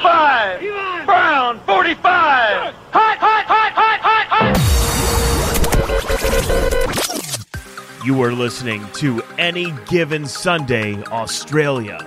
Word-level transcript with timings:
45. 0.00 1.04
Brown, 1.04 1.60
45. 1.66 2.02
Hot, 2.02 3.18
hot, 3.18 3.44
hot, 3.44 3.72
hot, 3.72 4.00
hot, 4.00 4.26
hot. 4.30 4.56
You 8.06 8.22
are 8.22 8.32
listening 8.32 8.86
to 8.94 9.22
Any 9.36 9.72
Given 9.90 10.24
Sunday 10.24 11.02
Australia. 11.04 11.98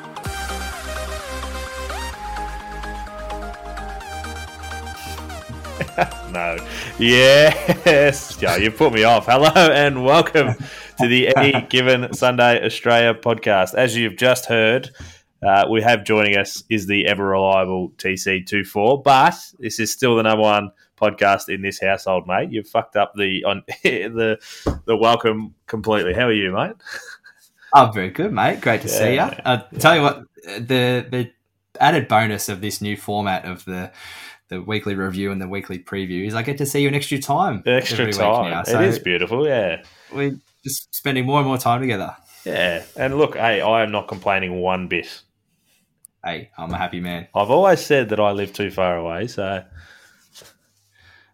no. 6.31 6.57
Yes. 6.97 8.41
Yeah, 8.41 8.55
you 8.55 8.71
put 8.71 8.91
me 8.93 9.03
off. 9.03 9.27
Hello 9.27 9.51
and 9.71 10.03
welcome 10.03 10.55
to 10.99 11.07
the 11.07 11.35
Any 11.35 11.61
Given 11.69 12.11
Sunday 12.13 12.65
Australia 12.65 13.13
podcast. 13.13 13.75
As 13.75 13.95
you've 13.95 14.15
just 14.15 14.47
heard, 14.47 14.89
uh, 15.45 15.67
we 15.69 15.81
have 15.81 16.03
joining 16.03 16.37
us 16.37 16.63
is 16.69 16.87
the 16.87 17.05
ever 17.07 17.25
reliable 17.25 17.89
TC24, 17.97 19.03
but 19.03 19.35
this 19.59 19.79
is 19.79 19.91
still 19.91 20.15
the 20.15 20.23
number 20.23 20.41
one 20.41 20.71
podcast 20.99 21.53
in 21.53 21.61
this 21.61 21.81
household, 21.81 22.27
mate. 22.27 22.51
You've 22.51 22.67
fucked 22.67 22.95
up 22.95 23.13
the 23.15 23.43
on 23.43 23.63
the 23.83 24.39
the 24.85 24.95
welcome 24.95 25.55
completely. 25.67 26.13
How 26.13 26.27
are 26.27 26.33
you, 26.33 26.51
mate? 26.51 26.75
I'm 27.73 27.91
very 27.91 28.09
good, 28.09 28.31
mate. 28.31 28.61
Great 28.61 28.81
to 28.81 28.87
see 28.87 29.09
you. 29.09 29.15
Yeah. 29.15 29.39
I 29.45 29.63
tell 29.79 29.95
you 29.95 30.01
what, 30.01 30.23
the 30.45 31.05
the 31.09 31.31
added 31.79 32.07
bonus 32.07 32.49
of 32.49 32.61
this 32.61 32.81
new 32.81 32.95
format 32.95 33.45
of 33.45 33.65
the 33.65 33.91
the 34.49 34.61
weekly 34.61 34.95
review 34.95 35.31
and 35.31 35.41
the 35.41 35.47
weekly 35.47 35.79
preview 35.79 36.27
is 36.27 36.35
I 36.35 36.43
get 36.43 36.57
to 36.59 36.65
see 36.65 36.81
you 36.81 36.87
an 36.87 36.93
extra 36.93 37.19
time. 37.19 37.63
Extra 37.65 38.11
time. 38.11 38.51
now. 38.51 38.61
it 38.61 38.67
So 38.67 38.81
is 38.81 38.99
beautiful, 38.99 39.47
yeah. 39.47 39.83
we're 40.13 40.37
just 40.63 40.93
spending 40.93 41.25
more 41.25 41.39
and 41.39 41.47
more 41.47 41.57
time 41.57 41.81
together. 41.81 42.15
Yeah. 42.45 42.83
And 42.95 43.17
look, 43.17 43.35
hey, 43.35 43.61
I 43.61 43.83
am 43.83 43.91
not 43.91 44.07
complaining 44.07 44.59
one 44.59 44.87
bit. 44.87 45.21
Hey, 46.23 46.51
I'm 46.57 46.71
a 46.73 46.77
happy 46.77 46.99
man. 47.01 47.27
I've 47.35 47.49
always 47.49 47.81
said 47.85 48.09
that 48.09 48.19
I 48.19 48.31
live 48.31 48.53
too 48.53 48.71
far 48.71 48.95
away, 48.97 49.27
so 49.27 49.63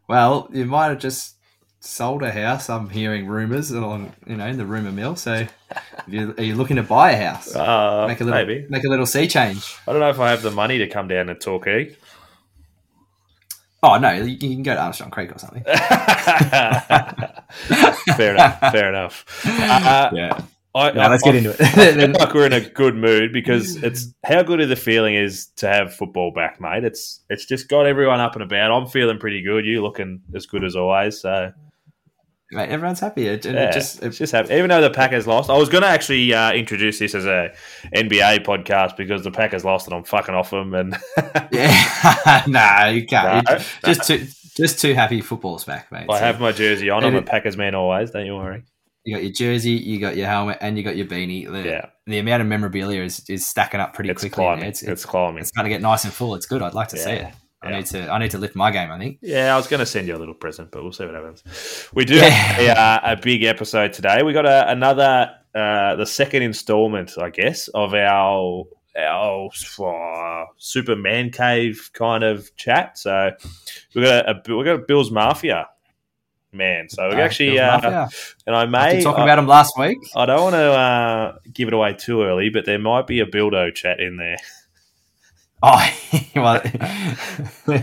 Well, 0.07 0.49
you 0.51 0.65
might 0.65 0.87
have 0.87 0.97
just 0.99 1.35
sold 1.79 2.23
a 2.23 2.31
house. 2.31 2.69
I'm 2.69 2.89
hearing 2.89 3.27
rumours 3.27 3.69
along, 3.71 4.13
you 4.25 4.35
know, 4.37 4.47
in 4.47 4.57
the 4.57 4.65
rumor 4.65 4.91
mill. 4.91 5.15
So, 5.15 5.45
you, 6.07 6.33
are 6.37 6.43
you 6.43 6.55
looking 6.55 6.77
to 6.77 6.83
buy 6.83 7.11
a 7.11 7.29
house? 7.29 7.55
uh, 7.55 8.05
make 8.07 8.19
a 8.19 8.23
little, 8.23 8.39
maybe. 8.45 8.65
make 8.69 8.83
a 8.83 8.89
little 8.89 9.05
sea 9.05 9.27
change. 9.27 9.75
I 9.87 9.91
don't 9.91 10.01
know 10.01 10.09
if 10.09 10.19
I 10.19 10.31
have 10.31 10.41
the 10.41 10.49
money 10.51 10.79
to 10.79 10.87
come 10.87 11.07
down 11.07 11.27
to 11.27 11.35
Torquay. 11.35 11.95
Oh 13.81 13.97
no, 13.97 14.11
you 14.11 14.25
you 14.25 14.37
can 14.55 14.63
go 14.63 14.73
to 14.73 14.81
Armstrong 14.81 15.09
Creek 15.09 15.33
or 15.33 15.39
something. 15.39 15.63
fair 18.17 18.33
enough. 18.33 18.59
Fair 18.73 18.89
enough. 18.89 19.25
Uh, 19.45 20.09
Yeah. 20.13 20.41
I, 20.79 20.91
No, 20.91 21.09
let's 21.09 21.23
I- 21.23 21.25
get 21.31 21.35
into 21.35 21.49
it. 21.51 21.61
I 21.61 21.65
feel 21.93 21.99
it. 22.01 22.19
like 22.19 22.33
we're 22.33 22.45
in 22.45 22.53
a 22.53 22.61
good 22.61 22.95
mood 22.95 23.31
because 23.33 23.75
it's 23.83 24.13
how 24.25 24.41
good 24.43 24.61
of 24.61 24.69
the 24.69 24.75
feeling 24.75 25.15
is 25.15 25.47
to 25.57 25.67
have 25.67 25.93
football 25.93 26.31
back, 26.31 26.59
mate. 26.61 26.83
It's 26.83 27.21
it's 27.29 27.45
just 27.45 27.67
got 27.69 27.85
everyone 27.85 28.19
up 28.19 28.33
and 28.33 28.43
about. 28.43 28.71
I'm 28.71 28.87
feeling 28.87 29.19
pretty 29.19 29.41
good. 29.41 29.65
You 29.65 29.81
looking 29.83 30.21
as 30.35 30.45
good 30.45 30.63
as 30.63 30.75
always. 30.75 31.19
So 31.21 31.51
Mate, 32.51 32.69
everyone's 32.69 32.99
happy. 32.99 33.27
It, 33.27 33.45
it 33.45 33.53
yeah, 33.53 33.69
just, 33.69 34.01
it's 34.01 34.17
just 34.17 34.31
happy. 34.31 34.55
Even 34.55 34.69
though 34.69 34.81
the 34.81 34.89
Packers 34.89 35.27
lost, 35.27 35.51
I 35.51 35.57
was 35.57 35.69
going 35.69 35.83
to 35.83 35.87
actually 35.87 36.33
uh, 36.33 36.51
introduce 36.51 36.97
this 36.97 37.13
as 37.13 37.27
a 37.27 37.53
NBA 37.95 38.43
podcast 38.43 38.97
because 38.97 39.23
the 39.23 39.29
Packers 39.29 39.63
lost 39.63 39.85
and 39.85 39.95
I'm 39.95 40.03
fucking 40.03 40.33
off 40.33 40.49
them. 40.49 40.73
And 40.73 40.97
Yeah, 41.51 42.43
no, 42.47 42.87
you 42.91 43.05
can't. 43.05 43.47
No, 43.47 43.53
You're 43.85 43.93
just 43.93 44.07
too, 44.07 44.25
just 44.57 44.79
too 44.81 44.95
happy 44.95 45.21
football's 45.21 45.63
back, 45.63 45.91
mate. 45.91 46.07
I 46.09 46.17
So 46.17 46.25
have 46.25 46.41
my 46.41 46.51
jersey 46.51 46.89
on. 46.89 47.03
I'm 47.03 47.13
And 47.13 47.17
a 47.17 47.29
Packers 47.29 47.55
man 47.55 47.75
always. 47.75 48.09
Don't 48.09 48.25
you 48.25 48.35
worry. 48.35 48.63
You 49.05 49.15
got 49.15 49.23
your 49.23 49.31
jersey, 49.31 49.71
you 49.71 49.99
got 49.99 50.17
your 50.17 50.27
helmet, 50.27 50.57
and 50.61 50.77
you 50.77 50.83
got 50.83 50.95
your 50.97 51.07
beanie. 51.07 51.49
The, 51.51 51.63
Yeah. 51.67 51.85
the 52.05 52.19
amount 52.19 52.41
of 52.41 52.47
memorabilia 52.47 53.01
is, 53.03 53.23
is 53.29 53.47
stacking 53.47 53.79
up 53.79 53.93
pretty 53.93 54.09
It's 54.09 54.21
quickly. 54.21 54.43
climbing. 54.43 54.65
It's, 54.65 54.81
It's, 54.81 54.91
it's, 54.91 55.05
climbing. 55.05 55.39
it's 55.41 55.51
going 55.51 55.63
to 55.65 55.69
get 55.69 55.81
nice 55.81 56.03
and 56.03 56.13
full. 56.13 56.35
It's 56.35 56.45
good. 56.45 56.61
I'd 56.61 56.73
like 56.73 56.89
to 56.89 56.97
see 56.97 57.09
Yeah. 57.11 57.27
it. 57.29 57.33
I 57.61 57.69
Yeah. 57.71 57.75
need 57.77 57.85
to. 57.87 58.09
I 58.09 58.19
need 58.19 58.31
to 58.31 58.37
lift 58.37 58.55
my 58.55 58.71
game. 58.71 58.89
I 58.91 58.97
think. 58.97 59.17
Yeah, 59.21 59.53
I 59.53 59.57
was 59.57 59.67
going 59.67 59.79
to 59.81 59.85
send 59.85 60.07
you 60.07 60.15
a 60.15 60.17
little 60.19 60.33
present, 60.33 60.71
but 60.71 60.81
we'll 60.83 60.93
see 60.93 61.05
what 61.05 61.13
happens. 61.15 61.43
We 61.93 62.05
do 62.05 62.15
Yeah. 62.15 62.29
have 62.29 62.65
a, 62.65 62.79
uh, 62.79 63.13
a 63.13 63.15
big 63.21 63.43
episode 63.43 63.91
today. 63.93 64.23
We 64.23 64.31
got 64.33 64.45
a, 64.45 64.69
another, 64.71 65.31
uh, 65.55 65.95
the 65.95 66.05
second 66.05 66.43
installment, 66.43 67.17
I 67.17 67.29
guess, 67.29 67.67
of 67.69 67.93
our 67.93 68.63
our 68.97 69.49
uh, 69.79 70.45
super 70.57 70.95
man 70.95 71.29
cave 71.31 71.89
kind 71.93 72.23
of 72.23 72.53
chat. 72.57 72.97
So 72.97 73.31
we 73.95 74.03
got 74.03 74.25
a, 74.25 74.31
a 74.51 74.57
we 74.57 74.63
got 74.63 74.75
a 74.75 74.83
Bill's 74.87 75.11
Mafia 75.11 75.67
man. 76.51 76.89
So 76.89 77.09
we 77.09 77.15
Uh, 77.15 77.19
actually, 77.19 77.59
uh, 77.59 77.75
Mafia. 77.75 78.09
and 78.47 78.55
I 78.55 78.65
may 78.65 79.01
talking 79.01 79.23
about 79.23 79.39
him 79.39 79.47
last 79.47 79.73
week. 79.77 79.97
I 80.15 80.25
don't 80.25 80.41
want 80.41 80.55
to 80.55 80.71
uh, 80.71 81.35
give 81.53 81.67
it 81.67 81.73
away 81.73 81.93
too 81.93 82.23
early, 82.23 82.49
but 82.49 82.65
there 82.65 82.79
might 82.79 83.07
be 83.07 83.19
a 83.19 83.25
Bildo 83.25 83.73
chat 83.73 83.99
in 83.99 84.17
there. 84.17 84.37
Oh, 85.61 85.85
well, 86.37 86.61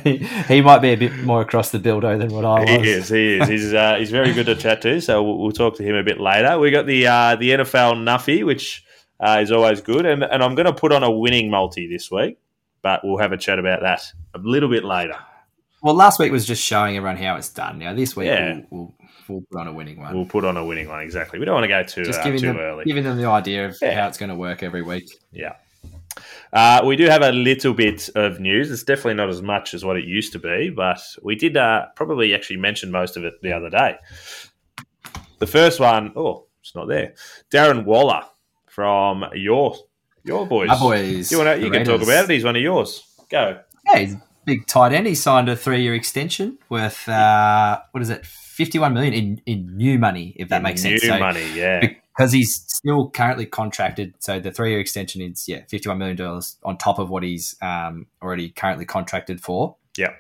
he 0.48 0.62
might 0.62 0.78
be 0.78 0.92
a 0.92 0.96
bit 0.96 1.14
more 1.18 1.42
across 1.42 1.72
the 1.72 1.78
Bildo 1.78 2.18
than 2.18 2.30
what 2.32 2.46
I 2.46 2.60
was. 2.60 2.70
He 2.70 2.88
is. 2.90 3.08
He 3.10 3.34
is. 3.36 3.48
He's 3.48 3.74
uh, 3.74 3.96
he's 3.98 4.10
very 4.10 4.32
good 4.32 4.46
to 4.46 4.54
chat 4.54 4.80
to. 4.80 4.98
So 5.02 5.22
we'll, 5.22 5.36
we'll 5.38 5.52
talk 5.52 5.76
to 5.76 5.82
him 5.82 5.94
a 5.94 6.02
bit 6.02 6.18
later. 6.18 6.58
We 6.58 6.70
got 6.70 6.86
the 6.86 7.06
uh, 7.06 7.36
the 7.36 7.50
NFL 7.50 7.96
Nuffy, 8.02 8.46
which 8.46 8.82
uh, 9.20 9.40
is 9.42 9.52
always 9.52 9.82
good, 9.82 10.06
and 10.06 10.22
and 10.24 10.42
I'm 10.42 10.54
going 10.54 10.64
to 10.64 10.72
put 10.72 10.90
on 10.90 11.02
a 11.02 11.10
winning 11.10 11.50
multi 11.50 11.86
this 11.86 12.10
week, 12.10 12.38
but 12.80 13.02
we'll 13.04 13.18
have 13.18 13.32
a 13.32 13.36
chat 13.36 13.58
about 13.58 13.82
that 13.82 14.02
a 14.34 14.38
little 14.38 14.70
bit 14.70 14.82
later. 14.82 15.18
Well, 15.86 15.94
last 15.94 16.18
week 16.18 16.32
was 16.32 16.44
just 16.44 16.64
showing 16.64 16.96
everyone 16.96 17.16
how 17.16 17.36
it's 17.36 17.48
done. 17.48 17.78
Now 17.78 17.94
this 17.94 18.16
week 18.16 18.26
Yeah. 18.26 18.62
we'll, 18.70 18.92
we'll 19.28 19.38
we'll 19.38 19.42
put 19.52 19.60
on 19.60 19.68
a 19.68 19.72
winning 19.72 20.00
one. 20.00 20.12
We'll 20.16 20.26
put 20.26 20.44
on 20.44 20.56
a 20.56 20.64
winning 20.64 20.88
one 20.88 21.00
exactly. 21.00 21.38
We 21.38 21.44
don't 21.44 21.54
want 21.54 21.62
to 21.62 21.68
go 21.68 21.84
too 21.84 22.02
just 22.04 22.18
uh, 22.18 22.24
giving 22.24 22.40
too 22.40 22.48
them 22.48 22.56
early. 22.58 22.84
giving 22.84 23.04
them 23.04 23.16
the 23.16 23.26
idea 23.26 23.66
of 23.66 23.78
Yeah. 23.80 23.94
how 24.00 24.08
it's 24.08 24.18
going 24.18 24.30
to 24.30 24.34
work 24.34 24.64
every 24.64 24.82
week. 24.82 25.08
Yeah. 25.30 25.52
Uh, 26.52 26.82
we 26.84 26.96
do 26.96 27.04
have 27.06 27.22
a 27.22 27.30
little 27.30 27.72
bit 27.72 28.08
of 28.16 28.40
news. 28.40 28.72
It's 28.72 28.82
definitely 28.82 29.14
not 29.14 29.28
as 29.28 29.42
much 29.42 29.74
as 29.74 29.84
what 29.84 29.96
it 29.96 30.04
used 30.06 30.32
to 30.32 30.40
be, 30.40 30.70
but 30.70 30.98
we 31.22 31.36
did 31.36 31.56
uh, 31.56 31.86
probably 31.94 32.34
actually 32.34 32.56
mention 32.56 32.90
most 32.90 33.16
of 33.16 33.24
it 33.24 33.34
the 33.42 33.52
other 33.52 33.70
day. 33.70 33.94
The 35.38 35.46
first 35.46 35.78
one, 35.78 36.12
oh, 36.16 36.46
it's 36.62 36.74
not 36.74 36.88
there. 36.88 37.14
Darren 37.52 37.84
Waller 37.84 38.22
from 38.66 39.24
your 39.34 39.76
your 40.24 40.48
boys. 40.48 40.66
My 40.66 40.78
boys, 40.80 41.30
You, 41.30 41.38
wanna, 41.38 41.54
you 41.58 41.70
can 41.70 41.84
talk 41.84 42.02
about 42.02 42.24
it. 42.24 42.30
He's 42.30 42.42
one 42.42 42.56
of 42.56 42.62
yours. 42.62 43.04
Go. 43.30 43.60
Yeah, 43.86 43.98
he's 44.00 44.16
big 44.46 44.66
tight 44.66 44.92
end. 44.92 45.06
He 45.06 45.14
signed 45.14 45.48
a 45.48 45.56
three-year 45.56 45.94
extension 45.94 46.58
worth 46.70 47.08
uh, 47.08 47.80
what 47.90 48.02
is 48.02 48.08
it, 48.08 48.24
fifty-one 48.24 48.94
million 48.94 49.12
in, 49.12 49.42
in 49.44 49.76
new 49.76 49.98
money, 49.98 50.34
if 50.38 50.48
that 50.48 50.62
makes 50.62 50.82
New 50.82 50.98
sense. 50.98 51.12
So, 51.12 51.18
money, 51.18 51.46
yeah. 51.54 51.80
because 52.16 52.32
he's 52.32 52.54
still 52.66 53.10
currently 53.10 53.44
contracted. 53.44 54.14
So 54.20 54.40
the 54.40 54.50
three-year 54.50 54.80
extension 54.80 55.20
is 55.20 55.46
yeah, 55.46 55.62
fifty-one 55.68 55.98
million 55.98 56.16
dollars 56.16 56.56
on 56.62 56.78
top 56.78 56.98
of 56.98 57.10
what 57.10 57.22
he's 57.22 57.56
um, 57.60 58.06
already 58.22 58.48
currently 58.48 58.86
contracted 58.86 59.42
for. 59.42 59.76
Yeah. 59.98 60.14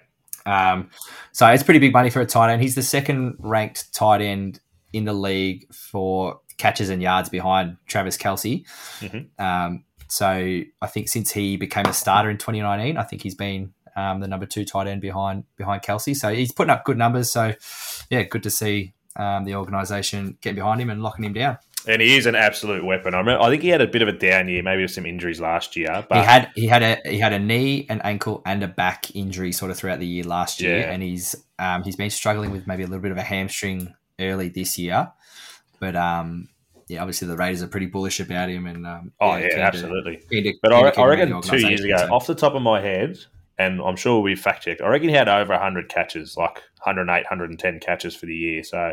Um, 0.44 0.90
so 1.32 1.46
it's 1.48 1.62
pretty 1.62 1.80
big 1.80 1.92
money 1.92 2.10
for 2.10 2.20
a 2.20 2.26
tight 2.26 2.52
end. 2.52 2.62
He's 2.62 2.74
the 2.74 2.82
second-ranked 2.82 3.92
tight 3.94 4.20
end 4.20 4.60
in 4.92 5.04
the 5.04 5.12
league 5.12 5.72
for 5.74 6.40
catches 6.56 6.88
and 6.88 7.02
yards 7.02 7.28
behind 7.28 7.76
Travis 7.86 8.16
Kelce. 8.16 8.64
Mhm. 9.00 9.28
Um, 9.38 9.84
so 10.08 10.26
I 10.28 10.86
think 10.86 11.08
since 11.08 11.32
he 11.32 11.56
became 11.56 11.86
a 11.86 11.92
starter 11.92 12.30
in 12.30 12.38
2019, 12.38 12.96
I 12.96 13.02
think 13.02 13.22
he's 13.22 13.34
been 13.34 13.72
um, 13.96 14.20
the 14.20 14.28
number 14.28 14.46
two 14.46 14.64
tight 14.64 14.86
end 14.86 15.00
behind 15.00 15.44
behind 15.56 15.82
Kelce. 15.82 16.14
So 16.14 16.32
he's 16.32 16.52
putting 16.52 16.70
up 16.70 16.84
good 16.84 16.98
numbers. 16.98 17.30
So 17.32 17.54
yeah, 18.10 18.22
good 18.22 18.42
to 18.44 18.50
see 18.50 18.94
um, 19.16 19.44
the 19.44 19.54
organisation 19.56 20.38
getting 20.40 20.56
behind 20.56 20.80
him 20.80 20.90
and 20.90 21.02
locking 21.02 21.24
him 21.24 21.32
down. 21.32 21.58
And 21.88 22.02
he 22.02 22.16
is 22.16 22.26
an 22.26 22.34
absolute 22.34 22.84
weapon. 22.84 23.14
I, 23.14 23.18
remember, 23.18 23.44
I 23.44 23.48
think 23.48 23.62
he 23.62 23.68
had 23.68 23.80
a 23.80 23.86
bit 23.86 24.02
of 24.02 24.08
a 24.08 24.12
down 24.12 24.48
year, 24.48 24.60
maybe 24.60 24.82
with 24.82 24.90
some 24.90 25.06
injuries 25.06 25.40
last 25.40 25.76
year. 25.76 26.04
But 26.08 26.18
he 26.18 26.24
had 26.24 26.50
he 26.56 26.66
had 26.66 26.82
a 26.82 27.00
he 27.08 27.18
had 27.18 27.32
a 27.32 27.38
knee, 27.38 27.86
an 27.88 28.00
ankle, 28.02 28.42
and 28.44 28.62
a 28.64 28.68
back 28.68 29.14
injury 29.14 29.52
sort 29.52 29.70
of 29.70 29.76
throughout 29.78 30.00
the 30.00 30.06
year 30.06 30.24
last 30.24 30.60
year, 30.60 30.80
Yeah. 30.80 30.90
and 30.90 31.02
he's 31.02 31.36
um, 31.60 31.84
he's 31.84 31.94
been 31.96 32.10
struggling 32.10 32.50
with 32.50 32.66
maybe 32.66 32.82
a 32.82 32.86
little 32.86 33.02
bit 33.02 33.12
of 33.12 33.18
a 33.18 33.22
hamstring 33.22 33.94
early 34.18 34.48
this 34.48 34.78
year, 34.78 35.12
but 35.78 35.94
um, 35.94 36.48
yeah, 36.88 37.00
obviously 37.02 37.28
the 37.28 37.36
Raiders 37.36 37.62
are 37.62 37.68
pretty 37.68 37.86
bullish 37.86 38.18
about 38.18 38.48
him, 38.48 38.66
and 38.66 38.84
um, 38.86 39.12
oh 39.20 39.36
keen 39.36 39.48
yeah, 39.50 39.58
absolutely. 39.66 40.22
keen 40.30 40.42
to- 40.44 40.54
But 40.62 40.72
I, 40.72 40.88
I 41.00 41.06
reckon 41.06 41.40
two 41.40 41.58
years 41.58 41.82
ago, 41.84 41.96
so- 41.98 42.12
off 42.12 42.26
the 42.26 42.34
top 42.34 42.54
of 42.54 42.62
my 42.62 42.80
head, 42.80 43.16
and 43.58 43.80
I'm 43.80 43.96
sure 43.96 44.20
we 44.20 44.36
fact 44.36 44.64
checked, 44.64 44.80
I 44.80 44.88
reckon 44.88 45.08
he 45.08 45.14
had 45.14 45.28
over 45.28 45.52
100 45.52 45.88
catches, 45.88 46.36
like 46.36 46.56
108, 46.84 47.24
110 47.24 47.80
catches 47.80 48.14
for 48.14 48.26
the 48.26 48.34
year. 48.34 48.62
So, 48.62 48.92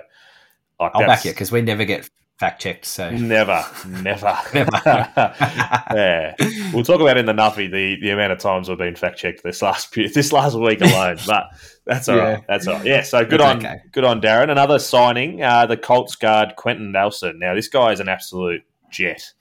like, 0.80 0.92
I'll 0.94 1.06
back 1.06 1.26
you 1.26 1.32
because 1.32 1.52
we 1.52 1.62
never 1.62 1.86
get 1.86 2.10
fact 2.44 2.62
checked. 2.62 2.86
So 2.86 3.10
Never, 3.10 3.64
never. 3.88 4.38
Never. 4.54 4.72
yeah. 4.86 6.36
We'll 6.74 6.84
talk 6.84 7.00
about 7.00 7.18
in 7.18 7.26
the 7.26 7.34
Nuffy 7.34 7.72
the, 7.72 7.98
the 8.02 8.10
amount 8.10 8.34
of 8.34 8.40
times 8.40 8.68
we've 8.68 8.78
been 8.78 8.96
fact 8.96 9.18
checked 9.18 9.44
this 9.44 9.62
last 9.62 9.94
this 9.94 10.32
last 10.32 10.56
week 10.56 10.82
alone. 10.82 11.18
But 11.28 11.52
that's 11.86 12.10
all 12.10 12.18
right. 12.18 12.40
Yeah. 12.40 12.46
That's 12.48 12.68
all 12.68 12.76
right. 12.76 12.86
Yeah, 12.86 13.02
so 13.04 13.26
good 13.26 13.42
on 13.42 13.58
okay. 13.58 13.82
good 13.92 14.04
on 14.04 14.22
Darren. 14.22 14.50
Another 14.50 14.80
signing, 14.80 15.42
uh, 15.42 15.66
the 15.66 15.78
Colts 15.78 16.16
guard 16.16 16.56
Quenton 16.58 16.92
Nelson. 16.92 17.40
Now 17.40 17.56
this 17.56 17.68
guy 17.68 17.92
is 17.92 18.00
an 18.00 18.10
absolute 18.10 18.64
jet. 18.90 19.34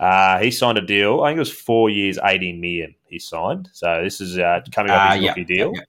Uh, 0.00 0.38
he 0.38 0.50
signed 0.50 0.78
a 0.78 0.86
deal. 0.86 1.22
I 1.22 1.30
think 1.30 1.36
it 1.36 1.40
was 1.40 1.52
four 1.52 1.90
years, 1.90 2.18
eighteen 2.24 2.60
million. 2.60 2.94
He 3.08 3.18
signed. 3.18 3.68
So 3.72 4.02
this 4.02 4.20
is 4.20 4.38
uh, 4.38 4.60
coming 4.72 4.90
up 4.92 5.10
Uh, 5.10 5.14
his 5.14 5.22
yeah. 5.24 5.30
rookie 5.30 5.44
deal. 5.44 5.72
Yeah. 5.74 5.82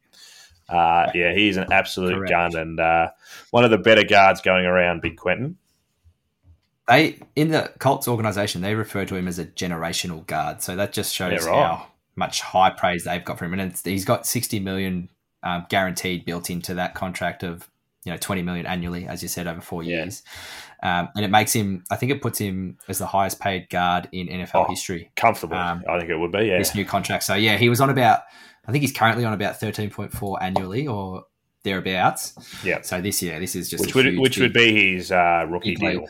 Uh, 0.77 1.12
yeah, 1.16 1.33
he's 1.33 1.57
an 1.57 1.71
absolute 1.71 2.13
Correct. 2.16 2.30
gun 2.31 2.56
and 2.56 2.80
uh, 2.80 3.10
one 3.51 3.63
of 3.63 3.71
the 3.71 3.77
better 3.77 4.04
guards 4.04 4.39
going 4.42 4.66
around. 4.66 5.01
Big 5.01 5.18
Quenton. 5.18 5.57
they 6.88 7.19
in 7.36 7.50
the 7.50 7.71
Colts 7.80 8.07
organization 8.07 8.62
they 8.62 8.75
refer 8.75 9.06
to 9.06 9.16
him 9.16 9.27
as 9.27 9.39
a 9.39 9.45
generational 9.45 10.25
guard. 10.27 10.62
So 10.62 10.75
that 10.75 10.94
just 10.94 11.13
shows 11.13 11.44
Yeah, 11.45 11.50
right. 11.50 11.66
how 11.68 11.88
much 12.16 12.42
high 12.42 12.69
praise 12.69 13.04
they've 13.06 13.24
got 13.24 13.39
for 13.39 13.45
him, 13.45 13.54
and 13.54 13.71
it's, 13.71 13.83
he's 13.83 14.06
got 14.06 14.27
sixty 14.27 14.60
million 14.60 15.10
um, 15.42 15.66
guaranteed 15.69 16.25
built 16.25 16.50
into 16.50 16.74
that 16.75 16.94
contract 16.95 17.44
of 17.44 17.68
you 18.10 18.14
know 18.16 18.18
twenty 18.18 18.42
million 18.42 18.66
annually, 18.66 19.06
as 19.08 19.22
you 19.22 19.30
said, 19.30 19.46
over 19.46 19.62
four 19.62 19.84
Yeah. 19.84 19.98
years, 19.98 20.24
um, 20.82 21.10
and 21.16 21.24
it 21.24 21.30
makes 21.30 21.54
him. 21.54 21.84
I 21.92 21.96
think 21.96 22.12
it 22.12 22.24
puts 22.24 22.40
him 22.40 22.78
as 22.88 22.98
the 22.98 23.06
highest 23.06 23.40
paid 23.40 23.70
guard 23.70 24.10
in 24.12 24.28
NFL 24.28 24.66
Oh, 24.68 24.70
history. 24.70 25.12
Comfortable, 25.16 25.56
Um, 25.58 25.84
I 25.88 26.00
think 26.00 26.10
it 26.10 26.18
would 26.18 26.32
be. 26.32 26.46
Yeah, 26.46 26.58
This 26.58 26.74
new 26.74 26.86
contract, 26.86 27.24
so 27.24 27.36
yeah, 27.36 27.58
he 27.58 27.70
was 27.70 27.80
on 27.82 27.92
about. 27.92 28.22
I 28.68 28.72
think 28.72 28.82
he's 28.82 28.92
currently 28.92 29.26
on 29.26 29.34
about 29.34 29.60
thirteen 29.60 29.92
point 29.92 30.12
four 30.12 30.42
annually 30.42 30.88
or 30.88 31.26
thereabouts. 31.64 32.34
yeah. 32.64 32.82
So 32.82 33.00
this 33.02 33.22
year, 33.22 33.40
this 33.40 33.56
is 33.56 33.70
just 33.70 33.86
Which 33.86 33.94
would 33.96 34.18
which 34.18 34.38
would 34.40 34.54
be 34.54 34.94
his 34.96 35.12
uh, 35.12 35.46
rookie 35.48 35.76
big 35.76 35.80
deal. 35.80 36.08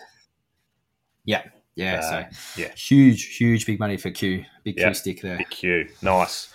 yeah, 1.26 1.44
yeah. 1.76 1.96
Uh, 2.00 2.02
so 2.02 2.62
yeah. 2.62 2.72
huge, 2.76 3.36
huge, 3.38 3.66
big 3.66 3.80
money 3.80 3.98
for 3.98 4.10
Q, 4.12 4.46
big 4.64 4.78
Yeah. 4.78 4.86
Q 4.88 4.94
stick 4.94 5.22
there. 5.22 5.38
Big 5.38 5.50
Q, 5.50 5.90
nice. 6.02 6.48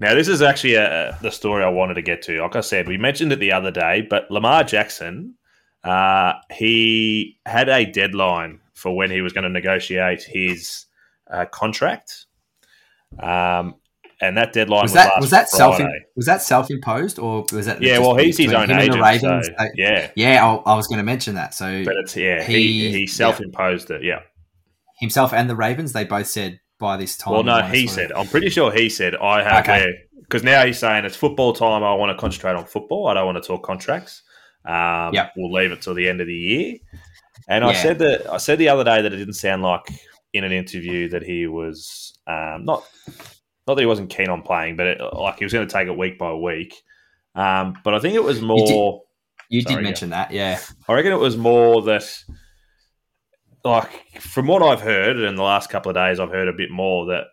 Now 0.00 0.14
this 0.14 0.28
is 0.28 0.42
actually 0.42 0.74
a, 0.74 1.16
the 1.22 1.30
story 1.30 1.62
I 1.64 1.68
wanted 1.68 1.94
to 1.94 2.02
get 2.02 2.22
to. 2.22 2.40
Like 2.42 2.56
I 2.56 2.60
said, 2.60 2.88
we 2.88 2.96
mentioned 2.98 3.32
it 3.32 3.40
the 3.40 3.52
other 3.52 3.70
day, 3.70 4.06
but 4.08 4.30
Lamar 4.30 4.64
Jackson, 4.64 5.34
uh, 5.84 6.34
he 6.52 7.38
had 7.46 7.68
a 7.68 7.84
deadline 7.84 8.60
for 8.74 8.96
when 8.96 9.10
he 9.10 9.20
was 9.20 9.32
going 9.32 9.44
to 9.44 9.50
negotiate 9.50 10.22
his 10.22 10.86
uh, 11.30 11.44
contract, 11.46 12.26
um, 13.22 13.74
and 14.22 14.36
that 14.36 14.52
deadline 14.52 14.82
was, 14.82 14.92
Was 14.92 14.94
that 14.94 15.12
was 15.20 15.30
that 15.30 15.48
self 15.48 15.78
was 16.16 16.26
that 16.26 16.42
self 16.42 16.70
imposed 16.70 17.18
or 17.18 17.44
was 17.52 17.66
that 17.66 17.80
Yeah, 17.82 17.98
well, 17.98 18.16
he's 18.16 18.36
his 18.36 18.52
own 18.52 18.70
agent. 18.70 19.00
Ravens? 19.00 19.46
so, 19.46 19.52
Uh, 19.58 19.66
yeah, 19.74 20.10
yeah, 20.14 20.44
I, 20.44 20.54
I 20.72 20.74
was 20.76 20.86
going 20.86 20.98
to 20.98 21.04
mention 21.04 21.34
that. 21.36 21.54
So 21.54 21.84
but 21.84 21.94
it's 21.96 22.16
yeah, 22.16 22.42
he 22.42 22.54
He- 22.54 22.92
he 22.92 23.06
self-imposed 23.06 23.90
it. 23.90 24.02
Yeah. 24.02 24.20
himself 24.98 25.32
and 25.32 25.48
the 25.48 25.56
Ravens, 25.56 25.92
they 25.94 26.04
both 26.04 26.26
said 26.26 26.60
by 26.80 26.96
this 26.96 27.16
time. 27.16 27.34
Well, 27.34 27.42
no, 27.44 27.62
he 27.62 27.86
said. 27.86 28.10
of- 28.10 28.18
I'm 28.22 28.26
pretty 28.26 28.50
sure 28.50 28.72
he 28.72 28.88
said 28.88 29.14
I 29.14 29.42
have 29.44 29.64
Okay. 29.68 29.86
because 30.20 30.42
now 30.42 30.64
he's 30.66 30.78
saying 30.78 31.04
it's 31.04 31.16
football 31.16 31.52
time. 31.52 31.84
I 31.84 31.94
want 31.94 32.10
to 32.16 32.20
concentrate 32.20 32.54
on 32.56 32.64
football. 32.64 33.06
I 33.06 33.14
don't 33.14 33.26
want 33.26 33.40
to 33.40 33.46
talk 33.46 33.62
contracts. 33.62 34.22
Um, 34.64 35.14
Yep. 35.14 35.32
We'll 35.36 35.52
leave 35.52 35.70
it 35.72 35.82
till 35.82 35.94
the 35.94 36.08
end 36.08 36.20
of 36.20 36.26
the 36.26 36.34
year. 36.34 36.74
And 37.48 37.64
I 37.64 37.72
said 37.72 37.98
that 38.00 38.28
I 38.30 38.36
said 38.38 38.58
the 38.58 38.68
other 38.68 38.84
day 38.84 39.02
that 39.02 39.12
it 39.12 39.16
didn't 39.16 39.34
sound 39.34 39.62
like 39.62 39.82
in 40.32 40.44
an 40.44 40.52
interview 40.52 41.08
that 41.08 41.22
he 41.22 41.46
was 41.46 42.18
um, 42.26 42.64
not 42.64 42.84
not 43.66 43.74
that 43.74 43.80
he 43.80 43.86
wasn't 43.86 44.10
keen 44.10 44.28
on 44.28 44.42
playing, 44.42 44.76
but 44.76 44.86
it, 44.86 45.00
like 45.14 45.38
he 45.38 45.44
was 45.44 45.52
going 45.52 45.66
to 45.66 45.72
take 45.72 45.88
it 45.88 45.96
week 45.96 46.18
by 46.18 46.32
week. 46.34 46.74
Um, 47.34 47.74
but 47.84 47.94
I 47.94 47.98
think 48.00 48.14
it 48.14 48.22
was 48.22 48.40
more. 48.40 49.02
You 49.48 49.62
Sorry, 49.62 49.74
did 49.76 49.80
yeah. 49.82 49.88
mention 49.88 50.10
that, 50.10 50.30
yeah. 50.30 50.60
I 50.88 50.92
reckon 50.94 51.10
it 51.12 51.18
was 51.18 51.36
more 51.36 51.82
that, 51.82 52.04
like, 53.64 54.20
from 54.20 54.46
what 54.46 54.62
I've 54.62 54.80
heard 54.80 55.18
in 55.18 55.34
the 55.36 55.42
last 55.42 55.70
couple 55.70 55.90
of 55.90 55.94
days, 55.96 56.18
I've 56.20 56.30
heard 56.30 56.48
a 56.48 56.52
bit 56.52 56.70
more 56.70 57.06
that 57.06 57.24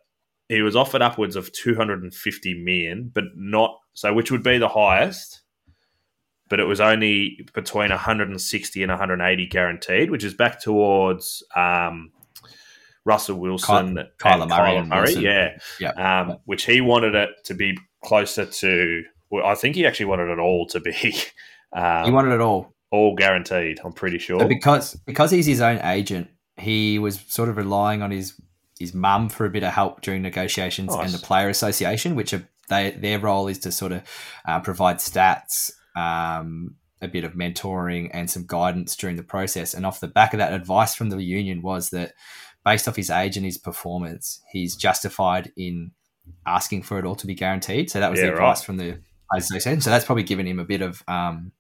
he 0.50 0.62
was 0.62 0.76
offered 0.76 1.02
upwards 1.02 1.36
of 1.36 1.52
250 1.52 2.64
million, 2.64 3.12
but 3.14 3.26
not 3.36 3.78
so, 3.94 4.14
which 4.14 4.32
would 4.32 4.44
be 4.44 4.58
the 4.58 4.70
highest, 4.70 5.42
but 6.50 6.60
it 6.60 6.64
was 6.66 6.80
only 6.80 7.46
between 7.54 7.90
160 7.90 8.82
and 8.84 8.90
180 8.90 9.48
guaranteed, 9.48 10.10
which 10.12 10.24
is 10.24 10.34
back 10.34 10.62
towards 10.62 11.44
um, 11.56 12.12
Russell 13.06 13.40
Wilson, 13.40 13.96
Ky- 13.96 14.04
Kyler 14.30 14.48
Murray 14.48 14.72
Kyler 14.72 14.88
Murray, 14.88 15.02
Wilson. 15.02 15.22
yeah, 15.22 15.58
Yeah. 15.80 16.22
um, 16.22 16.38
which 16.46 16.66
he 16.66 16.80
wanted 16.82 17.16
it 17.16 17.30
to 17.46 17.54
be 17.54 17.78
closer 18.04 18.46
to. 18.46 19.04
Well, 19.30 19.46
I 19.46 19.56
think 19.56 19.76
he 19.76 19.86
actually 19.86 20.06
wanted 20.06 20.30
it 20.32 20.40
all 20.40 20.66
to 20.68 20.80
be 20.80 20.92
um, 21.74 22.04
He 22.06 22.12
wanted 22.12 22.34
it 22.34 22.42
all. 22.42 22.74
All 22.92 23.16
guaranteed. 23.16 23.80
I'm 23.84 23.94
pretty 23.94 24.18
sure. 24.20 24.40
But 24.40 24.50
because 24.50 24.96
because 25.06 25.32
he's 25.32 25.46
his 25.46 25.62
own 25.62 25.80
agent, 25.80 26.30
he 26.58 27.00
was 27.00 27.20
sort 27.28 27.50
of 27.50 27.58
relying 27.58 28.02
on 28.02 28.12
his 28.12 28.40
his 28.80 28.94
mum 28.94 29.30
for 29.30 29.46
a 29.46 29.50
bit 29.50 29.64
of 29.64 29.74
help 29.74 30.02
during 30.02 30.22
negotiations 30.22 30.94
Nice. 30.94 31.06
and 31.06 31.14
the 31.14 31.26
player 31.26 31.50
association, 31.50 32.16
which 32.16 32.34
are 32.34 32.48
they 32.70 32.92
their 32.92 33.20
role 33.20 33.48
is 33.48 33.60
to 33.60 33.72
sort 33.72 33.92
of 33.92 34.04
uh, 34.48 34.60
provide 34.60 34.98
stats, 34.98 35.72
um, 35.96 36.76
a 37.02 37.08
bit 37.08 37.24
of 37.24 37.34
mentoring, 37.34 38.10
and 38.14 38.30
some 38.30 38.46
guidance 38.46 38.96
during 38.96 39.16
the 39.16 39.24
process. 39.24 39.74
And 39.74 39.86
off 39.86 40.00
the 40.00 40.08
back 40.08 40.34
of 40.34 40.40
that, 40.40 40.54
advice 40.54 40.94
from 40.96 41.10
the 41.10 41.22
union 41.22 41.62
was 41.62 41.90
that 41.92 42.14
based 42.66 42.88
off 42.88 42.96
his 42.96 43.10
age 43.10 43.38
and 43.38 43.46
his 43.46 43.58
performance, 43.58 44.42
he's 44.52 44.76
justified 44.76 45.52
in 45.56 45.92
asking 46.46 46.84
for 46.84 47.00
it 47.00 47.06
all 47.06 47.16
to 47.16 47.28
be 47.28 47.34
guaranteed. 47.36 47.90
So 47.90 48.00
that 48.00 48.12
was 48.12 48.20
Yeah, 48.20 48.28
the 48.28 48.34
advice 48.34 48.60
right. 48.60 48.66
from 48.66 48.78
the 48.78 49.00
association. 49.34 49.82
So 49.82 49.90
that's 49.90 50.06
probably 50.06 50.24
given 50.24 50.46
him 50.46 50.60
a 50.60 50.66
bit 50.66 50.82
of 50.82 51.02
um, 51.08 51.52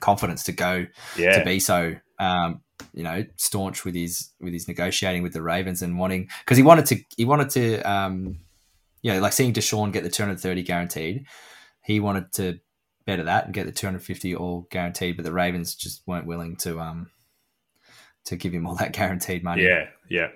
confidence 0.00 0.44
to 0.44 0.52
go 0.52 0.86
yeah, 1.16 1.38
to 1.38 1.44
be 1.44 1.60
so 1.60 1.94
um, 2.18 2.60
you 2.94 3.02
know 3.02 3.24
staunch 3.36 3.84
with 3.84 3.94
his 3.94 4.30
with 4.40 4.52
his 4.52 4.68
negotiating 4.68 5.22
with 5.22 5.32
the 5.32 5.42
Ravens 5.42 5.82
and 5.82 5.98
wanting 5.98 6.28
because 6.40 6.56
he 6.56 6.62
wanted 6.62 6.86
to 6.86 6.96
he 7.16 7.24
wanted 7.24 7.50
to 7.50 7.80
um, 7.82 8.38
you 9.02 9.12
know 9.12 9.20
like 9.20 9.32
seeing 9.32 9.52
Deshaun 9.52 9.92
get 9.92 10.04
the 10.04 10.10
230 10.10 10.62
guaranteed 10.62 11.26
he 11.82 12.00
wanted 12.00 12.32
to 12.32 12.58
better 13.06 13.24
that 13.24 13.46
and 13.46 13.54
get 13.54 13.66
the 13.66 13.72
250 13.72 14.34
all 14.36 14.66
guaranteed 14.70 15.16
but 15.16 15.24
the 15.24 15.32
Ravens 15.32 15.74
just 15.74 16.02
weren't 16.06 16.26
willing 16.26 16.56
to 16.56 16.78
um 16.78 17.10
to 18.24 18.36
give 18.36 18.52
him 18.52 18.66
all 18.66 18.74
that 18.76 18.92
guaranteed 18.92 19.42
money 19.42 19.64
yeah, 19.64 19.86
yeah. 20.08 20.28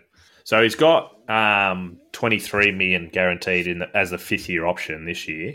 So 0.45 0.63
he's 0.63 0.75
got 0.75 1.13
um, 1.31 1.99
23 2.13 2.73
million 2.73 3.11
guaranteed 3.13 3.67
in 3.67 3.79
the, 3.81 3.97
as 3.97 4.11
the 4.11 4.19
fifth 4.19 4.49
year 4.49 4.67
option 4.67 5.05
this 5.05 5.29
year, 5.29 5.55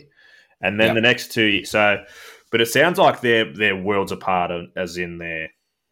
and 0.62 0.80
then 0.80 0.88
Yep. 0.88 0.96
the 0.96 1.02
next 1.02 1.32
two. 1.32 1.66
So, 1.66 2.04
but 2.52 2.62
it 2.62 2.68
sounds 2.68 2.98
like 2.98 3.22
they're 3.22 3.52
they're 3.52 3.76
worlds 3.76 4.12
apart, 4.12 4.52
as 4.76 4.98
in 4.98 5.18
their 5.18 5.50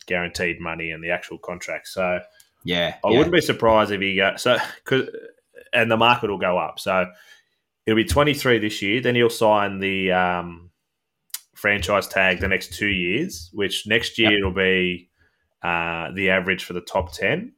guaranteed 0.07 0.59
money 0.59 0.91
and 0.91 1.03
the 1.03 1.09
actual 1.09 1.37
contract. 1.37 1.87
So 1.87 2.19
yeah 2.63 2.95
I 3.03 3.09
yeah. 3.09 3.17
wouldn't 3.17 3.33
be 3.33 3.41
surprised 3.41 3.91
if 3.91 4.01
he 4.01 4.15
go 4.15 4.35
so 4.37 4.57
cause, 4.85 5.07
and 5.73 5.89
the 5.91 5.97
market 5.97 6.29
will 6.29 6.37
go 6.37 6.57
up. 6.57 6.79
So 6.79 7.07
it'll 7.85 7.95
be 7.95 8.05
23 8.05 8.59
this 8.59 8.81
year. 8.81 9.01
Then 9.01 9.15
he'll 9.15 9.29
sign 9.29 9.79
the 9.79 10.11
um, 10.11 10.71
franchise 11.53 12.07
tag 12.07 12.39
the 12.39 12.47
next 12.47 12.73
two 12.73 12.87
years, 12.87 13.49
which 13.53 13.87
next 13.87 14.17
year 14.17 14.31
Yep. 14.31 14.37
it'll 14.39 14.51
be 14.53 15.09
uh, 15.61 16.11
the 16.11 16.29
average 16.29 16.63
for 16.63 16.73
the 16.73 16.81
top 16.81 17.11
10, 17.13 17.53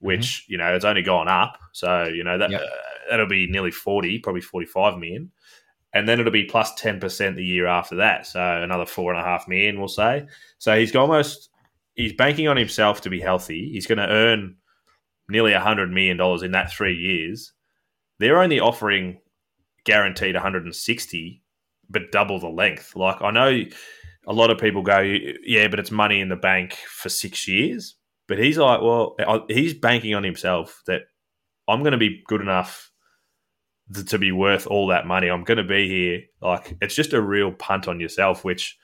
which, 0.00 0.44
you 0.48 0.56
know, 0.58 0.74
it's 0.74 0.84
only 0.84 1.02
gone 1.02 1.28
up. 1.28 1.58
So, 1.72 2.04
you 2.04 2.24
know, 2.24 2.38
that, 2.38 2.50
Yep. 2.50 2.60
uh, 2.60 2.66
that'll 3.10 3.26
be 3.26 3.46
nearly 3.50 3.70
40, 3.70 4.18
probably 4.20 4.40
45 4.40 4.98
million. 4.98 5.32
And 5.94 6.08
then 6.08 6.20
it'll 6.20 6.32
be 6.32 6.44
plus 6.44 6.72
10% 6.80 7.36
the 7.36 7.44
year 7.44 7.66
after 7.66 7.96
that. 7.96 8.26
So 8.26 8.40
another 8.40 8.86
four 8.86 9.12
and 9.12 9.20
a 9.20 9.24
half 9.24 9.48
million, 9.48 9.78
we'll 9.78 9.88
say. 9.88 10.26
So 10.58 10.78
he's 10.78 10.94
almost, 10.94 11.48
he's 11.94 12.12
banking 12.12 12.46
on 12.48 12.56
himself 12.56 13.00
to 13.02 13.10
be 13.10 13.20
healthy. 13.20 13.70
He's 13.72 13.86
going 13.86 13.98
to 13.98 14.08
earn 14.08 14.56
nearly 15.28 15.52
$100 15.52 15.90
million 15.90 16.20
in 16.44 16.52
that 16.52 16.70
three 16.70 16.94
years. 16.94 17.52
They're 18.18 18.42
only 18.42 18.60
offering 18.60 19.20
guaranteed 19.84 20.34
160, 20.34 21.42
but 21.88 22.12
double 22.12 22.38
the 22.38 22.48
length. 22.48 22.94
Like, 22.94 23.22
I 23.22 23.30
know 23.30 23.62
a 24.26 24.32
lot 24.32 24.50
of 24.50 24.58
people 24.58 24.82
go, 24.82 24.98
yeah, 24.98 25.68
but 25.68 25.78
it's 25.78 25.90
money 25.90 26.20
in 26.20 26.28
the 26.28 26.36
bank 26.36 26.74
for 26.74 27.08
six 27.08 27.48
years. 27.48 27.94
But 28.26 28.38
he's 28.38 28.58
like, 28.58 28.82
well, 28.82 29.16
he's 29.48 29.72
banking 29.72 30.14
on 30.14 30.22
himself 30.22 30.82
that 30.86 31.02
I'm 31.66 31.80
going 31.80 31.92
to 31.92 31.98
be 31.98 32.22
good 32.26 32.42
enough 32.42 32.87
to, 33.94 34.04
to 34.04 34.18
be 34.18 34.32
worth 34.32 34.66
all 34.66 34.88
that 34.88 35.06
money. 35.06 35.28
I'm 35.28 35.44
going 35.44 35.58
to 35.58 35.64
be 35.64 35.88
here. 35.88 36.22
Like, 36.40 36.76
it's 36.80 36.94
just 36.94 37.12
a 37.12 37.20
real 37.20 37.52
punt 37.52 37.88
on 37.88 38.00
yourself, 38.00 38.44
which, 38.44 38.78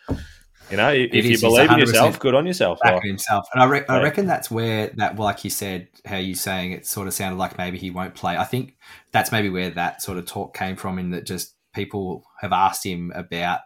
you 0.71 0.77
know, 0.77 0.91
if 0.91 1.25
you 1.25 1.39
believe 1.39 1.71
in 1.71 1.79
yourself, 1.79 2.19
good 2.19 2.35
on 2.35 2.47
yourself. 2.47 2.79
back 2.81 2.95
Like, 2.95 3.05
himself. 3.05 3.47
And 3.53 3.63
I, 3.63 3.67
re- 3.67 3.85
I 3.89 4.03
reckon 4.03 4.27
that's 4.27 4.51
where 4.51 4.89
that, 4.97 5.19
like 5.19 5.45
you 5.45 5.51
said, 5.51 5.89
how 6.05 6.17
you 6.17 6.35
saying 6.35 6.73
it 6.73 6.87
sort 6.87 7.07
of 7.07 7.15
sounded 7.15 7.37
like 7.37 7.59
maybe 7.59 7.79
he 7.79 7.91
won't 7.91 8.15
play. 8.15 8.37
I 8.37 8.45
think 8.45 8.77
that's 9.13 9.31
maybe 9.31 9.51
where 9.51 9.71
that 9.71 10.03
sort 10.03 10.19
of 10.19 10.27
talk 10.27 10.57
came 10.57 10.77
from, 10.77 10.99
in 10.99 11.11
that 11.11 11.27
just 11.27 11.55
people 11.75 12.25
have 12.41 12.53
asked 12.53 12.85
him 12.85 13.13
about, 13.15 13.61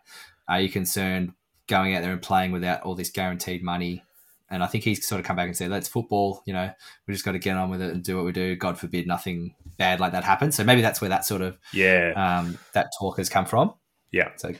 are 0.48 0.60
you 0.60 0.68
concerned 0.68 1.32
going 1.66 1.94
out 1.94 2.02
there 2.02 2.12
and 2.12 2.22
playing 2.22 2.50
without 2.50 2.82
all 2.82 2.94
this 2.94 3.10
guaranteed 3.10 3.62
money? 3.62 4.02
And 4.50 4.64
I 4.64 4.66
think 4.66 4.82
he's 4.82 5.06
sort 5.06 5.20
of 5.20 5.26
come 5.26 5.36
back 5.36 5.46
and 5.46 5.56
said, 5.56 5.70
"Let's 5.70 5.88
football. 5.88 6.42
You 6.46 6.54
know, 6.54 6.70
we 7.06 7.12
just 7.12 7.24
got 7.24 7.32
to 7.32 7.38
get 7.38 7.58
on 7.58 7.68
with 7.68 7.82
it 7.82 7.92
and 7.92 8.02
do 8.02 8.16
what 8.16 8.24
we 8.24 8.32
do. 8.32 8.56
God 8.56 8.78
forbid 8.78 9.06
nothing 9.06 9.54
bad 9.78 10.00
like 10.00 10.12
that 10.12 10.24
happens." 10.24 10.56
So 10.56 10.64
maybe 10.64 10.82
that's 10.82 11.00
where 11.00 11.10
that 11.10 11.24
sort 11.24 11.42
of 11.42 11.56
yeah. 11.72 12.12
um, 12.16 12.58
that 12.74 12.90
talk 12.98 13.16
has 13.18 13.28
come 13.28 13.46
from. 13.46 13.74
Yeah. 14.10 14.30
So 14.36 14.52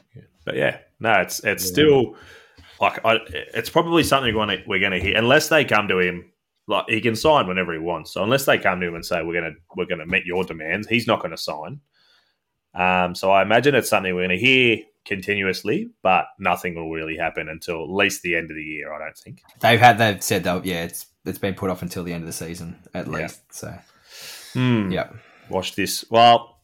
But 0.44 0.56
yeah, 0.56 0.78
no, 1.00 1.12
it's 1.20 1.40
it's 1.44 1.64
Yeah. 1.64 1.70
still 1.72 2.16
like 2.80 3.04
I, 3.04 3.18
it's 3.54 3.70
probably 3.70 4.02
something 4.04 4.34
we're 4.34 4.46
going 4.46 4.58
to 4.58 4.64
we're 4.68 4.90
to 4.90 5.00
hear 5.00 5.16
unless 5.16 5.48
they 5.48 5.64
come 5.64 5.88
to 5.88 5.98
him. 5.98 6.32
Like 6.70 6.84
he 6.88 7.00
can 7.00 7.16
sign 7.16 7.46
whenever 7.46 7.72
he 7.72 7.78
wants. 7.78 8.12
So 8.12 8.22
unless 8.22 8.44
they 8.44 8.58
come 8.58 8.78
to 8.80 8.86
him 8.88 8.94
and 8.94 9.04
say 9.04 9.22
we're 9.22 9.40
going 9.40 9.54
to 9.54 9.58
we're 9.74 9.86
going 9.86 10.00
to 10.00 10.06
meet 10.06 10.26
your 10.26 10.44
demands, 10.44 10.86
he's 10.86 11.06
not 11.06 11.20
going 11.20 11.30
to 11.30 11.38
sign. 11.38 11.80
Um, 12.74 13.14
so 13.14 13.30
I 13.30 13.40
imagine 13.42 13.74
it's 13.74 13.88
something 13.88 14.14
we're 14.14 14.26
going 14.28 14.38
to 14.38 14.44
hear 14.44 14.78
continuously, 15.06 15.88
but 16.02 16.26
nothing 16.38 16.74
will 16.74 16.90
really 16.90 17.16
happen 17.16 17.48
until 17.48 17.82
at 17.84 17.90
least 17.90 18.20
the 18.22 18.36
end 18.36 18.50
of 18.50 18.56
the 18.56 18.62
year. 18.62 18.92
I 18.92 18.98
don't 18.98 19.16
think. 19.16 19.40
they've 19.60 19.80
had 19.80 19.96
they've 19.98 20.22
said 20.22 20.44
though, 20.44 20.60
yeah, 20.64 20.84
it's 20.84 21.06
it's 21.24 21.38
been 21.38 21.54
put 21.54 21.70
off 21.70 21.80
until 21.82 22.04
the 22.04 22.12
end 22.12 22.22
of 22.22 22.26
the 22.26 22.32
season 22.34 22.76
at 22.94 23.06
Yeah. 23.06 23.12
least. 23.12 23.40
So 23.54 23.74
Hmm. 24.52 24.90
yeah. 24.90 25.10
Watch 25.50 25.74
this. 25.76 26.04
Well, 26.10 26.60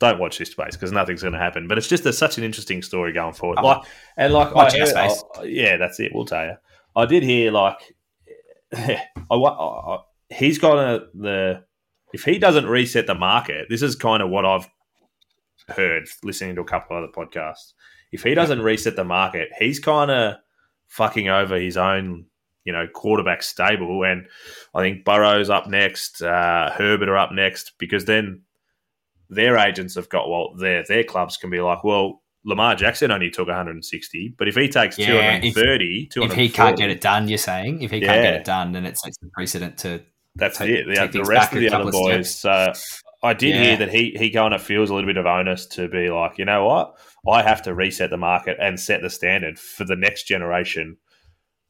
don't 0.00 0.18
watch 0.18 0.38
this 0.38 0.50
space 0.50 0.74
because 0.76 0.92
nothing's 0.92 1.22
going 1.22 1.32
to 1.34 1.38
happen. 1.38 1.68
But 1.68 1.78
it's 1.78 1.88
just 1.88 2.04
a, 2.06 2.12
such 2.12 2.38
an 2.38 2.44
interesting 2.44 2.82
story 2.82 3.12
going 3.12 3.34
forward. 3.34 3.58
Oh. 3.60 3.66
Like 3.66 3.82
and 4.16 4.32
like 4.32 4.54
Watch 4.54 4.74
I 4.74 4.78
heard- 4.78 4.88
space. 4.88 5.24
I- 5.38 5.42
yeah, 5.44 5.76
that's 5.76 5.98
it. 6.00 6.12
We'll 6.14 6.24
tell 6.24 6.44
you. 6.46 6.54
I 6.94 7.06
did 7.06 7.22
hear 7.22 7.50
like 7.52 7.78
I, 8.74 8.98
I, 9.30 9.98
he's 10.30 10.58
got 10.58 10.78
a, 10.78 11.06
the 11.14 11.64
if 12.12 12.24
he 12.24 12.38
doesn't 12.38 12.66
reset 12.66 13.06
the 13.06 13.14
market. 13.14 13.66
This 13.70 13.82
is 13.82 13.96
kind 13.96 14.22
of 14.22 14.30
what 14.30 14.44
I've 14.44 14.68
heard 15.68 16.04
listening 16.22 16.54
to 16.56 16.60
a 16.60 16.64
couple 16.64 16.96
of 16.96 17.04
other 17.04 17.12
podcasts. 17.12 17.72
If 18.12 18.22
he 18.24 18.34
doesn't 18.34 18.60
reset 18.60 18.96
the 18.96 19.04
market, 19.04 19.48
he's 19.58 19.78
kind 19.78 20.10
of 20.10 20.34
fucking 20.88 21.28
over 21.28 21.58
his 21.58 21.76
own, 21.78 22.26
you 22.64 22.72
know, 22.72 22.86
quarterback 22.92 23.42
stable. 23.42 24.04
And 24.04 24.26
I 24.74 24.80
think 24.82 25.04
Burrow's 25.04 25.50
up 25.50 25.66
next, 25.68 26.22
uh, 26.22 26.70
Herbert 26.76 27.08
are 27.08 27.16
up 27.18 27.32
next, 27.32 27.72
because 27.78 28.04
then 28.04 28.42
their 29.28 29.56
agents 29.58 29.94
have 29.94 30.08
got 30.08 30.28
well, 30.28 30.54
their 30.56 30.84
their 30.86 31.04
clubs 31.04 31.36
can 31.36 31.50
be 31.50 31.60
like, 31.60 31.84
well, 31.84 32.22
Lamar 32.44 32.74
Jackson 32.74 33.10
only 33.10 33.30
took 33.30 33.46
160, 33.48 34.34
but 34.36 34.48
if 34.48 34.54
he 34.56 34.68
takes 34.68 34.98
Yeah, 34.98 35.06
230, 35.40 36.10
if 36.16 36.32
he 36.32 36.48
can't 36.48 36.76
get 36.76 36.90
it 36.90 37.00
done, 37.00 37.28
you're 37.28 37.38
saying 37.38 37.82
if 37.82 37.90
he 37.90 38.00
can't 38.00 38.22
get 38.22 38.34
it 38.34 38.44
done, 38.44 38.72
then 38.72 38.84
it 38.84 38.98
sets 38.98 39.16
the 39.18 39.28
precedent 39.32 39.78
to 39.78 40.02
That's 40.34 40.58
take- 40.58 40.70
it. 40.70 40.86
The, 41.12 41.18
the 41.18 41.24
rest 41.24 41.52
of 41.52 41.60
the 41.60 41.70
other 41.72 41.90
boys. 41.92 42.34
So 42.34 42.72
I 43.22 43.34
did 43.34 43.54
Yeah. 43.54 43.62
hear 43.62 43.76
that 43.78 43.90
he 43.90 44.14
he 44.18 44.30
kind 44.30 44.52
of 44.54 44.62
feels 44.62 44.90
a 44.90 44.94
little 44.94 45.06
bit 45.08 45.16
of 45.16 45.26
onus 45.26 45.66
to 45.68 45.88
be 45.88 46.10
like, 46.10 46.36
you 46.38 46.44
know 46.44 46.66
what, 46.66 46.98
I 47.28 47.42
have 47.42 47.62
to 47.62 47.74
reset 47.74 48.10
the 48.10 48.16
market 48.16 48.56
and 48.60 48.78
set 48.78 49.00
the 49.02 49.10
standard 49.10 49.58
for 49.58 49.84
the 49.84 49.96
next 49.96 50.24
generation. 50.24 50.96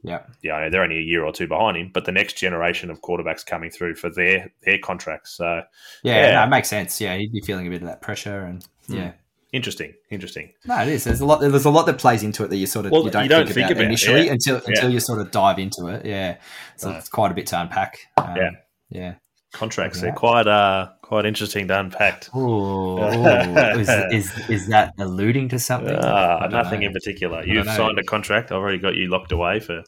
Yeah. 0.02 0.20
Yeah, 0.42 0.54
I 0.54 0.64
know 0.64 0.70
they're 0.70 0.82
only 0.82 0.98
a 0.98 1.02
year 1.02 1.24
or 1.24 1.32
two 1.32 1.46
behind 1.46 1.76
him, 1.76 1.90
but 1.92 2.04
the 2.04 2.12
next 2.12 2.34
generation 2.34 2.90
of 2.90 3.00
quarterbacks 3.02 3.44
coming 3.46 3.70
through 3.70 3.94
for 3.96 4.10
their 4.10 4.52
their 4.64 4.78
contracts. 4.78 5.32
So 5.36 5.62
Yeah, 6.02 6.26
Yeah. 6.28 6.32
no, 6.34 6.44
it 6.44 6.48
makes 6.48 6.68
sense. 6.68 7.00
Yeah, 7.00 7.16
he'd 7.16 7.32
be 7.32 7.40
feeling 7.40 7.66
a 7.66 7.70
bit 7.70 7.82
of 7.82 7.88
that 7.88 8.02
pressure, 8.02 8.40
and 8.42 8.64
Hmm. 8.86 8.94
yeah, 8.94 9.12
interesting, 9.52 9.94
interesting. 10.10 10.52
no, 10.64 10.80
it 10.82 10.88
is. 10.88 11.04
There's 11.04 11.20
a 11.20 11.26
lot. 11.26 11.40
There's 11.40 11.64
a 11.64 11.70
lot 11.70 11.86
that 11.86 11.98
plays 11.98 12.22
into 12.22 12.44
it 12.44 12.48
that 12.50 12.56
you 12.56 12.66
sort 12.66 12.86
of 12.86 12.92
Well, 12.92 13.04
you 13.04 13.10
don't, 13.10 13.22
you 13.24 13.28
don't 13.28 13.44
think, 13.44 13.54
think 13.54 13.66
about, 13.66 13.72
about, 13.78 13.84
initially 13.84 14.26
yeah. 14.26 14.32
until 14.32 14.56
until 14.56 14.88
Yeah. 14.88 14.94
you 14.94 15.00
sort 15.00 15.20
of 15.20 15.30
dive 15.30 15.58
into 15.58 15.86
it. 15.88 16.04
Yeah, 16.04 16.36
so 16.76 16.90
No. 16.90 16.96
it's 16.98 17.08
quite 17.08 17.30
a 17.30 17.34
bit 17.34 17.46
to 17.48 17.60
unpack. 17.60 17.98
Um, 18.16 18.36
Yeah. 18.36 18.50
yeah. 18.90 19.14
Contracts 19.52 19.98
Yeah. 19.98 20.06
they're 20.06 20.14
quite 20.14 20.46
uh 20.46 20.88
quite 21.02 21.26
interesting 21.26 21.68
to 21.68 21.78
unpack. 21.78 22.34
Ooh, 22.34 22.98
ooh. 22.98 23.56
is, 23.78 23.88
is 24.12 24.48
is 24.48 24.66
that 24.68 24.94
alluding 24.98 25.48
to 25.50 25.58
something? 25.58 25.94
Ah, 26.00 26.46
nothing 26.50 26.80
know. 26.80 26.86
in 26.86 26.92
particular. 26.92 27.44
You've 27.44 27.66
signed 27.66 27.98
a 27.98 28.04
contract. 28.04 28.50
I've 28.50 28.58
already 28.58 28.78
got 28.78 28.94
you 28.94 29.08
locked 29.08 29.32
away 29.32 29.60
for 29.60 29.82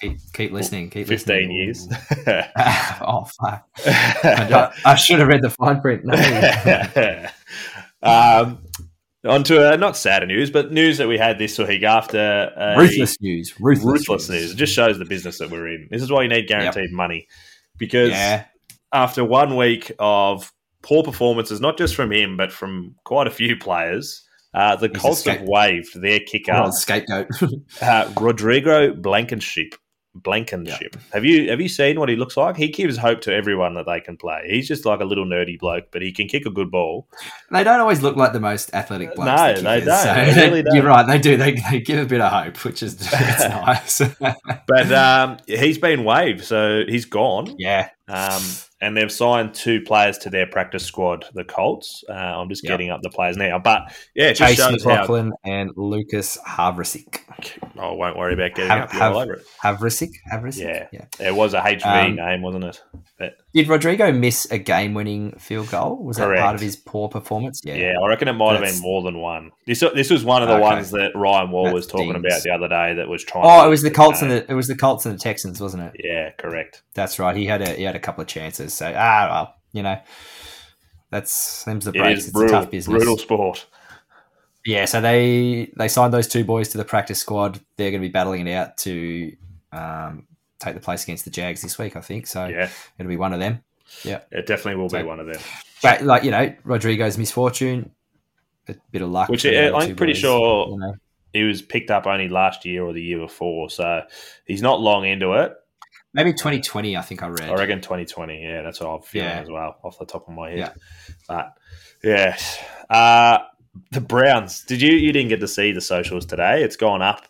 Keep, 0.00 0.18
keep 0.32 0.52
listening. 0.52 0.90
Keep 0.90 1.06
15 1.06 1.36
listening. 1.36 1.50
years. 1.52 1.88
oh 3.00 3.24
fuck! 3.40 3.68
I, 3.84 4.72
I 4.84 4.94
should 4.96 5.20
have 5.20 5.28
read 5.28 5.42
the 5.42 5.50
fine 5.50 5.80
print. 5.80 6.04
No. 6.04 7.28
um, 8.02 8.58
on 9.24 9.44
to 9.44 9.72
uh, 9.72 9.76
not 9.76 9.96
sad 9.96 10.26
news, 10.26 10.50
but 10.50 10.72
news 10.72 10.98
that 10.98 11.06
we 11.06 11.18
had 11.18 11.38
this 11.38 11.56
week 11.56 11.84
after 11.84 12.18
a 12.56 12.76
ruthless 12.76 13.20
news. 13.20 13.54
Ruthless, 13.60 14.08
ruthless 14.08 14.28
news. 14.28 14.52
It 14.52 14.56
just 14.56 14.74
shows 14.74 14.98
the 14.98 15.04
business 15.04 15.38
that 15.38 15.50
we're 15.50 15.68
in. 15.68 15.88
This 15.90 16.02
is 16.02 16.10
why 16.10 16.22
you 16.22 16.28
need 16.28 16.48
guaranteed 16.48 16.90
money 16.90 17.28
because 17.78 18.10
Yeah, 18.10 18.44
after 18.92 19.24
one 19.24 19.56
week 19.56 19.92
of 19.98 20.52
poor 20.82 21.02
performances, 21.02 21.60
not 21.60 21.78
just 21.78 21.94
from 21.94 22.12
him 22.12 22.36
but 22.36 22.52
from 22.52 22.94
quite 23.04 23.26
a 23.26 23.30
few 23.30 23.56
players, 23.56 24.22
uh, 24.54 24.76
the 24.76 24.88
He's 24.88 25.00
Colts 25.00 25.24
have 25.24 25.42
waived 25.42 26.00
their 26.00 26.20
kicker, 26.20 26.52
on, 26.52 26.72
scapegoat. 26.72 27.28
uh, 27.80 28.12
Rodrigo 28.20 28.94
Blankenship. 28.94 29.74
Blankenship. 30.14 30.94
Have 31.14 31.24
you 31.24 31.48
have 31.48 31.58
you 31.58 31.70
seen 31.70 31.98
what 31.98 32.10
he 32.10 32.16
looks 32.16 32.36
like? 32.36 32.54
He 32.54 32.68
gives 32.68 32.98
hope 32.98 33.22
to 33.22 33.32
everyone 33.32 33.72
that 33.76 33.86
they 33.86 33.98
can 33.98 34.18
play. 34.18 34.42
He's 34.46 34.68
just 34.68 34.84
like 34.84 35.00
a 35.00 35.06
little 35.06 35.24
nerdy 35.24 35.58
bloke, 35.58 35.86
but 35.90 36.02
he 36.02 36.12
can 36.12 36.28
kick 36.28 36.44
a 36.44 36.50
good 36.50 36.70
ball. 36.70 37.08
They 37.50 37.64
don't 37.64 37.80
always 37.80 38.02
look 38.02 38.14
like 38.14 38.34
the 38.34 38.40
most 38.40 38.74
athletic 38.74 39.14
blokes. 39.14 39.26
No, 39.26 39.54
the 39.54 39.62
they 39.62 39.80
don't. 39.80 40.34
They 40.34 40.42
really 40.42 40.62
don't. 40.64 40.74
You're 40.74 40.84
right. 40.84 41.06
They 41.06 41.18
do. 41.18 41.38
They, 41.38 41.52
they 41.70 41.80
give 41.80 41.98
a 41.98 42.04
bit 42.04 42.20
of 42.20 42.30
hope, 42.30 42.62
which 42.62 42.82
is 42.82 43.10
nice. 43.12 44.02
But 44.68 44.92
um, 44.92 45.38
he's 45.46 45.78
been 45.78 46.04
waived, 46.04 46.44
so 46.44 46.82
he's 46.86 47.06
gone. 47.06 47.54
yeah. 47.58 47.88
Um, 48.06 48.42
and 48.82 48.96
they've 48.96 49.10
signed 49.10 49.54
two 49.54 49.80
players 49.80 50.18
to 50.18 50.28
their 50.30 50.46
practice 50.46 50.84
squad, 50.84 51.24
the 51.32 51.44
Colts. 51.44 52.04
Uh, 52.08 52.12
I'm 52.12 52.48
just 52.48 52.64
Yep. 52.64 52.70
getting 52.70 52.90
up 52.90 53.00
the 53.00 53.10
players 53.10 53.36
now, 53.36 53.58
but 53.58 53.82
yeah, 54.14 54.32
Chase 54.34 54.56
shows 54.56 54.84
how. 54.84 54.90
McLaughlin 54.90 55.32
and 55.44 55.70
Lucas 55.76 56.36
Havrisik. 57.44 57.78
I 57.80 57.92
won't 57.92 58.16
worry 58.16 58.34
about 58.34 58.54
getting 58.54 58.70
Have- 58.70 58.82
up. 58.84 58.92
Have- 58.92 59.12
all 59.14 59.22
over 59.22 59.34
it. 59.34 59.44
Havrisik? 59.62 60.10
Havrisik? 60.32 60.60
Yeah. 60.60 60.86
yeah. 60.92 61.28
It 61.28 61.34
was 61.34 61.54
a 61.54 61.60
HV 61.60 61.84
Um, 62.10 62.16
name, 62.16 62.42
wasn't 62.42 62.64
it? 62.64 62.82
But 63.18 63.36
Did 63.54 63.68
Rodrigo 63.68 64.10
miss 64.12 64.50
a 64.50 64.58
game 64.58 64.94
winning 64.94 65.32
field 65.38 65.68
goal? 65.70 66.02
Was 66.02 66.16
that 66.16 66.36
part 66.38 66.54
of 66.54 66.60
his 66.60 66.76
poor 66.76 67.08
performance? 67.08 67.60
yeah. 67.64 67.74
yeah. 67.74 67.92
I 68.02 68.08
reckon 68.08 68.28
it 68.28 68.32
might 68.32 68.52
have 68.52 68.62
been 68.64 68.80
more 68.80 69.02
than 69.02 69.18
one. 69.20 69.50
This 69.66 69.80
this 69.94 70.10
was 70.10 70.24
one 70.24 70.42
of 70.42 70.48
the 70.48 70.54
Okay. 70.54 70.62
ones 70.62 70.90
that 70.92 71.12
Ryan 71.14 71.50
Wall 71.50 71.64
That 71.66 71.74
was 71.74 71.86
talking 71.86 72.10
stings. 72.10 72.24
about 72.26 72.42
the 72.42 72.50
other 72.50 72.68
day. 72.68 72.94
That 72.94 73.08
was 73.08 73.22
trying. 73.24 73.44
Oh, 73.46 73.60
to 73.62 73.66
it 73.66 73.70
was 73.70 73.82
the 73.82 73.90
Colts 73.90 74.22
and 74.22 74.30
the 74.30 74.50
it 74.50 74.54
was 74.54 74.68
the 74.68 74.76
Colts 74.76 75.06
and 75.06 75.14
the 75.14 75.18
Texans, 75.18 75.60
wasn't 75.60 75.82
it? 75.84 76.00
Yeah, 76.02 76.30
correct. 76.38 76.82
That's 76.94 77.18
right. 77.18 77.36
He 77.36 77.46
had 77.46 77.62
a 77.62 77.70
he 77.74 77.82
had 77.84 77.96
a 77.96 78.00
couple 78.00 78.22
of 78.22 78.28
chances. 78.28 78.74
So 78.74 78.92
ah 78.96 79.28
well, 79.30 79.54
you 79.72 79.82
know. 79.82 79.98
That's 81.10 81.64
them's 81.64 81.84
the 81.84 81.90
It 81.90 81.98
breaks. 81.98 82.20
is 82.20 82.24
It's 82.28 82.32
brutal, 82.32 82.56
a 82.56 82.60
tough 82.62 82.70
business. 82.70 82.96
brutal 82.96 83.18
sport. 83.18 83.66
Yeah, 84.64 84.84
so 84.84 85.00
they 85.00 85.70
they 85.76 85.88
signed 85.88 86.12
those 86.14 86.28
two 86.28 86.44
boys 86.44 86.68
to 86.70 86.78
the 86.78 86.84
practice 86.84 87.18
squad. 87.18 87.60
They're 87.76 87.90
going 87.90 88.00
to 88.02 88.08
be 88.08 88.12
battling 88.12 88.46
it 88.46 88.52
out 88.54 88.76
to 88.78 89.34
um, 89.72 90.26
take 90.58 90.74
the 90.74 90.80
place 90.80 91.02
against 91.02 91.24
the 91.24 91.30
Jags 91.30 91.62
this 91.62 91.78
week, 91.78 91.96
I 91.96 92.00
think. 92.00 92.26
So 92.28 92.46
Yeah, 92.46 92.68
it'll 92.98 93.08
be 93.10 93.16
one 93.16 93.32
of 93.32 93.40
them. 93.40 93.62
Yeah, 94.04 94.20
it 94.30 94.46
definitely 94.46 94.80
will 94.80 94.88
be 94.88 95.02
one 95.02 95.18
of 95.20 95.26
them. 95.26 95.40
But 95.82 96.02
like 96.02 96.22
you 96.24 96.30
know, 96.30 96.54
Rodrigo's 96.64 97.18
misfortune, 97.18 97.90
a 98.68 98.74
bit 98.92 99.02
of 99.02 99.10
luck. 99.10 99.28
Which 99.28 99.44
other 99.44 99.74
I'm 99.74 99.96
pretty 99.96 100.12
boys, 100.12 100.20
sure 100.20 100.68
you 100.70 100.78
know. 100.78 100.94
he 101.32 101.42
was 101.42 101.60
picked 101.60 101.90
up 101.90 102.06
only 102.06 102.28
last 102.28 102.64
year 102.64 102.84
or 102.84 102.92
the 102.92 103.02
year 103.02 103.18
before, 103.18 103.68
so 103.68 104.02
he's 104.46 104.62
not 104.62 104.80
long 104.80 105.04
into 105.04 105.32
it. 105.32 105.54
maybe 106.14 106.32
2020. 106.32 106.96
I 106.96 107.02
think 107.02 107.22
I 107.22 107.26
read. 107.28 107.50
I 107.50 107.54
reckon 107.54 107.80
2020. 107.80 108.42
Yeah, 108.42 108.62
that's 108.62 108.78
what 108.80 108.88
I'm 108.90 109.02
feeling 109.02 109.28
Yeah. 109.28 109.40
as 109.40 109.50
well, 109.50 109.76
off 109.82 109.98
the 109.98 110.06
top 110.06 110.28
of 110.28 110.34
my 110.34 110.50
head. 110.50 110.58
Yeah. 110.58 110.72
But 111.28 111.52
yeah, 112.04 112.36
uh, 112.88 113.38
the 113.90 114.00
Browns. 114.00 114.64
Did 114.64 114.82
you? 114.82 114.92
You 114.92 115.12
didn't 115.12 115.28
get 115.28 115.40
to 115.40 115.48
see 115.48 115.72
the 115.72 115.80
socials 115.80 116.26
today. 116.26 116.62
It's 116.62 116.76
gone 116.76 117.02
up. 117.02 117.26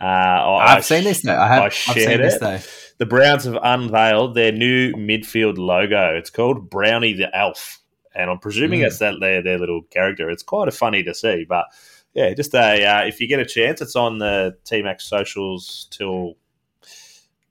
Uh, 0.00 0.04
I- 0.04 0.76
I've 0.76 0.84
seen 0.84 1.04
this 1.04 1.22
though. 1.22 1.36
I 1.38 1.46
have. 1.48 1.62
I 1.62 1.66
I've 1.66 1.74
shared 1.74 1.96
seen 2.08 2.20
this 2.20 2.34
it. 2.34 2.40
though. 2.40 2.58
The 2.98 3.06
Browns 3.06 3.44
have 3.44 3.58
unveiled 3.62 4.34
their 4.34 4.52
new 4.52 4.92
midfield 4.94 5.56
logo. 5.58 6.14
It's 6.16 6.30
called 6.30 6.68
Brownie 6.70 7.12
the 7.12 7.34
Elf, 7.36 7.80
and 8.14 8.30
I'm 8.30 8.38
presuming 8.38 8.80
Mm. 8.80 8.82
that's 8.84 8.98
that 8.98 9.14
their 9.20 9.42
their 9.42 9.58
little 9.58 9.82
character. 9.90 10.30
It's 10.30 10.42
quite 10.42 10.68
a 10.68 10.72
funny 10.72 11.02
to 11.04 11.14
see, 11.14 11.44
but 11.48 11.66
yeah, 12.12 12.32
just 12.34 12.54
a 12.54 12.84
uh, 12.84 13.02
if 13.06 13.20
you 13.20 13.26
get 13.28 13.40
a 13.40 13.44
chance, 13.44 13.80
it's 13.80 13.96
on 13.96 14.18
the 14.18 14.56
T 14.64 14.82
Max 14.82 15.04
socials 15.04 15.88
till 15.90 16.34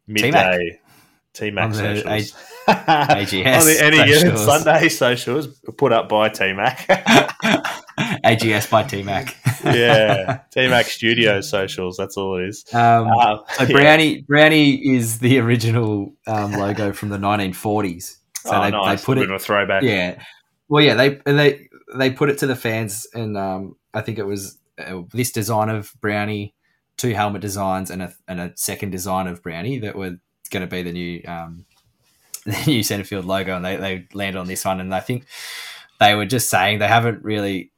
midday. 0.07 0.79
T 1.33 1.50
the 1.50 1.73
socials. 1.73 2.33
AGS 2.67 3.59
on 3.59 3.65
the 3.65 3.77
any 3.83 4.05
given. 4.05 4.38
Sunday 4.45 4.88
socials 4.89 5.47
put 5.77 5.91
up 5.91 6.07
by 6.07 6.29
T 6.29 6.53
Mac. 6.53 6.85
AGS 8.24 8.69
by 8.69 8.83
T 8.83 9.03
Mac. 9.03 9.36
yeah, 9.63 10.41
T 10.51 10.67
Mac 10.67 10.86
Studio 10.86 11.41
socials. 11.41 11.98
That's 11.98 12.17
all 12.17 12.38
it 12.38 12.48
is. 12.48 12.65
Um, 12.74 13.07
Uh, 13.07 13.38
so 13.53 13.63
yeah. 13.63 13.72
Brownie 13.72 14.22
Brownie 14.22 14.95
is 14.95 15.19
the 15.19 15.39
original 15.39 16.13
um, 16.27 16.51
logo 16.53 16.93
from 16.93 17.10
the 17.10 17.17
1940s. 17.17 18.17
So 18.43 18.51
oh, 18.51 18.62
they, 18.62 18.72
nice. 18.72 19.01
they 19.01 19.05
put 19.05 19.17
a 19.17 19.22
it 19.22 19.29
of 19.29 19.36
a 19.36 19.39
throwback. 19.39 19.83
Yeah. 19.83 20.22
Well, 20.67 20.83
yeah, 20.83 20.95
they 20.95 21.19
and 21.25 21.39
they 21.39 21.67
they 21.95 22.10
put 22.12 22.29
it 22.29 22.38
to 22.39 22.48
the 22.48 22.55
fans, 22.55 23.07
and 23.13 23.38
um, 23.38 23.75
I 23.93 24.01
think 24.01 24.17
it 24.17 24.25
was 24.25 24.57
uh, 24.77 25.01
this 25.12 25.31
design 25.31 25.69
of 25.69 25.93
Brownie, 26.01 26.53
two 26.98 27.13
helmet 27.13 27.41
designs, 27.41 27.91
and 27.91 28.01
a 28.01 28.13
and 28.27 28.39
a 28.39 28.53
second 28.55 28.89
design 28.89 29.27
of 29.27 29.43
Brownie 29.43 29.79
that 29.79 29.95
were 29.95 30.17
going 30.50 30.62
to 30.62 30.67
be 30.67 30.83
the 30.83 30.91
new 30.91 31.22
um, 31.27 31.65
the 32.45 32.63
new 32.65 32.81
Centerfield 32.81 33.25
logo, 33.25 33.55
and 33.55 33.65
they 33.65 33.75
they 33.75 34.07
landed 34.13 34.39
on 34.39 34.48
this 34.48 34.65
one, 34.65 34.79
and 34.79 34.93
I 34.93 35.00
think 35.00 35.25
they 36.00 36.15
were 36.15 36.25
just 36.25 36.50
saying 36.50 36.79
they 36.79 36.88
haven't 36.88 37.24
really 37.24 37.72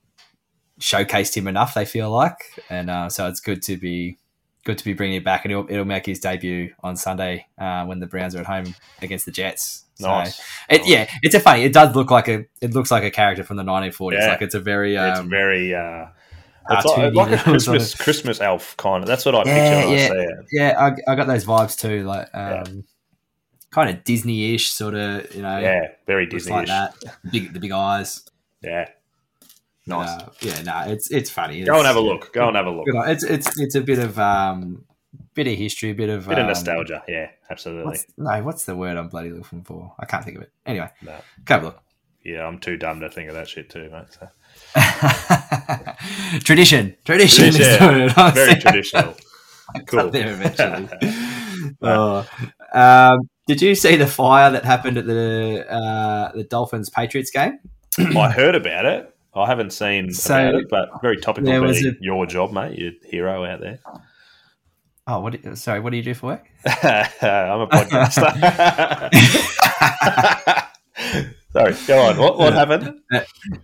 showcased 0.79 1.35
him 1.35 1.47
enough. 1.47 1.73
They 1.73 1.85
feel 1.85 2.09
like, 2.11 2.37
and 2.69 2.89
uh, 2.89 3.09
so 3.09 3.27
it's 3.27 3.39
good 3.39 3.61
to 3.63 3.77
be. 3.77 4.17
Good 4.63 4.79
to 4.79 4.83
be 4.83 4.93
bringing 4.93 5.17
it 5.17 5.23
back, 5.23 5.45
and 5.45 5.51
it'll, 5.51 5.67
it'll 5.69 5.85
make 5.85 6.07
his 6.07 6.19
debut 6.19 6.73
on 6.81 6.97
Sunday 6.97 7.45
uh, 7.59 7.85
when 7.85 7.99
the 7.99 8.07
Browns 8.07 8.33
are 8.33 8.39
at 8.39 8.47
home 8.47 8.73
against 8.99 9.25
the 9.27 9.31
Jets. 9.31 9.85
So, 9.93 10.07
Nice. 10.07 10.39
it, 10.67 10.79
Nice. 10.81 10.89
yeah, 10.89 11.07
it's 11.21 11.35
a 11.35 11.39
funny. 11.39 11.61
It 11.65 11.71
does 11.71 11.95
look 11.95 12.09
like 12.09 12.27
a. 12.27 12.45
It 12.61 12.73
looks 12.73 12.89
like 12.89 13.03
a 13.03 13.11
character 13.11 13.43
from 13.43 13.57
the 13.57 13.63
1940s. 13.63 14.13
Yeah. 14.13 14.27
Like 14.29 14.41
it's 14.41 14.55
a 14.55 14.59
very. 14.59 14.95
it's 14.95 15.19
Um, 15.19 15.29
very. 15.29 15.75
Uh, 15.75 16.07
it's 16.71 16.83
like, 16.83 17.13
like 17.13 17.31
a 17.33 17.37
sort 17.37 17.43
Christmas 17.45 17.93
of- 17.93 17.99
Christmas 17.99 18.41
elf 18.41 18.75
kind 18.77 19.03
of. 19.03 19.07
That's 19.07 19.23
what 19.23 19.35
I 19.35 19.43
picture 19.43 19.55
Yeah, 19.55 19.85
I 19.85 19.93
yeah. 19.93 20.27
yeah, 20.51 20.95
I, 21.07 21.11
I 21.11 21.15
got 21.15 21.27
those 21.27 21.45
vibes 21.45 21.77
too. 21.79 22.03
Like, 22.03 22.27
Yeah. 22.33 22.63
um, 22.65 22.85
kind 23.69 23.91
of 23.91 24.03
Disney-ish, 24.03 24.71
sort 24.71 24.95
of. 24.95 25.35
You 25.35 25.43
know, 25.43 25.59
Yeah, 25.59 25.89
very 26.07 26.23
looks 26.23 26.45
Disney. 26.45 26.53
like 26.53 26.67
that. 26.69 26.95
Big, 27.31 27.53
the 27.53 27.59
big 27.59 27.71
eyes. 27.71 28.27
Yeah, 28.63 28.89
nice. 29.87 30.09
Uh, 30.09 30.29
yeah, 30.41 30.61
no, 30.63 30.83
it's 30.91 31.11
it's 31.11 31.29
funny. 31.29 31.63
Go 31.63 31.77
and 31.77 31.85
have 31.85 31.95
a 31.95 32.01
look. 32.01 32.33
Go 32.33 32.47
and 32.47 32.55
have 32.55 32.67
a 32.67 32.71
look. 32.71 32.85
It's 32.87 33.23
it's 33.23 33.59
it's 33.59 33.75
a 33.75 33.81
bit 33.81 33.99
of 33.99 34.17
um, 34.19 34.83
bit 35.33 35.47
of 35.47 35.53
history, 35.57 35.91
a 35.91 35.93
bit 35.95 36.09
of 36.09 36.27
Bit 36.27 36.37
of 36.37 36.43
um, 36.43 36.47
nostalgia. 36.47 37.03
Yeah, 37.07 37.29
absolutely. 37.49 37.85
What's, 37.85 38.05
no, 38.17 38.43
what's 38.43 38.65
the 38.65 38.75
word 38.75 38.97
I'm 38.97 39.09
bloody 39.09 39.31
looking 39.31 39.63
for? 39.63 39.93
I 39.99 40.05
can't 40.05 40.23
think 40.23 40.37
of 40.37 40.43
it. 40.43 40.51
Anyway, 40.65 40.89
No. 41.01 41.15
go 41.43 41.53
have 41.53 41.63
a 41.63 41.65
look. 41.67 41.81
Yeah, 42.23 42.45
I'm 42.47 42.57
too 42.57 42.75
dumb 42.75 43.01
to 43.01 43.09
think 43.09 43.29
of 43.29 43.35
that 43.35 43.47
shit 43.47 43.69
too, 43.69 43.87
mate. 43.91 44.07
So. 44.09 44.27
tradition, 46.39 46.95
tradition, 47.05 47.45
is 47.45 47.55
Tradition. 47.57 48.13
I 48.17 48.31
Very 48.31 48.55
traditional. 48.55 49.15
Cool. 49.87 50.09
There 50.11 50.31
eventually. 50.31 50.87
Oh. 51.81 52.27
Um, 52.73 53.29
did 53.47 53.61
you 53.61 53.73
see 53.73 53.95
the 53.95 54.05
fire 54.05 54.51
that 54.51 54.63
happened 54.63 54.97
at 54.99 55.07
the 55.07 55.65
uh, 55.67 56.31
the 56.33 56.43
Dolphins 56.43 56.89
Patriots 56.91 57.31
game? 57.31 57.59
I 57.97 58.29
heard 58.29 58.53
about 58.53 58.85
it. 58.85 59.14
I 59.41 59.47
haven't 59.47 59.71
seen 59.71 60.11
So, 60.13 60.33
about 60.49 60.55
it, 60.61 60.67
but 60.69 60.89
very 61.01 61.17
topical 61.17 61.49
there 61.51 61.61
was 61.61 61.83
a- 61.85 61.93
your 61.99 62.25
job, 62.25 62.51
mate. 62.53 62.77
Your 62.79 62.91
hero 63.03 63.43
out 63.45 63.59
there. 63.61 63.79
Oh, 65.07 65.19
what? 65.19 65.39
do- 65.41 65.55
Sorry, 65.55 65.79
what 65.81 65.91
do 65.91 65.97
you 65.97 66.03
do 66.03 66.13
for 66.13 66.27
work? 66.27 66.45
I'm 66.65 67.61
a 67.61 67.67
podcaster. 67.67 68.31
Sorry, 71.53 71.73
go 71.87 72.01
on. 72.01 72.17
What, 72.17 72.37
what 72.37 72.53
happened? 72.53 72.99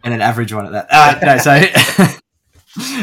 and 0.03 0.13
an 0.13 0.21
average 0.21 0.53
one 0.53 0.65
at 0.65 0.71
that. 0.71 0.87
Uh, 0.89 1.19
no, 1.25 1.37
so 1.37 1.59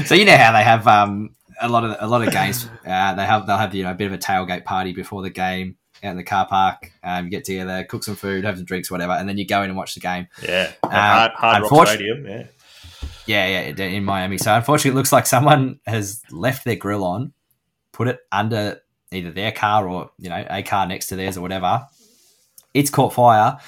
so 0.05 0.15
you 0.15 0.25
know 0.25 0.37
how 0.37 0.53
they 0.53 0.63
have 0.65 0.87
um, 0.87 1.31
a 1.61 1.69
lot 1.69 1.85
of 1.85 1.97
a 2.01 2.07
lot 2.07 2.27
of 2.27 2.33
games. 2.33 2.67
Uh, 2.87 3.15
they 3.15 3.27
have 3.27 3.47
they'll 3.47 3.59
have 3.59 3.75
you 3.75 3.83
know 3.85 3.91
a 3.91 3.95
bit 3.95 4.07
of 4.07 4.13
a 4.15 4.19
tailgate 4.19 4.65
party 4.65 4.93
before 4.93 5.21
the 5.23 5.31
game 5.31 5.77
out 6.03 6.13
in 6.13 6.17
the 6.17 6.25
car 6.25 6.47
park. 6.47 6.91
Um, 7.03 7.25
you 7.27 7.31
get 7.31 7.45
together, 7.45 7.85
cook 7.85 8.03
some 8.05 8.15
food, 8.17 8.45
have 8.45 8.57
some 8.57 8.65
drinks, 8.65 8.91
whatever, 8.91 9.13
and 9.13 9.29
then 9.29 9.37
you 9.37 9.47
go 9.47 9.63
in 9.63 9.69
and 9.69 9.77
watch 9.77 9.95
the 9.95 10.01
game. 10.01 10.29
Yeah, 10.43 10.73
Uh, 10.83 10.89
hard, 10.89 11.33
hard 11.33 11.63
Rock 11.71 11.89
Stadium. 11.89 12.25
Yeah, 12.27 12.47
Yeah, 13.29 13.73
yeah, 13.77 13.85
in 13.85 14.05
Miami. 14.05 14.39
So 14.39 14.55
unfortunately, 14.55 14.93
it 14.93 14.95
looks 14.95 15.13
like 15.13 15.27
someone 15.27 15.81
has 15.87 16.23
left 16.31 16.65
their 16.65 16.77
grill 16.77 17.05
on, 17.05 17.35
put 17.93 18.09
it 18.09 18.21
under 18.33 18.81
either 19.13 19.31
their 19.31 19.53
car 19.53 19.87
or 19.87 20.11
you 20.19 20.31
know 20.31 20.47
a 20.49 20.63
car 20.63 20.87
next 20.87 21.09
to 21.09 21.17
theirs 21.17 21.37
or 21.37 21.43
whatever. 21.43 21.87
It's 22.73 22.89
caught 22.89 23.13
fire, 23.13 23.59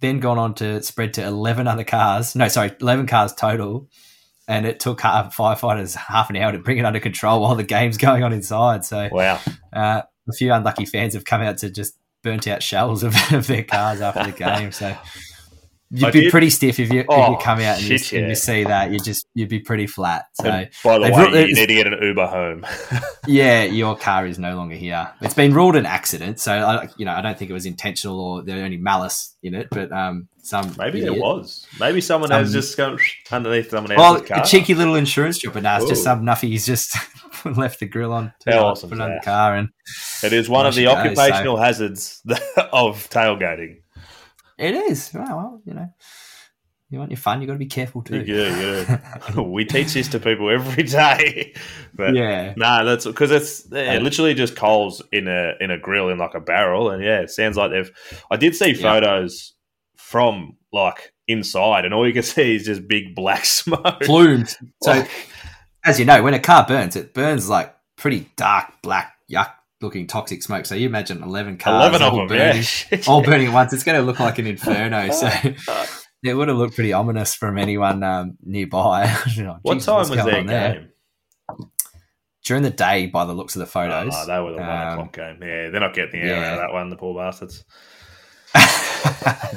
then 0.00 0.20
gone 0.20 0.38
on 0.38 0.54
to 0.54 0.82
spread 0.82 1.12
to 1.14 1.24
eleven 1.24 1.68
other 1.68 1.84
cars. 1.84 2.34
No, 2.34 2.48
sorry, 2.48 2.72
eleven 2.80 3.06
cars 3.06 3.34
total, 3.34 3.90
and 4.48 4.64
it 4.64 4.80
took 4.80 5.04
uh, 5.04 5.28
firefighters 5.28 5.94
half 5.94 6.30
an 6.30 6.36
hour 6.36 6.52
to 6.52 6.58
bring 6.58 6.78
it 6.78 6.86
under 6.86 7.00
control 7.00 7.42
while 7.42 7.56
the 7.56 7.62
game's 7.62 7.98
going 7.98 8.22
on 8.22 8.32
inside. 8.32 8.86
So 8.86 9.10
wow. 9.12 9.38
uh, 9.70 10.00
a 10.26 10.32
few 10.32 10.50
unlucky 10.50 10.86
fans 10.86 11.12
have 11.12 11.26
come 11.26 11.42
out 11.42 11.58
to 11.58 11.68
just 11.68 11.98
burnt 12.22 12.48
out 12.48 12.62
shells 12.62 13.02
of, 13.02 13.14
of 13.34 13.46
their 13.48 13.64
cars 13.64 14.00
after 14.00 14.24
the 14.24 14.32
game. 14.32 14.72
So. 14.72 14.96
You'd 15.90 16.04
I 16.08 16.10
be 16.10 16.20
did- 16.22 16.30
pretty 16.32 16.50
stiff 16.50 16.80
if 16.80 16.92
you 16.92 17.00
if 17.00 17.06
Oh, 17.08 17.32
you 17.32 17.36
come 17.38 17.60
out 17.60 17.78
and 17.78 17.82
you, 17.86 17.98
shit, 17.98 18.18
and 18.20 18.28
you 18.28 18.34
see 18.34 18.64
that. 18.64 18.90
You 18.90 18.98
just 18.98 19.26
you'd 19.34 19.48
be 19.48 19.60
pretty 19.60 19.86
flat. 19.86 20.24
So 20.34 20.48
And 20.48 20.68
by 20.82 20.98
the 20.98 21.12
way, 21.12 21.46
you 21.46 21.54
need 21.54 21.66
to 21.66 21.74
get 21.74 21.86
an 21.86 22.02
Uber 22.02 22.26
home. 22.26 22.66
yeah, 23.26 23.62
your 23.64 23.96
car 23.96 24.26
is 24.26 24.38
no 24.38 24.56
longer 24.56 24.74
here. 24.74 25.12
It's 25.20 25.34
been 25.34 25.54
ruled 25.54 25.76
an 25.76 25.86
accident, 25.86 26.40
so 26.40 26.52
I, 26.52 26.88
you 26.96 27.04
know 27.04 27.12
I 27.12 27.20
don't 27.20 27.38
think 27.38 27.50
it 27.50 27.54
was 27.54 27.66
intentional 27.66 28.18
or 28.20 28.42
there 28.42 28.64
any 28.64 28.76
malice 28.76 29.36
in 29.42 29.54
it. 29.54 29.68
But 29.70 29.92
um, 29.92 30.28
some 30.42 30.74
Maybe 30.78 30.98
idiot- 30.98 31.12
there 31.14 31.22
was. 31.22 31.66
Maybe 31.78 32.00
someone 32.00 32.28
Some- 32.30 32.40
has 32.42 32.52
just 32.52 32.76
gone 32.76 32.98
underneath 33.30 33.70
someone 33.70 33.94
Well, 33.96 34.14
else's 34.14 34.28
car. 34.28 34.42
a 34.42 34.46
cheeky 34.46 34.74
little 34.74 34.96
insurance 34.96 35.38
job, 35.38 35.52
but 35.54 35.62
nah, 35.62 35.76
it's 35.76 35.88
just 35.88 36.02
some 36.02 36.22
nuffy's 36.24 36.66
just 36.66 36.96
left 37.44 37.78
the 37.80 37.86
grill 37.86 38.12
on, 38.12 38.32
to 38.40 38.52
How 38.52 38.66
awesome 38.66 38.90
put 38.90 39.00
on 39.00 39.10
the 39.14 39.20
car, 39.22 39.54
and 39.54 39.68
It 40.24 40.32
is 40.32 40.48
one 40.48 40.66
of 40.66 40.74
the 40.74 40.84
There 40.86 41.02
she 41.04 41.08
goes, 41.10 41.18
occupational 41.18 41.56
hazards 41.58 42.20
of 42.72 43.08
tailgating. 43.10 43.76
It 44.64 44.74
is. 44.74 45.10
Well, 45.14 45.24
well, 45.36 45.62
you 45.64 45.74
know, 45.74 45.88
you 46.90 46.98
want 46.98 47.10
your 47.10 47.18
fun, 47.18 47.40
you 47.40 47.46
got 47.46 47.54
to 47.54 47.58
be 47.58 47.66
careful 47.66 48.02
too. 48.02 48.20
Yeah, 48.26 48.98
do. 49.32 49.42
we 49.50 49.64
teach 49.64 49.94
this 49.94 50.08
to 50.08 50.20
people 50.20 50.50
every 50.50 50.82
day. 50.84 51.54
But 51.96 52.14
yeah, 52.16 52.54
No, 52.56 52.84
that's 52.84 53.06
because 53.06 53.30
it's 53.30 53.66
yeah, 53.70 53.98
literally 53.98 54.34
just 54.34 54.56
coals 54.56 55.00
in 55.12 55.28
a 55.28 55.52
in 55.60 55.70
a 55.70 55.78
grill 55.78 56.08
in 56.08 56.18
like 56.18 56.34
a 56.34 56.40
barrel, 56.40 56.90
and 56.90 57.02
yeah, 57.02 57.20
it 57.20 57.30
sounds 57.30 57.56
like 57.56 57.70
they've. 57.70 57.90
I 58.32 58.36
did 58.36 58.56
see 58.56 58.72
Yeah. 58.72 58.82
photos 58.94 59.52
from 59.96 60.56
like 60.72 61.12
inside, 61.28 61.84
and 61.84 61.94
all 61.94 62.04
you 62.06 62.12
can 62.12 62.24
see 62.24 62.56
is 62.56 62.64
just 62.64 62.88
big 62.88 63.14
black 63.14 63.44
smoke. 63.44 64.00
plumes. 64.02 64.56
So 64.82 64.90
Like, 64.90 65.10
as 65.84 66.00
you 66.00 66.04
know, 66.04 66.20
when 66.22 66.34
a 66.34 66.40
car 66.40 66.66
burns, 66.66 66.96
it 66.96 67.14
burns 67.14 67.48
like 67.48 67.72
pretty 67.96 68.28
dark, 68.36 68.72
black, 68.82 69.14
yuck 69.30 69.52
looking 69.84 70.06
toxic 70.06 70.42
smoke. 70.42 70.66
So 70.66 70.74
you 70.74 70.86
imagine 70.88 71.22
11 71.22 71.58
cars 71.58 71.82
eleven 71.88 72.02
of 72.02 72.12
all 72.12 72.18
them, 72.20 72.28
burning, 72.28 72.64
yeah. 72.90 72.98
all 73.08 73.22
burning 73.22 73.46
at 73.48 73.52
once. 73.52 73.72
It's 73.72 73.84
going 73.84 74.00
to 74.00 74.04
look 74.04 74.18
like 74.20 74.38
an 74.38 74.46
inferno. 74.48 75.10
So 75.10 75.28
it 76.24 76.34
would 76.34 76.48
have 76.48 76.56
looked 76.56 76.74
pretty 76.74 76.92
ominous 76.92 77.34
from 77.34 77.58
anyone 77.58 78.02
um, 78.02 78.36
nearby. 78.42 79.06
What 79.62 79.74
"Jesus, 79.74 79.86
time 79.86 79.96
was 79.98 80.10
their 80.10 80.36
on 80.38 80.46
there?" 80.46 80.72
game? 80.74 80.88
During 82.44 82.62
the 82.62 82.70
day, 82.70 83.06
by 83.06 83.24
the 83.24 83.32
looks 83.32 83.56
of 83.56 83.60
the 83.60 83.66
photos. 83.66 84.12
Oh, 84.14 84.26
they 84.26 84.38
were 84.38 84.52
the 84.52 84.58
one 84.58 84.68
Um, 84.68 84.88
o'clock 84.98 85.12
game. 85.14 85.38
Yeah, 85.40 85.70
they're 85.70 85.80
not 85.80 85.94
getting 85.94 86.20
the 86.20 86.26
air 86.28 86.36
yeah. 86.36 86.46
out 86.48 86.52
of 86.54 86.58
that 86.60 86.72
one, 86.74 86.90
the 86.90 86.96
poor 86.96 87.14
bastards. 87.14 87.64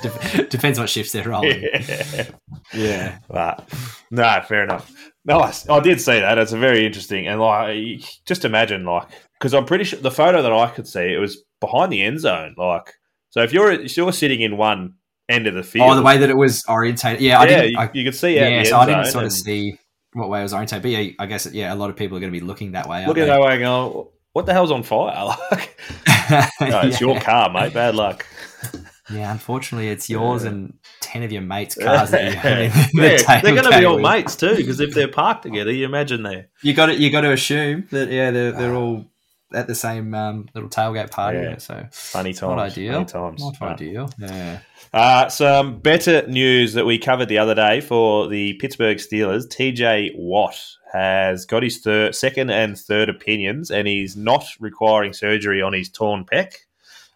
Dep- 0.02 0.50
Depends 0.50 0.80
what 0.80 0.90
shifts 0.90 1.12
they're 1.12 1.28
rolling. 1.28 1.62
Yeah. 1.64 2.28
Yeah. 2.74 3.18
But 3.30 3.68
no, 4.12 4.42
fair 4.48 4.64
enough. 4.64 4.92
Nice. 5.28 5.68
I 5.70 5.80
did 5.82 6.00
see 6.02 6.20
that. 6.20 6.38
It's 6.38 6.54
a 6.54 6.58
very 6.58 6.86
interesting 6.86 7.28
and 7.28 7.40
like 7.40 8.02
just 8.26 8.46
imagine 8.46 8.86
like 8.86 9.08
because 9.34 9.54
I'm 9.54 9.66
pretty 9.66 9.84
sure 9.84 10.00
the 10.00 10.10
photo 10.12 10.42
that 10.42 10.52
I 10.54 10.70
could 10.70 10.88
see 10.88 11.14
it 11.14 11.20
was 11.20 11.44
behind 11.60 11.92
the 11.92 12.02
end 12.02 12.20
zone. 12.20 12.56
Like 12.58 12.94
so, 13.30 13.42
if 13.44 13.52
you're 13.54 13.72
if 13.72 13.96
you're 13.98 14.14
sitting 14.14 14.42
in 14.42 14.58
one 14.58 14.94
end 15.30 15.46
of 15.48 15.54
the 15.54 15.64
field, 15.64 15.92
Oh, 15.92 15.96
the 15.96 16.02
way 16.02 16.18
that 16.18 16.30
it 16.30 16.38
was 16.38 16.64
orientated. 16.70 17.22
Yeah, 17.22 17.40
I 17.40 17.44
yeah, 17.44 17.50
didn't. 17.58 17.72
you, 17.72 17.78
I, 17.80 17.90
you 17.94 18.04
could 18.06 18.16
see 18.16 18.36
yeah, 18.36 18.64
so 18.64 18.78
I 18.78 18.86
didn't 18.86 19.06
sort 19.08 19.26
of 19.26 19.34
see 19.34 19.78
what 20.14 20.30
way 20.30 20.40
it 20.40 20.44
was 20.44 20.54
orientated. 20.54 20.82
But 20.84 20.92
yeah, 20.92 21.12
I 21.20 21.26
guess 21.26 21.46
yeah, 21.52 21.74
a 21.74 21.76
lot 21.76 21.90
of 21.90 21.98
people 21.98 22.16
are 22.18 22.22
going 22.22 22.32
to 22.32 22.40
be 22.40 22.46
looking 22.46 22.72
that 22.72 22.88
way. 22.88 22.98
aren't 23.00 23.10
Look 23.10 23.18
at 23.18 23.26
that 23.28 23.42
way, 23.42 23.60
going, 23.60 24.06
what 24.34 24.46
the 24.46 24.54
hell's 24.54 24.72
on 24.72 24.84
fire? 24.84 25.36
Like, 25.52 25.78
no, 26.62 26.82
it's 26.82 27.00
Yeah. 27.02 27.08
your 27.08 27.20
car, 27.20 27.50
mate. 27.52 27.74
Bad 27.74 27.96
luck. 27.96 28.26
Yeah, 29.14 29.32
unfortunately, 29.32 29.90
it's 29.90 30.10
yours 30.10 30.44
Yeah. 30.44 30.50
and 30.52 30.74
ten 31.02 31.24
of 31.24 31.32
your 31.32 31.42
mates' 31.42 31.76
cars 31.76 32.12
that 32.12 32.26
you 32.26 32.38
have 32.38 32.58
in 32.60 32.70
the 33.02 33.24
yeah, 33.28 33.42
they're 33.42 33.54
going 33.56 33.72
to 33.72 33.78
be 33.80 33.86
all 33.86 33.96
with. 33.96 34.04
mates 34.12 34.36
too, 34.36 34.56
because 34.56 34.80
if 34.80 34.94
they're 34.94 35.08
parked 35.08 35.44
together, 35.44 35.72
you 35.72 35.86
imagine 35.86 36.24
they. 36.24 36.46
You 36.62 36.74
got 36.74 36.88
to 36.88 36.96
you 36.96 37.10
got 37.12 37.22
to 37.22 37.32
assume 37.32 37.88
that 37.92 38.10
yeah, 38.10 38.32
they're 38.32 38.52
they're 38.52 38.76
all 38.76 39.06
at 39.54 39.66
the 39.68 39.76
same 39.76 40.14
um, 40.14 40.50
little 40.54 40.70
tailgate 40.70 41.10
party. 41.12 41.40
Yeah. 41.40 41.58
So 41.58 41.88
Funny 41.92 42.34
times. 42.34 42.42
not 42.42 42.60
ideal. 42.60 42.94
Funny 42.94 43.06
times. 43.06 43.42
Not 43.42 43.56
But- 43.60 43.70
ideal. 43.70 44.10
Yeah. 44.20 44.60
Uh, 44.94 45.28
some 45.30 45.80
better 45.80 46.26
news 46.28 46.74
that 46.74 46.86
we 46.86 46.98
covered 46.98 47.28
the 47.30 47.38
other 47.38 47.54
day 47.56 47.82
for 47.82 48.28
the 48.28 48.54
Pittsburgh 48.54 48.98
Steelers. 48.98 49.46
TJ 49.48 50.12
Watt 50.16 50.58
has 50.94 51.46
got 51.46 51.62
his 51.64 51.80
third, 51.80 52.16
second 52.16 52.50
and 52.52 52.78
third 52.78 53.10
opinions, 53.10 53.70
and 53.70 53.86
he's 53.88 54.16
not 54.16 54.46
requiring 54.62 55.12
surgery 55.14 55.62
on 55.62 55.74
his 55.74 55.90
torn 55.90 56.24
pec. 56.26 56.54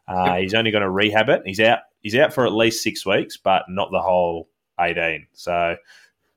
Uh, 0.08 0.36
He's 0.38 0.54
only 0.54 0.72
going 0.72 0.82
to 0.84 0.89
rehab 0.89 1.30
it. 1.30 1.44
He's 1.46 1.62
out. 1.62 1.80
He's 2.02 2.16
out 2.16 2.34
for 2.34 2.46
at 2.46 2.54
least 2.54 2.84
six 2.84 3.06
weeks, 3.06 3.38
but 3.38 3.64
not 3.70 3.90
the 3.92 4.02
whole 4.02 4.50
eighteen. 4.80 5.28
So 5.34 5.76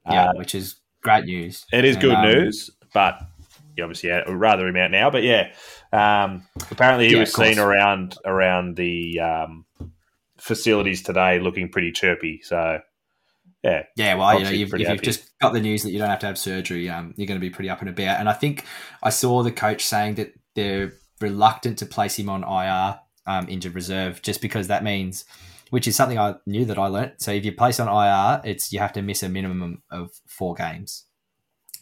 Yeah, 0.09 0.31
uh, 0.31 0.33
which 0.35 0.55
is 0.55 0.77
great 1.03 1.25
news. 1.25 1.65
it 1.73 1.85
is 1.85 1.97
And, 1.97 2.03
good 2.03 2.13
um, 2.13 2.23
news, 2.23 2.71
but 2.93 3.21
you 3.77 3.83
obviously 3.85 4.11
would 4.11 4.29
rather 4.29 4.67
him 4.69 4.77
out 4.77 4.91
now. 4.91 5.11
But 5.11 5.23
yeah, 5.23 5.53
um, 5.93 6.47
apparently 6.71 7.09
he 7.09 7.15
Yeah, 7.15 7.21
was 7.21 7.33
seen 7.33 7.59
around 7.59 8.17
around 8.25 8.77
the 8.77 9.21
um, 9.21 9.65
facilities 10.39 11.03
today, 11.03 11.39
looking 11.41 11.69
pretty 11.71 11.93
chirpy. 11.93 12.41
So 12.43 12.81
yeah, 13.63 13.85
Yeah, 13.97 14.15
well, 14.17 14.39
you 14.39 14.45
know, 14.45 14.51
you've, 14.51 14.75
if 14.75 14.89
you've 14.89 15.03
just 15.03 15.39
got 15.39 15.55
the 15.55 15.61
news 15.61 15.83
that 15.83 15.91
you 15.91 15.99
don't 15.99 16.11
have 16.11 16.19
to 16.21 16.27
have 16.27 16.39
surgery, 16.39 16.89
um, 16.91 17.15
you're 17.17 17.27
going 17.27 17.41
to 17.41 17.45
be 17.45 17.51
pretty 17.51 17.71
up 17.71 17.81
and 17.81 17.89
about. 17.89 18.21
And 18.21 18.29
I 18.29 18.35
think 18.35 18.65
I 19.03 19.11
saw 19.11 19.43
the 19.43 19.53
coach 19.53 19.85
saying 19.85 20.17
that 20.17 20.35
they're 20.55 20.93
reluctant 21.21 21.79
to 21.79 21.87
place 21.87 22.19
him 22.19 22.29
on 22.29 22.43
IR, 22.45 23.01
um, 23.27 23.49
injured 23.49 23.75
reserve, 23.75 24.21
just 24.21 24.43
because 24.43 24.69
that 24.69 24.85
means, 24.85 25.25
which 25.75 25.89
is 25.89 25.97
something 25.97 26.21
I 26.21 26.37
knew 26.47 26.65
that 26.67 26.79
I 26.79 26.87
learnt. 26.87 27.21
So 27.21 27.33
if 27.33 27.45
you 27.45 27.51
place 27.51 27.81
on 27.81 27.89
IR, 27.89 28.43
it's 28.45 28.73
you 28.73 28.79
have 28.79 28.93
to 28.93 29.03
miss 29.03 29.25
a 29.25 29.29
minimum 29.29 29.83
of 29.91 30.13
four 30.29 30.55
games. 30.55 31.05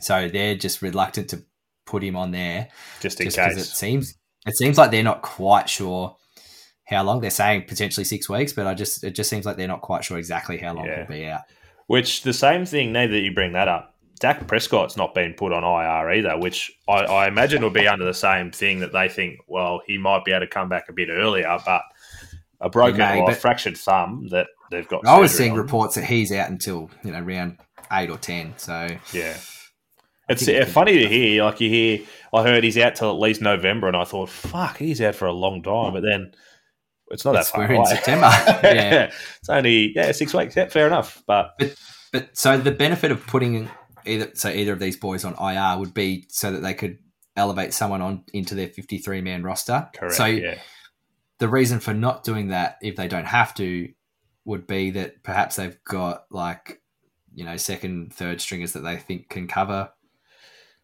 So 0.00 0.30
they're 0.30 0.54
just 0.54 0.80
reluctant 0.80 1.28
to 1.28 1.42
put 1.84 2.02
him 2.02 2.16
on 2.16 2.30
there 2.30 2.68
just 3.00 3.20
in 3.20 3.26
just 3.26 3.36
because 3.36 3.58
it 3.58 3.66
seems 3.66 4.14
it 4.46 4.56
seems 4.56 4.78
like 4.78 4.92
they're 4.92 5.02
not 5.02 5.20
quite 5.20 5.68
sure 5.68 6.16
how 6.86 7.02
long. 7.02 7.20
They're 7.20 7.28
saying 7.30 7.66
potentially 7.68 8.04
six 8.04 8.30
weeks, 8.30 8.54
but 8.54 8.66
I 8.66 8.72
just 8.72 9.04
it 9.04 9.14
just 9.14 9.28
seems 9.28 9.44
like 9.44 9.58
they're 9.58 9.68
not 9.68 9.82
quite 9.82 10.04
sure 10.06 10.16
exactly 10.16 10.56
how 10.56 10.72
long 10.72 10.86
Yeah. 10.86 10.96
he'll 10.96 11.06
be 11.08 11.26
out. 11.26 11.42
Which 11.86 12.22
the 12.22 12.32
same 12.32 12.64
thing. 12.64 12.92
Now 12.92 13.06
that 13.06 13.20
you 13.20 13.34
bring 13.34 13.52
that 13.52 13.68
up, 13.68 13.94
Dak 14.20 14.46
Prescott's 14.46 14.96
not 14.96 15.14
been 15.14 15.34
put 15.34 15.52
on 15.52 15.64
IR 15.64 16.12
either. 16.14 16.38
Which 16.38 16.72
I, 16.88 17.00
I 17.04 17.28
imagine 17.28 17.60
will 17.60 17.68
be 17.68 17.86
under 17.86 18.06
the 18.06 18.14
same 18.14 18.52
thing 18.52 18.80
that 18.80 18.94
they 18.94 19.10
think. 19.10 19.40
Well, 19.48 19.82
he 19.86 19.98
might 19.98 20.24
be 20.24 20.32
able 20.32 20.46
to 20.46 20.50
come 20.50 20.70
back 20.70 20.88
a 20.88 20.94
bit 20.94 21.10
earlier, 21.10 21.58
but 21.66 21.82
a 22.62 22.70
broken 22.70 22.98
may, 22.98 23.20
or 23.20 23.30
a 23.30 23.34
fractured 23.34 23.76
thumb 23.76 24.28
that 24.30 24.46
they've 24.70 24.88
got. 24.88 25.06
I 25.06 25.18
was 25.18 25.36
seeing 25.36 25.52
on. 25.52 25.58
reports 25.58 25.96
that 25.96 26.04
he's 26.04 26.32
out 26.32 26.48
until 26.48 26.90
you 27.04 27.12
know 27.12 27.20
round 27.20 27.58
eight 27.92 28.08
or 28.10 28.16
ten. 28.18 28.54
So 28.56 28.88
Yeah. 29.12 29.36
It's 30.28 30.48
uh, 30.48 30.64
funny 30.66 30.98
to 31.00 31.08
hear. 31.08 31.44
Like 31.44 31.60
you 31.60 31.68
hear, 31.68 31.98
I 32.32 32.42
heard 32.44 32.64
he's 32.64 32.78
out 32.78 32.94
till 32.94 33.10
at 33.10 33.18
least 33.18 33.42
November, 33.42 33.88
and 33.88 33.96
I 33.96 34.04
thought, 34.04 34.30
"Fuck, 34.30 34.78
he's 34.78 35.00
out 35.02 35.16
for 35.16 35.26
a 35.26 35.32
long 35.32 35.62
time." 35.62 35.92
But 35.92 36.02
then 36.04 36.32
it's 37.10 37.24
not 37.24 37.32
It's- 37.34 37.50
that 37.50 37.56
far 37.58 37.68
we're 37.68 37.74
in. 37.74 37.86
September. 37.86 38.30
Yeah. 38.62 39.10
it's 39.40 39.48
only 39.50 39.92
yeah 39.94 40.12
six 40.12 40.32
weeks. 40.32 40.56
Yeah, 40.56 40.68
fair 40.68 40.86
enough. 40.86 41.22
But 41.26 41.54
but 42.12 42.34
so 42.36 42.56
the 42.56 42.70
benefit 42.70 43.10
of 43.10 43.26
putting 43.26 43.68
either 44.06 44.30
so 44.34 44.48
either 44.48 44.72
of 44.72 44.78
these 44.78 44.96
boys 44.96 45.24
on 45.24 45.34
IR 45.34 45.78
would 45.80 45.92
be 45.92 46.24
so 46.28 46.52
that 46.52 46.60
they 46.62 46.72
could 46.74 46.98
elevate 47.36 47.74
someone 47.74 48.00
on 48.00 48.24
into 48.32 48.54
their 48.54 48.68
fifty 48.68 48.98
three 48.98 49.20
man 49.20 49.42
roster. 49.42 49.88
correct. 49.94 50.14
So 50.14 50.26
yeah, 50.26 50.58
the 51.42 51.48
reason 51.48 51.80
for 51.80 51.92
not 51.92 52.22
doing 52.22 52.48
that 52.48 52.76
if 52.82 52.94
they 52.94 53.08
don't 53.08 53.24
have 53.24 53.52
to 53.52 53.88
would 54.44 54.64
be 54.64 54.92
that 54.92 55.24
perhaps 55.24 55.56
they've 55.56 55.76
got 55.82 56.24
like 56.30 56.80
you 57.34 57.44
know 57.44 57.56
second 57.56 58.14
third 58.14 58.40
stringers 58.40 58.74
that 58.74 58.84
they 58.84 58.96
think 58.96 59.28
can 59.28 59.48
cover 59.48 59.90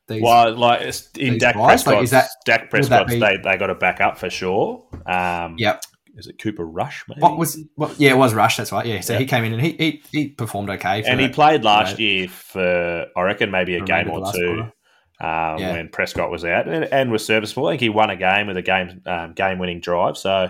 these 0.08 0.20
well, 0.20 0.52
like 0.56 0.80
it's- 0.80 1.10
in 1.16 1.38
Dak 1.38 1.54
guys, 1.54 1.86
like, 1.86 2.10
that- 2.10 2.30
Dak 2.44 2.72
that 2.72 3.06
be- 3.06 3.20
they 3.20 3.36
they 3.36 3.56
got 3.56 3.68
to 3.68 3.76
back 3.76 4.00
up 4.00 4.18
for 4.18 4.28
sure. 4.30 4.84
Um, 5.06 5.54
yep 5.58 5.80
is 6.18 6.26
it 6.26 6.36
Cooper 6.40 6.66
Rush? 6.66 7.04
Maybe? 7.08 7.20
What 7.20 7.38
was? 7.38 7.56
What, 7.76 7.98
yeah, 8.00 8.10
it 8.10 8.16
was 8.16 8.34
Rush. 8.34 8.56
That's 8.56 8.72
right. 8.72 8.84
Yeah, 8.84 9.00
so 9.00 9.16
he 9.16 9.24
came 9.24 9.44
in 9.44 9.52
and 9.52 9.62
he 9.62 9.70
he, 9.72 10.02
he 10.10 10.28
performed 10.28 10.68
okay. 10.70 11.04
and 11.04 11.20
he 11.20 11.26
that, 11.26 11.34
played 11.34 11.62
last 11.62 11.98
you 12.00 12.08
know, 12.08 12.12
year 12.14 12.28
for 12.28 13.06
I 13.16 13.22
reckon 13.22 13.52
maybe 13.52 13.76
a 13.76 13.82
game 13.82 14.10
or 14.10 14.32
two 14.32 14.56
quarter. 14.56 14.72
Um, 15.20 15.58
Yeah. 15.58 15.72
when 15.72 15.88
Prescott 15.88 16.30
was 16.30 16.44
out 16.44 16.68
and, 16.68 16.84
and 16.84 17.10
was 17.10 17.24
serviceable. 17.24 17.66
I 17.68 17.72
think 17.72 17.80
he 17.82 17.88
won 17.88 18.10
a 18.10 18.16
game 18.16 18.46
with 18.46 18.56
a 18.56 18.62
game 18.62 19.02
um, 19.06 19.32
game 19.34 19.58
winning 19.58 19.80
drive. 19.80 20.16
So 20.16 20.48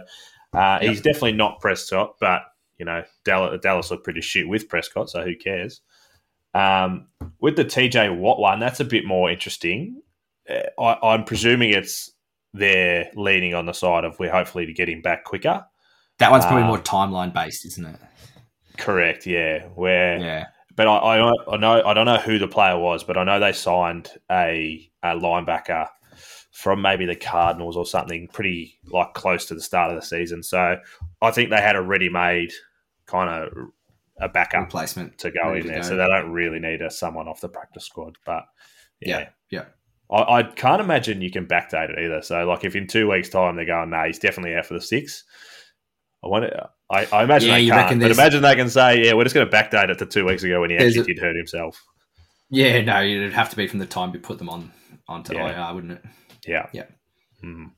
uh, 0.52 0.78
he's 0.80 1.00
definitely 1.00 1.32
not 1.32 1.60
Prescott, 1.60 2.14
but 2.20 2.42
you 2.78 2.84
know 2.84 3.02
Dallas, 3.24 3.60
Dallas 3.62 3.90
looked 3.90 4.04
pretty 4.04 4.20
shit 4.20 4.48
with 4.48 4.68
Prescott, 4.68 5.10
so 5.10 5.22
who 5.24 5.34
cares? 5.36 5.80
Um, 6.54 7.06
with 7.40 7.56
the 7.56 7.64
TJ 7.64 8.16
Watt 8.18 8.38
one, 8.40 8.58
that's 8.60 8.80
a 8.80 8.84
bit 8.84 9.04
more 9.04 9.30
interesting. 9.30 10.00
Uh, 10.48 10.62
I, 10.80 11.08
I'm 11.14 11.24
presuming 11.24 11.70
it's 11.70 12.10
they're 12.54 13.10
leaning 13.14 13.54
on 13.54 13.66
the 13.66 13.74
side 13.74 14.04
of 14.04 14.18
we're 14.18 14.30
hopefully 14.32 14.64
to 14.66 14.72
get 14.72 14.88
him 14.88 15.02
back 15.02 15.24
quicker. 15.24 15.64
That 16.18 16.30
one's 16.30 16.44
probably 16.46 16.62
Um, 16.62 16.68
more 16.68 16.78
timeline 16.78 17.32
based, 17.32 17.64
isn't 17.66 17.84
it? 17.86 17.96
Correct, 18.78 19.26
yeah. 19.26 19.64
Where 19.74 20.18
Yeah. 20.18 20.46
But 20.78 20.86
I, 20.86 21.18
I, 21.18 21.32
I 21.54 21.56
know 21.56 21.82
I 21.84 21.92
don't 21.92 22.06
know 22.06 22.18
who 22.18 22.38
the 22.38 22.46
player 22.46 22.78
was, 22.78 23.02
but 23.02 23.18
I 23.18 23.24
know 23.24 23.40
they 23.40 23.52
signed 23.52 24.12
a, 24.30 24.88
a 25.02 25.08
linebacker 25.08 25.88
from 26.52 26.80
maybe 26.80 27.04
the 27.04 27.16
Cardinals 27.16 27.76
or 27.76 27.84
something 27.84 28.28
pretty 28.28 28.78
like 28.86 29.12
close 29.12 29.44
to 29.46 29.54
the 29.56 29.60
start 29.60 29.90
of 29.90 30.00
the 30.00 30.06
season. 30.06 30.44
So 30.44 30.76
I 31.20 31.30
think 31.32 31.50
they 31.50 31.60
had 31.60 31.74
a 31.74 31.82
ready-made 31.82 32.52
kind 33.06 33.28
of 33.28 33.52
a 34.20 34.28
backup 34.28 34.66
Replacement. 34.66 35.18
to 35.18 35.32
go 35.32 35.52
in 35.54 35.62
to 35.62 35.68
there, 35.68 35.82
go. 35.82 35.88
so 35.88 35.96
they 35.96 36.06
don't 36.06 36.30
really 36.30 36.60
need 36.60 36.80
a 36.80 36.92
someone 36.92 37.26
off 37.26 37.40
the 37.40 37.48
practice 37.48 37.84
squad. 37.84 38.16
But 38.24 38.44
yeah, 39.00 39.18
Yeah. 39.18 39.28
Yeah. 39.50 39.64
I, 40.16 40.38
I 40.38 40.42
can't 40.44 40.80
imagine 40.80 41.22
you 41.22 41.32
can 41.32 41.46
backdate 41.46 41.90
it 41.90 41.98
either. 41.98 42.22
So 42.22 42.46
like 42.46 42.64
if 42.64 42.76
in 42.76 42.86
two 42.86 43.10
weeks' 43.10 43.30
time 43.30 43.56
they're 43.56 43.66
going, 43.66 43.90
nah, 43.90 44.06
he's 44.06 44.20
definitely 44.20 44.54
out 44.54 44.66
for 44.66 44.74
the 44.74 44.80
six. 44.80 45.24
I 46.24 46.26
want 46.28 46.44
I, 46.90 47.06
I 47.12 47.22
imagine 47.22 47.48
Yeah, 47.50 47.56
they 47.56 47.66
can't, 47.88 48.00
but 48.00 48.10
imagine 48.10 48.42
they 48.42 48.54
can 48.56 48.68
say, 48.70 49.04
yeah, 49.04 49.12
we're 49.14 49.24
just 49.24 49.34
going 49.34 49.48
to 49.48 49.54
backdate 49.54 49.90
it 49.90 49.98
to 49.98 50.06
two 50.06 50.24
weeks 50.24 50.42
ago 50.42 50.60
when 50.60 50.70
he 50.70 50.76
actually 50.76 51.00
a- 51.00 51.04
did 51.04 51.18
hurt 51.18 51.36
himself. 51.36 51.82
Yeah, 52.50 52.80
no, 52.80 53.02
it'd 53.02 53.32
have 53.34 53.50
to 53.50 53.56
be 53.56 53.66
from 53.68 53.78
the 53.78 53.86
time 53.86 54.12
you 54.14 54.20
put 54.20 54.38
them 54.38 54.48
on 54.48 54.72
onto 55.06 55.34
Yeah. 55.34 55.68
IR, 55.68 55.74
wouldn't 55.74 55.92
it? 55.92 56.04
Yeah. 56.46 56.66
Yeah. 56.72 56.84
Mm. 57.44 57.72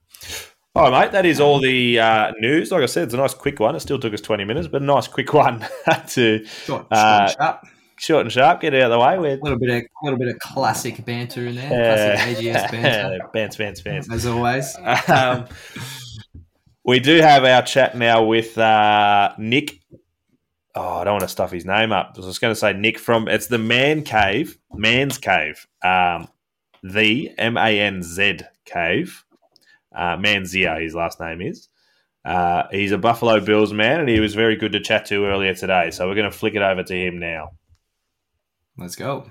All 0.77 0.89
right, 0.91 1.07
mate. 1.07 1.13
That 1.13 1.27
is 1.27 1.41
all 1.41 1.61
the 1.61 1.99
uh, 1.99 2.33
news. 2.39 2.71
Like 2.71 2.83
I 2.83 2.87
said, 2.87 3.05
it's 3.05 3.15
a 3.15 3.17
nice 3.17 3.35
quick 3.35 3.59
one. 3.59 3.75
It 3.75 3.81
still 3.81 3.99
took 3.99 4.15
us 4.15 4.21
20 4.21 4.45
minutes, 4.45 4.69
but 4.69 4.81
a 4.81 4.85
nice 4.85 5.09
quick 5.09 5.33
one 5.35 5.67
to 6.11 6.45
Short, 6.47 6.87
Uh, 6.93 7.27
short 7.27 7.31
and 7.31 7.37
sharp. 7.37 7.65
short 7.99 8.21
and 8.23 8.33
sharp, 8.33 8.61
get 8.61 8.75
it 8.75 8.83
out 8.83 8.93
of 8.93 8.99
the 8.99 9.05
way. 9.05 9.19
We're, 9.19 9.37
A 9.39 9.43
little 9.43 9.59
bit 9.59 9.71
of 9.71 9.77
a 9.83 9.87
little 10.05 10.19
bit 10.21 10.29
of 10.29 10.39
classic 10.39 11.05
banter 11.05 11.47
in 11.49 11.57
there. 11.57 11.67
uh, 11.67 12.15
Classic 12.17 12.37
AGS 12.39 12.71
banter. 12.71 13.19
Bants, 13.35 13.57
bants, 13.59 13.83
bants. 13.83 14.13
as 14.13 14.25
always. 14.27 14.77
Um, 15.09 15.47
we 16.85 17.01
do 17.01 17.21
have 17.21 17.45
our 17.45 17.63
chat 17.63 17.97
now 17.97 18.25
with 18.25 18.57
uh, 18.59 19.35
Nick. 19.39 19.81
Oh, 20.75 20.99
I 20.99 21.05
don't 21.05 21.15
want 21.15 21.23
to 21.23 21.29
stuff 21.29 21.51
his 21.51 21.65
name 21.65 21.93
up. 21.93 22.15
I 22.17 22.21
was 22.25 22.39
going 22.39 22.53
to 22.53 22.59
say 22.59 22.73
Nick 22.73 22.99
from 22.99 23.29
it's 23.29 23.49
the 23.49 23.59
Man 23.59 24.03
Cave, 24.03 24.57
Man's 24.73 25.19
Cave, 25.19 25.67
um, 25.85 26.29
the 26.83 27.31
M 27.37 27.57
A 27.57 27.81
N 27.81 28.03
Z 28.03 28.41
Cave. 28.65 29.25
Uh, 29.93 30.17
Manzia, 30.17 30.81
his 30.81 30.95
last 30.95 31.19
name 31.19 31.41
is. 31.41 31.69
Uh, 32.25 32.65
he's 32.71 32.93
a 32.93 32.99
Buffalo 32.99 33.41
Bills 33.41 33.73
man, 33.73 33.99
and 34.01 34.09
he 34.09 34.21
was 34.21 34.35
very 34.35 34.55
good 34.55 34.73
to 34.73 34.81
chat 34.81 35.07
to 35.07 35.27
earlier 35.27 35.55
today. 35.55 35.91
So 35.91 36.07
we're 36.07 36.15
going 36.15 36.31
to 36.31 36.37
flick 36.37 36.55
it 36.55 36.63
over 36.63 36.85
to 36.85 36.95
him 36.95 37.19
now. 37.19 37.51
Let's 38.79 38.95
go. 38.95 39.29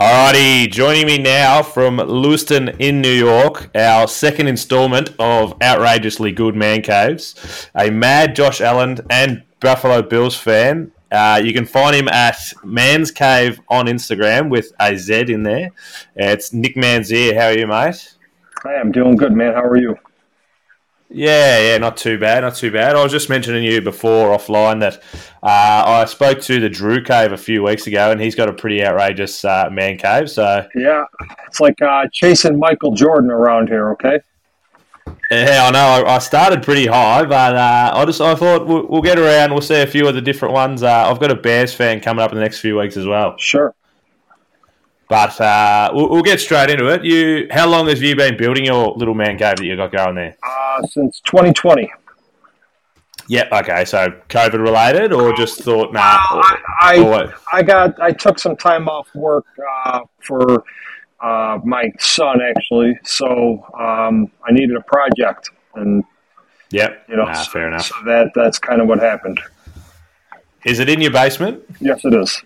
Alrighty, 0.00 0.70
joining 0.70 1.04
me 1.04 1.18
now 1.18 1.62
from 1.62 1.98
Lewiston 1.98 2.70
in 2.78 3.02
New 3.02 3.12
York, 3.12 3.68
our 3.76 4.08
second 4.08 4.48
installment 4.48 5.10
of 5.18 5.52
Outrageously 5.62 6.32
Good 6.32 6.56
Man 6.56 6.80
Caves, 6.80 7.68
a 7.74 7.90
mad 7.90 8.34
Josh 8.34 8.62
Allen 8.62 9.00
and 9.10 9.42
Buffalo 9.60 10.00
Bills 10.00 10.34
fan. 10.34 10.90
Uh, 11.12 11.38
you 11.44 11.52
can 11.52 11.66
find 11.66 11.94
him 11.94 12.08
at 12.08 12.38
Man's 12.64 13.10
Cave 13.10 13.60
on 13.68 13.88
Instagram 13.88 14.48
with 14.48 14.72
a 14.80 14.96
Z 14.96 15.30
in 15.30 15.42
there. 15.42 15.68
It's 16.16 16.54
Nick 16.54 16.78
Manzier. 16.78 17.34
How 17.38 17.48
are 17.48 17.58
you, 17.58 17.66
mate? 17.66 18.16
Hi, 18.62 18.76
I'm 18.76 18.92
doing 18.92 19.16
good, 19.16 19.34
man. 19.34 19.52
How 19.52 19.64
are 19.64 19.76
you? 19.76 19.96
Yeah, 21.12 21.58
yeah, 21.58 21.78
not 21.78 21.96
too 21.96 22.18
bad, 22.18 22.42
not 22.42 22.54
too 22.54 22.70
bad. 22.70 22.94
I 22.94 23.02
was 23.02 23.10
just 23.10 23.28
mentioning 23.28 23.64
you 23.64 23.80
before 23.80 24.28
offline 24.36 24.78
that 24.80 25.02
uh, 25.42 25.82
I 25.84 26.04
spoke 26.04 26.40
to 26.42 26.60
the 26.60 26.68
Drew 26.68 27.02
Cave 27.02 27.32
a 27.32 27.36
few 27.36 27.64
weeks 27.64 27.88
ago, 27.88 28.12
and 28.12 28.20
he's 28.20 28.36
got 28.36 28.48
a 28.48 28.52
pretty 28.52 28.84
outrageous 28.84 29.44
uh, 29.44 29.68
man 29.72 29.98
cave. 29.98 30.30
So 30.30 30.66
Yeah, 30.76 31.04
it's 31.48 31.58
like 31.58 31.82
uh, 31.82 32.06
chasing 32.12 32.60
Michael 32.60 32.92
Jordan 32.92 33.32
around 33.32 33.68
here. 33.68 33.90
Okay. 33.92 34.20
Yeah, 35.32 35.66
I 35.66 35.70
know. 35.72 36.06
I, 36.06 36.14
I 36.14 36.18
started 36.18 36.62
pretty 36.62 36.86
high, 36.86 37.24
but 37.24 37.56
uh, 37.56 37.90
I 37.92 38.04
just 38.04 38.20
I 38.20 38.36
thought 38.36 38.68
we'll, 38.68 38.86
we'll 38.86 39.02
get 39.02 39.18
around. 39.18 39.50
We'll 39.50 39.62
see 39.62 39.80
a 39.80 39.86
few 39.88 40.06
of 40.06 40.14
the 40.14 40.20
different 40.20 40.54
ones. 40.54 40.84
Uh, 40.84 41.10
I've 41.10 41.18
got 41.18 41.32
a 41.32 41.36
Bears 41.36 41.74
fan 41.74 42.00
coming 42.00 42.22
up 42.22 42.30
in 42.30 42.36
the 42.36 42.42
next 42.42 42.60
few 42.60 42.78
weeks 42.78 42.96
as 42.96 43.06
well. 43.06 43.34
Sure. 43.36 43.74
But 45.10 45.38
uh, 45.40 45.90
we'll, 45.92 46.08
we'll 46.08 46.22
get 46.22 46.38
straight 46.40 46.70
into 46.70 46.86
it. 46.86 47.04
You, 47.04 47.48
how 47.50 47.68
long 47.68 47.88
have 47.88 48.00
you 48.00 48.14
been 48.16 48.36
building 48.38 48.64
your 48.64 48.92
little 48.96 49.12
man 49.14 49.36
cave 49.36 49.56
that 49.56 49.64
you 49.64 49.76
got 49.76 49.90
going 49.92 50.14
there? 50.14 50.36
Uh, 50.42 50.86
since 50.86 51.20
2020. 51.26 51.92
Yep. 53.26 53.52
Okay. 53.52 53.84
So 53.84 54.08
COVID 54.28 54.60
related, 54.62 55.12
or 55.12 55.32
just 55.36 55.62
thought, 55.62 55.92
nah. 55.92 56.00
Uh, 56.30 56.36
or- 56.36 56.58
I, 56.80 56.98
or 57.04 57.14
I? 57.52 57.58
I 57.58 57.62
got 57.62 58.00
I 58.00 58.12
took 58.12 58.38
some 58.38 58.56
time 58.56 58.88
off 58.88 59.12
work 59.14 59.44
uh, 59.84 60.00
for 60.22 60.62
uh, 61.20 61.58
my 61.64 61.92
son 61.98 62.40
actually, 62.40 62.98
so 63.04 63.64
um, 63.78 64.30
I 64.48 64.52
needed 64.52 64.76
a 64.76 64.80
project, 64.82 65.50
and 65.74 66.02
Yep. 66.70 67.04
you 67.08 67.16
know, 67.16 67.24
Nah, 67.24 67.32
so, 67.32 67.50
fair 67.50 67.66
enough. 67.68 67.86
so 67.86 67.94
that 68.06 68.30
that's 68.34 68.58
kind 68.60 68.80
of 68.80 68.86
what 68.86 69.00
happened. 69.00 69.40
Is 70.64 70.78
it 70.78 70.88
in 70.88 71.00
your 71.00 71.10
basement? 71.10 71.62
Yes, 71.80 72.04
it 72.04 72.14
is. 72.14 72.42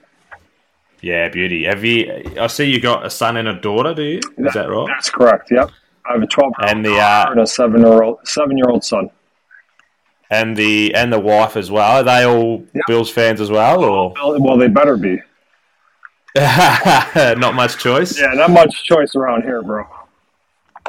Yeah, 1.04 1.28
beauty. 1.28 1.64
Have 1.64 1.84
you? 1.84 2.32
I 2.40 2.46
see 2.46 2.64
you 2.64 2.80
got 2.80 3.04
a 3.04 3.10
son 3.10 3.36
and 3.36 3.46
a 3.46 3.52
daughter. 3.52 3.92
Do 3.92 4.02
you? 4.02 4.20
Is 4.38 4.54
that 4.54 4.70
right? 4.70 4.86
That's 4.88 5.10
correct. 5.10 5.50
Yep. 5.50 5.70
I 6.06 6.12
have 6.14 6.22
a 6.22 6.26
12 6.26 6.52
year 6.58 6.70
And 6.70 6.82
the, 6.82 6.96
uh, 6.96 7.26
and 7.30 7.40
a 7.40 7.46
seven 7.46 7.82
year 7.82 8.02
old 8.02 8.26
seven 8.26 8.56
year 8.56 8.70
old 8.70 8.84
son. 8.84 9.10
And 10.30 10.56
the 10.56 10.94
and 10.94 11.12
the 11.12 11.20
wife 11.20 11.58
as 11.58 11.70
well. 11.70 11.98
Are 11.98 12.02
they 12.02 12.24
all 12.24 12.64
Yep. 12.74 12.84
Bills 12.86 13.10
fans 13.10 13.42
as 13.42 13.50
well, 13.50 13.84
or 13.84 14.14
Well, 14.14 14.40
well, 14.40 14.56
they 14.56 14.68
better 14.68 14.96
be. 14.96 15.20
not 16.36 17.54
much 17.54 17.76
choice? 17.76 18.18
Yeah, 18.18 18.32
not 18.32 18.50
much 18.50 18.84
choice 18.84 19.14
around 19.14 19.42
here, 19.42 19.60
bro. 19.60 19.84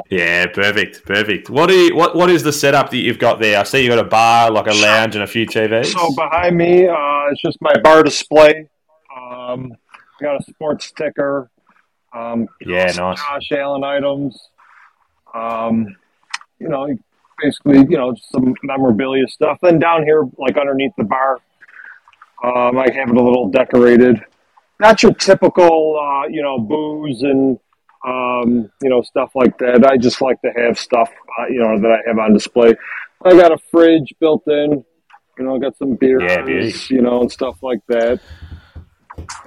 Yeah, 0.08 0.46
perfect, 0.46 1.04
perfect. 1.04 1.50
What 1.50 1.68
do 1.68 1.74
you, 1.74 1.94
what 1.94 2.16
what 2.16 2.30
is 2.30 2.42
the 2.42 2.54
setup 2.54 2.88
that 2.88 2.96
you've 2.96 3.18
got 3.18 3.38
there? 3.38 3.60
I 3.60 3.64
see 3.64 3.82
you 3.82 3.90
got 3.90 3.98
a 3.98 4.04
bar, 4.04 4.50
like 4.50 4.66
a 4.66 4.72
lounge, 4.72 5.14
and 5.14 5.22
a 5.24 5.26
few 5.26 5.46
TVs. 5.46 5.92
So 5.92 6.14
behind 6.14 6.56
me, 6.56 6.88
uh, 6.88 7.30
it's 7.30 7.42
just 7.42 7.60
my 7.60 7.74
bar 7.82 8.02
display. 8.02 8.66
Um, 9.14 9.72
I 10.20 10.24
got 10.24 10.40
a 10.40 10.44
sports 10.44 10.86
sticker. 10.86 11.50
Um, 12.14 12.40
know, 12.42 12.48
Yeah, 12.60 12.92
some 12.92 13.04
nice. 13.04 13.18
Josh 13.18 13.52
Allen 13.52 13.84
items. 13.84 14.48
Um, 15.34 15.96
you 16.58 16.68
know, 16.68 16.88
basically, 17.38 17.78
you 17.78 17.98
know, 17.98 18.14
some 18.32 18.54
memorabilia 18.62 19.28
stuff. 19.28 19.58
Then 19.60 19.78
down 19.78 20.04
here, 20.04 20.24
like 20.38 20.56
underneath 20.56 20.92
the 20.96 21.04
bar, 21.04 21.38
um, 22.42 22.78
I 22.78 22.88
have 22.94 23.10
it 23.10 23.16
a 23.16 23.22
little 23.22 23.50
decorated. 23.50 24.20
Not 24.78 25.02
your 25.02 25.12
typical, 25.14 25.98
uh, 25.98 26.28
you 26.28 26.42
know, 26.42 26.58
booze 26.58 27.22
and 27.22 27.58
um, 28.06 28.70
you 28.82 28.88
know 28.88 29.02
stuff 29.02 29.30
like 29.34 29.58
that. 29.58 29.84
I 29.84 29.96
just 29.96 30.20
like 30.20 30.40
to 30.42 30.52
have 30.56 30.78
stuff, 30.78 31.10
uh, 31.38 31.46
you 31.48 31.60
know, 31.60 31.80
that 31.80 31.90
I 31.90 32.08
have 32.08 32.18
on 32.18 32.34
display. 32.34 32.74
I 33.24 33.30
got 33.32 33.52
a 33.52 33.58
fridge 33.70 34.14
built 34.20 34.44
in. 34.46 34.84
You 35.38 35.44
know, 35.44 35.56
I 35.56 35.58
got 35.58 35.76
some 35.76 35.96
beers, 35.96 36.22
Yeah, 36.24 36.46
you 36.88 37.02
know, 37.02 37.20
and 37.20 37.32
stuff 37.32 37.62
like 37.62 37.80
that. 37.88 38.20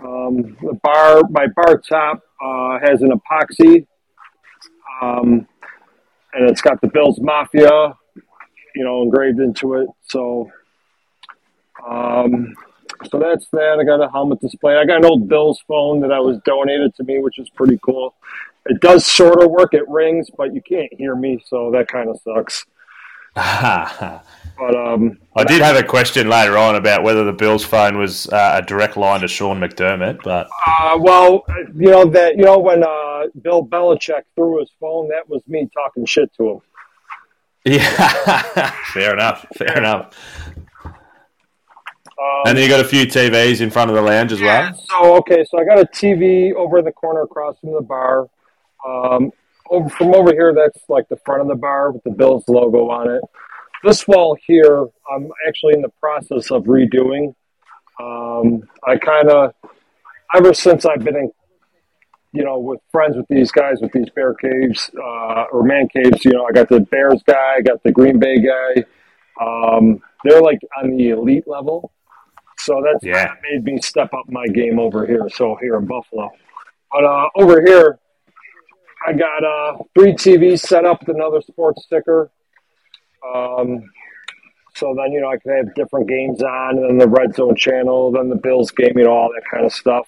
Um, 0.04 0.58
the 0.62 0.80
bar, 0.84 1.22
my 1.30 1.48
bar 1.56 1.78
top 1.78 2.22
uh, 2.42 2.80
has 2.80 3.02
an 3.02 3.12
epoxy, 3.12 3.86
um, 5.02 5.48
and 6.34 6.50
it's 6.50 6.62
got 6.62 6.82
the 6.82 6.88
Bills 6.88 7.20
Mafia, 7.22 7.94
you 8.76 8.84
know, 8.84 9.02
engraved 9.02 9.40
into 9.40 9.76
it. 9.76 9.90
So, 10.04 10.50
um, 11.88 12.54
so 13.10 13.20
that's 13.20 13.48
that. 13.52 13.78
I 13.80 13.84
got 13.84 14.04
a 14.04 14.10
helmet 14.10 14.42
display. 14.42 14.76
I 14.76 14.86
got 14.86 14.98
an 14.98 15.06
old 15.06 15.28
Bills 15.28 15.62
phone 15.68 16.02
that 16.02 16.12
I 16.12 16.20
was 16.20 16.38
donated 16.46 16.96
to 16.96 17.04
me, 17.04 17.20
which 17.20 17.40
is 17.40 17.50
pretty 17.50 17.80
cool. 17.84 18.16
It 18.66 18.82
does 18.82 19.06
sort 19.06 19.42
of 19.42 19.52
work. 19.52 19.74
It 19.74 19.88
rings, 19.88 20.30
but 20.36 20.54
you 20.54 20.62
can't 20.62 20.94
hear 20.94 21.16
me, 21.16 21.42
so 21.46 21.72
that 21.72 21.88
kind 21.88 22.10
of 22.10 22.20
sucks. 22.24 22.66
I 24.62 24.72
But 24.72 24.76
um, 24.76 25.18
did 25.48 25.62
have 25.62 25.76
a 25.78 25.84
question 25.84 26.30
later 26.30 26.58
on 26.58 26.76
about 26.76 27.04
whether 27.04 27.24
the 27.24 27.32
Bills 27.34 27.64
phone 27.64 27.98
was 27.98 28.28
uh, 28.28 28.60
a 28.62 28.66
direct 28.66 28.98
line 28.98 29.22
to 29.22 29.28
Sean 29.28 29.60
McDermott, 29.60 30.22
but 30.24 30.50
Uh, 30.68 30.98
well, 31.00 31.44
you 31.76 31.90
know 31.90 32.06
that 32.06 32.36
you 32.38 32.44
know 32.44 32.60
when 32.60 32.84
uh, 32.84 33.28
Bill 33.42 33.66
Belichick 33.66 34.24
threw 34.36 34.60
his 34.60 34.70
phone, 34.80 35.08
that 35.10 35.30
was 35.30 35.42
me 35.48 35.70
talking 35.74 36.06
shit 36.06 36.32
to 36.38 36.50
him. 36.52 36.60
yeah, 37.66 38.72
fair 38.94 39.14
enough, 39.14 39.46
fair 39.56 39.78
enough. 39.78 40.14
Um, 40.86 42.44
And 42.48 42.58
then 42.58 42.64
you 42.64 42.70
got 42.70 42.82
a 42.84 42.88
few 42.88 43.06
TVs 43.06 43.62
in 43.62 43.70
front 43.70 43.90
of 43.90 43.96
the 43.96 44.02
lounge 44.02 44.34
as 44.34 44.42
well. 44.42 44.74
So 44.90 45.16
okay, 45.18 45.46
so 45.50 45.58
I 45.60 45.64
got 45.64 45.80
a 45.80 45.86
TV 45.86 46.54
over 46.54 46.80
in 46.80 46.86
the 46.86 46.92
corner 46.92 47.22
across 47.22 47.58
from 47.60 47.72
the 47.74 47.82
bar. 47.82 48.28
Um, 48.86 49.32
over 49.70 49.88
from 49.90 50.14
over 50.14 50.34
here, 50.34 50.54
that's 50.54 50.84
like 50.90 51.08
the 51.08 51.18
front 51.26 51.42
of 51.42 51.48
the 51.48 51.56
bar 51.56 51.92
with 51.92 52.04
the 52.04 52.12
Bills 52.12 52.44
logo 52.50 52.90
on 52.90 53.10
it. 53.10 53.22
This 53.84 54.08
wall 54.08 54.38
here, 54.46 54.88
I'm 55.12 55.30
actually 55.48 55.74
in 55.74 55.82
the 55.82 55.92
process 56.02 56.52
of 56.52 56.64
redoing. 56.64 57.34
Um, 58.00 58.64
I 58.86 58.98
kind 58.98 59.30
of, 59.30 59.54
ever 60.36 60.54
since 60.54 60.86
I've 60.86 61.04
been 61.04 61.16
in, 61.16 61.32
you 62.34 62.44
know, 62.44 62.60
with 62.60 62.80
friends 62.92 63.16
with 63.18 63.26
these 63.30 63.52
guys 63.52 63.78
with 63.82 63.92
these 63.92 64.10
bear 64.16 64.34
caves 64.36 64.90
uh, 64.98 65.46
or 65.52 65.64
man 65.64 65.88
caves, 65.88 66.24
you 66.26 66.32
know, 66.32 66.46
I 66.46 66.52
got 66.52 66.70
the 66.70 66.82
Bears 66.82 67.24
guy, 67.26 67.56
I 67.58 67.62
got 67.62 67.82
the 67.84 67.92
Green 67.92 68.20
Bay 68.20 68.38
guy. 68.40 68.84
Um, 69.42 70.02
they're 70.24 70.42
like 70.42 70.60
on 70.82 70.96
the 70.96 71.10
elite 71.10 71.46
level. 71.48 71.92
So 72.58 72.84
that's 72.86 73.04
Yeah. 73.04 73.28
that 73.28 73.38
made 73.50 73.64
me 73.64 73.82
step 73.82 74.14
up 74.14 74.26
my 74.30 74.46
game 74.48 74.80
over 74.80 75.08
here. 75.08 75.28
So 75.30 75.56
here 75.62 75.76
in 75.78 75.86
Buffalo, 75.86 76.30
but 76.92 77.06
uh, 77.06 77.30
over 77.36 77.62
here, 77.66 78.00
I 79.08 79.14
got 79.14 79.44
uh, 79.44 79.78
three 79.98 80.14
TVs 80.14 80.60
set 80.60 80.84
up 80.84 81.00
with 81.00 81.16
another 81.16 81.42
sports 81.42 81.86
sticker. 81.86 82.30
Um, 83.24 83.90
so 84.76 84.94
then 84.96 85.12
you 85.12 85.22
know 85.22 85.30
I 85.30 85.38
can 85.38 85.52
have 85.58 85.76
different 85.76 86.08
games 86.08 86.42
on, 86.42 86.78
and 86.78 86.90
then 86.90 86.98
the 86.98 87.08
red 87.08 87.36
zone 87.36 87.56
channel, 87.56 88.12
then 88.12 88.30
the 88.30 88.36
Bills 88.36 88.72
game, 88.72 88.98
you 88.98 89.04
know 89.06 89.12
all 89.12 89.30
that 89.34 89.44
kind 89.52 89.66
of 89.66 89.74
stuff. 89.74 90.08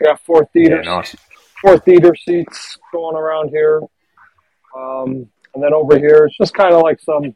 I 0.00 0.04
got 0.04 0.20
four 0.20 0.48
Yeah, 0.54 0.80
nice. 0.82 1.16
four 1.60 1.78
theater 1.78 2.14
seats 2.14 2.78
going 2.92 3.16
around 3.16 3.50
here, 3.50 3.80
um, 4.76 5.28
and 5.54 5.62
then 5.62 5.72
over 5.72 5.98
here 5.98 6.26
it's 6.26 6.36
just 6.36 6.54
kind 6.54 6.74
of 6.74 6.82
like 6.82 7.00
some 7.00 7.34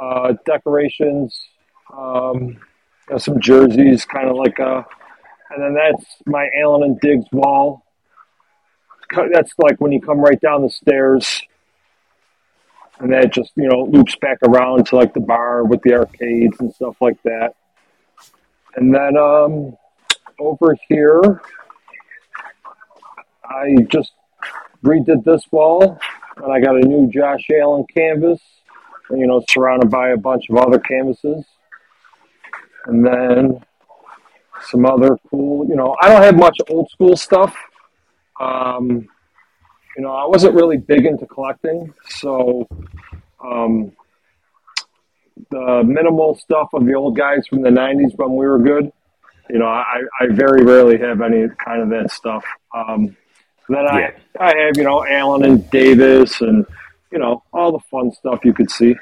uh, 0.00 0.34
decorations, 0.46 1.38
um, 1.96 2.38
you 2.48 2.56
know, 3.10 3.18
some 3.18 3.40
jerseys, 3.40 4.04
kind 4.04 4.28
of 4.28 4.36
like 4.36 4.58
a, 4.58 4.84
and 5.50 5.62
then 5.62 5.74
that's 5.74 6.04
my 6.26 6.48
Allen 6.60 6.82
and 6.82 7.00
Diggs 7.00 7.26
wall. 7.32 7.84
That's 9.32 9.52
like 9.58 9.80
when 9.80 9.92
you 9.92 10.00
come 10.00 10.18
right 10.18 10.40
down 10.40 10.62
the 10.62 10.70
stairs, 10.70 11.42
and 13.02 13.12
that 13.12 13.32
just 13.32 13.50
you 13.56 13.68
know 13.68 13.84
loops 13.90 14.14
back 14.16 14.38
around 14.44 14.86
to 14.86 14.96
like 14.96 15.12
the 15.12 15.20
bar 15.20 15.64
with 15.64 15.82
the 15.82 15.92
arcades 15.92 16.58
and 16.60 16.72
stuff 16.72 16.96
like 17.00 17.20
that. 17.24 17.54
And 18.76 18.94
then 18.94 19.16
um, 19.16 19.76
over 20.38 20.76
here, 20.88 21.42
I 23.44 23.74
just 23.90 24.12
redid 24.84 25.24
this 25.24 25.42
wall, 25.50 25.98
and 26.36 26.52
I 26.52 26.60
got 26.60 26.76
a 26.76 26.86
new 26.86 27.10
Josh 27.10 27.44
Allen 27.50 27.84
canvas. 27.92 28.40
You 29.10 29.26
know, 29.26 29.42
surrounded 29.50 29.90
by 29.90 30.10
a 30.10 30.16
bunch 30.16 30.44
of 30.48 30.56
other 30.56 30.78
canvases, 30.78 31.44
and 32.86 33.04
then 33.04 33.60
some 34.70 34.86
other 34.86 35.18
cool. 35.28 35.66
You 35.68 35.74
know, 35.74 35.96
I 36.00 36.08
don't 36.08 36.22
have 36.22 36.36
much 36.36 36.56
old 36.70 36.88
school 36.88 37.16
stuff. 37.16 37.54
Um, 38.40 39.08
you 39.96 40.02
know, 40.02 40.12
I 40.12 40.26
wasn't 40.26 40.54
really 40.54 40.76
big 40.76 41.06
into 41.06 41.26
collecting, 41.26 41.92
so 42.08 42.66
um, 43.44 43.92
the 45.50 45.82
minimal 45.84 46.34
stuff 46.36 46.68
of 46.72 46.86
the 46.86 46.94
old 46.94 47.16
guys 47.16 47.46
from 47.48 47.62
the 47.62 47.70
'90s 47.70 48.16
when 48.16 48.36
we 48.36 48.46
were 48.46 48.58
good. 48.58 48.92
You 49.50 49.58
know, 49.58 49.66
I, 49.66 50.00
I 50.20 50.26
very 50.30 50.64
rarely 50.64 50.98
have 50.98 51.20
any 51.20 51.46
kind 51.62 51.82
of 51.82 51.90
that 51.90 52.10
stuff. 52.10 52.44
Um, 52.74 53.16
then 53.68 53.86
I, 53.86 54.14
I 54.40 54.56
have, 54.56 54.76
you 54.76 54.84
know, 54.84 55.04
Allen 55.04 55.44
and 55.44 55.70
Davis 55.70 56.40
and, 56.40 56.64
you 57.10 57.18
know, 57.18 57.42
all 57.52 57.72
the 57.72 57.78
fun 57.90 58.12
stuff 58.12 58.44
you 58.44 58.52
could 58.52 58.70
see. 58.70 58.94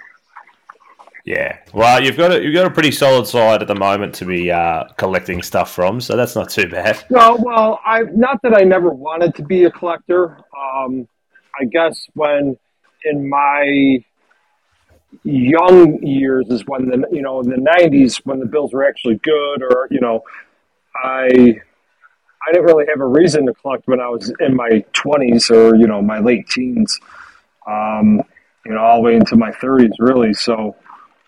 Yeah. 1.30 1.58
Well, 1.72 2.02
you've 2.02 2.16
got 2.16 2.32
a 2.32 2.42
you've 2.42 2.54
got 2.54 2.66
a 2.66 2.70
pretty 2.70 2.90
solid 2.90 3.24
side 3.24 3.62
at 3.62 3.68
the 3.68 3.76
moment 3.76 4.16
to 4.16 4.24
be 4.24 4.50
uh, 4.50 4.82
collecting 4.98 5.42
stuff 5.42 5.72
from, 5.72 6.00
so 6.00 6.16
that's 6.16 6.34
not 6.34 6.50
too 6.50 6.68
bad. 6.68 7.04
No, 7.08 7.38
well, 7.40 7.78
I 7.86 8.00
not 8.12 8.42
that 8.42 8.52
I 8.52 8.64
never 8.64 8.90
wanted 8.90 9.36
to 9.36 9.44
be 9.44 9.62
a 9.62 9.70
collector. 9.70 10.38
Um, 10.60 11.06
I 11.60 11.66
guess 11.66 12.04
when 12.14 12.58
in 13.04 13.28
my 13.28 14.04
young 15.22 16.02
years 16.04 16.48
is 16.50 16.64
when 16.66 16.88
the 16.88 17.06
you 17.12 17.22
know 17.22 17.38
in 17.38 17.48
the 17.48 17.64
'90s 17.78 18.16
when 18.24 18.40
the 18.40 18.46
Bills 18.46 18.72
were 18.72 18.84
actually 18.84 19.20
good, 19.22 19.62
or 19.62 19.86
you 19.88 20.00
know, 20.00 20.24
I 20.96 21.28
I 21.28 22.52
didn't 22.52 22.64
really 22.64 22.86
have 22.88 23.00
a 23.00 23.06
reason 23.06 23.46
to 23.46 23.54
collect 23.54 23.86
when 23.86 24.00
I 24.00 24.08
was 24.08 24.32
in 24.40 24.56
my 24.56 24.84
20s 24.94 25.48
or 25.52 25.76
you 25.76 25.86
know 25.86 26.02
my 26.02 26.18
late 26.18 26.48
teens. 26.48 26.98
Um, 27.68 28.20
you 28.66 28.72
know, 28.72 28.80
all 28.80 28.96
the 28.96 29.02
way 29.02 29.14
into 29.14 29.36
my 29.36 29.52
30s, 29.52 29.92
really. 30.00 30.34
So 30.34 30.74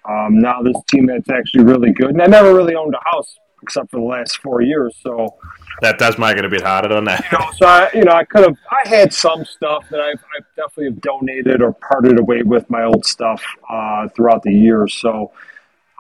um, 0.08 0.40
now 0.40 0.62
this 0.62 0.76
team 0.88 1.06
that's 1.06 1.30
actually 1.30 1.64
really 1.64 1.92
good, 1.92 2.10
and 2.10 2.22
I 2.22 2.26
never 2.26 2.54
really 2.54 2.74
owned 2.74 2.94
a 2.94 3.00
house 3.10 3.38
except 3.62 3.90
for 3.92 3.98
the 3.98 4.06
last 4.06 4.38
four 4.38 4.60
years. 4.60 4.96
So 5.02 5.36
That 5.82 5.96
does 5.98 6.18
make 6.18 6.36
it 6.36 6.44
a 6.44 6.48
bit 6.48 6.62
harder, 6.62 6.88
doesn't 6.88 7.06
it? 7.08 7.20
you 7.30 7.38
know, 7.38 7.46
so 7.56 7.66
I, 7.66 7.90
you 7.94 8.02
know, 8.02 8.12
I 8.12 8.24
could 8.24 8.42
have, 8.42 8.56
I 8.70 8.88
had 8.88 9.12
some 9.12 9.44
stuff 9.44 9.84
that 9.90 10.00
I've, 10.00 10.18
I 10.18 10.40
definitely 10.56 10.86
have 10.86 11.00
donated 11.00 11.62
or 11.62 11.72
parted 11.74 12.18
away 12.18 12.42
with 12.42 12.68
my 12.68 12.82
old 12.82 13.06
stuff 13.06 13.40
uh, 13.70 14.08
throughout 14.08 14.42
the 14.42 14.52
years. 14.52 14.94
So 14.94 15.30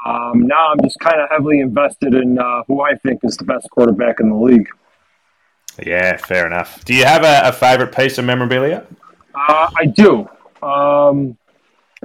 um, 0.04 0.46
now 0.46 0.72
I'm 0.72 0.80
just 0.82 0.98
kind 0.98 1.20
of 1.20 1.30
heavily 1.30 1.60
invested 1.60 2.14
in 2.14 2.38
uh, 2.38 2.64
who 2.66 2.82
I 2.82 2.96
think 2.96 3.20
is 3.22 3.36
the 3.36 3.44
best 3.44 3.70
quarterback 3.70 4.18
in 4.18 4.28
the 4.28 4.36
league. 4.36 4.68
Yeah, 5.86 6.16
fair 6.16 6.46
enough. 6.46 6.84
Do 6.84 6.94
you 6.94 7.04
have 7.04 7.22
a, 7.22 7.48
a 7.48 7.52
favorite 7.52 7.94
piece 7.94 8.18
of 8.18 8.24
memorabilia? 8.24 8.84
Uh, 9.34 9.70
I 9.76 9.86
do. 9.86 10.28
Um, 10.62 11.38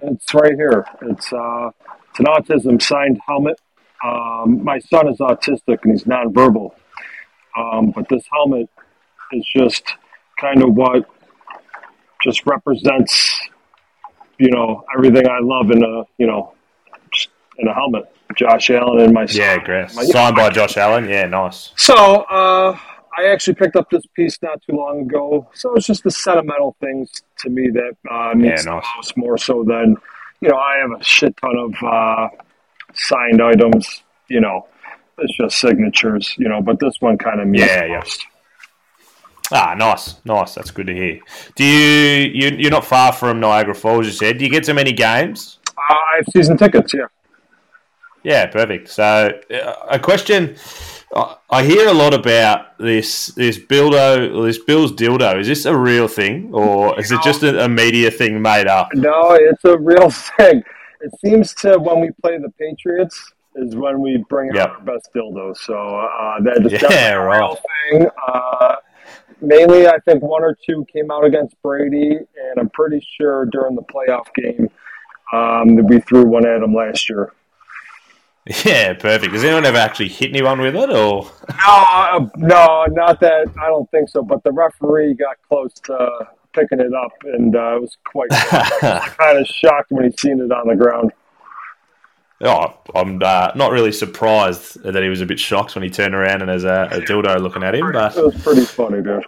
it's 0.04 0.34
right 0.34 0.54
here. 0.56 0.86
It's 1.04 1.32
uh, 1.34 1.70
it's 2.10 2.20
an 2.20 2.26
autism 2.26 2.82
signed 2.82 3.20
helmet. 3.28 3.60
Um, 4.04 4.64
my 4.64 4.80
son 4.80 5.08
is 5.08 5.18
autistic 5.18 5.80
and 5.84 5.92
he's 5.94 6.04
nonverbal, 6.04 6.74
um, 7.58 7.92
but 7.92 8.08
this 8.10 8.24
helmet 8.32 8.70
is 9.34 9.46
just 9.56 9.84
kind 10.40 10.62
of 10.64 10.74
what 10.76 11.06
just 12.24 12.46
represents, 12.46 13.40
you 14.38 14.52
know, 14.52 14.84
everything 14.96 15.28
I 15.28 15.40
love 15.42 15.72
in 15.72 15.84
a 15.84 16.04
you 16.18 16.28
know 16.28 16.54
in 17.58 17.68
a 17.68 17.74
helmet. 17.74 18.04
Josh 18.36 18.70
Allen 18.70 19.00
and 19.00 19.14
my 19.14 19.26
son. 19.26 19.42
Yeah, 19.42 19.58
great. 19.64 19.96
My- 19.96 20.04
Signed 20.04 20.36
by 20.36 20.50
Josh 20.50 20.78
Allen. 20.78 21.08
Yeah, 21.10 21.26
nice. 21.26 21.72
So, 21.78 21.96
uh, 21.96 22.78
I 23.18 23.26
actually 23.26 23.56
picked 23.56 23.76
up 23.76 23.90
this 23.90 24.06
piece 24.16 24.38
not 24.44 24.62
too 24.62 24.76
long 24.76 25.02
ago. 25.02 25.50
So 25.54 25.74
it's 25.76 25.88
just 25.88 26.04
the 26.04 26.12
sentimental 26.12 26.76
things 26.80 27.24
to 27.40 27.50
me 27.50 27.70
that 27.70 27.98
uh, 28.10 28.36
means 28.36 28.64
Yeah, 28.64 28.80
the 28.80 28.84
most 28.96 29.18
more 29.18 29.38
so 29.38 29.64
than, 29.64 29.96
you 30.40 30.50
know, 30.50 30.58
I 30.58 30.78
have 30.78 31.02
a 31.02 31.04
shit 31.04 31.36
ton 31.38 31.58
of 31.58 31.84
uh, 31.84 32.30
signed 32.94 33.42
items. 33.42 34.04
You 34.30 34.42
know, 34.42 34.68
it's 35.18 35.36
just 35.38 35.60
signatures. 35.60 36.36
You 36.38 36.48
know, 36.48 36.62
but 36.62 36.80
this 36.80 36.94
one 37.00 37.18
kind 37.18 37.42
of 37.42 37.48
means 37.48 37.66
Yeah, 37.66 37.88
most. 37.98 38.26
Ah, 39.52 39.74
nice, 39.76 40.16
nice. 40.26 40.56
That's 40.56 40.72
good 40.72 40.88
to 40.88 40.94
hear. 40.94 41.20
Do 41.56 41.64
you, 41.64 42.30
you 42.34 42.58
you're 42.58 42.72
not 42.72 42.86
far 42.86 43.14
from 43.14 43.40
Niagara 43.40 43.74
Falls? 43.74 44.06
You 44.06 44.12
said. 44.12 44.38
Do 44.38 44.46
you 44.46 44.52
get 44.52 44.66
to 44.66 44.74
many 44.74 44.92
games? 44.92 45.60
Uh, 45.70 45.94
I 45.94 46.18
have 46.18 46.26
season 46.34 46.58
tickets. 46.58 46.94
Yeah. 46.94 47.08
Yeah, 48.24 48.46
perfect. 48.48 48.90
So, 48.90 49.40
uh, 49.50 49.74
a 49.90 49.98
question 50.00 50.58
I- 51.16 51.64
hear 51.64 51.88
a 51.88 51.94
lot 51.94 52.14
about 52.14 52.78
this 52.78 53.28
this 53.28 53.58
Bildo, 53.58 54.44
this 54.46 54.60
Bill's 54.60 54.92
dildo. 54.92 55.40
Is 55.40 55.48
this 55.48 55.66
a 55.66 55.76
real 55.76 56.08
thing, 56.08 56.50
or 56.54 57.00
is 57.00 57.12
it 57.12 57.22
just 57.24 57.44
a, 57.44 57.64
a 57.66 57.70
media 57.70 58.12
thing 58.12 58.42
made 58.42 58.68
up? 58.68 58.90
No, 58.94 59.32
it's 59.34 59.64
a 59.66 59.78
real 59.78 60.10
thing. 60.38 60.64
It 61.02 61.12
seems 61.24 61.54
to 61.56 61.78
when 61.80 62.02
we 62.02 62.10
play 62.22 62.38
the 62.38 62.50
Patriots 62.60 63.34
is 63.56 63.76
when 63.76 64.02
we 64.02 64.24
bring 64.30 64.54
Yep. 64.54 64.70
out 64.70 64.76
our 64.76 64.82
best 64.82 65.10
dildos. 65.16 65.58
So 65.58 65.74
uh, 65.76 66.42
that 66.42 66.66
is 66.66 66.82
Yeah, 66.82 67.14
a 67.14 67.20
right. 67.20 67.38
real 67.40 67.58
thing. 67.92 68.08
Uh, 68.28 68.76
mainly, 69.42 69.88
I 69.88 69.98
think 70.06 70.22
one 70.22 70.44
or 70.44 70.56
two 70.66 70.86
came 70.92 71.10
out 71.10 71.24
against 71.26 71.60
Brady, 71.64 72.18
and 72.18 72.60
I'm 72.60 72.70
pretty 72.70 73.06
sure 73.18 73.46
during 73.46 73.76
the 73.76 73.82
playoff 73.84 74.26
game 74.36 74.70
um, 75.34 75.76
that 75.78 75.86
we 75.86 76.00
threw 76.02 76.26
one 76.26 76.46
at 76.46 76.62
him 76.62 76.74
last 76.76 77.10
year. 77.10 77.34
Yeah, 78.66 78.94
perfect. 78.94 79.34
Has 79.34 79.44
anyone 79.44 79.66
ever 79.66 79.78
actually 79.78 80.08
hit 80.08 80.30
anyone 80.30 80.62
with 80.62 80.76
it, 80.76 80.90
or 80.90 81.30
No, 81.50 81.68
uh, 81.68 82.28
no, 82.38 82.86
not 82.92 83.20
that. 83.20 83.48
I 83.62 83.68
don't 83.68 83.90
think 83.92 84.10
so. 84.10 84.22
But 84.22 84.44
the 84.44 84.52
referee 84.52 85.16
got 85.16 85.36
close 85.50 85.74
to 85.86 86.28
picking 86.54 86.80
it 86.80 86.94
up, 86.94 87.12
and 87.24 87.56
uh, 87.56 87.76
it 87.76 87.82
was 87.82 87.98
quite 88.06 88.30
kind 89.20 89.38
of 89.38 89.46
shocked 89.48 89.92
when 89.92 90.06
he 90.06 90.16
seen 90.18 90.40
it 90.40 90.52
on 90.52 90.68
the 90.68 90.76
ground. 90.76 91.12
Oh, 92.40 92.78
I'm 92.94 93.22
uh, 93.22 93.52
not 93.56 93.72
really 93.72 93.92
surprised 93.92 94.82
that 94.84 95.02
he 95.02 95.10
was 95.10 95.22
a 95.22 95.26
bit 95.26 95.40
shocked 95.40 95.76
when 95.76 95.84
he 95.84 95.90
turned 95.90 96.14
around 96.14 96.42
and 96.42 96.50
there's 96.50 96.66
a, 96.66 96.88
a 96.92 97.00
dildo 97.00 97.42
looking 97.42 97.64
at 97.64 97.74
him. 97.74 97.92
But 97.92 98.16
It 98.16 98.24
was 98.24 98.44
pretty 98.44 98.64
funny, 98.64 99.02
dude. 99.02 99.26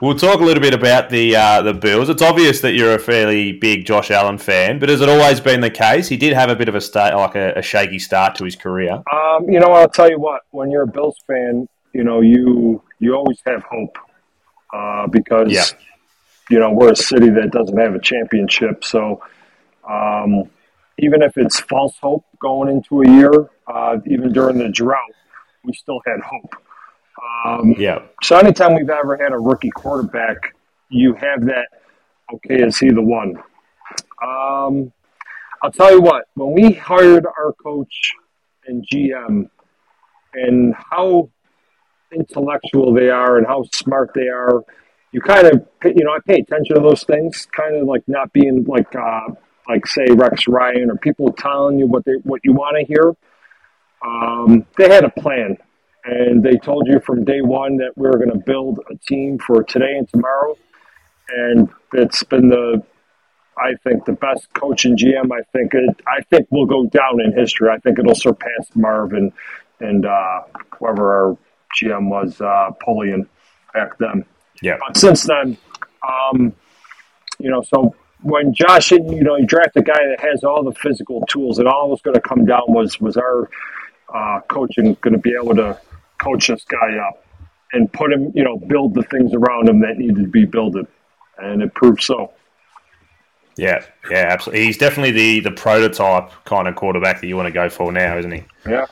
We'll 0.00 0.14
talk 0.16 0.40
a 0.40 0.44
little 0.44 0.60
bit 0.62 0.74
about 0.74 1.10
the 1.10 1.36
uh, 1.36 1.62
the 1.62 1.74
Bills. 1.74 2.08
It's 2.08 2.22
obvious 2.22 2.60
that 2.60 2.72
you're 2.72 2.94
a 2.94 2.98
fairly 2.98 3.52
big 3.52 3.84
Josh 3.84 4.10
Allen 4.10 4.38
fan, 4.38 4.78
but 4.78 4.88
has 4.88 5.00
it 5.00 5.08
always 5.08 5.40
been 5.40 5.60
the 5.60 5.70
case? 5.70 6.08
He 6.08 6.16
did 6.16 6.32
have 6.32 6.50
a 6.50 6.56
bit 6.56 6.68
of 6.68 6.74
a 6.74 6.80
start, 6.80 7.14
like 7.14 7.34
a, 7.34 7.52
a 7.56 7.62
shaky 7.62 7.98
start 7.98 8.34
to 8.36 8.44
his 8.44 8.56
career. 8.56 9.02
Um, 9.12 9.48
you 9.48 9.60
know, 9.60 9.72
I'll 9.72 9.88
tell 9.88 10.10
you 10.10 10.18
what. 10.18 10.42
When 10.50 10.70
you're 10.70 10.82
a 10.82 10.86
Bills 10.88 11.16
fan, 11.26 11.68
you 11.92 12.04
know 12.04 12.20
you 12.20 12.82
you 12.98 13.14
always 13.14 13.38
have 13.46 13.62
hope 13.64 13.96
uh, 14.72 15.06
because 15.06 15.50
Yeah. 15.52 15.64
you 16.50 16.58
know 16.58 16.70
we're 16.72 16.92
a 16.92 16.96
city 16.96 17.30
that 17.30 17.50
doesn't 17.50 17.76
have 17.78 17.94
a 17.94 18.00
championship. 18.00 18.84
So 18.84 19.22
um, 19.88 20.44
even 20.98 21.22
if 21.22 21.36
it's 21.36 21.60
false 21.60 21.96
hope 22.00 22.24
going 22.40 22.68
into 22.68 23.02
a 23.02 23.08
year, 23.10 23.50
uh, 23.66 23.96
even 24.06 24.32
during 24.32 24.58
the 24.58 24.68
drought, 24.68 25.14
we 25.64 25.72
still 25.72 26.00
had 26.06 26.20
hope. 26.20 26.54
Um, 27.44 27.74
Yeah, 27.76 28.02
so 28.22 28.36
anytime 28.36 28.74
we've 28.74 28.90
ever 28.90 29.16
had 29.16 29.32
a 29.32 29.38
rookie 29.38 29.70
quarterback, 29.70 30.54
you 30.88 31.14
have 31.14 31.44
that 31.46 31.68
okay, 32.34 32.62
is 32.62 32.78
he 32.78 32.90
the 32.90 33.02
one? 33.02 33.36
Um, 34.22 34.92
I'll 35.62 35.72
tell 35.72 35.92
you 35.92 36.00
what, 36.00 36.26
when 36.34 36.52
we 36.52 36.72
hired 36.72 37.26
our 37.26 37.52
coach 37.52 38.12
and 38.66 38.86
GM 38.86 39.48
and 40.34 40.74
how 40.74 41.30
intellectual 42.12 42.92
they 42.94 43.10
are 43.10 43.38
and 43.38 43.46
how 43.46 43.64
smart 43.72 44.10
they 44.14 44.28
are, 44.28 44.62
you 45.12 45.20
kind 45.20 45.46
of, 45.46 45.66
you 45.84 46.04
know, 46.04 46.12
I 46.12 46.18
pay 46.24 46.40
attention 46.40 46.76
to 46.76 46.82
those 46.82 47.04
things, 47.04 47.46
kind 47.54 47.76
of 47.76 47.86
like 47.86 48.02
not 48.06 48.32
being 48.32 48.64
like, 48.64 48.94
uh, 48.94 49.28
like 49.68 49.86
say 49.86 50.06
Rex 50.10 50.46
Ryan 50.46 50.90
or 50.90 50.96
people 50.96 51.32
telling 51.32 51.78
you 51.78 51.86
what 51.86 52.04
they, 52.04 52.14
what 52.22 52.40
you 52.44 52.52
want 52.52 52.76
to 52.78 52.84
hear. 52.86 53.14
Um, 54.04 54.66
they 54.78 54.88
had 54.88 55.04
a 55.04 55.10
plan 55.10 55.56
and 56.04 56.42
they 56.42 56.56
told 56.56 56.86
you 56.86 57.00
from 57.00 57.24
day 57.24 57.40
one 57.40 57.76
that 57.78 57.92
we 57.96 58.08
were 58.08 58.16
going 58.16 58.30
to 58.30 58.38
build 58.38 58.80
a 58.90 58.96
team 58.96 59.38
for 59.38 59.62
today 59.62 59.96
and 59.96 60.08
tomorrow. 60.08 60.56
And 61.28 61.68
it's 61.92 62.22
been 62.24 62.48
the, 62.48 62.82
I 63.56 63.74
think, 63.84 64.04
the 64.04 64.12
best 64.12 64.52
coach 64.54 64.84
and 64.84 64.98
GM. 64.98 65.30
I 65.32 65.42
think 65.52 65.74
it, 65.74 66.00
I 66.06 66.22
think 66.22 66.48
will 66.50 66.66
go 66.66 66.86
down 66.86 67.20
in 67.20 67.32
history. 67.32 67.68
I 67.70 67.78
think 67.78 67.98
it'll 67.98 68.14
surpass 68.14 68.68
Marvin 68.74 69.32
and 69.80 70.06
uh, 70.06 70.42
whoever 70.78 71.12
our 71.12 71.38
GM 71.80 72.08
was, 72.08 72.40
uh, 72.40 72.70
Polian 72.86 73.26
back 73.72 73.98
then. 73.98 74.24
Yeah. 74.62 74.76
But 74.86 74.96
since 74.96 75.24
then, 75.24 75.56
um, 76.06 76.52
you 77.38 77.50
know, 77.50 77.62
so 77.62 77.94
when 78.22 78.52
Josh, 78.52 78.92
you 78.92 79.22
know, 79.22 79.36
you 79.36 79.46
draft 79.46 79.76
a 79.76 79.82
guy 79.82 79.94
that 79.94 80.20
has 80.20 80.44
all 80.44 80.62
the 80.62 80.72
physical 80.72 81.22
tools, 81.26 81.58
and 81.58 81.66
all 81.66 81.88
was 81.90 82.02
going 82.02 82.14
to 82.14 82.20
come 82.20 82.44
down 82.44 82.64
was 82.68 83.00
was 83.00 83.16
our 83.16 83.48
uh, 84.12 84.40
coaching 84.48 84.96
going 85.00 85.14
to 85.14 85.18
be 85.18 85.34
able 85.40 85.54
to 85.54 85.80
coach 86.20 86.48
this 86.48 86.64
guy 86.64 86.96
up 86.98 87.24
and 87.72 87.92
put 87.92 88.12
him, 88.12 88.32
you 88.34 88.44
know, 88.44 88.56
build 88.58 88.94
the 88.94 89.02
things 89.04 89.32
around 89.34 89.68
him 89.68 89.80
that 89.80 89.96
needed 89.96 90.16
to 90.22 90.28
be 90.28 90.44
built. 90.44 90.74
and 91.38 91.62
it 91.62 91.72
proved 91.74 92.02
so. 92.02 92.32
Yeah, 93.56 93.84
yeah, 94.10 94.28
absolutely. 94.30 94.64
He's 94.66 94.78
definitely 94.78 95.10
the 95.10 95.40
the 95.40 95.50
prototype 95.50 96.30
kind 96.44 96.66
of 96.68 96.76
quarterback 96.76 97.20
that 97.20 97.26
you 97.26 97.36
want 97.36 97.46
to 97.46 97.52
go 97.52 97.68
for 97.68 97.92
now, 97.92 98.16
isn't 98.16 98.30
he? 98.30 98.44
Yeah, 98.66 98.86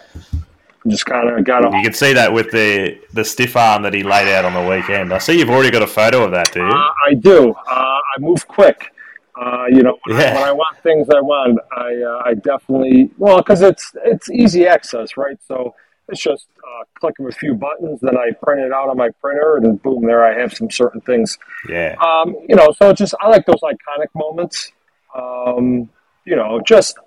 just 0.86 1.06
kind 1.06 1.28
of 1.28 1.44
got 1.44 1.62
You 1.72 1.82
can 1.82 1.94
see 1.94 2.12
that 2.12 2.32
with 2.32 2.50
the 2.50 2.98
the 3.14 3.24
stiff 3.24 3.56
arm 3.56 3.82
that 3.82 3.94
he 3.94 4.02
laid 4.02 4.28
out 4.28 4.44
on 4.44 4.52
the 4.52 4.68
weekend. 4.68 5.12
I 5.12 5.18
see 5.18 5.38
you've 5.38 5.48
already 5.48 5.70
got 5.70 5.82
a 5.82 5.86
photo 5.86 6.24
of 6.24 6.32
that, 6.32 6.52
do 6.52 6.60
you? 6.60 6.66
Uh, 6.66 6.90
I 7.06 7.14
do. 7.14 7.54
Uh, 7.66 7.98
I 8.16 8.20
move 8.20 8.46
quick. 8.46 8.92
Uh, 9.40 9.66
you 9.70 9.82
know, 9.84 9.96
when, 10.04 10.18
Yeah. 10.18 10.30
I, 10.30 10.34
when 10.34 10.42
I 10.44 10.52
want 10.52 10.76
things 10.82 11.08
I 11.08 11.20
want, 11.20 11.60
I 11.76 11.94
uh, 12.02 12.22
I 12.26 12.34
definitely 12.34 13.10
well 13.16 13.38
because 13.38 13.62
it's 13.62 13.92
it's 14.04 14.28
easy 14.30 14.66
access, 14.66 15.16
right? 15.16 15.38
So 15.46 15.74
it's 16.08 16.20
just 16.22 16.46
uh, 16.58 16.84
click 16.98 17.18
of 17.18 17.26
a 17.26 17.32
few 17.32 17.54
buttons, 17.54 18.00
then 18.00 18.16
I 18.16 18.30
print 18.42 18.60
it 18.62 18.72
out 18.72 18.88
on 18.88 18.96
my 18.96 19.10
printer, 19.20 19.56
and 19.56 19.80
boom, 19.82 20.04
there 20.06 20.24
I 20.24 20.38
have 20.38 20.54
some 20.54 20.70
certain 20.70 21.00
things. 21.02 21.38
yeah, 21.68 21.96
Um, 22.00 22.34
you 22.48 22.56
know, 22.56 22.72
so 22.78 22.90
it's 22.90 22.98
just 22.98 23.14
I 23.20 23.28
like 23.28 23.46
those 23.46 23.60
iconic 23.60 24.08
moments. 24.14 24.72
Um, 25.14 25.90
you 26.24 26.36
know, 26.36 26.60
just 26.64 26.98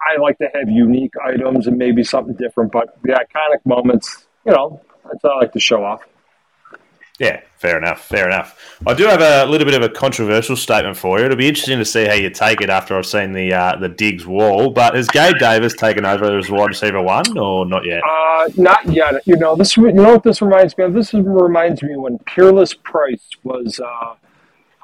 I 0.00 0.20
like 0.20 0.38
to 0.38 0.48
have 0.54 0.68
unique 0.68 1.12
items 1.24 1.66
and 1.66 1.76
maybe 1.78 2.04
something 2.04 2.34
different, 2.34 2.72
but 2.72 2.96
the 3.02 3.12
iconic 3.12 3.64
moments, 3.64 4.26
you 4.44 4.52
know, 4.52 4.80
that's 5.04 5.22
what 5.22 5.34
I 5.34 5.36
like 5.40 5.52
to 5.52 5.60
show 5.60 5.84
off. 5.84 6.02
Yeah. 7.18 7.40
Fair 7.66 7.78
enough. 7.78 8.04
Fair 8.04 8.26
enough. 8.26 8.78
I 8.86 8.92
do 8.92 9.04
have 9.06 9.22
a 9.22 9.50
little 9.50 9.64
bit 9.64 9.74
of 9.74 9.82
a 9.82 9.88
controversial 9.88 10.56
statement 10.56 10.96
for 10.96 11.18
you. 11.18 11.24
It'll 11.24 11.36
be 11.36 11.48
interesting 11.48 11.78
to 11.78 11.84
see 11.84 12.04
how 12.04 12.12
you 12.12 12.28
take 12.28 12.60
it 12.60 12.68
after 12.68 12.96
I've 12.96 13.06
seen 13.06 13.32
the 13.32 13.52
uh, 13.52 13.76
the 13.76 13.88
Diggs 13.88 14.26
wall. 14.26 14.70
But 14.70 14.94
has 14.94 15.08
Gabe 15.08 15.38
Davis 15.38 15.74
taken 15.74 16.04
over 16.04 16.38
as 16.38 16.50
wide 16.50 16.68
receiver 16.68 17.00
one 17.00 17.36
or 17.38 17.64
not 17.64 17.84
yet? 17.84 18.02
Uh, 18.04 18.48
not 18.56 18.86
yet. 18.86 19.26
You 19.26 19.36
know 19.36 19.56
this. 19.56 19.76
You 19.76 19.90
know 19.90 20.12
what 20.12 20.22
this 20.22 20.42
reminds 20.42 20.76
me 20.76 20.84
of? 20.84 20.92
This 20.92 21.14
is, 21.14 21.24
reminds 21.24 21.82
me 21.82 21.96
when 21.96 22.18
Peerless 22.20 22.74
Price 22.74 23.26
was 23.42 23.80
uh, 23.80 24.14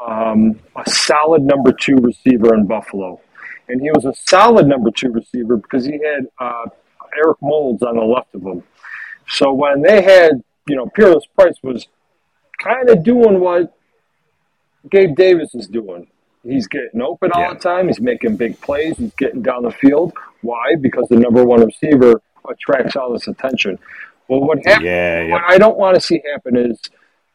um, 0.05 0.59
a 0.75 0.90
solid 0.90 1.42
number 1.42 1.73
two 1.73 1.97
receiver 1.97 2.55
in 2.55 2.66
Buffalo, 2.66 3.21
and 3.68 3.81
he 3.81 3.90
was 3.90 4.07
a 4.07 4.14
solid 4.14 4.66
number 4.66 4.90
two 4.90 5.12
receiver 5.12 5.59
because 5.59 5.85
he 5.85 6.01
had 6.03 6.27
uh, 6.40 6.64
Eric 7.23 7.37
Moulds 7.42 7.83
on 7.83 7.97
the 7.97 8.03
left 8.03 8.35
of 8.35 8.42
him. 8.42 8.62
So 9.29 9.53
when 9.53 9.83
they 9.83 10.03
had, 10.03 10.42
you 10.66 10.75
know, 10.75 10.87
Peerless 10.87 11.27
Price 11.37 11.57
was 11.62 11.87
kind 12.62 12.88
of 12.90 13.03
doing 13.03 13.40
what 13.40 13.77
Gabe 14.90 15.14
Davis 15.16 15.55
is 15.55 15.66
doing. 15.68 16.07
He's 16.44 16.66
getting 16.66 17.01
open 17.01 17.31
all 17.33 17.42
Yeah. 17.42 17.55
the 17.55 17.61
time. 17.61 17.87
He's 17.87 18.01
making 18.01 18.37
big 18.37 18.61
plays. 18.61 18.96
He's 18.98 19.14
getting 19.14 19.42
down 19.42 19.62
the 19.62 19.70
field. 19.70 20.12
Why? 20.40 20.75
Because 20.81 21.07
the 21.09 21.16
number 21.16 21.44
one 21.44 21.64
receiver 21.64 22.20
attracts 22.48 22.96
all 22.96 23.12
this 23.12 23.29
attention. 23.29 23.79
Well, 24.29 24.40
what 24.40 24.59
happens? 24.66 24.85
Yeah, 24.85 25.22
yeah. 25.22 25.33
What 25.33 25.42
I 25.46 25.59
don't 25.59 25.79
want 25.79 25.94
to 25.94 26.01
see 26.01 26.20
happen 26.33 26.57
is 26.57 26.81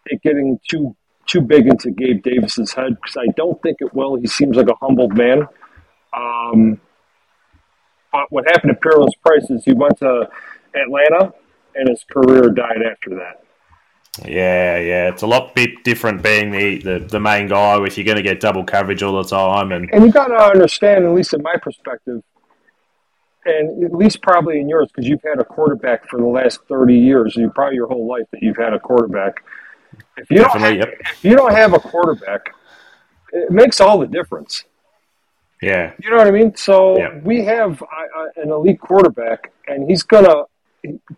it 0.08 0.22
getting 0.22 0.60
too 0.68 0.96
too 1.26 1.42
big 1.42 1.68
into 1.68 1.92
Gabe 1.92 2.24
Davis's 2.24 2.74
head 2.74 2.96
because 3.02 3.18
I 3.18 3.28
don't 3.36 3.62
think 3.62 3.78
it 3.82 3.94
will. 3.94 4.16
He 4.16 4.28
seems 4.28 4.56
like 4.56 4.70
a 4.70 4.76
humbled 4.76 5.18
man. 5.18 5.46
Um, 6.14 6.80
but 8.14 8.32
what 8.32 8.46
happened 8.46 8.74
to 8.74 8.80
Peerless 8.80 9.14
Price 9.26 9.50
is 9.50 9.66
he 9.66 9.74
went 9.74 9.98
to 10.00 10.30
Atlanta 10.74 11.34
and 11.76 11.90
his 11.90 12.04
career 12.06 12.50
died 12.50 12.82
after 12.90 13.10
that. 13.16 13.44
Yeah, 14.26 14.78
yeah. 14.80 15.10
It's 15.10 15.22
a 15.22 15.28
lot 15.28 15.54
bit 15.56 15.84
different 15.84 16.24
being 16.24 16.52
the, 16.52 16.80
the, 16.80 17.00
the 17.00 17.20
main 17.20 17.48
guy 17.48 17.84
if 17.86 17.98
you're 17.98 18.06
going 18.06 18.18
to 18.18 18.24
get 18.24 18.40
double 18.40 18.64
coverage 18.64 19.04
all 19.04 19.22
the 19.22 19.30
time. 19.30 19.72
And 19.72 19.90
And 19.94 20.06
you 20.06 20.12
got 20.12 20.28
to 20.28 20.36
understand, 20.36 21.06
at 21.06 21.14
least 21.14 21.34
in 21.34 21.42
my 21.42 21.56
perspective, 21.62 22.24
and 23.46 23.84
at 23.84 23.94
least 23.94 24.22
probably 24.22 24.60
in 24.60 24.68
yours, 24.68 24.90
because 24.94 25.08
you've 25.08 25.24
had 25.24 25.40
a 25.40 25.44
quarterback 25.46 26.10
for 26.10 26.20
the 26.20 26.26
last 26.26 26.60
thirty 26.68 26.98
years, 26.98 27.36
you 27.36 27.50
probably 27.50 27.76
your 27.76 27.88
whole 27.88 28.06
life 28.08 28.26
that 28.32 28.42
you've 28.42 28.58
had 28.58 28.74
a 28.74 28.80
quarterback. 28.80 29.44
If 30.18 30.30
you 30.30 30.40
don't 30.40 30.60
have, 30.60 30.76
yep. 30.76 30.94
if 31.00 31.24
you 31.24 31.36
don't 31.36 31.54
have 31.54 31.74
a 31.74 31.80
quarterback, 31.80 32.54
it 33.32 33.50
makes 33.50 33.80
all 33.80 33.98
the 34.00 34.08
difference. 34.08 34.66
yeah, 35.62 35.94
You 36.04 36.10
know 36.10 36.18
what 36.18 36.28
I 36.28 36.32
mean? 36.32 36.56
So 36.58 36.98
Yeah. 36.98 37.20
we 37.24 37.44
have 37.46 37.82
uh, 37.82 37.86
an 38.36 38.52
elite 38.52 38.82
quarterback, 38.82 39.54
and 39.68 39.90
he's 39.90 40.04
gonna 40.04 40.44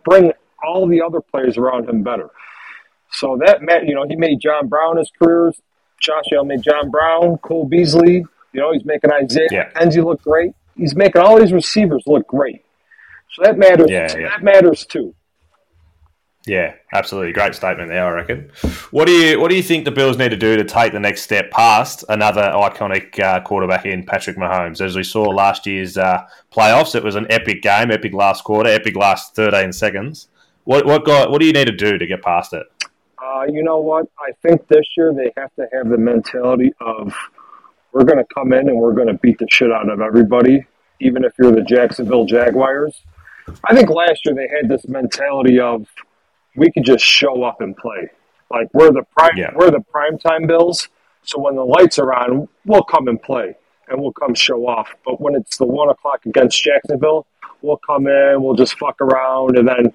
bring 0.04 0.32
all 0.62 0.86
the 0.86 1.02
other 1.02 1.20
players 1.20 1.58
around 1.58 1.88
him 1.88 2.02
better. 2.02 2.30
So 3.12 3.38
that 3.44 3.62
meant, 3.62 3.86
you 3.86 3.94
know, 3.94 4.04
he 4.08 4.16
made 4.16 4.40
John 4.40 4.68
Brown 4.68 4.96
his 4.96 5.10
career. 5.20 5.52
Josh 6.00 6.24
Allen 6.32 6.48
made 6.48 6.62
John 6.62 6.90
Brown, 6.90 7.38
Cole 7.38 7.66
Beasley. 7.66 8.24
You 8.52 8.60
know, 8.60 8.72
he's 8.72 8.84
making 8.84 9.10
Isaiah 9.12 9.48
Yeah. 9.50 9.70
McKenzie 9.70 10.04
look 10.04 10.22
great. 10.22 10.52
He's 10.76 10.94
making 10.96 11.20
all 11.20 11.38
these 11.38 11.52
receivers 11.52 12.04
look 12.06 12.26
great. 12.26 12.64
So 13.32 13.42
that 13.44 13.58
matters. 13.58 13.90
Yeah, 13.90 14.16
yeah. 14.16 14.28
That 14.30 14.42
matters 14.42 14.86
too. 14.86 15.14
yeah. 16.46 16.74
Absolutely, 16.92 17.32
great 17.32 17.54
statement 17.54 17.88
there. 17.90 18.04
I 18.04 18.10
reckon. 18.10 18.50
What 18.90 19.06
do 19.06 19.12
you 19.12 19.38
What 19.40 19.50
do 19.50 19.56
you 19.56 19.62
think 19.62 19.84
the 19.84 19.90
Bills 19.92 20.18
need 20.18 20.30
to 20.30 20.36
do 20.36 20.56
to 20.56 20.64
take 20.64 20.92
the 20.92 20.98
next 20.98 21.22
step 21.22 21.50
past 21.52 22.04
another 22.08 22.42
iconic 22.42 23.18
uh, 23.20 23.40
quarterback 23.42 23.86
in 23.86 24.04
Patrick 24.04 24.36
Mahomes? 24.36 24.80
As 24.80 24.96
we 24.96 25.04
saw 25.04 25.22
last 25.28 25.66
year's 25.66 25.96
uh, 25.96 26.22
playoffs, 26.50 26.94
it 26.96 27.04
was 27.04 27.14
an 27.14 27.26
epic 27.30 27.62
game, 27.62 27.90
epic 27.92 28.12
last 28.14 28.42
quarter, 28.42 28.70
epic 28.70 28.96
last 28.96 29.36
thirteen 29.36 29.72
seconds. 29.72 30.28
What 30.64 30.86
what 30.86 31.04
got, 31.04 31.30
What 31.30 31.40
do 31.40 31.46
you 31.46 31.52
need 31.52 31.66
to 31.66 31.76
do 31.76 31.98
to 31.98 32.06
get 32.06 32.22
past 32.22 32.52
it? 32.52 32.66
Uh, 33.22 33.44
you 33.48 33.62
know 33.62 33.78
what? 33.78 34.06
I 34.18 34.32
think 34.42 34.66
this 34.68 34.86
year 34.96 35.12
they 35.14 35.32
have 35.36 35.54
to 35.56 35.66
have 35.72 35.88
the 35.88 35.98
mentality 35.98 36.72
of 36.80 37.14
we're 37.92 38.04
going 38.04 38.18
to 38.18 38.34
come 38.34 38.52
in 38.52 38.68
and 38.68 38.76
we're 38.78 38.94
going 38.94 39.08
to 39.08 39.14
beat 39.14 39.38
the 39.38 39.46
shit 39.50 39.70
out 39.70 39.88
of 39.90 40.00
everybody, 40.00 40.64
even 41.00 41.24
if 41.24 41.32
you're 41.38 41.52
the 41.52 41.62
Jacksonville 41.62 42.24
Jaguars. 42.24 43.02
I 43.64 43.74
think 43.74 43.90
last 43.90 44.24
year 44.24 44.34
they 44.34 44.48
had 44.48 44.68
this 44.70 44.86
mentality 44.88 45.58
of 45.60 45.86
we 46.56 46.70
could 46.70 46.84
just 46.84 47.04
show 47.04 47.42
up 47.42 47.60
and 47.60 47.76
play. 47.76 48.08
Like 48.50 48.68
we're 48.72 48.90
the 48.92 49.02
prime, 49.16 49.36
Yeah. 49.36 49.50
we're 49.54 49.70
the 49.70 49.84
prime 49.92 50.18
time 50.18 50.46
Bills. 50.46 50.88
So 51.22 51.38
when 51.40 51.56
the 51.56 51.64
lights 51.64 51.98
are 51.98 52.12
on, 52.14 52.48
we'll 52.64 52.84
come 52.84 53.08
and 53.08 53.20
play 53.20 53.54
and 53.88 54.00
we'll 54.00 54.12
come 54.12 54.34
show 54.34 54.66
off. 54.66 54.88
But 55.04 55.20
when 55.20 55.34
it's 55.34 55.58
the 55.58 55.66
one 55.66 55.88
o'clock 55.90 56.24
against 56.26 56.62
Jacksonville, 56.62 57.26
we'll 57.60 57.80
come 57.86 58.06
in, 58.06 58.42
we'll 58.42 58.54
just 58.54 58.78
fuck 58.78 59.00
around, 59.00 59.58
and 59.58 59.68
then 59.68 59.92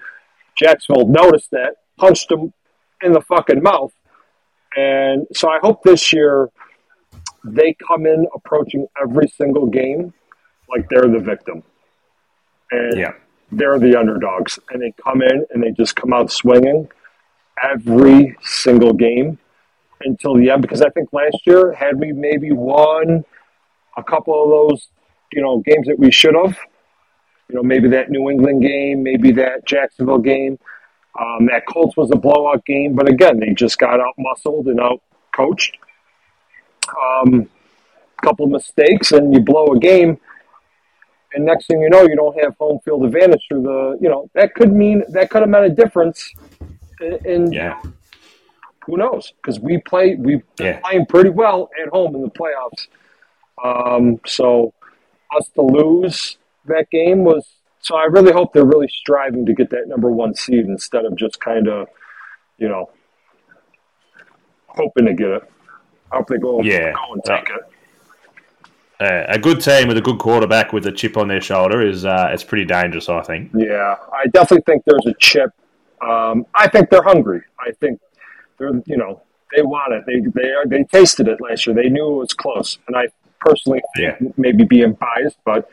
Jacksonville 0.56 1.08
noticed 1.08 1.50
that, 1.52 1.78
punched 1.98 2.30
them 2.30 2.54
in 3.06 3.14
the 3.14 3.22
fucking 3.22 3.62
mouth. 3.62 3.94
And 4.76 5.28
so 5.34 5.50
I 5.50 5.60
hope 5.62 5.84
this 5.84 6.12
year 6.12 6.50
they 7.44 7.76
come 7.88 8.06
in 8.06 8.28
approaching 8.34 8.88
every 9.02 9.28
single 9.28 9.68
game 9.68 10.14
like 10.70 10.90
they're 10.90 11.08
the 11.08 11.20
victim. 11.20 11.64
And 12.72 12.98
Yeah, 12.98 13.14
they're 13.52 13.80
the 13.80 13.98
underdogs. 13.98 14.60
And 14.72 14.82
they 14.82 14.94
come 15.04 15.22
in 15.22 15.46
and 15.52 15.64
they 15.64 15.72
just 15.72 15.96
come 15.96 16.12
out 16.12 16.32
swinging 16.32 16.90
every 17.64 18.36
single 18.42 18.94
game 18.94 19.38
until 20.02 20.36
the 20.36 20.50
end. 20.50 20.62
Because 20.62 20.82
I 20.82 20.90
think 20.90 21.14
last 21.14 21.38
year, 21.46 21.72
had 21.74 22.00
we 22.00 22.12
maybe 22.12 22.52
won 22.52 23.24
a 23.96 24.04
couple 24.04 24.44
of 24.44 24.50
those, 24.50 24.90
you 25.32 25.42
know, 25.42 25.60
games 25.60 25.88
that 25.88 26.00
we 26.00 26.12
should 26.12 26.36
have, 26.36 26.58
you 27.48 27.56
know, 27.56 27.64
maybe 27.64 27.90
that 27.90 28.10
New 28.10 28.30
England 28.30 28.62
game, 28.62 29.04
maybe 29.04 29.32
that 29.34 29.66
Jacksonville 29.66 30.18
game, 30.18 30.58
um, 31.20 31.46
that 31.48 31.66
Colts 31.68 31.96
was 31.96 32.12
a 32.12 32.16
blowout 32.18 32.66
game, 32.66 32.96
but 32.96 33.10
again, 33.10 33.40
they 33.40 33.54
just 33.54 33.78
got 33.78 34.00
out 34.00 34.14
muscled 34.18 34.68
and 34.68 34.80
out 34.80 35.02
coached. 35.36 35.78
Um, 37.02 37.50
couple 38.24 38.48
mistakes 38.48 39.12
and 39.12 39.34
you 39.34 39.40
blow 39.40 39.68
a 39.74 39.80
game, 39.80 40.18
and 41.34 41.46
next 41.46 41.68
thing 41.68 41.82
you 41.82 41.90
know, 41.90 42.04
you 42.04 42.16
don't 42.16 42.40
have 42.42 42.56
home 42.58 42.80
field 42.86 43.04
advantage 43.06 43.42
through 43.48 43.64
the. 43.64 43.98
You 44.02 44.10
know 44.10 44.30
that 44.34 44.54
could 44.56 44.72
mean 44.74 45.04
that 45.10 45.30
could 45.30 45.42
have 45.42 45.50
meant 45.50 45.66
a 45.66 45.70
difference 45.70 46.34
in 47.26 47.52
yeah, 47.52 47.82
who 48.86 48.98
knows? 48.98 49.34
Because 49.38 49.60
we 49.60 49.80
play, 49.80 50.16
been 50.16 50.44
Yeah. 50.60 50.80
playing 50.80 51.06
pretty 51.08 51.30
well 51.30 51.70
at 51.82 51.90
home 51.90 52.16
in 52.16 52.22
the 52.22 52.30
playoffs. 52.30 52.88
Um, 53.64 54.20
so 54.26 54.74
us 55.36 55.48
to 55.56 55.62
lose 55.62 56.38
that 56.66 56.90
game 56.92 57.24
was. 57.24 57.46
So 57.86 57.96
I 57.96 58.06
really 58.06 58.32
hope 58.32 58.52
they're 58.52 58.66
really 58.66 58.88
striving 58.88 59.46
to 59.46 59.54
get 59.54 59.70
that 59.70 59.88
number 59.88 60.10
one 60.10 60.34
seed 60.34 60.66
instead 60.66 61.06
of 61.06 61.16
just 61.16 61.40
kind 61.40 61.68
of, 61.68 61.88
you 62.58 62.68
know, 62.68 62.90
hoping 64.66 65.06
to 65.06 65.14
get 65.14 65.28
it. 65.30 65.44
I 66.12 66.16
hope 66.18 66.28
they 66.28 66.38
go, 66.40 66.64
Yeah. 66.64 66.94
go 66.94 67.14
and 67.14 67.24
take 67.24 67.48
it. 67.50 67.62
Uh, 69.00 69.26
a 69.28 69.38
good 69.38 69.62
team 69.62 69.88
with 69.88 69.98
a 69.98 70.02
good 70.02 70.18
quarterback 70.18 70.74
with 70.74 70.88
a 70.88 70.92
chip 70.92 71.16
on 71.16 71.28
their 71.28 71.42
shoulder 71.42 71.80
is 71.86 72.06
uh, 72.06 72.30
it's 72.32 72.44
pretty 72.44 72.66
dangerous. 72.66 73.08
I 73.08 73.22
think. 73.22 73.52
Yeah, 73.54 73.98
I 74.12 74.26
definitely 74.34 74.64
think 74.66 74.84
there's 74.86 75.06
a 75.06 75.14
chip. 75.20 75.52
Um, 76.02 76.48
I 76.56 76.68
think 76.68 76.90
they're 76.90 77.04
hungry. 77.04 77.42
I 77.60 77.72
think 77.74 78.00
they're, 78.58 78.72
you 78.88 78.98
know, 78.98 79.22
they 79.56 79.62
want 79.62 79.94
it. 79.94 80.06
They 80.08 80.22
they 80.42 80.50
are, 80.54 80.66
they 80.66 80.86
tasted 80.86 81.28
it 81.28 81.40
last 81.40 81.68
year. 81.68 81.76
They 81.76 81.90
knew 81.90 82.08
it 82.16 82.18
was 82.18 82.34
close, 82.34 82.80
and 82.88 82.96
I 82.96 83.10
personally 83.42 83.82
think 83.96 84.16
Yeah. 84.22 84.28
maybe 84.38 84.64
being 84.64 84.94
biased, 84.94 85.38
but 85.46 85.70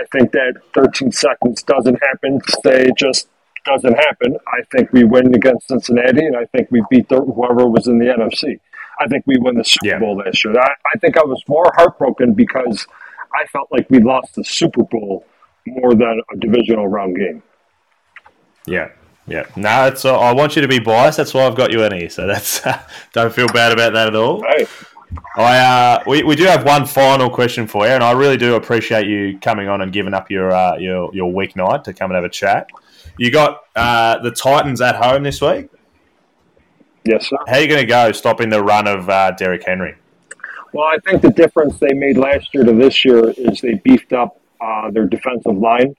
I 0.00 0.04
think 0.10 0.32
that 0.32 0.54
13 0.74 1.12
seconds 1.12 1.62
doesn't 1.62 1.98
happen. 2.02 2.40
Stay 2.48 2.90
just 2.96 3.28
doesn't 3.64 3.94
happen. 3.94 4.36
I 4.48 4.62
think 4.72 4.92
we 4.92 5.04
win 5.04 5.34
against 5.34 5.68
Cincinnati, 5.68 6.24
and 6.26 6.36
I 6.36 6.46
think 6.46 6.68
we 6.70 6.82
beat 6.90 7.08
the, 7.08 7.20
whoever 7.20 7.66
was 7.68 7.86
in 7.86 7.98
the 7.98 8.06
NFC. 8.06 8.58
I 8.98 9.06
think 9.06 9.24
we 9.26 9.36
win 9.38 9.56
the 9.56 9.64
Super 9.64 9.86
Yeah. 9.86 9.98
Bowl 9.98 10.16
last 10.16 10.44
year. 10.44 10.58
I, 10.58 10.72
I 10.94 10.98
think 10.98 11.16
I 11.16 11.24
was 11.24 11.42
more 11.48 11.70
heartbroken 11.76 12.34
because 12.34 12.86
I 13.34 13.46
felt 13.46 13.68
like 13.70 13.88
we 13.90 14.00
lost 14.00 14.34
the 14.34 14.44
Super 14.44 14.82
Bowl 14.84 15.24
more 15.66 15.94
than 15.94 16.20
a 16.32 16.36
divisional 16.36 16.88
round 16.88 17.16
game. 17.16 17.42
Yeah. 18.66 18.90
Yeah. 19.26 19.46
No, 19.56 19.86
it's. 19.86 20.04
Uh, 20.04 20.18
I 20.18 20.32
want 20.32 20.56
you 20.56 20.62
to 20.62 20.68
be 20.68 20.80
biased. 20.80 21.16
That's 21.16 21.32
why 21.32 21.46
I've 21.46 21.54
got 21.56 21.70
you 21.72 21.84
in 21.84 21.92
here. 21.96 22.10
So 22.10 22.26
that's. 22.26 22.60
don't 23.12 23.32
feel 23.32 23.46
bad 23.48 23.72
about 23.72 23.92
that 23.92 24.08
at 24.08 24.16
all. 24.16 24.42
Hey, 24.42 24.66
I 25.36 25.58
uh, 25.58 26.02
we, 26.06 26.22
we 26.22 26.36
do 26.36 26.44
have 26.44 26.64
one 26.64 26.86
final 26.86 27.30
question 27.30 27.66
for 27.66 27.86
you, 27.86 27.92
and 27.92 28.02
I 28.04 28.12
really 28.12 28.36
do 28.36 28.54
appreciate 28.54 29.06
you 29.06 29.38
coming 29.40 29.68
on 29.68 29.80
and 29.80 29.92
giving 29.92 30.14
up 30.14 30.30
your 30.30 30.52
uh, 30.52 30.76
your 30.76 31.14
your 31.14 31.32
weeknight 31.32 31.84
to 31.84 31.92
come 31.92 32.10
and 32.10 32.16
have 32.16 32.24
a 32.24 32.28
chat. 32.28 32.68
You 33.18 33.30
got 33.30 33.62
uh, 33.76 34.18
the 34.18 34.30
Titans 34.30 34.80
at 34.80 34.96
home 34.96 35.22
this 35.22 35.40
week. 35.40 35.68
yes, 37.04 37.28
sir. 37.28 37.36
How 37.46 37.54
are 37.56 37.60
you 37.60 37.68
going 37.68 37.80
to 37.80 37.86
go 37.86 38.12
stopping 38.12 38.48
the 38.48 38.62
run 38.62 38.86
of 38.86 39.08
uh, 39.08 39.32
Derrick 39.32 39.64
Henry? 39.66 39.96
Well, 40.72 40.86
I 40.86 40.98
think 41.04 41.20
the 41.20 41.30
difference 41.30 41.78
they 41.78 41.92
made 41.92 42.16
last 42.16 42.54
year 42.54 42.64
to 42.64 42.72
this 42.72 43.04
year 43.04 43.30
is 43.36 43.60
they 43.60 43.74
beefed 43.74 44.12
up 44.14 44.40
uh, 44.60 44.90
their 44.90 45.06
defensive 45.06 45.56
line 45.56 45.94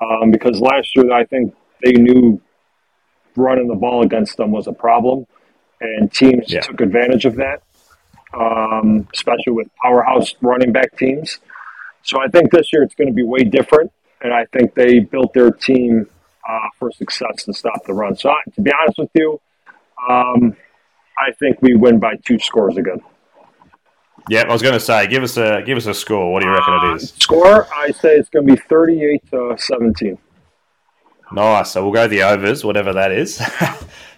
um, 0.00 0.30
because 0.30 0.58
last 0.60 0.96
year 0.96 1.12
I 1.12 1.24
think 1.24 1.54
they 1.84 1.92
knew 1.92 2.40
running 3.36 3.68
the 3.68 3.74
ball 3.74 4.02
against 4.02 4.36
them 4.38 4.50
was 4.52 4.66
a 4.66 4.72
problem, 4.72 5.26
and 5.80 6.10
teams 6.12 6.50
Yeah. 6.52 6.60
took 6.60 6.80
advantage 6.80 7.26
of 7.26 7.36
that, 7.36 7.62
um, 8.34 9.08
especially 9.12 9.52
with 9.52 9.68
powerhouse 9.82 10.34
running 10.40 10.72
back 10.72 10.96
teams. 10.96 11.38
So 12.02 12.20
I 12.20 12.28
think 12.28 12.50
this 12.50 12.72
year 12.72 12.82
it's 12.82 12.94
going 12.94 13.08
to 13.08 13.14
be 13.14 13.22
way 13.22 13.44
different, 13.44 13.92
and 14.20 14.32
I 14.32 14.46
think 14.46 14.74
they 14.74 15.00
built 15.00 15.32
their 15.34 15.50
team 15.50 16.06
uh, 16.48 16.68
for 16.78 16.90
success 16.92 17.44
to 17.44 17.52
stop 17.52 17.84
the 17.86 17.92
run. 17.92 18.16
So 18.16 18.30
I, 18.30 18.40
to 18.54 18.60
be 18.60 18.70
honest 18.72 18.98
with 18.98 19.10
you, 19.14 19.40
um, 20.08 20.56
I 21.18 21.32
think 21.38 21.60
we 21.60 21.74
win 21.74 21.98
by 21.98 22.16
two 22.24 22.38
scores 22.38 22.76
again. 22.76 23.00
Yeah, 24.28 24.42
I 24.42 24.52
was 24.52 24.62
going 24.62 24.74
to 24.74 24.80
say, 24.80 25.06
give 25.06 25.22
us 25.22 25.36
a 25.36 25.62
give 25.64 25.76
us 25.76 25.86
a 25.86 25.94
score. 25.94 26.32
What 26.32 26.42
do 26.42 26.48
you 26.48 26.54
reckon 26.54 26.74
it 26.74 26.96
is? 26.96 27.10
Score, 27.18 27.66
I 27.74 27.90
say 27.90 28.16
it's 28.16 28.28
going 28.28 28.46
to 28.46 28.54
be 28.54 28.60
38 28.68 29.30
to 29.30 29.56
17. 29.58 30.18
Nice. 31.32 31.70
So 31.70 31.82
we'll 31.82 31.92
go 31.92 32.06
the 32.08 32.22
overs, 32.22 32.64
whatever 32.64 32.92
that 32.92 33.12
is. 33.12 33.38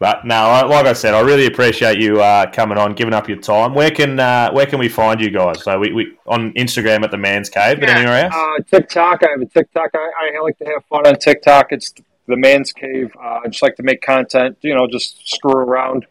but 0.00 0.24
no, 0.24 0.66
like 0.66 0.86
I 0.86 0.94
said, 0.94 1.12
I 1.12 1.20
really 1.20 1.44
appreciate 1.44 2.00
you 2.00 2.22
uh, 2.22 2.50
coming 2.50 2.78
on, 2.78 2.94
giving 2.94 3.12
up 3.12 3.28
your 3.28 3.38
time. 3.38 3.74
Where 3.74 3.90
can 3.90 4.18
uh, 4.18 4.50
where 4.50 4.64
can 4.64 4.78
we 4.78 4.88
find 4.88 5.20
you 5.20 5.30
guys? 5.30 5.62
So 5.62 5.78
we, 5.78 5.92
we 5.92 6.16
on 6.26 6.52
Instagram 6.54 7.04
at 7.04 7.10
the 7.10 7.18
Man's 7.18 7.50
Cave, 7.50 7.78
but 7.78 7.90
anywhere 7.90 8.24
else? 8.24 8.34
Uh, 8.34 8.62
TikTok, 8.78 9.22
I 9.22 9.32
have 9.32 9.42
a 9.42 9.44
TikTok. 9.44 9.90
I, 9.94 10.38
I 10.38 10.40
like 10.40 10.56
to 10.58 10.64
have 10.64 10.86
fun 10.86 11.06
on 11.06 11.16
TikTok. 11.18 11.66
It's 11.70 11.92
the 12.26 12.36
man's 12.36 12.72
cave. 12.72 13.14
Uh, 13.22 13.40
I 13.44 13.48
just 13.48 13.62
like 13.62 13.76
to 13.76 13.82
make 13.82 14.00
content, 14.00 14.56
you 14.62 14.74
know, 14.74 14.86
just 14.90 15.28
screw 15.28 15.52
around. 15.52 16.06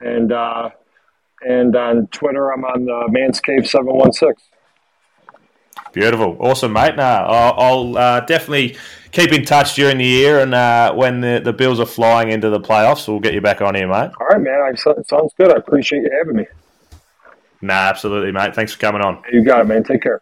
And 0.00 0.32
uh, 0.32 0.70
and 1.40 1.74
on 1.74 2.06
Twitter, 2.08 2.52
I'm 2.52 2.64
on 2.64 2.84
the 2.84 3.08
man's 3.08 3.40
cave 3.40 3.66
716. 3.66 4.51
Beautiful, 5.92 6.36
awesome, 6.40 6.72
mate. 6.72 6.96
No, 6.96 7.02
I'll, 7.02 7.60
I'll 7.60 7.98
uh, 7.98 8.20
definitely 8.20 8.76
keep 9.10 9.32
in 9.32 9.44
touch 9.44 9.74
during 9.74 9.98
the 9.98 10.06
year, 10.06 10.40
and 10.40 10.54
uh, 10.54 10.94
when 10.94 11.20
the, 11.20 11.40
the 11.44 11.52
Bills 11.52 11.78
are 11.80 11.86
flying 11.86 12.30
into 12.30 12.50
the 12.50 12.60
playoffs, 12.60 13.06
we'll 13.06 13.20
get 13.20 13.34
you 13.34 13.40
back 13.40 13.60
on 13.60 13.74
here, 13.74 13.86
mate. 13.86 14.10
All 14.20 14.26
right, 14.28 14.40
man. 14.40 14.60
I, 14.60 14.74
sounds 14.74 15.32
good. 15.36 15.52
I 15.52 15.56
appreciate 15.56 16.02
you 16.02 16.10
having 16.18 16.36
me. 16.36 16.46
Nah, 17.60 17.74
absolutely, 17.74 18.32
mate. 18.32 18.54
Thanks 18.54 18.72
for 18.72 18.80
coming 18.80 19.02
on. 19.02 19.22
You 19.30 19.44
got 19.44 19.60
it, 19.60 19.64
man. 19.64 19.84
Take 19.84 20.02
care. 20.02 20.20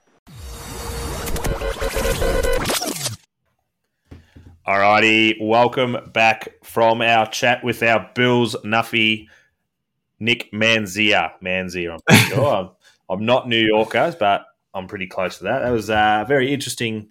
Alrighty, 4.67 5.37
welcome 5.41 5.97
back 6.13 6.51
from 6.63 7.01
our 7.03 7.27
chat 7.29 7.65
with 7.65 7.83
our 7.83 8.09
Bills 8.15 8.55
Nuffy, 8.65 9.27
Nick 10.21 10.53
Manzia. 10.53 11.33
Manzia, 11.43 11.99
I'm 12.09 12.17
sure. 12.29 12.47
I'm, 12.55 12.71
I'm 13.09 13.25
not 13.25 13.49
New 13.49 13.59
Yorkers, 13.59 14.15
but 14.15 14.45
I'm 14.75 14.87
pretty 14.87 15.07
close 15.07 15.39
to 15.39 15.45
that. 15.45 15.61
That 15.61 15.71
was 15.71 15.91
a 15.91 16.25
very 16.29 16.53
interesting 16.53 17.09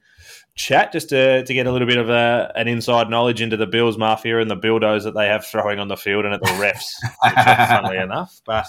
chat 0.56 0.92
just 0.92 1.10
to, 1.10 1.44
to 1.44 1.54
get 1.54 1.68
a 1.68 1.72
little 1.72 1.88
bit 1.88 1.98
of 1.98 2.10
a, 2.10 2.52
an 2.56 2.68
inside 2.68 3.10
knowledge 3.10 3.42
into 3.42 3.58
the 3.58 3.68
Bills 3.68 3.98
Mafia 3.98 4.40
and 4.40 4.50
the 4.50 4.58
Bildos 4.58 5.04
that 5.04 5.14
they 5.16 5.28
have 5.28 5.46
throwing 5.46 5.80
on 5.80 5.88
the 5.88 5.98
field 5.98 6.26
and 6.26 6.34
at 6.34 6.42
the 6.42 6.48
refs, 6.48 6.86
which, 7.24 7.34
funnily 7.70 7.98
enough. 7.98 8.42
But 8.46 8.66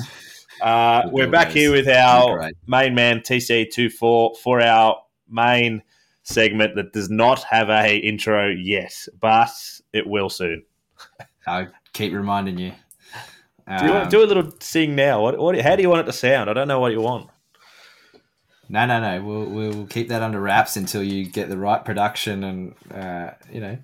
uh, 0.61 1.09
we're 1.11 1.30
back 1.30 1.49
here 1.49 1.72
with 1.72 1.88
our 1.88 2.51
main 2.66 2.95
man, 2.95 3.20
TC24, 3.20 4.36
for 4.38 4.61
our 4.61 5.03
main 5.28 5.82
segment 6.22 6.74
that 6.76 6.93
does 6.93 7.11
not 7.11 7.43
have 7.45 7.70
a 7.70 7.97
intro 7.97 8.49
yet, 8.51 8.95
but 9.20 9.51
it 9.93 10.07
will 10.07 10.28
soon. 10.30 10.62
I 11.47 11.68
keep 11.93 12.12
reminding 12.12 12.59
you. 12.59 12.72
Do, 13.78 13.84
you 13.84 13.91
Um, 13.93 13.99
want, 13.99 14.11
do 14.11 14.22
a 14.22 14.26
little 14.26 14.53
sing 14.61 14.95
now. 14.97 15.22
What, 15.22 15.38
what? 15.38 15.61
How 15.61 15.76
do 15.76 15.82
you 15.82 15.88
want 15.88 16.01
it 16.01 16.11
to 16.11 16.12
sound? 16.12 16.51
I 16.51 16.53
don't 16.53 16.68
know 16.68 16.80
what 16.80 16.93
you 16.93 17.01
want. 17.01 17.30
No, 18.70 18.86
no, 18.86 19.00
no. 19.00 19.24
We'll 19.24 19.46
we'll 19.46 19.86
keep 19.86 20.10
that 20.10 20.22
under 20.22 20.40
wraps 20.40 20.76
until 20.76 21.02
you 21.02 21.24
get 21.26 21.48
the 21.48 21.58
right 21.58 21.84
production 21.84 22.44
and 22.44 22.74
uh, 22.94 23.32
you 23.52 23.60
know, 23.60 23.76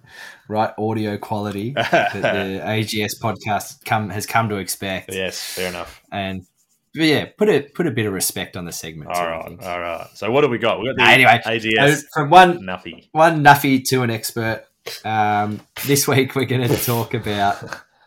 right 0.48 0.72
audio 0.78 1.18
quality 1.18 1.72
that 1.74 2.12
the 2.12 2.60
AGS 2.62 3.20
podcast 3.20 3.84
come 3.84 4.10
has 4.10 4.26
come 4.26 4.48
to 4.48 4.56
expect. 4.56 5.12
Yes, 5.12 5.42
fair 5.42 5.70
enough. 5.70 6.00
And 6.12 6.46
yeah, 6.94 7.26
put 7.36 7.48
a 7.48 7.62
put 7.62 7.88
a 7.88 7.90
bit 7.90 8.06
of 8.06 8.12
respect 8.12 8.56
on 8.56 8.64
the 8.64 8.70
segment. 8.70 9.10
All 9.10 9.16
too, 9.16 9.28
right, 9.28 9.64
all 9.64 9.80
right. 9.80 10.06
So 10.14 10.30
what 10.30 10.44
have 10.44 10.52
we 10.52 10.58
got? 10.58 10.78
We 10.78 10.86
got 10.86 10.96
the 10.96 11.02
anyway, 11.02 11.42
AGS 11.44 12.04
from 12.14 12.30
one 12.30 12.60
Nuffy. 12.60 13.08
one 13.10 13.42
nuffy 13.42 13.82
to 13.88 14.02
an 14.02 14.10
expert. 14.10 14.66
Um, 15.04 15.62
this 15.86 16.06
week 16.06 16.36
we're 16.36 16.44
going 16.44 16.68
to 16.68 16.76
talk 16.76 17.12
about. 17.12 17.58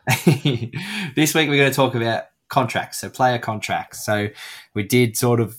this 0.25 1.35
week 1.35 1.49
we're 1.49 1.57
going 1.57 1.71
to 1.71 1.75
talk 1.75 1.93
about 1.93 2.23
contracts, 2.47 2.99
so 2.99 3.09
player 3.09 3.37
contracts. 3.37 4.05
So 4.05 4.29
we 4.73 4.83
did 4.83 5.17
sort 5.17 5.41
of 5.41 5.57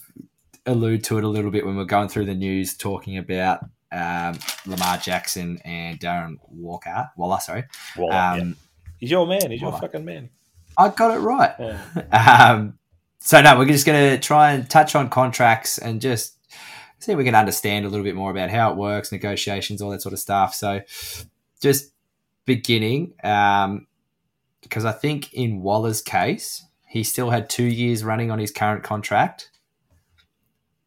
allude 0.66 1.04
to 1.04 1.18
it 1.18 1.24
a 1.24 1.28
little 1.28 1.50
bit 1.50 1.64
when 1.66 1.76
we 1.76 1.82
are 1.82 1.86
going 1.86 2.08
through 2.08 2.26
the 2.26 2.34
news, 2.34 2.76
talking 2.76 3.16
about 3.18 3.61
um, 3.92 4.38
Lamar 4.66 4.98
Jackson 4.98 5.58
and 5.64 5.98
Darren 5.98 6.36
Walker. 6.48 7.11
Waller, 7.16 7.40
sorry. 7.40 7.64
Well, 7.96 8.12
Um, 8.12 8.38
yeah. 8.48 8.54
He's 8.98 9.11
your 9.11 9.26
man. 9.26 9.50
He's 9.50 9.61
your 9.62 9.72
fucking 9.72 10.04
man. 10.04 10.30
I 10.76 10.88
got 10.90 11.14
it 11.16 11.20
right. 11.20 11.54
Yeah. 11.58 11.78
Um, 12.52 12.78
so 13.22 13.40
no, 13.42 13.58
we're 13.58 13.66
just 13.66 13.84
going 13.86 14.12
to 14.12 14.18
try 14.18 14.52
and 14.52 14.68
touch 14.68 14.94
on 14.94 15.11
contracts 15.11 15.76
and 15.78 16.00
just 16.00 16.36
see 17.00 17.12
if 17.12 17.18
we 17.18 17.24
can 17.24 17.34
understand 17.34 17.84
a 17.84 17.88
little 17.88 18.04
bit 18.04 18.14
more 18.14 18.30
about 18.30 18.50
how 18.50 18.70
it 18.70 18.76
works, 18.76 19.12
negotiations, 19.12 19.82
all 19.82 19.90
that 19.90 20.00
sort 20.00 20.12
of 20.14 20.18
stuff. 20.18 20.54
So 20.54 20.80
just 21.61 21.92
beginning, 22.46 23.12
um, 23.22 23.86
because 24.62 24.84
I 24.84 24.92
think 24.92 25.32
in 25.34 25.61
Waller's 25.62 26.00
case, 26.02 26.64
he 26.86 27.04
still 27.04 27.30
had 27.30 27.50
two 27.50 27.64
years 27.64 28.04
running 28.04 28.30
on 28.30 28.38
his 28.38 28.50
current 28.50 28.82
contract. 28.82 29.49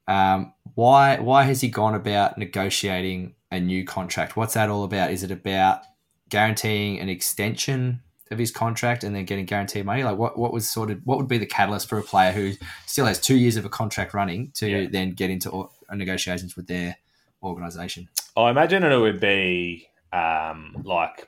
Um, 0.07 0.53
why 0.75 1.19
why 1.19 1.43
has 1.43 1.61
he 1.61 1.69
gone 1.69 1.95
about 1.95 2.37
negotiating 2.37 3.35
a 3.51 3.59
new 3.59 3.85
contract? 3.85 4.35
What's 4.35 4.53
that 4.55 4.69
all 4.69 4.83
about? 4.83 5.11
Is 5.11 5.23
it 5.23 5.31
about 5.31 5.81
guaranteeing 6.29 6.99
an 6.99 7.09
extension 7.09 8.01
of 8.31 8.39
his 8.39 8.51
contract 8.51 9.03
and 9.03 9.15
then 9.15 9.25
getting 9.25 9.45
guaranteed 9.45 9.85
money? 9.85 10.03
Like 10.03 10.17
what, 10.17 10.37
what 10.37 10.51
was 10.51 10.69
sort 10.69 10.89
of 10.91 10.99
what 11.03 11.17
would 11.17 11.27
be 11.27 11.37
the 11.37 11.45
catalyst 11.45 11.87
for 11.87 11.97
a 11.99 12.03
player 12.03 12.31
who 12.31 12.53
still 12.87 13.05
has 13.05 13.19
two 13.19 13.37
years 13.37 13.55
of 13.57 13.65
a 13.65 13.69
contract 13.69 14.13
running 14.13 14.51
to 14.55 14.67
Yeah. 14.67 14.87
then 14.91 15.11
get 15.11 15.29
into 15.29 15.51
o- 15.51 15.71
negotiations 15.93 16.55
with 16.55 16.67
their 16.67 16.97
organization? 17.43 18.09
I 18.35 18.49
imagine 18.49 18.83
it 18.83 18.97
would 18.97 19.19
be 19.19 19.87
um, 20.11 20.81
like 20.83 21.27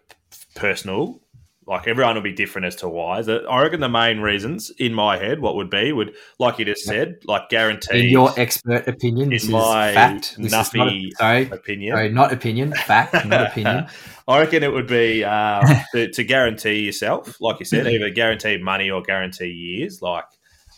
personal, 0.55 1.21
like 1.67 1.87
everyone 1.87 2.15
will 2.15 2.21
be 2.21 2.31
different 2.31 2.67
as 2.67 2.75
to 2.77 2.89
why. 2.89 3.19
I 3.19 3.61
reckon 3.61 3.79
the 3.79 3.89
main 3.89 4.19
reasons 4.19 4.69
in 4.77 4.93
my 4.93 5.17
head, 5.17 5.39
what 5.39 5.55
would 5.55 5.69
be, 5.69 5.91
would 5.91 6.13
like 6.37 6.59
you 6.59 6.65
just 6.65 6.83
said, 6.83 7.17
like 7.25 7.49
guaranteed 7.49 8.05
In 8.05 8.11
your 8.11 8.31
expert 8.37 8.87
opinion, 8.87 9.29
this 9.29 9.45
is 9.45 9.49
my 9.49 9.93
fact. 9.93 10.35
This 10.37 10.47
is 10.47 10.51
not 10.51 10.75
a- 10.75 11.11
sorry, 11.17 11.49
opinion. 11.49 11.95
sorry, 11.95 12.09
not 12.09 12.31
opinion. 12.31 12.73
Fact, 12.73 13.25
not 13.25 13.47
opinion. 13.51 13.87
I 14.27 14.39
reckon 14.39 14.61
it 14.61 14.71
would 14.71 14.87
be 14.87 15.23
um, 15.23 15.65
to, 15.93 16.11
to 16.11 16.23
guarantee 16.23 16.81
yourself, 16.85 17.35
like 17.41 17.59
you 17.59 17.65
said, 17.65 17.87
either 17.87 18.09
guarantee 18.11 18.57
money 18.57 18.91
or 18.91 19.01
guarantee 19.01 19.47
years. 19.47 20.03
Like 20.03 20.25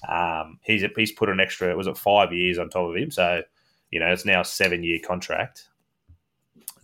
um, 0.08 0.60
he's 0.64 0.84
he's 0.96 1.12
put 1.12 1.28
an 1.28 1.42
extra, 1.42 1.76
was 1.76 1.88
it 1.88 1.98
five 1.98 2.32
years 2.32 2.58
on 2.58 2.70
top 2.70 2.90
of 2.90 2.96
him? 2.96 3.12
So 3.12 3.42
you 3.92 4.00
know 4.00 4.08
it's 4.08 4.26
now 4.26 4.42
a 4.42 4.46
seven 4.46 4.84
year 4.84 5.00
contract. 5.06 5.68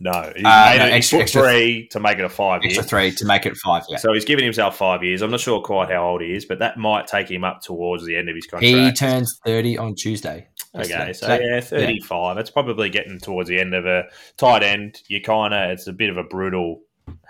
No, 0.04 0.32
he's 0.36 0.44
Uh, 0.44 0.66
made 0.70 0.78
no, 0.78 0.86
it, 0.86 0.92
extra- 0.92 1.18
extra- 1.20 1.42
three 1.42 1.88
to 1.88 1.98
make 1.98 2.18
it 2.18 2.24
a 2.26 2.28
five 2.28 2.62
year. 2.62 2.68
Extra 2.72 2.84
three 2.84 3.10
to 3.12 3.24
make 3.24 3.46
it 3.46 3.56
five. 3.56 3.84
Yeah. 3.88 3.96
So 3.96 4.12
he's 4.12 4.26
given 4.26 4.44
himself 4.44 4.76
five 4.76 5.02
years. 5.02 5.22
I'm 5.22 5.30
not 5.30 5.40
sure 5.40 5.62
quite 5.62 5.90
how 5.90 6.06
old 6.06 6.20
he 6.20 6.34
is, 6.34 6.44
but 6.44 6.58
that 6.58 6.76
might 6.76 7.06
take 7.06 7.30
him 7.30 7.42
up 7.42 7.62
towards 7.62 8.04
the 8.04 8.14
end 8.14 8.28
of 8.28 8.36
his 8.36 8.46
contract. 8.46 8.66
He 8.66 8.92
turns 8.92 9.40
thirty 9.46 9.78
on 9.78 9.94
Tuesday. 9.94 10.48
Okay, 10.74 11.12
so 11.14 11.26
that- 11.26 11.40
yeah, 11.42 11.60
thirty-five. 11.60 12.36
It's 12.36 12.50
probably 12.50 12.90
getting 12.90 13.18
towards 13.18 13.48
the 13.48 13.58
end 13.58 13.74
of 13.74 13.86
a 13.86 14.04
tight 14.36 14.62
end. 14.62 15.00
You 15.08 15.22
kind 15.22 15.54
of 15.54 15.70
it's 15.70 15.86
a 15.86 15.92
bit 15.92 16.10
of 16.10 16.18
a 16.18 16.22
brutal 16.24 16.82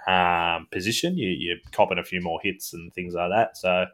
um, 0.09 0.67
position. 0.73 1.17
You, 1.17 1.29
you're 1.31 1.57
copping 1.71 1.99
a 1.99 2.05
few 2.05 2.21
more 2.21 2.41
hits 2.43 2.75
and 2.75 2.93
things 2.93 3.15
like 3.15 3.31
that. 3.31 3.57
So 3.57 3.87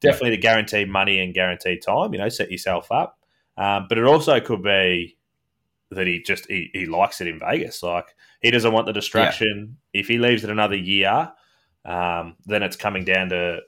definitely 0.00 0.30
to 0.30 0.38
guarantee 0.38 0.86
money 0.86 1.20
and 1.20 1.32
guarantee 1.32 1.78
time. 1.78 2.12
You 2.12 2.18
know, 2.18 2.28
set 2.28 2.50
yourself 2.50 2.90
up. 2.90 3.16
Um, 3.56 3.86
but 3.88 3.96
it 3.98 4.04
also 4.04 4.40
could 4.40 4.62
be 4.64 5.16
that 5.94 6.06
he 6.06 6.20
just 6.22 6.46
he, 6.48 6.70
he 6.72 6.86
likes 6.86 7.20
it 7.20 7.26
in 7.28 7.38
Vegas. 7.38 7.82
Like 7.82 8.06
he 8.42 8.50
doesn't 8.50 8.72
want 8.72 8.86
the 8.86 8.92
distraction. 8.92 9.76
If 9.92 10.08
he 10.08 10.18
leaves 10.18 10.44
it 10.44 10.50
another 10.50 10.76
year, 10.76 11.32
um, 11.84 12.36
then 12.46 12.62
it's 12.62 12.76
coming 12.76 13.04
down 13.04 13.30
to 13.30 13.60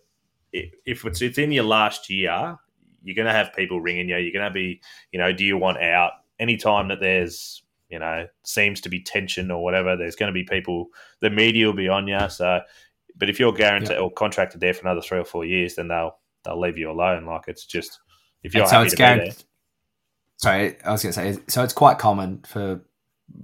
if 0.53 1.05
it's 1.05 1.23
it's 1.23 1.39
in 1.39 1.53
your 1.53 1.65
last 1.65 2.09
year, 2.11 2.59
you're 3.03 3.15
going 3.17 3.27
to 3.27 3.33
have 3.33 3.53
people 3.55 3.81
ringing 3.81 4.09
you. 4.09 4.17
You're 4.17 4.33
going 4.33 4.47
to 4.49 4.55
be, 4.55 4.81
you 5.13 5.19
know, 5.19 5.33
do 5.33 5.45
you 5.45 5.57
want 5.57 5.79
out? 5.83 6.13
Anytime 6.39 6.89
that 6.89 7.01
there's, 7.01 7.63
you 7.89 7.99
know, 7.99 8.27
seems 8.45 8.81
to 8.83 8.89
be 8.89 9.01
tension 9.03 9.51
or 9.51 9.63
whatever, 9.63 9.97
there's 9.97 10.17
going 10.17 10.29
to 10.29 10.35
be 10.35 10.45
people. 10.45 10.89
The 11.21 11.31
media 11.31 11.67
will 11.67 11.73
be 11.75 11.89
on 11.89 12.07
you. 12.09 12.29
So, 12.29 12.61
but 13.17 13.31
if 13.31 13.39
you're 13.41 13.53
guaranteed 13.53 13.93
Yeah. 13.93 13.99
or 14.01 14.11
contracted 14.11 14.61
there 14.61 14.75
for 14.75 14.83
another 14.83 15.01
three 15.01 15.19
or 15.19 15.25
four 15.25 15.45
years, 15.45 15.75
then 15.77 15.89
they'll 15.89 16.17
they'll 16.45 16.61
leave 16.61 16.79
you 16.79 16.91
alone. 16.91 17.27
Like 17.27 17.45
it's 17.49 17.65
just 17.67 18.01
if 18.43 18.55
you're 18.55 18.63
And 18.65 18.71
so 18.71 18.77
happy 18.77 18.87
it's 18.87 18.95
to 18.95 18.97
be 18.97 19.03
there. 19.05 19.17
guaranteed- 19.17 19.45
Sorry, 20.39 20.77
I 20.85 20.93
was 20.93 21.03
going 21.03 21.13
to 21.15 21.35
say. 21.35 21.43
So 21.49 21.63
it's 21.63 21.73
quite 21.73 21.99
common 21.99 22.43
for 22.47 22.81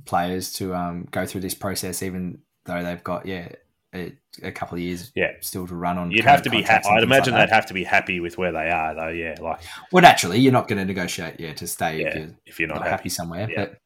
players 0.04 0.52
to 0.54 0.74
um, 0.74 1.08
go 1.10 1.26
through 1.26 1.40
this 1.40 1.54
process, 1.54 2.02
even 2.02 2.38
though 2.64 2.82
they've 2.82 3.02
got 3.02 3.26
yeah 3.26 3.48
a, 3.94 4.14
a 4.42 4.52
couple 4.52 4.76
of 4.76 4.80
years 4.82 5.12
Yeah. 5.14 5.32
still 5.40 5.66
to 5.66 5.74
run 5.74 5.98
on. 5.98 6.10
You'd 6.10 6.24
have 6.24 6.42
to 6.42 6.50
be. 6.50 6.62
Ha- 6.62 6.66
contracts 6.80 6.88
and 6.88 6.96
I'd 6.98 7.02
imagine 7.02 7.34
like 7.34 7.48
they'd 7.48 7.54
have 7.54 7.66
to 7.66 7.74
be 7.74 7.84
happy 7.84 8.20
with 8.20 8.38
where 8.38 8.52
they 8.52 8.70
are, 8.70 8.94
though. 8.94 9.08
Yeah, 9.08 9.36
like 9.40 9.60
Well, 9.90 10.02
naturally, 10.02 10.38
you're 10.38 10.52
not 10.52 10.68
going 10.68 10.78
to 10.78 10.84
negotiate 10.84 11.38
yeah 11.40 11.52
to 11.54 11.66
stay 11.66 12.00
yeah, 12.02 12.08
if 12.08 12.14
you're 12.14 12.30
if 12.46 12.60
you're 12.60 12.68
not, 12.68 12.76
not, 12.76 12.82
happy. 12.84 12.90
happy. 12.90 13.08
somewhere. 13.10 13.48
Yeah. 13.50 13.64
But 13.66 13.78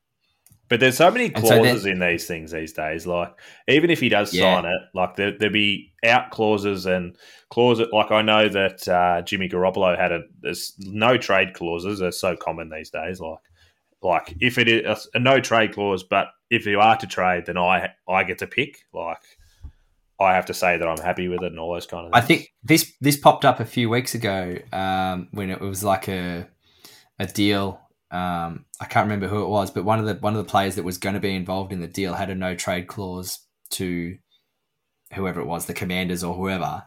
But 0.69 0.81
there's 0.81 0.97
so 0.97 1.11
many 1.11 1.33
so 1.33 1.41
clauses 1.41 1.85
then- 1.85 1.93
in 1.93 1.99
these 2.01 2.27
things 2.27 2.51
these 2.51 2.73
days. 2.73 3.07
Like 3.07 3.33
even 3.69 3.91
if 3.91 4.01
he 4.01 4.09
does 4.09 4.35
Yeah. 4.35 4.57
sign 4.61 4.65
it, 4.65 4.81
like 4.95 5.17
there 5.17 5.37
there 5.39 5.51
be 5.51 5.93
out 6.05 6.31
clauses 6.31 6.87
and 6.87 7.17
clauses. 7.51 7.87
Like 7.93 8.11
I 8.11 8.23
know 8.23 8.49
that 8.49 8.89
uh, 8.89 9.23
Jimmy 9.23 9.49
Garoppolo 9.49 9.97
had 9.99 10.13
a 10.13 10.23
there's 10.41 10.75
no 10.81 11.17
trade 11.17 11.55
clauses 11.55 12.03
are 12.03 12.11
so 12.13 12.37
common 12.37 12.69
these 12.71 12.91
days. 12.91 13.21
Like 13.21 13.39
like 14.03 14.35
if 14.41 14.59
it 14.59 14.69
is 14.69 15.09
a 15.15 15.19
no 15.19 15.41
trade 15.41 15.73
clause, 15.73 16.03
but 16.03 16.29
if 16.51 16.67
you 16.67 16.81
are 16.81 16.97
to 16.97 17.07
trade, 17.07 17.47
then 17.47 17.57
I 17.59 17.91
I 18.09 18.25
get 18.25 18.39
to 18.39 18.47
pick. 18.47 18.79
Like 18.93 19.19
I 20.19 20.35
have 20.35 20.47
to 20.47 20.55
say 20.55 20.79
that 20.79 20.89
I'm 20.89 20.99
happy 20.99 21.29
with 21.29 21.43
it 21.43 21.53
and 21.53 21.59
all 21.61 21.75
those 21.75 21.87
kind 21.87 22.07
of. 22.07 22.13
I 22.15 22.21
think 22.23 22.53
this 22.65 22.93
this 23.01 23.17
popped 23.17 23.45
up 23.45 23.61
a 23.61 23.65
few 23.65 23.89
weeks 23.89 24.15
ago 24.15 24.57
um, 24.73 25.29
when 25.31 25.51
it 25.51 25.61
was 25.61 25.85
like 25.85 26.09
a 26.09 26.49
a 27.19 27.27
deal. 27.27 27.81
Um, 28.11 28.65
I 28.81 28.85
can't 28.85 29.05
remember 29.07 29.27
who 29.29 29.43
it 29.43 29.49
was, 29.49 29.71
but 29.71 29.85
one 29.85 29.99
of 29.99 30.07
the 30.07 30.15
one 30.15 30.35
of 30.35 30.39
the 30.45 30.51
players 30.51 30.77
that 30.77 30.85
was 30.85 30.99
going 30.99 31.15
to 31.15 31.21
be 31.21 31.35
involved 31.35 31.73
in 31.73 31.81
the 31.81 31.89
deal 31.89 32.15
had 32.15 32.31
a 32.31 32.35
no 32.35 32.55
trade 32.55 32.87
clause 32.87 33.41
to 33.71 34.17
whoever 35.15 35.41
it 35.41 35.47
was, 35.47 35.67
the 35.67 35.75
Commanders 35.75 36.23
or 36.25 36.35
whoever. 36.35 36.85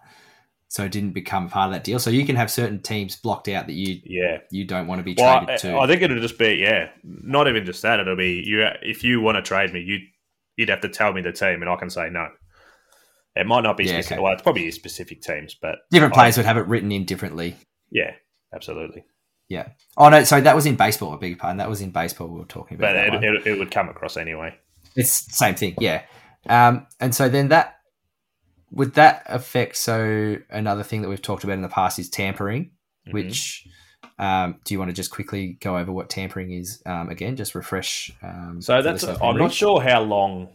So 0.72 0.84
it 0.86 0.92
didn't 0.92 1.14
become 1.14 1.50
part 1.50 1.68
of 1.70 1.74
that 1.74 1.84
deal. 1.84 1.98
So 2.00 2.10
you 2.12 2.26
can 2.28 2.36
have 2.36 2.52
certain 2.52 2.80
teams 2.82 3.16
blocked 3.16 3.48
out 3.48 3.66
that 3.68 3.74
you 3.74 4.00
yeah. 4.06 4.38
you 4.52 4.66
don't 4.66 4.86
want 4.88 5.00
to 5.00 5.04
be 5.04 5.16
Well, 5.18 5.40
traded 5.40 5.56
I, 5.56 5.58
to. 5.58 5.78
I 5.80 5.88
think 5.88 6.02
it'll 6.04 6.20
just 6.22 6.38
be 6.38 6.54
yeah, 6.56 6.90
not 7.04 7.48
even 7.48 7.66
just 7.66 7.82
that. 7.82 8.00
It'll 8.00 8.16
be 8.16 8.44
you. 8.46 8.66
If 8.82 9.04
you 9.04 9.20
want 9.20 9.36
to 9.38 9.42
trade 9.42 9.74
me, 9.74 9.82
you 9.82 9.98
you'd 10.58 10.70
have 10.70 10.82
to 10.82 10.90
tell 10.90 11.12
me 11.12 11.22
the 11.22 11.32
team, 11.32 11.62
and 11.62 11.70
I 11.70 11.76
can 11.76 11.90
say 11.90 12.10
no. 12.10 12.28
It 13.36 13.46
might 13.48 13.62
not 13.62 13.78
be 13.78 13.86
Yeah, 13.86 13.94
specific. 13.94 14.12
okay. 14.18 14.22
Well, 14.24 14.34
it's 14.34 14.42
probably 14.42 14.70
specific 14.72 15.22
teams, 15.22 15.56
but 15.62 15.76
Different 15.92 16.14
I- 16.14 16.18
players 16.18 16.38
would 16.38 16.46
have 16.46 16.58
it 16.58 16.68
written 16.68 16.92
in 16.92 17.06
differently. 17.06 17.56
yeah, 17.92 18.12
absolutely. 18.54 19.04
Yeah. 19.50 19.70
Oh 19.98 20.10
no, 20.10 20.24
so 20.24 20.40
that 20.40 20.56
was 20.56 20.66
in 20.66 20.76
baseball. 20.76 21.14
A 21.14 21.18
big 21.18 21.38
pardon. 21.40 21.58
That 21.58 21.70
was 21.70 21.82
in 21.82 21.90
baseball. 21.90 22.28
We 22.28 22.40
were 22.40 22.46
talking 22.46 22.78
about. 22.78 22.94
But 22.94 23.24
it, 23.24 23.24
it, 23.24 23.48
it 23.48 23.60
would 23.60 23.72
come 23.72 23.90
across 23.90 24.16
anyway. 24.16 24.56
It's 24.96 25.26
the 25.26 25.34
same 25.34 25.56
thing, 25.56 25.76
yeah. 25.80 26.04
Um, 26.48 26.88
and 27.00 27.14
so 27.14 27.28
then 27.30 27.50
that 27.50 27.80
would 28.72 28.94
that 28.94 29.24
affect? 29.26 29.76
So 29.78 30.38
another 30.50 30.84
thing 30.84 31.02
that 31.02 31.10
we've 31.10 31.22
talked 31.22 31.44
about 31.44 31.54
in 31.54 31.62
the 31.62 31.70
past 31.70 32.00
is 32.00 32.10
tampering. 32.10 32.72
Mhm. 33.08 33.14
Which 33.14 33.68
um, 34.20 34.60
do 34.66 34.74
you 34.74 34.80
want 34.80 34.90
to 34.90 34.94
just 34.94 35.12
quickly 35.12 35.58
go 35.62 35.78
over 35.78 35.92
what 35.92 36.10
tampering 36.10 36.52
is 36.52 36.82
um, 36.86 37.10
again? 37.10 37.36
Just 37.36 37.56
refresh. 37.56 38.12
Um, 38.22 38.62
so 38.62 38.82
that's 38.82 39.04
I'm 39.04 39.38
not 39.38 39.54
sure 39.54 39.82
how 39.82 40.02
long 40.02 40.50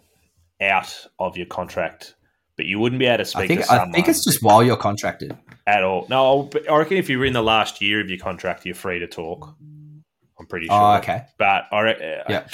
out 0.60 1.06
of 1.18 1.36
your 1.36 1.46
contract, 1.46 2.14
but 2.56 2.66
you 2.66 2.78
wouldn't 2.78 2.98
be 3.00 3.06
able 3.06 3.18
to 3.18 3.24
speak 3.24 3.42
I 3.44 3.46
think 3.48 3.64
to 3.66 3.72
I 3.72 3.90
think 3.90 4.08
it's 4.08 4.24
just 4.24 4.42
while 4.42 4.62
you're 4.62 4.76
contracted. 4.76 5.36
at 5.66 5.82
all. 5.82 6.06
No, 6.08 6.50
I 6.70 6.76
reckon 6.76 6.96
if 6.98 7.08
you're 7.08 7.24
in 7.24 7.32
the 7.32 7.42
last 7.42 7.80
year 7.80 8.00
of 8.00 8.08
your 8.08 8.18
contract, 8.18 8.64
you're 8.66 8.74
free 8.74 8.98
to 9.00 9.06
talk. 9.06 9.54
I'm 10.38 10.46
pretty 10.46 10.66
sure. 10.66 10.74
Oh, 10.74 10.96
okay. 10.96 11.24
But 11.38 11.64
I 11.72 11.80
re- 11.80 12.22
Yeah. 12.28 12.46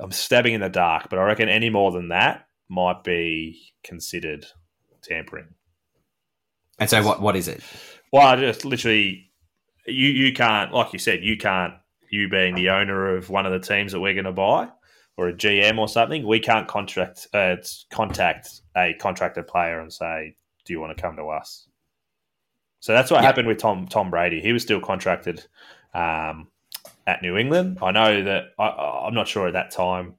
I'm 0.00 0.10
stabbing 0.12 0.54
in 0.54 0.60
the 0.60 0.68
dark, 0.68 1.08
but 1.10 1.18
I 1.18 1.22
reckon 1.24 1.48
any 1.48 1.70
more 1.70 1.92
than 1.92 2.08
that 2.08 2.46
might 2.68 3.04
be 3.04 3.60
considered 3.84 4.46
tampering. 5.02 5.48
And 6.78 6.88
so 6.88 7.02
what 7.02 7.20
what 7.20 7.36
is 7.36 7.48
it? 7.48 7.62
Well, 8.12 8.26
I 8.26 8.36
just 8.36 8.64
literally, 8.64 9.30
you 9.86 10.08
you 10.08 10.32
can't, 10.32 10.72
like 10.72 10.92
you 10.92 10.98
said, 10.98 11.22
you 11.22 11.36
can't. 11.36 11.74
You 12.10 12.28
being 12.30 12.54
the 12.54 12.70
owner 12.70 13.14
of 13.16 13.28
one 13.28 13.44
of 13.44 13.52
the 13.52 13.58
teams 13.60 13.92
that 13.92 14.00
we're 14.00 14.14
going 14.14 14.24
to 14.24 14.32
buy, 14.32 14.68
or 15.18 15.28
a 15.28 15.34
GM 15.34 15.76
or 15.78 15.88
something, 15.88 16.26
we 16.26 16.40
can't 16.40 16.66
contract 16.66 17.26
uh, 17.34 17.56
contact 17.92 18.48
a 18.78 18.94
contracted 18.94 19.46
player 19.46 19.80
and 19.80 19.92
say, 19.92 20.36
"Do 20.64 20.72
you 20.72 20.80
want 20.80 20.96
to 20.96 21.02
come 21.02 21.16
to 21.16 21.24
us?" 21.28 21.68
So 22.80 22.92
that's 22.92 23.10
what 23.10 23.22
Yeah. 23.22 23.26
happened 23.26 23.48
with 23.48 23.58
Tom 23.58 23.86
Tom 23.88 24.10
Brady. 24.10 24.40
He 24.40 24.52
was 24.52 24.62
still 24.62 24.80
contracted 24.80 25.44
um, 25.94 26.48
at 27.06 27.22
New 27.22 27.36
England. 27.36 27.78
I 27.82 27.90
know 27.90 28.22
that 28.24 28.44
I, 28.58 28.68
I'm 29.06 29.14
not 29.14 29.28
sure 29.28 29.48
at 29.48 29.54
that 29.54 29.72
time 29.72 30.14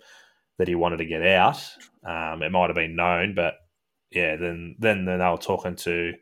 that 0.58 0.68
he 0.68 0.76
wanted 0.76 0.98
to 0.98 1.06
get 1.06 1.26
out. 1.26 1.62
Um, 2.04 2.44
it 2.44 2.52
might 2.52 2.68
have 2.68 2.76
been 2.76 2.96
known, 2.96 3.34
but 3.34 3.56
yeah, 4.12 4.36
then 4.36 4.76
then 4.80 5.06
then 5.06 5.20
they 5.20 5.26
were 5.30 5.38
talking 5.38 5.76
to 5.78 6.14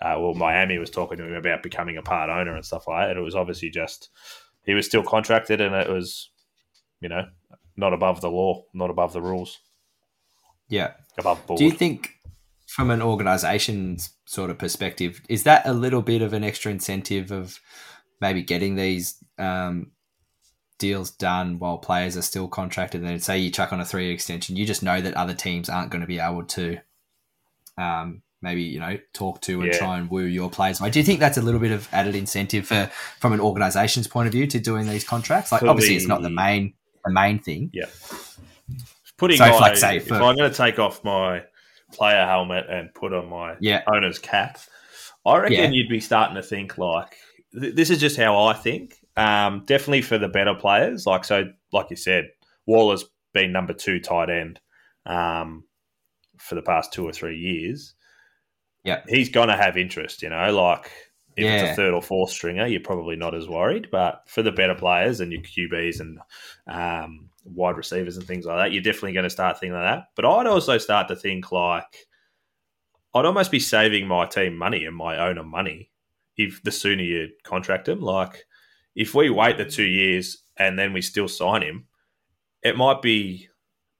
uh, 0.00 0.16
well, 0.18 0.34
Miami 0.34 0.78
was 0.78 0.90
talking 0.90 1.16
to 1.18 1.24
him 1.24 1.34
about 1.34 1.62
becoming 1.62 1.96
a 1.96 2.02
part 2.02 2.28
owner 2.28 2.56
and 2.56 2.64
stuff 2.64 2.88
like 2.88 3.06
that. 3.08 3.16
It 3.16 3.20
was 3.20 3.36
obviously 3.36 3.70
just 3.70 4.10
he 4.66 4.74
was 4.74 4.84
still 4.86 5.04
contracted, 5.04 5.60
and 5.60 5.74
it 5.74 5.88
was 5.88 6.30
you 7.00 7.08
know 7.08 7.26
not 7.76 7.94
above 7.94 8.20
the 8.20 8.30
law, 8.30 8.64
not 8.74 8.90
above 8.90 9.12
the 9.12 9.22
rules, 9.22 9.60
Yeah. 10.72 10.92
above 11.18 11.46
board. 11.46 11.58
Do 11.58 11.64
you 11.64 11.70
think, 11.70 12.10
from 12.66 12.90
an 12.90 13.02
organisation's 13.02 14.10
sort 14.24 14.50
of 14.50 14.58
perspective, 14.58 15.20
is 15.28 15.42
that 15.42 15.66
a 15.66 15.72
little 15.72 16.00
bit 16.02 16.22
of 16.22 16.32
an 16.32 16.42
extra 16.42 16.72
incentive 16.72 17.30
of 17.30 17.60
maybe 18.20 18.42
getting 18.42 18.76
these 18.76 19.22
um, 19.38 19.92
deals 20.78 21.10
done 21.10 21.58
while 21.58 21.76
players 21.78 22.16
are 22.16 22.22
still 22.22 22.48
contracted? 22.48 23.02
And 23.02 23.10
then 23.10 23.20
say 23.20 23.38
you 23.38 23.50
chuck 23.50 23.72
on 23.72 23.80
a 23.80 23.84
three 23.84 24.04
year 24.04 24.14
extension, 24.14 24.56
you 24.56 24.64
just 24.64 24.82
know 24.82 25.00
that 25.02 25.14
other 25.14 25.34
teams 25.34 25.68
aren't 25.68 25.90
going 25.90 26.00
to 26.00 26.06
be 26.06 26.18
able 26.18 26.44
to 26.44 26.78
um, 27.76 28.22
maybe 28.40 28.62
you 28.62 28.80
know 28.80 28.98
talk 29.12 29.40
to 29.42 29.60
and 29.60 29.72
Yeah. 29.72 29.78
try 29.78 29.98
and 29.98 30.10
woo 30.10 30.24
your 30.24 30.50
players. 30.50 30.78
Do 30.78 30.98
you 30.98 31.04
think 31.04 31.20
that's 31.20 31.36
a 31.36 31.42
little 31.42 31.60
bit 31.60 31.72
of 31.72 31.86
added 31.92 32.14
incentive 32.16 32.66
for 32.66 32.90
from 33.20 33.34
an 33.34 33.40
organisation's 33.40 34.08
point 34.08 34.26
of 34.28 34.32
view 34.32 34.46
to 34.46 34.58
doing 34.58 34.86
these 34.88 35.04
contracts? 35.04 35.52
Like 35.52 35.62
obviously, 35.62 35.96
it's 35.96 36.08
not 36.08 36.22
the 36.22 36.30
main 36.30 36.72
the 37.04 37.12
main 37.12 37.38
thing. 37.38 37.70
Yeah. 37.74 37.86
Putting 39.22 39.36
So 39.36 39.44
if, 39.44 39.50
my, 39.52 39.58
like, 39.58 39.76
say, 39.76 39.96
if 39.98 40.10
I'm 40.10 40.34
going 40.36 40.50
to 40.50 40.56
take 40.56 40.80
off 40.80 41.04
my 41.04 41.44
player 41.92 42.26
helmet 42.26 42.66
and 42.68 42.92
put 42.92 43.12
on 43.12 43.28
my 43.28 43.54
Yeah. 43.60 43.82
owner's 43.86 44.18
cap, 44.18 44.58
I 45.24 45.38
reckon 45.38 45.56
Yeah. 45.58 45.68
you'd 45.70 45.88
be 45.88 46.00
starting 46.00 46.34
to 46.34 46.42
think 46.42 46.76
like 46.76 47.14
th- 47.56 47.76
this 47.76 47.88
is 47.88 48.00
just 48.00 48.16
how 48.16 48.36
I 48.46 48.52
think. 48.52 48.96
Um, 49.16 49.62
definitely 49.64 50.02
for 50.02 50.18
the 50.18 50.26
better 50.26 50.54
players, 50.56 51.06
like 51.06 51.24
so, 51.24 51.44
like 51.72 51.86
you 51.90 51.94
said, 51.96 52.30
Waller's 52.66 53.04
been 53.32 53.52
number 53.52 53.74
two 53.74 54.00
tight 54.00 54.28
end 54.28 54.58
um, 55.06 55.62
for 56.38 56.56
the 56.56 56.62
past 56.62 56.92
two 56.92 57.06
or 57.06 57.12
three 57.12 57.38
years. 57.38 57.94
Yeah. 58.82 59.02
he's 59.06 59.28
going 59.28 59.50
to 59.50 59.56
have 59.56 59.76
interest. 59.76 60.22
You 60.22 60.30
know, 60.30 60.52
like 60.52 60.90
if 61.36 61.46
it's 61.46 61.70
a 61.70 61.76
third 61.76 61.94
or 61.94 62.02
fourth 62.02 62.30
stringer, 62.30 62.66
you're 62.66 62.80
probably 62.80 63.14
not 63.14 63.36
as 63.36 63.46
worried. 63.48 63.86
But 63.92 64.24
for 64.26 64.42
the 64.42 64.50
better 64.50 64.74
players 64.74 65.20
and 65.20 65.30
your 65.32 65.42
QBs 65.42 66.00
and 66.00 66.18
um, 66.66 67.28
wide 67.44 67.76
receivers 67.76 68.16
and 68.16 68.26
things 68.26 68.46
like 68.46 68.56
that, 68.58 68.72
you're 68.72 68.82
definitely 68.82 69.12
going 69.12 69.24
to 69.24 69.30
start 69.30 69.58
thinking 69.58 69.74
like 69.74 69.84
that. 69.96 70.04
But 70.16 70.24
I'd 70.24 70.46
also 70.46 70.78
start 70.78 71.08
to 71.08 71.16
think 71.16 71.52
like 71.52 72.06
I'd 73.14 73.24
almost 73.26 73.50
be 73.50 73.60
saving 73.60 74.06
my 74.06 74.26
team 74.26 74.56
money 74.56 74.84
and 74.84 74.96
my 74.96 75.18
owner 75.18 75.42
money 75.44 75.90
if 76.36 76.62
the 76.62 76.72
sooner 76.72 77.02
you 77.02 77.28
contract 77.44 77.88
him. 77.88 78.00
Like, 78.00 78.44
if 78.94 79.14
we 79.14 79.28
wait 79.30 79.58
the 79.58 79.64
two 79.64 79.84
years 79.84 80.42
and 80.56 80.78
then 80.78 80.92
we 80.92 81.02
still 81.02 81.28
sign 81.28 81.62
him, 81.62 81.86
it 82.62 82.76
might 82.76 83.02
be, 83.02 83.48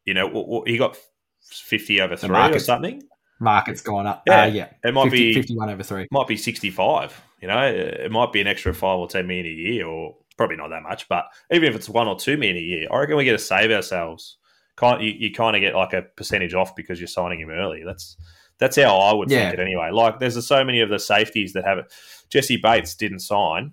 you 0.04 0.14
know, 0.14 0.62
he 0.66 0.78
got 0.78 0.96
fifty 1.42 2.00
over 2.00 2.16
three 2.16 2.30
or 2.36 2.58
something. 2.58 3.02
Market's 3.40 3.80
gone 3.82 4.06
up. 4.06 4.22
Yeah, 4.26 4.42
Uh, 4.44 4.46
yeah. 4.46 4.68
it 4.84 4.94
might 4.94 5.10
50, 5.10 5.16
be 5.16 5.34
51 5.34 5.70
over 5.70 5.82
three. 5.82 6.06
might 6.12 6.28
be 6.28 6.36
65 6.36 7.20
you 7.40 7.48
know 7.48 7.66
it 7.66 8.08
might 8.12 8.32
be 8.32 8.40
an 8.40 8.46
extra 8.46 8.72
5 8.72 8.98
or 9.00 9.08
10 9.08 9.26
million 9.26 9.46
a 9.46 9.48
year 9.48 9.84
or 9.84 10.14
probably 10.32 10.56
not 10.56 10.68
that 10.68 10.82
much 10.82 11.08
but 11.08 11.24
even 11.50 11.68
if 11.68 11.74
it's 11.74 11.88
1 11.88 12.08
or 12.08 12.18
2 12.18 12.36
million 12.36 12.56
a 12.56 12.60
year 12.60 12.88
i 12.90 12.98
reckon 12.98 13.16
we 13.16 13.24
get 13.24 13.32
to 13.32 13.38
save 13.38 13.70
ourselves. 13.70 14.38
Kind 14.74 15.02
you, 15.04 15.12
you 15.12 15.32
kind 15.34 15.54
of 15.54 15.60
get 15.60 15.74
like 15.74 15.92
a 15.92 16.00
percentage 16.16 16.54
off 16.54 16.74
because 16.74 16.98
you're 16.98 17.06
signing 17.06 17.38
him 17.38 17.50
early. 17.50 17.82
That's 17.84 18.16
that's 18.58 18.76
how 18.76 18.96
i 18.96 19.12
would 19.12 19.30
Yeah. 19.30 19.50
think 19.50 19.54
it 19.58 19.62
anyway. 19.62 19.90
Like 19.92 20.18
there's 20.18 20.46
so 20.46 20.64
many 20.64 20.80
of 20.80 20.88
the 20.88 20.98
safeties 20.98 21.52
that 21.52 21.64
have 21.66 21.76
it. 21.76 21.92
Jessie 22.30 22.56
Bates 22.56 22.94
didn't 22.94 23.18
sign. 23.18 23.72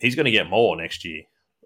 He's 0.00 0.14
going 0.14 0.26
to 0.26 0.30
get 0.30 0.50
more 0.50 0.76
next 0.76 1.02
year. 1.02 1.22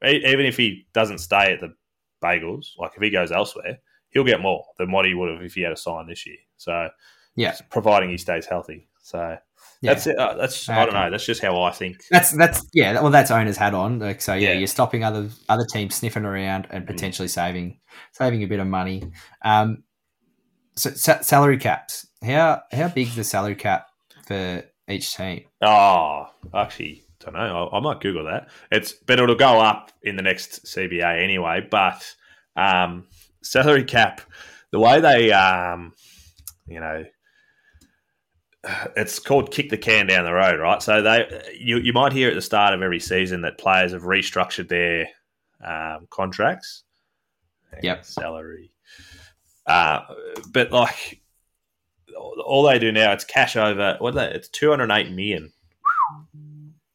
E- 0.06 0.22
even 0.24 0.46
if 0.46 0.56
he 0.56 0.86
doesn't 0.92 1.18
stay 1.18 1.52
at 1.52 1.58
the 1.60 1.74
bagels 2.22 2.66
like 2.78 2.92
if 2.96 3.02
he 3.02 3.10
goes 3.10 3.32
elsewhere 3.32 3.78
he'll 4.10 4.24
get 4.24 4.40
more 4.40 4.64
than 4.78 4.92
what 4.92 5.04
he 5.06 5.12
would 5.14 5.28
have 5.30 5.42
if 5.42 5.54
he 5.54 5.62
had 5.62 5.72
a 5.72 5.76
sign 5.76 6.06
this 6.06 6.24
year. 6.24 6.36
So 6.56 6.88
Yeah. 7.34 7.56
providing 7.70 8.10
he 8.10 8.16
stays 8.16 8.46
healthy. 8.46 8.88
So 9.02 9.36
Yeah. 9.80 9.94
that's 9.94 10.06
it. 10.08 10.18
Uh, 10.18 10.34
that's 10.34 10.68
I 10.68 10.84
don't 10.84 10.94
know. 10.94 11.10
That's 11.10 11.24
just 11.24 11.40
how 11.40 11.62
I 11.62 11.70
think. 11.70 12.04
That's 12.10 12.32
that's 12.32 12.66
yeah. 12.72 13.00
Well, 13.00 13.10
that's 13.10 13.30
owners 13.30 13.56
hat 13.56 13.74
on. 13.74 13.98
Like 14.00 14.20
so, 14.20 14.34
yeah, 14.34 14.48
Yeah. 14.50 14.58
You're 14.58 14.66
stopping 14.66 15.04
other 15.04 15.28
other 15.48 15.64
teams 15.72 15.94
sniffing 15.94 16.24
around 16.24 16.66
and 16.70 16.86
potentially 16.86 17.28
saving 17.28 17.78
saving 18.12 18.42
a 18.42 18.46
bit 18.46 18.58
of 18.60 18.66
money. 18.66 19.04
Um, 19.42 19.84
so 20.74 20.90
sa- 20.90 21.20
salary 21.20 21.58
caps. 21.58 22.06
How 22.24 22.62
how 22.72 22.88
big 22.88 23.08
is 23.08 23.16
the 23.16 23.24
salary 23.24 23.54
cap 23.54 23.86
for 24.26 24.64
each 24.88 25.14
team? 25.14 25.44
Oh, 25.62 26.26
actually, 26.52 27.04
don't 27.20 27.34
know. 27.34 27.68
I, 27.72 27.76
I 27.76 27.80
might 27.80 28.00
Google 28.00 28.24
that. 28.24 28.48
It's 28.72 28.92
but 28.92 29.20
it'll 29.20 29.36
go 29.36 29.60
up 29.60 29.92
in 30.02 30.16
the 30.16 30.22
next 30.22 30.64
CBA 30.64 31.22
anyway. 31.22 31.66
But 31.70 32.04
um, 32.56 33.06
salary 33.42 33.84
cap, 33.84 34.22
the 34.72 34.80
way 34.80 35.00
they, 35.00 35.30
um, 35.30 35.92
you 36.66 36.80
know, 36.80 37.04
it's 38.96 39.18
called 39.18 39.52
kick 39.52 39.70
the 39.70 39.78
can 39.78 40.06
down 40.06 40.24
the 40.24 40.32
road, 40.32 40.60
right? 40.60 40.82
So 40.82 41.02
they, 41.02 41.54
you, 41.58 41.78
you 41.78 41.92
might 41.92 42.12
hear 42.12 42.28
at 42.28 42.34
the 42.34 42.42
start 42.42 42.74
of 42.74 42.82
every 42.82 43.00
season 43.00 43.42
that 43.42 43.58
players 43.58 43.92
have 43.92 44.02
restructured 44.02 44.68
their 44.68 45.08
um, 45.64 46.06
contracts. 46.10 46.84
Yep. 47.82 48.04
salary. 48.04 48.72
Uh, 49.66 50.00
but 50.52 50.72
like 50.72 51.20
all 52.16 52.62
they 52.64 52.78
do 52.78 52.90
now, 52.90 53.12
it's 53.12 53.24
cash 53.24 53.56
over. 53.56 53.96
What 53.98 54.14
they, 54.14 54.26
it's 54.30 54.48
two 54.48 54.70
hundred 54.70 54.90
eight 54.90 55.10
million. 55.10 55.52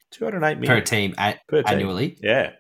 Two 0.10 0.26
hundred 0.26 0.44
eight 0.44 0.56
per 0.56 0.62
million 0.62 0.84
team 0.84 1.16
a- 1.18 1.40
per 1.48 1.62
team. 1.62 1.74
annually. 1.74 2.18
Yeah, 2.22 2.54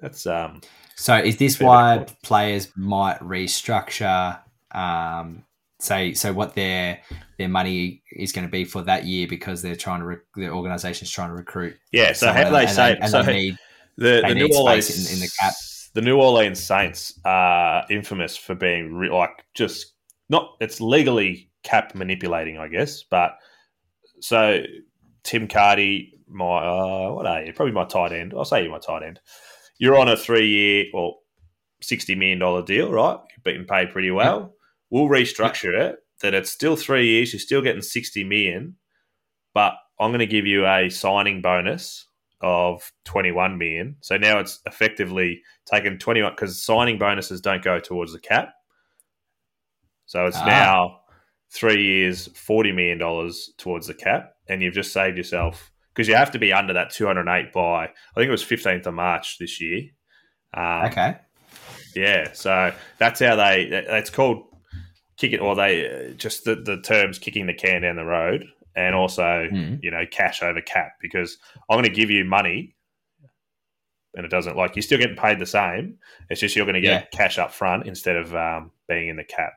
that's 0.00 0.26
um. 0.26 0.60
So 0.94 1.16
is 1.16 1.36
this 1.36 1.60
why 1.60 2.06
players 2.22 2.70
might 2.76 3.18
restructure? 3.18 4.38
Um, 4.70 5.44
say 5.86 6.12
so 6.14 6.32
what 6.32 6.54
their 6.54 7.00
their 7.38 7.48
money 7.48 8.02
is 8.12 8.32
going 8.32 8.46
to 8.46 8.50
be 8.50 8.64
for 8.64 8.82
that 8.82 9.04
year 9.04 9.26
because 9.28 9.62
they're 9.62 9.76
trying 9.76 10.00
to 10.00 10.06
re- 10.06 10.16
the 10.34 10.48
organization's 10.50 11.10
trying 11.10 11.28
to 11.28 11.34
recruit. 11.34 11.76
Yeah, 11.92 12.12
so 12.12 12.32
do 12.32 12.50
they 12.50 12.66
say? 12.66 12.98
so 13.08 13.22
they 13.22 13.34
need 13.34 13.58
the, 13.96 14.20
they 14.22 14.28
the 14.28 14.34
need 14.34 14.50
New 14.50 14.58
Orleans 14.58 15.10
in- 15.10 15.14
in 15.14 15.20
the 15.20 15.30
cap. 15.40 15.54
The 15.94 16.02
New 16.02 16.18
Orleans 16.20 16.62
Saints 16.62 17.18
are 17.24 17.84
infamous 17.88 18.36
for 18.36 18.54
being 18.54 18.94
re- 18.94 19.10
like 19.10 19.44
just 19.54 19.94
not. 20.28 20.56
It's 20.60 20.80
legally 20.80 21.50
cap 21.62 21.94
manipulating, 21.94 22.58
I 22.58 22.68
guess. 22.68 23.02
But 23.02 23.38
so 24.20 24.62
Tim 25.22 25.48
Cardy, 25.48 26.12
my 26.28 26.44
uh, 26.44 27.12
what 27.12 27.26
are 27.26 27.44
you? 27.44 27.52
Probably 27.52 27.72
my 27.72 27.84
tight 27.84 28.12
end. 28.12 28.34
I'll 28.36 28.44
say 28.44 28.62
you're 28.62 28.72
my 28.72 28.78
tight 28.78 29.02
end. 29.04 29.20
You're 29.78 29.98
on 29.98 30.08
a 30.08 30.16
three 30.16 30.46
year 30.48 30.84
or 30.92 31.16
sixty 31.80 32.14
million 32.14 32.38
dollar 32.38 32.62
deal, 32.62 32.92
right? 32.92 33.18
You're 33.18 33.54
being 33.54 33.66
paid 33.66 33.90
pretty 33.90 34.10
well. 34.10 34.54
We'll 34.90 35.08
restructure 35.08 35.72
it 35.78 35.96
that 36.22 36.34
it's 36.34 36.50
still 36.50 36.76
three 36.76 37.06
years. 37.08 37.32
You're 37.32 37.40
still 37.40 37.62
getting 37.62 37.82
sixty 37.82 38.24
million, 38.24 38.76
but 39.54 39.74
I'm 39.98 40.10
going 40.10 40.20
to 40.20 40.26
give 40.26 40.46
you 40.46 40.66
a 40.66 40.88
signing 40.90 41.40
bonus 41.42 42.06
of 42.42 42.92
21 43.06 43.56
million. 43.56 43.96
So 44.00 44.18
now 44.18 44.38
it's 44.38 44.60
effectively 44.66 45.40
taken 45.64 45.98
21 45.98 46.32
because 46.32 46.62
signing 46.62 46.98
bonuses 46.98 47.40
don't 47.40 47.62
go 47.64 47.80
towards 47.80 48.12
the 48.12 48.20
cap. 48.20 48.52
So 50.04 50.26
it's 50.26 50.36
Ah. 50.36 50.44
now 50.44 51.00
three 51.50 51.82
years, 51.82 52.28
$40 52.28 52.74
million 52.74 53.32
towards 53.56 53.86
the 53.86 53.94
cap. 53.94 54.34
And 54.48 54.62
you've 54.62 54.74
just 54.74 54.92
saved 54.92 55.16
yourself 55.16 55.72
because 55.94 56.08
you 56.08 56.14
have 56.14 56.30
to 56.32 56.38
be 56.38 56.52
under 56.52 56.74
that 56.74 56.90
208 56.90 57.52
by, 57.52 57.84
I 57.84 57.88
think 58.14 58.28
it 58.28 58.30
was 58.30 58.44
15th 58.44 58.86
of 58.86 58.94
March 58.94 59.38
this 59.38 59.60
year. 59.60 59.84
Um, 60.52 60.84
okay. 60.86 61.16
yeah, 61.94 62.32
so 62.34 62.72
that's 62.98 63.20
how 63.20 63.36
they. 63.36 63.62
It's 63.62 64.10
called 64.10 64.44
kick 65.16 65.32
it, 65.32 65.40
or 65.40 65.54
they 65.54 66.10
uh, 66.10 66.14
just 66.14 66.44
the, 66.44 66.54
the 66.56 66.80
terms 66.80 67.18
kicking 67.18 67.46
the 67.46 67.54
can 67.54 67.82
down 67.82 67.96
the 67.96 68.04
road, 68.04 68.46
and 68.74 68.94
also 68.94 69.22
Mhm. 69.50 69.82
you 69.82 69.90
know 69.90 70.04
cash 70.10 70.42
over 70.42 70.60
cap 70.60 70.92
because 71.00 71.38
I'm 71.70 71.76
going 71.76 71.84
to 71.84 71.90
give 71.90 72.10
you 72.10 72.24
money, 72.24 72.74
and 74.14 74.24
it 74.24 74.30
doesn't 74.30 74.56
like 74.56 74.76
you're 74.76 74.82
still 74.82 74.98
getting 74.98 75.16
paid 75.16 75.38
the 75.38 75.46
same. 75.46 75.98
It's 76.30 76.40
just 76.40 76.56
you're 76.56 76.66
going 76.66 76.74
to 76.74 76.80
get 76.80 77.10
cash 77.10 77.38
up 77.38 77.52
front 77.52 77.86
instead 77.86 78.16
of 78.16 78.34
um, 78.34 78.70
being 78.88 79.08
in 79.08 79.16
the 79.16 79.24
cap. 79.24 79.54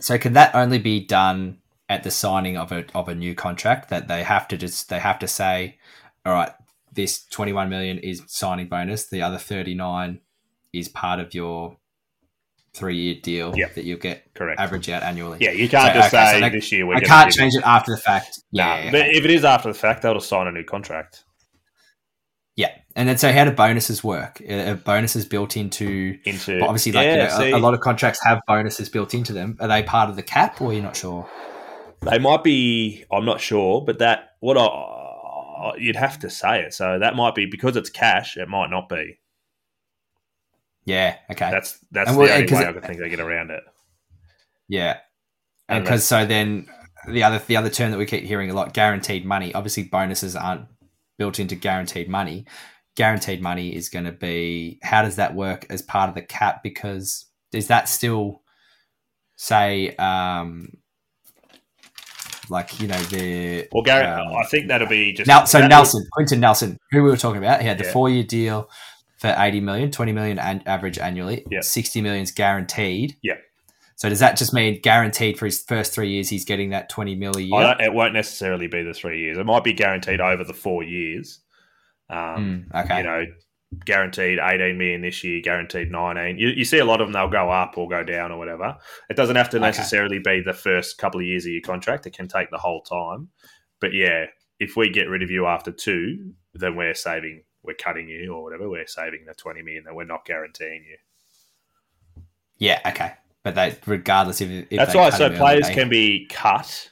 So 0.00 0.18
can 0.18 0.32
that 0.32 0.54
only 0.54 0.78
be 0.78 1.04
done 1.04 1.58
at 1.88 2.02
the 2.04 2.10
signing 2.10 2.56
of 2.56 2.72
a 2.72 2.84
of 2.94 3.08
a 3.08 3.14
new 3.14 3.34
contract? 3.34 3.90
That 3.90 4.08
they 4.08 4.22
have 4.22 4.48
to 4.48 4.56
just 4.56 4.88
they 4.88 4.98
have 4.98 5.18
to 5.20 5.28
say, 5.28 5.78
all 6.24 6.32
right, 6.32 6.52
this 6.92 7.24
twenty 7.26 7.52
one 7.52 7.68
million 7.68 7.98
is 7.98 8.22
signing 8.26 8.68
bonus. 8.68 9.06
The 9.06 9.22
other 9.22 9.38
thirty 9.38 9.74
nine 9.74 10.20
is 10.72 10.88
part 10.88 11.20
of 11.20 11.34
your 11.34 11.76
three 12.72 12.96
year 12.96 13.14
deal 13.22 13.52
Yep. 13.56 13.74
that 13.74 13.84
you'll 13.84 13.98
get 13.98 14.32
Correct. 14.34 14.60
average 14.60 14.88
out 14.88 15.02
annually. 15.02 15.38
Yeah, 15.40 15.50
you 15.50 15.68
can't 15.68 15.92
So, 15.94 16.00
just 16.00 16.14
okay, 16.14 16.32
say 16.32 16.40
they- 16.40 16.48
this 16.50 16.70
year 16.72 16.86
we're 16.86 16.96
I 16.96 17.00
can't 17.00 17.32
change 17.32 17.54
you- 17.54 17.60
it 17.60 17.66
after 17.66 17.94
the 17.94 18.00
fact. 18.00 18.40
Nah, 18.52 18.76
Yeah, 18.76 18.90
but 18.92 19.00
okay. 19.00 19.10
if 19.12 19.24
it 19.24 19.30
is 19.30 19.44
after 19.44 19.68
the 19.68 19.74
fact, 19.78 20.02
they'll 20.02 20.20
sign 20.20 20.46
a 20.46 20.52
new 20.52 20.64
contract 20.64 21.24
yeah. 22.56 22.72
And 22.94 23.08
then 23.08 23.16
so 23.16 23.32
how 23.32 23.44
do 23.44 23.52
bonuses 23.52 24.04
work? 24.04 24.42
Are 24.46 24.72
are 24.72 24.74
bonuses 24.74 25.24
built 25.24 25.56
into 25.56 26.18
into 26.24 26.60
obviously, 26.60 26.92
like 26.92 27.06
Yeah, 27.06 27.38
you 27.38 27.50
know, 27.50 27.56
a, 27.56 27.58
a 27.58 27.62
lot 27.62 27.72
of 27.72 27.80
contracts 27.80 28.22
have 28.24 28.40
bonuses 28.46 28.88
built 28.90 29.14
into 29.14 29.32
them. 29.32 29.56
Are 29.60 29.68
they 29.68 29.82
part 29.82 30.10
of 30.10 30.16
the 30.16 30.22
cap, 30.22 30.60
or 30.60 30.72
you're 30.74 30.82
not 30.82 30.96
sure? 30.96 31.26
They 32.02 32.18
might 32.18 32.44
be. 32.44 33.04
I'm 33.10 33.24
not 33.24 33.40
sure, 33.40 33.82
but 33.82 34.00
that 34.00 34.32
what 34.40 34.58
I 34.58 35.72
you'd 35.78 35.96
have 35.96 36.18
to 36.18 36.28
say 36.28 36.60
it. 36.62 36.74
So 36.74 36.98
that 36.98 37.14
might 37.14 37.34
be 37.34 37.46
because 37.46 37.76
it's 37.76 37.88
cash. 37.88 38.36
It 38.36 38.48
might 38.48 38.68
not 38.68 38.88
be. 38.90 39.19
Yeah. 40.84 41.16
Okay. 41.30 41.50
That's 41.50 41.78
that's 41.90 42.08
And 42.08 42.16
the 42.16 42.20
well, 42.22 42.30
only 42.32 42.52
way 42.52 42.66
I 42.66 42.72
can 42.72 42.82
think 42.82 43.00
they 43.00 43.08
get 43.08 43.20
around 43.20 43.50
it. 43.50 43.62
yeah. 44.68 44.98
And 45.68 45.84
because 45.84 46.04
so 46.04 46.26
then 46.26 46.66
the 47.08 47.22
other 47.22 47.40
the 47.46 47.56
other 47.56 47.70
term 47.70 47.90
that 47.92 47.98
we 47.98 48.06
keep 48.06 48.24
hearing 48.24 48.50
a 48.50 48.54
lot, 48.54 48.74
guaranteed 48.74 49.24
money. 49.24 49.54
Obviously, 49.54 49.84
bonuses 49.84 50.34
aren't 50.34 50.66
built 51.18 51.38
into 51.38 51.54
guaranteed 51.54 52.08
money. 52.08 52.46
Guaranteed 52.96 53.40
money 53.40 53.74
is 53.74 53.88
going 53.88 54.04
to 54.04 54.12
be 54.12 54.78
how 54.82 55.02
does 55.02 55.16
that 55.16 55.34
work 55.34 55.66
as 55.70 55.80
part 55.82 56.08
of 56.08 56.14
the 56.14 56.22
cap? 56.22 56.62
Because 56.62 57.26
is 57.52 57.68
that 57.68 57.88
still 57.88 58.42
say 59.36 59.94
um 59.96 60.68
like 62.48 62.80
you 62.80 62.88
know 62.88 62.98
the 63.04 63.68
Well, 63.72 63.82
Gary, 63.84 64.06
um, 64.06 64.34
I 64.36 64.44
think 64.46 64.68
that'll 64.68 64.88
be 64.88 65.12
just 65.12 65.28
Now, 65.28 65.44
so 65.44 65.64
Nelson, 65.66 66.04
Quenton 66.12 66.40
Nelson, 66.40 66.78
who 66.90 67.02
we 67.02 67.10
were 67.10 67.16
talking 67.16 67.38
about, 67.38 67.60
he 67.60 67.66
had 67.68 67.78
the 67.78 67.84
Yeah. 67.84 67.92
four-year 67.92 68.24
deal 68.24 68.68
for 69.20 69.34
80 69.36 69.60
million, 69.60 69.90
20 69.90 70.12
million 70.12 70.38
an- 70.38 70.62
average 70.66 70.98
annually, 70.98 71.44
Yeah. 71.50 71.60
60 71.60 72.00
million 72.00 72.22
is 72.22 72.32
guaranteed. 72.32 73.16
Yeah. 73.22 73.34
So 73.96 74.08
does 74.08 74.20
that 74.20 74.38
just 74.38 74.54
mean 74.54 74.80
guaranteed 74.82 75.38
for 75.38 75.44
his 75.44 75.62
first 75.62 75.92
three 75.92 76.08
years, 76.08 76.30
he's 76.30 76.46
getting 76.46 76.70
that 76.70 76.88
20 76.88 77.16
mil 77.16 77.36
a 77.36 77.40
year? 77.40 77.76
it 77.80 77.92
won't 77.92 78.14
necessarily 78.14 78.66
be 78.66 78.82
the 78.82 78.94
three 78.94 79.20
years. 79.20 79.36
It 79.36 79.44
might 79.44 79.62
be 79.62 79.74
guaranteed 79.74 80.20
over 80.22 80.42
the 80.42 80.54
four 80.54 80.82
years. 80.82 81.40
Um, 82.08 82.66
Mm, 82.72 82.84
okay. 82.84 82.96
You 82.98 83.02
know, 83.04 83.24
guaranteed 83.84 84.38
18 84.42 84.78
million 84.78 85.02
this 85.02 85.22
year, 85.22 85.40
guaranteed 85.42 85.90
19. 85.92 86.38
You, 86.38 86.48
you 86.48 86.64
see 86.64 86.78
a 86.78 86.84
lot 86.84 87.00
of 87.00 87.06
them, 87.06 87.12
they'll 87.12 87.28
go 87.28 87.50
up 87.50 87.76
or 87.76 87.88
go 87.88 88.02
down 88.02 88.32
or 88.32 88.38
whatever. 88.38 88.76
It 89.10 89.16
doesn't 89.16 89.36
have 89.36 89.50
to 89.50 89.58
Okay. 89.58 89.66
necessarily 89.66 90.18
be 90.18 90.40
the 90.44 90.52
first 90.54 90.96
couple 90.98 91.20
of 91.20 91.26
years 91.26 91.44
of 91.44 91.52
your 91.52 91.60
contract. 91.62 92.06
It 92.06 92.14
can 92.16 92.26
take 92.26 92.50
the 92.50 92.58
whole 92.58 92.80
time. 92.82 93.28
But 93.80 93.92
yeah, 93.92 94.26
if 94.58 94.76
we 94.76 94.88
get 94.90 95.08
rid 95.08 95.22
of 95.22 95.30
you 95.30 95.46
after 95.46 95.70
two, 95.72 96.32
then 96.54 96.74
we're 96.74 96.94
saving, 96.94 97.44
we're 97.62 97.74
cutting 97.74 98.08
you 98.08 98.32
or 98.34 98.42
whatever. 98.42 98.68
We're 98.68 98.86
saving 98.86 99.24
the 99.26 99.34
20 99.34 99.62
million 99.62 99.84
that 99.84 99.94
we're 99.94 100.04
not 100.04 100.24
guaranteeing 100.24 100.84
you. 100.84 102.22
yeah, 102.58 102.80
okay. 102.86 103.12
But 103.42 103.54
they, 103.54 103.76
regardless 103.86 104.40
if, 104.40 104.66
if 104.70 104.78
That's 104.78 104.94
why. 104.94 105.10
So 105.10 105.30
players 105.30 105.68
can 105.70 105.88
be 105.88 106.26
cut, 106.28 106.90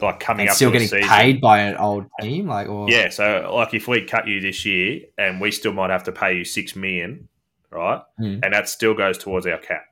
like 0.00 0.18
coming 0.20 0.42
and 0.42 0.50
up 0.50 0.56
still 0.56 0.70
getting 0.70 0.88
season. 0.88 1.08
paid 1.08 1.40
by 1.42 1.58
an 1.60 1.76
old 1.76 2.06
team, 2.20 2.46
like 2.46 2.68
or 2.68 2.88
Yeah, 2.88 3.10
so 3.10 3.50
like 3.54 3.74
if 3.74 3.86
we 3.88 4.02
cut 4.04 4.26
you 4.26 4.40
this 4.40 4.64
year 4.64 5.00
and 5.18 5.40
we 5.40 5.50
still 5.50 5.72
might 5.72 5.90
have 5.90 6.04
to 6.04 6.12
pay 6.12 6.36
you 6.38 6.44
six 6.44 6.74
million, 6.74 7.28
right? 7.70 8.00
Mm. 8.18 8.40
And 8.44 8.54
that 8.54 8.68
still 8.68 8.94
goes 8.94 9.18
towards 9.18 9.46
our 9.46 9.58
cap. 9.58 9.84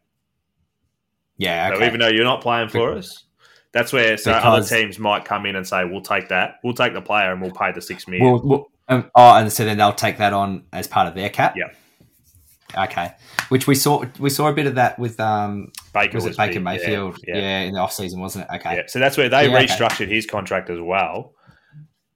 yeah, 1.36 1.74
So 1.76 1.84
even 1.84 2.00
though 2.00 2.08
you're 2.08 2.24
not 2.24 2.40
playing 2.40 2.68
for 2.70 2.92
us, 2.92 3.24
That's 3.72 3.92
where 3.92 4.16
so 4.16 4.32
Because- 4.32 4.70
other 4.72 4.80
teams 4.82 4.98
might 5.00 5.24
come 5.24 5.44
in 5.46 5.56
and 5.56 5.66
say, 5.66 5.84
"We'll 5.84 6.00
take 6.00 6.28
that. 6.28 6.60
We'll 6.62 6.74
take 6.74 6.94
the 6.94 7.02
player 7.02 7.32
and 7.32 7.42
we'll 7.42 7.50
pay 7.50 7.72
the 7.72 7.82
six 7.82 8.06
million. 8.06 8.24
Well, 8.32 8.40
well, 8.44 8.70
um, 8.88 9.10
oh, 9.14 9.34
and 9.36 9.52
so 9.52 9.64
then 9.64 9.78
they'll 9.78 9.92
take 9.92 10.18
that 10.18 10.32
on 10.32 10.64
as 10.72 10.86
part 10.86 11.08
of 11.08 11.14
their 11.14 11.30
cap. 11.30 11.54
Yeah. 11.56 11.70
Okay. 12.84 13.12
Which 13.50 13.66
we 13.66 13.74
saw 13.76 14.04
we 14.18 14.30
saw 14.30 14.48
a 14.48 14.52
bit 14.52 14.66
of 14.66 14.74
that 14.74 14.98
with 14.98 15.20
um 15.20 15.70
Baker 15.92 16.16
was 16.16 16.26
it 16.26 16.36
Baker 16.36 16.54
big, 16.54 16.62
Mayfield? 16.64 17.18
Yeah, 17.26 17.36
Yeah, 17.36 17.40
yeah. 17.42 17.60
in 17.60 17.74
the 17.74 17.80
off 17.80 17.92
season, 17.92 18.20
wasn't 18.20 18.46
it? 18.50 18.56
Okay. 18.56 18.76
Yeah. 18.76 18.82
So 18.88 18.98
that's 18.98 19.16
where 19.16 19.28
they 19.28 19.48
Yeah, 19.48 19.56
okay. 19.58 19.66
restructured 19.66 20.08
his 20.08 20.26
contract 20.26 20.70
as 20.70 20.80
well. 20.80 21.34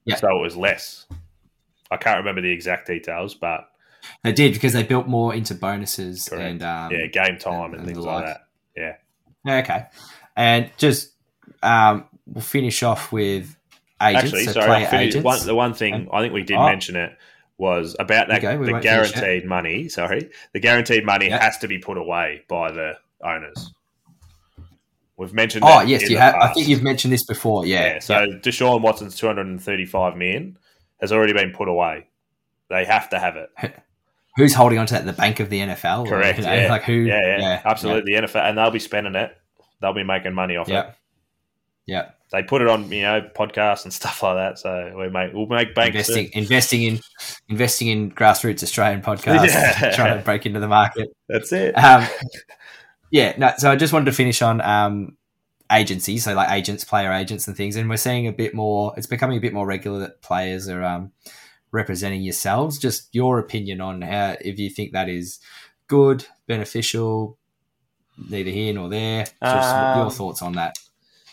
Yeah. 0.04 0.16
So 0.16 0.28
it 0.28 0.40
was 0.42 0.56
less. 0.56 1.06
I 1.90 1.96
can't 1.96 2.18
remember 2.18 2.40
the 2.40 2.50
exact 2.50 2.86
details, 2.88 3.34
but 3.34 3.68
They 4.24 4.32
did 4.32 4.52
because 4.52 4.72
they 4.72 4.82
built 4.82 5.06
more 5.06 5.32
into 5.34 5.54
bonuses 5.54 6.28
Correct. 6.28 6.42
and 6.44 6.62
um 6.62 6.90
yeah, 6.92 7.06
game 7.06 7.38
time 7.38 7.72
and, 7.72 7.76
and 7.76 7.86
things 7.86 7.98
like 7.98 8.24
that. 8.24 8.40
Yeah. 8.76 8.96
Yeah, 9.44 9.56
okay. 9.58 9.86
And 10.36 10.70
just 10.76 11.12
um 11.62 12.06
we'll 12.26 12.42
finish 12.42 12.82
off 12.82 13.12
with 13.12 13.54
agents, 14.01 14.24
Actually, 14.24 14.44
so 14.44 14.53
sorry, 14.53 14.70
I 14.72 14.84
finished- 14.86 15.16
agents. 15.16 15.24
one, 15.24 15.46
the 15.46 15.55
one 15.55 15.74
thing 15.74 16.09
oh. 16.11 16.16
I 16.16 16.20
think 16.22 16.32
we 16.34 16.42
did 16.42 16.57
Oh. 16.57 16.66
mention 16.66 16.96
it 16.96 17.16
was 17.57 17.96
about 17.99 18.28
that 18.28 18.44
Okay, 18.44 18.57
the 18.57 18.78
guaranteed 18.80 19.44
money. 19.44 19.88
Sorry, 19.88 20.30
the 20.53 20.61
guaranteed 20.61 21.05
money 21.05 21.28
Yeah. 21.28 21.42
has 21.42 21.59
to 21.59 21.68
be 21.68 21.78
put 21.78 21.99
away 21.99 22.42
by 22.49 22.70
the 22.70 22.92
owners. 23.22 23.72
We've 25.16 25.34
mentioned. 25.34 25.64
oh 25.64 25.80
that 25.80 25.88
yes, 25.88 26.09
you 26.09 26.16
have 26.18 26.36
I 26.36 26.53
think 26.53 26.68
you've 26.68 26.82
mentioned 26.82 27.12
this 27.12 27.24
before. 27.24 27.66
Yeah. 27.66 27.94
Yeah. 27.94 27.99
So 27.99 28.14
Deshaun 28.40 28.80
Watson's 28.82 29.16
two 29.16 29.26
hundred 29.26 29.46
and 29.49 29.61
thirty-five 29.61 30.16
million 30.16 30.57
has 31.01 31.11
already 31.12 31.32
been 31.32 31.51
put 31.51 31.66
away. 31.68 32.07
They 32.70 32.84
have 32.84 33.09
to 33.11 33.18
have 33.18 33.34
it. 33.36 33.51
Who's 34.36 34.55
holding 34.55 34.78
on 34.78 34.86
to 34.86 34.94
that? 34.94 35.05
The 35.07 35.12
bank 35.12 35.40
of 35.40 35.51
the 35.51 35.59
NFL? 35.59 36.07
or, 36.07 36.11
Correct. 36.11 36.38
you 36.38 36.44
know, 36.44 36.55
yeah. 36.55 36.70
Like 36.70 36.84
who? 36.84 36.92
Yeah, 36.92 37.38
yeah, 37.38 37.62
absolutely. 37.64 38.14
The 38.14 38.20
NFL, 38.28 38.49
and 38.49 38.57
they'll 38.57 38.70
be 38.70 38.78
spending 38.78 39.16
it. 39.16 39.36
They'll 39.80 39.92
be 39.94 40.05
making 40.05 40.34
money 40.34 40.57
off 40.57 40.68
Yeah. 40.68 40.88
it. 40.90 40.94
Yeah. 41.86 42.11
They 42.30 42.42
put 42.42 42.60
it 42.60 42.68
on, 42.68 42.90
you 42.92 43.02
know, 43.02 43.22
podcasts 43.34 43.84
and 43.84 43.92
stuff 44.00 44.22
like 44.22 44.36
that. 44.36 44.58
So 44.58 44.94
we 44.98 45.08
make 45.08 45.32
we'll 45.32 45.46
make 45.46 45.74
bank 45.74 45.94
Investing, 45.94 46.30
investing 46.34 46.82
in, 46.82 47.00
investing 47.48 47.88
in 47.88 48.10
grassroots 48.10 48.62
Australian 48.62 49.02
podcasts, 49.02 49.46
Yeah. 49.48 49.94
trying 49.96 50.18
to 50.18 50.24
break 50.24 50.44
into 50.46 50.60
the 50.60 50.68
market. 50.68 51.08
That's 51.28 51.52
it. 51.52 51.72
Um, 51.72 52.06
yeah, 53.10 53.34
no. 53.38 53.52
So 53.56 53.70
I 53.70 53.76
just 53.76 53.92
wanted 53.92 54.06
to 54.06 54.12
finish 54.12 54.42
on 54.42 54.60
um, 54.60 55.16
agencies, 55.72 56.24
so 56.24 56.34
like 56.34 56.50
agents, 56.50 56.84
player 56.84 57.12
agents, 57.12 57.48
and 57.48 57.56
things. 57.56 57.76
And 57.76 57.88
we're 57.88 57.96
seeing 57.96 58.26
a 58.26 58.32
bit 58.32 58.54
more. 58.54 58.92
It's 58.96 59.06
becoming 59.06 59.38
a 59.38 59.40
bit 59.40 59.54
more 59.54 59.66
regular 59.66 59.98
that 60.00 60.20
players 60.20 60.68
are 60.68 60.82
um, 60.84 61.12
representing 61.72 62.22
yourselves. 62.22 62.78
Just 62.78 63.08
your 63.12 63.38
opinion 63.38 63.80
on 63.80 64.02
how, 64.02 64.36
if 64.40 64.58
you 64.58 64.68
think 64.68 64.92
that 64.92 65.08
is 65.08 65.38
good, 65.86 66.26
beneficial, 66.46 67.38
neither 68.28 68.50
here 68.50 68.74
nor 68.74 68.90
there. 68.90 69.24
Just 69.42 69.74
Um, 69.74 69.98
your 69.98 70.10
thoughts 70.10 70.42
on 70.42 70.52
that. 70.52 70.76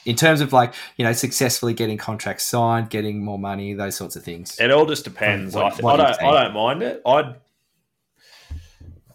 In 0.05 0.15
terms 0.15 0.39
of 0.41 0.53
like 0.53 0.73
you 0.97 1.03
know 1.03 1.13
successfully 1.13 1.73
getting 1.73 1.97
contracts 1.97 2.43
signed, 2.43 2.89
getting 2.89 3.23
more 3.23 3.39
money, 3.39 3.73
those 3.73 3.95
sorts 3.95 4.15
of 4.15 4.23
things. 4.23 4.59
It 4.59 4.71
all 4.71 4.85
just 4.85 5.03
depends. 5.03 5.55
What- 5.55 5.73
I, 5.79 5.81
what 5.81 5.99
I 5.99 6.11
don't. 6.11 6.23
I 6.23 6.43
don't 6.43 6.53
mind 6.53 6.83
it. 6.83 7.01
I'd 7.05 7.35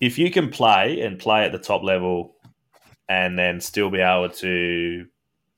if 0.01 0.19
you 0.19 0.31
can 0.31 0.49
play 0.51 1.01
and 1.03 1.19
play 1.19 1.45
at 1.45 1.53
the 1.53 1.59
top 1.59 1.83
level, 1.83 2.35
and 3.09 3.39
then 3.39 3.61
still 3.61 3.91
be 3.91 4.01
able 4.01 4.31
to 4.31 5.07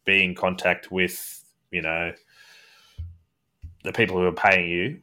be 0.04 0.24
in 0.24 0.34
contact 0.34 0.90
with 0.90 1.42
you 1.70 1.80
know 1.82 2.12
the 3.84 3.92
people 3.92 4.16
who 4.16 4.26
are 4.26 4.32
paying 4.32 4.68
you, 4.68 5.00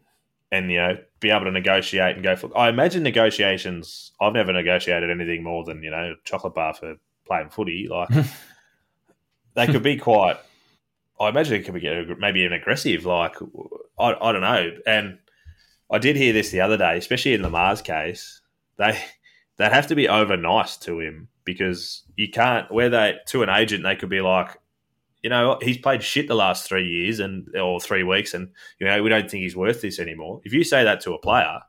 and 0.51 0.71
you 0.71 0.77
know 0.77 0.97
be 1.19 1.29
able 1.31 1.45
to 1.45 1.51
negotiate 1.51 2.15
and 2.15 2.23
go 2.23 2.35
for. 2.35 2.55
I 2.57 2.69
imagine 2.69 3.01
negotiations. 3.03 4.11
I've 4.21 4.33
never 4.33 4.53
negotiated 4.53 5.09
anything 5.09 5.43
more 5.43 5.63
than 5.63 5.81
you 5.83 5.89
know 5.91 6.15
chocolate 6.23 6.53
bar 6.53 6.73
for 6.73 6.95
playing 7.25 7.49
footy. 7.49 7.87
Like 7.89 8.09
they 9.55 9.67
could 9.67 9.83
be 9.83 9.97
quite. 9.97 10.37
I 11.19 11.29
imagine 11.29 11.55
it 11.55 11.65
could 11.65 11.73
be 11.73 12.15
maybe 12.17 12.41
even 12.41 12.53
aggressive. 12.53 13.05
Like 13.05 13.35
I, 13.99 14.15
I 14.21 14.31
don't 14.31 14.41
know. 14.41 14.71
And 14.87 15.19
I 15.91 15.97
did 15.97 16.15
hear 16.15 16.33
this 16.33 16.51
the 16.51 16.61
other 16.61 16.77
day, 16.77 16.97
especially 16.97 17.33
in 17.33 17.41
the 17.41 17.49
Mars 17.49 17.81
case. 17.81 18.41
They 18.77 18.97
they 19.57 19.69
have 19.69 19.87
to 19.87 19.95
be 19.95 20.07
over 20.07 20.37
nice 20.37 20.77
to 20.77 20.99
him 20.99 21.27
because 21.43 22.03
you 22.15 22.29
can't. 22.29 22.71
Where 22.71 22.89
they 22.89 23.17
to 23.27 23.43
an 23.43 23.49
agent, 23.49 23.83
they 23.83 23.95
could 23.95 24.09
be 24.09 24.21
like, 24.21 24.57
you 25.21 25.29
know, 25.29 25.59
he's 25.61 25.77
played 25.77 26.03
shit 26.03 26.27
the 26.27 26.35
last 26.35 26.67
three 26.67 26.87
years 26.87 27.19
and 27.19 27.47
or 27.57 27.79
three 27.79 28.03
weeks, 28.03 28.33
and 28.33 28.49
you 28.79 28.87
know 28.87 29.03
we 29.03 29.09
don't 29.09 29.29
think 29.29 29.43
he's 29.43 29.55
worth 29.55 29.81
this 29.81 29.99
anymore. 29.99 30.41
If 30.45 30.53
you 30.53 30.63
say 30.63 30.83
that 30.83 31.01
to 31.01 31.13
a 31.13 31.19
player, 31.19 31.59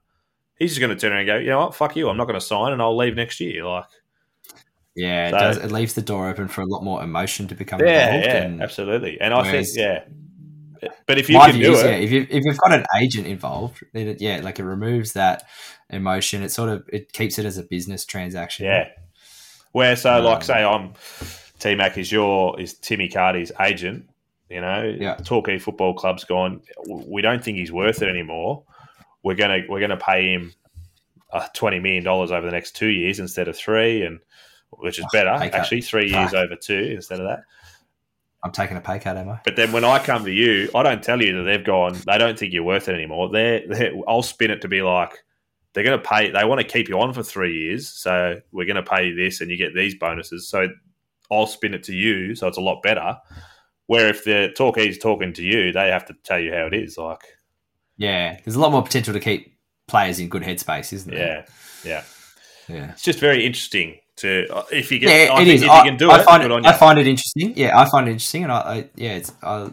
he's 0.61 0.71
just 0.71 0.81
going 0.81 0.95
to 0.95 1.01
turn 1.01 1.13
around 1.13 1.21
and 1.21 1.27
go, 1.27 1.37
you 1.39 1.51
know 1.51 1.61
what, 1.61 1.75
fuck 1.75 1.97
you, 1.97 2.09
I'm 2.09 2.17
not 2.17 2.27
going 2.27 2.39
to 2.39 2.45
sign, 2.45 2.73
and 2.73 2.81
I'll 2.81 2.97
leave 2.97 3.17
next 3.17 3.41
year. 3.41 3.65
Like, 3.65 3.87
Yeah, 4.97 5.29
it 5.29 5.31
So- 5.31 5.39
does. 5.39 5.57
It 5.59 5.73
leaves 5.73 5.95
the 5.95 6.03
door 6.03 6.29
open 6.29 6.49
for 6.49 6.63
a 6.63 6.67
lot 6.67 6.83
more 6.83 7.03
emotion 7.03 7.47
to 7.49 7.55
become 7.55 7.81
yeah, 7.81 8.07
involved. 8.07 8.27
yeah, 8.27 8.43
and 8.43 8.63
absolutely. 8.63 9.21
And 9.21 9.33
I 9.33 9.51
think, 9.51 9.67
yeah. 9.75 10.01
But 11.07 11.19
if 11.19 11.29
you 11.29 11.39
can 11.39 11.53
view 11.53 11.67
do 11.67 11.79
it, 11.79 11.85
yeah, 11.85 11.91
if 11.97 12.11
you 12.11 12.27
if 12.31 12.43
you've 12.45 12.57
got 12.59 12.73
an 12.73 12.85
agent 13.01 13.27
involved, 13.27 13.83
then 13.93 14.09
it, 14.09 14.21
yeah, 14.21 14.41
like 14.43 14.59
it 14.59 14.65
removes 14.65 15.13
that 15.13 15.43
emotion. 15.91 16.43
It 16.43 16.51
sort 16.51 16.71
of 16.71 16.85
it 16.91 17.13
keeps 17.13 17.39
it 17.39 17.45
as 17.45 17.59
a 17.59 17.63
business 17.63 18.05
transaction. 18.07 18.65
Yeah. 18.67 18.89
Where 19.73 19.95
so 19.95 20.21
like 20.23 20.37
Um, 20.37 20.43
say 20.43 20.65
I'm 20.65 20.93
T 21.59 21.75
Mac 21.75 21.99
is 21.99 22.11
your 22.11 22.59
is 22.59 22.75
Timmy 22.75 23.09
Cardy's 23.11 23.53
agent, 23.61 24.09
you 24.49 24.63
know, 24.63 24.83
Yeah. 24.99 25.17
Torquay 25.17 25.59
Football 25.59 25.95
Club's 25.95 26.25
gone. 26.25 26.63
We 26.89 27.21
don't 27.21 27.45
think 27.45 27.59
he's 27.59 27.71
worth 27.71 28.01
it 28.01 28.09
anymore. 28.09 28.65
We're 29.23 29.35
gonna 29.37 29.61
we're 29.69 29.81
gonna 29.81 29.99
pay 29.99 30.33
him 30.33 30.55
uh, 31.31 31.47
twenty 31.53 31.79
million 31.79 32.05
dollars 32.05 32.31
over 32.33 32.47
the 32.47 32.53
next 32.53 32.75
two 32.75 32.89
years 32.89 33.21
instead 33.21 33.49
of 33.49 33.57
three, 33.57 34.03
and 34.03 34.21
which 34.71 34.99
is 34.99 35.05
oh, 35.05 35.09
better 35.13 35.37
pay 35.39 35.51
cut. 35.51 35.61
actually. 35.61 35.83
Three 35.83 36.11
years 36.11 36.35
over 36.35 36.57
two 36.57 36.93
instead 36.95 37.21
of 37.21 37.27
that. 37.27 37.45
I'm 38.43 38.53
taking 38.53 38.77
a 38.77 38.81
pay 38.81 38.99
cut, 38.99 39.17
am 39.17 39.29
I? 39.29 39.41
But 39.45 39.57
then 39.57 39.71
when 39.71 39.85
I 39.85 39.99
come 39.99 40.25
to 40.25 40.33
you, 40.33 40.71
I 40.75 40.83
don't 40.83 41.03
tell 41.03 41.21
you 41.21 41.37
that 41.37 41.43
they've 41.43 41.65
gone. 41.65 41.95
They 42.07 42.17
don't 42.17 42.39
think 42.39 42.55
you're 42.55 42.63
worth 42.63 42.89
it 42.89 42.95
anymore. 42.95 43.29
They're, 43.29 43.67
they're 43.69 43.93
I'll 44.09 44.23
spin 44.23 44.51
it 44.51 44.63
to 44.63 44.69
be 44.69 44.81
like 44.81 45.13
they're 45.73 45.85
going 45.85 46.01
to 46.01 46.09
pay. 46.09 46.31
They 46.31 46.45
want 46.45 46.61
to 46.61 46.67
keep 46.67 46.89
you 46.89 46.99
on 47.01 47.13
for 47.13 47.23
three 47.23 47.55
years, 47.55 47.89
so 47.89 48.41
we're 48.53 48.67
going 48.67 48.83
to 48.83 48.83
pay 48.83 49.09
you 49.09 49.15
this, 49.15 49.41
and 49.41 49.51
you 49.51 49.57
get 49.57 49.75
these 49.75 49.95
bonuses. 49.95 50.49
So 50.49 50.69
I'll 51.31 51.47
spin 51.47 51.75
it 51.75 51.83
to 51.85 51.93
you, 51.93 52.35
so 52.35 52.49
it's 52.49 52.59
a 52.59 52.63
lot 52.63 52.83
better. 52.83 53.17
Where 53.87 54.09
if 54.09 54.25
the 54.25 54.53
Torquay's 54.57 54.99
talking 54.99 55.33
to 55.35 55.43
you, 55.43 55.73
they 55.73 55.89
have 55.89 56.07
to 56.07 56.15
tell 56.25 56.39
you 56.39 56.53
how 56.53 56.67
it 56.67 56.75
is. 56.75 56.97
Like, 56.97 57.21
Yeah, 57.97 58.39
there's 58.45 58.57
a 58.57 58.61
lot 58.61 58.73
more 58.73 58.83
potential 58.83 59.13
to 59.13 59.21
keep 59.21 59.57
players 59.87 60.19
in 60.19 60.29
good 60.29 60.43
headspace, 60.43 60.93
isn't 60.93 61.13
there? 61.13 61.45
yeah, 61.85 61.91
yeah. 61.91 62.05
Yeah, 62.71 62.91
It's 62.93 63.03
just 63.03 63.19
very 63.19 63.45
interesting 63.45 63.99
to 64.17 64.47
uh, 64.55 64.65
if 64.71 64.91
you 64.93 64.99
get. 64.99 65.09
yeah, 65.29 65.33
I 65.35 65.43
it 65.43 65.45
think 65.45 65.55
is. 65.57 65.63
If 65.63 65.71
I, 65.71 65.79
you 65.79 65.91
can 65.91 65.97
do 65.99 66.11
I 66.11 66.21
it, 66.21 66.25
find 66.25 66.43
it. 66.43 66.67
I 66.67 66.73
find 66.73 66.99
it 66.99 67.07
interesting. 67.07 67.55
Yeah, 67.57 67.79
I 67.79 67.89
find 67.91 68.09
it 68.09 68.13
interesting, 68.13 68.45
and 68.45 68.53
I, 68.53 68.59
I 68.59 68.91
yeah, 68.97 69.13
it's 69.17 69.33
I, 69.43 69.71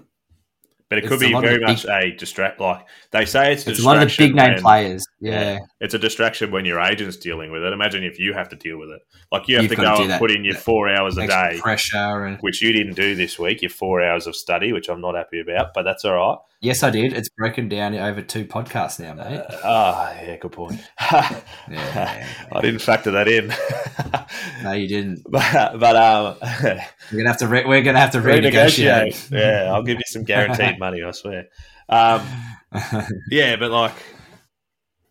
but 0.89 0.97
it 0.99 1.01
could 1.03 1.21
it's 1.21 1.23
a 1.23 1.27
be 1.27 1.33
very 1.41 1.59
much 1.59 1.85
a 1.85 2.15
distract. 2.15 2.59
Like 2.59 2.85
they 3.11 3.25
say, 3.25 3.53
it's, 3.53 3.67
a 3.67 3.71
it's 3.71 3.79
a 3.81 3.85
lot 3.85 4.01
of 4.01 4.09
the 4.09 4.15
big 4.17 4.35
name 4.35 4.59
players. 4.59 5.05
Yeah, 5.19 5.59
It's 5.81 5.93
a 5.93 5.99
distraction 5.99 6.51
when 6.51 6.63
your 6.65 6.79
agent's 6.79 7.17
dealing 7.17 7.51
with 7.51 7.63
it. 7.63 7.73
Imagine 7.73 8.03
if 8.03 8.19
you 8.19 8.33
have 8.33 8.49
to 8.49 8.55
deal 8.55 8.77
with 8.77 8.89
it. 8.89 9.01
Like 9.31 9.47
you 9.47 9.55
have 9.55 9.63
You've 9.63 9.71
to 9.71 9.75
got 9.77 9.91
to 9.91 9.97
go 9.97 10.01
and 10.03 10.11
that. 10.11 10.19
put 10.19 10.31
in 10.31 10.45
your 10.45 10.55
four 10.55 10.87
hours 10.89 11.17
a 11.17 11.25
day, 11.27 11.57
pressure 11.61 12.25
and 12.25 12.37
which 12.41 12.61
you 12.61 12.71
didn't 12.71 12.93
do 12.95 13.15
this 13.15 13.37
week. 13.39 13.61
Your 13.61 13.71
four 13.71 14.03
hours 14.03 14.27
of 14.27 14.35
study, 14.35 14.71
which 14.73 14.87
I'm 14.89 15.01
not 15.01 15.15
happy 15.15 15.39
about, 15.41 15.73
but 15.73 15.83
that's 15.83 16.05
all 16.05 16.13
right. 16.15 16.37
yes, 16.61 16.83
I 16.83 16.91
did. 16.91 17.13
It's 17.13 17.29
broken 17.29 17.67
down 17.67 17.95
over 17.95 18.21
two 18.21 18.45
podcasts 18.45 18.99
now, 18.99 19.13
mate. 19.15 19.41
Ah, 19.63 20.13
yeah, 20.21 20.37
good 20.37 20.51
point. 20.51 20.79
Yeah. 21.69 22.27
I 22.51 22.61
didn't 22.61 22.79
factor 22.81 23.11
that 23.11 23.27
in. 23.27 23.53
No, 24.63 24.71
you 24.73 24.87
didn't. 24.87 25.23
but 25.29 25.79
but 25.79 25.95
um, 25.95 26.35
We're 27.11 27.17
gonna 27.19 27.29
have 27.29 27.37
to. 27.39 27.47
Re- 27.47 27.65
we're 27.65 27.81
gonna 27.81 27.99
have 27.99 28.11
to 28.11 28.19
renegotiate. 28.19 29.29
renegotiate. 29.29 29.31
Yeah, 29.31 29.71
I'll 29.73 29.83
give 29.83 29.97
you 29.97 30.03
some 30.07 30.23
guaranteed 30.23 30.76
money. 30.79 31.03
I 31.03 31.11
swear. 31.11 31.45
Um, 31.89 32.25
yeah, 33.31 33.55
but 33.55 33.71
like 33.71 33.93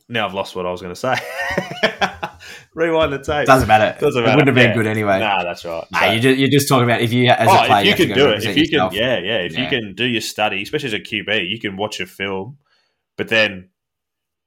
now 0.08 0.26
I've 0.26 0.34
lost 0.34 0.54
what 0.54 0.66
I 0.66 0.70
was 0.70 0.80
going 0.80 0.94
to 0.94 1.00
say. 1.00 1.14
Rewind 2.74 3.12
the 3.12 3.18
tape. 3.18 3.46
Doesn't 3.46 3.66
matter. 3.66 3.96
Doesn't 3.98 4.22
It 4.22 4.26
wouldn't 4.26 4.46
have 4.46 4.54
been 4.54 4.68
Yeah. 4.68 4.74
good 4.74 4.86
anyway. 4.86 5.18
Nah, 5.18 5.42
that's 5.42 5.64
right. 5.64 5.84
Nah, 5.90 6.00
So- 6.00 6.12
you 6.12 6.20
just, 6.20 6.38
you're 6.38 6.50
just 6.50 6.68
talking 6.68 6.84
about 6.84 7.00
if 7.00 7.12
you, 7.12 7.28
as 7.30 7.48
a 7.48 7.50
oh, 7.50 7.66
player, 7.66 7.80
if 7.80 7.98
you 7.98 8.06
to 8.06 8.14
can 8.14 8.16
do 8.16 8.30
it, 8.30 8.44
if 8.44 8.56
you 8.56 8.68
can, 8.68 8.92
yeah, 8.92 9.18
yeah, 9.18 9.38
if 9.38 9.56
you 9.56 9.66
can 9.66 9.94
do 9.94 10.04
your 10.04 10.20
study, 10.20 10.62
especially 10.62 10.88
as 10.88 10.92
a 10.92 11.00
QB, 11.00 11.48
you 11.48 11.58
can 11.58 11.76
watch 11.76 11.98
your 11.98 12.06
film, 12.06 12.58
but 13.16 13.28
then 13.28 13.70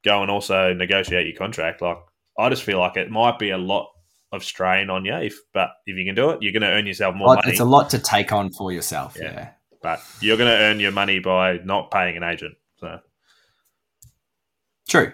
go 0.05 0.22
and 0.22 0.32
also 0.32 0.74
negotiate 0.74 1.28
your 1.28 1.36
contract. 1.36 1.82
Like, 1.82 1.97
I 2.38 2.49
just 2.49 2.63
feel 2.63 2.80
like 2.80 2.95
it 2.97 3.09
might 3.09 3.39
be 3.39 3.49
a 3.49 3.57
lot 3.57 3.89
of 4.32 4.43
strain 4.43 4.89
on 4.91 5.05
you, 5.05 5.15
if 5.15 5.38
but 5.53 5.72
if 5.88 5.97
you 5.97 6.05
can 6.05 6.13
do 6.15 6.30
it, 6.30 6.41
you're 6.41 6.53
going 6.53 6.61
to 6.61 6.70
earn 6.70 6.86
yourself 6.86 7.15
more 7.15 7.30
Well, 7.30 7.36
money. 7.38 7.49
it's 7.51 7.59
a 7.59 7.65
lot 7.65 7.89
to 7.89 7.99
take 7.99 8.32
on 8.32 8.51
for 8.51 8.72
yourself. 8.72 9.17
Yeah. 9.20 9.32
Yeah. 9.34 9.49
But 9.82 10.02
you're 10.22 10.38
going 10.38 10.50
to 10.50 10.58
earn 10.58 10.80
your 10.80 10.92
money 10.92 11.20
by 11.20 11.58
not 11.64 11.92
paying 11.92 12.18
an 12.18 12.24
agent. 12.24 12.56
So 12.80 13.00
True. 14.88 15.12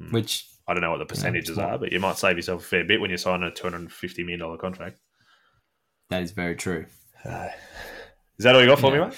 Hmm. 0.00 0.12
Which 0.12 0.46
I 0.66 0.74
don't 0.74 0.82
know 0.82 0.90
what 0.90 0.98
the 0.98 1.06
percentages 1.06 1.58
are, 1.58 1.78
but 1.78 1.92
you 1.92 2.00
might 2.00 2.18
save 2.18 2.36
yourself 2.36 2.62
a 2.62 2.64
fair 2.64 2.84
bit 2.84 3.00
when 3.00 3.10
you 3.10 3.16
sign 3.16 3.42
a 3.42 3.50
two 3.50 3.64
hundred 3.64 3.78
and 3.80 3.92
fifty 3.92 4.22
million 4.22 4.40
dollar 4.40 4.56
contract. 4.58 4.98
that 6.10 6.22
is 6.22 6.32
very 6.32 6.56
true. 6.56 6.86
Is 8.38 8.44
that 8.44 8.54
all 8.54 8.60
you 8.60 8.68
got 8.68 8.78
for 8.78 8.92
Yeah. 8.94 9.00
me, 9.00 9.06
mate? 9.08 9.16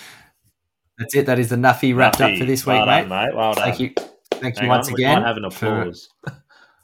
That's 0.99 1.15
it. 1.15 1.27
That 1.27 1.39
is 1.39 1.51
the 1.51 1.57
Nuffy 1.57 1.95
wrapped 1.95 2.23
up 2.23 2.35
for 2.39 2.47
this 2.47 2.65
well 2.65 2.79
week, 2.79 2.87
done, 2.87 3.09
mate. 3.11 3.27
mate. 3.27 3.35
Well 3.37 3.53
done. 3.53 3.65
Thank 3.65 3.81
you. 3.81 3.93
Thank 4.33 4.61
you 4.63 4.67
once 4.69 4.89
on, 4.89 4.95
again 4.95 5.23
have 5.23 5.37
an 5.37 5.51
for 5.51 5.81
applause. 5.83 6.09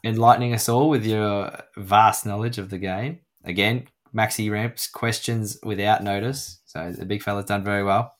enlightening 0.03 0.53
us 0.53 0.69
all 0.69 0.89
with 0.89 1.03
your 1.05 1.51
vast 1.75 2.27
knowledge 2.27 2.59
of 2.59 2.69
the 2.69 2.77
game. 2.77 3.19
Again, 3.43 3.87
Maxi 4.15 4.51
ramps 4.51 4.87
questions 4.87 5.57
without 5.63 6.03
notice. 6.03 6.59
So 6.65 6.91
the 6.91 7.05
big 7.05 7.23
fella's 7.23 7.45
done 7.45 7.63
very 7.63 7.83
well. 7.83 8.13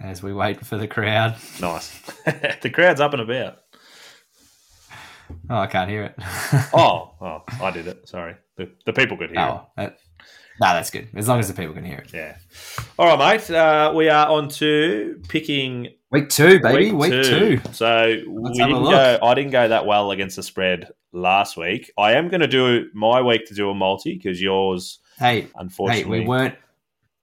As 0.00 0.22
we 0.22 0.32
wait 0.32 0.64
for 0.64 0.78
the 0.78 0.88
crowd. 0.88 1.36
Nice. 1.60 2.00
the 2.62 2.70
crowd's 2.72 3.00
up 3.00 3.12
and 3.12 3.22
about. 3.22 3.58
Oh, 5.48 5.58
I 5.58 5.66
can't 5.66 5.90
hear 5.90 6.04
it. 6.04 6.14
Oh, 6.72 7.14
oh, 7.20 7.42
I 7.62 7.70
did 7.70 7.86
it. 7.86 8.08
Sorry. 8.08 8.36
The, 8.56 8.70
the 8.86 8.92
people 8.92 9.16
could 9.16 9.30
hear 9.30 9.38
it. 9.38 9.42
oh, 9.42 9.66
that, 9.76 9.98
no, 10.60 10.74
that's 10.74 10.90
good. 10.90 11.08
As 11.14 11.28
long 11.28 11.38
as 11.38 11.48
the 11.48 11.54
people 11.54 11.74
can 11.74 11.84
hear 11.84 11.98
it. 11.98 12.12
Yeah. 12.12 12.36
All 12.98 13.06
right, 13.06 13.38
mate. 13.38 13.50
Uh, 13.50 13.92
we 13.94 14.08
are 14.08 14.28
on 14.28 14.48
to 14.50 15.20
picking 15.28 15.88
Week 16.10 16.28
two, 16.28 16.58
baby. 16.60 16.90
Week, 16.92 17.10
two. 17.24 17.60
So 17.72 18.16
we 18.26 18.42
Let's 18.42 18.58
didn't 18.58 18.82
go. 18.82 19.18
I 19.22 19.34
didn't 19.34 19.52
go 19.52 19.68
that 19.68 19.86
well 19.86 20.10
against 20.10 20.36
the 20.36 20.42
spread 20.42 20.88
last 21.12 21.56
week. 21.56 21.92
I 21.96 22.14
am 22.14 22.28
going 22.28 22.40
to 22.40 22.48
do 22.48 22.86
my 22.94 23.20
week 23.22 23.46
to 23.46 23.54
do 23.54 23.70
a 23.70 23.74
multi 23.74 24.14
because 24.16 24.42
yours, 24.42 24.98
Hey, 25.18 25.42
hey, 25.42 25.48
unfortunately, 25.54 26.20
we 26.20 26.26
weren't. 26.26 26.56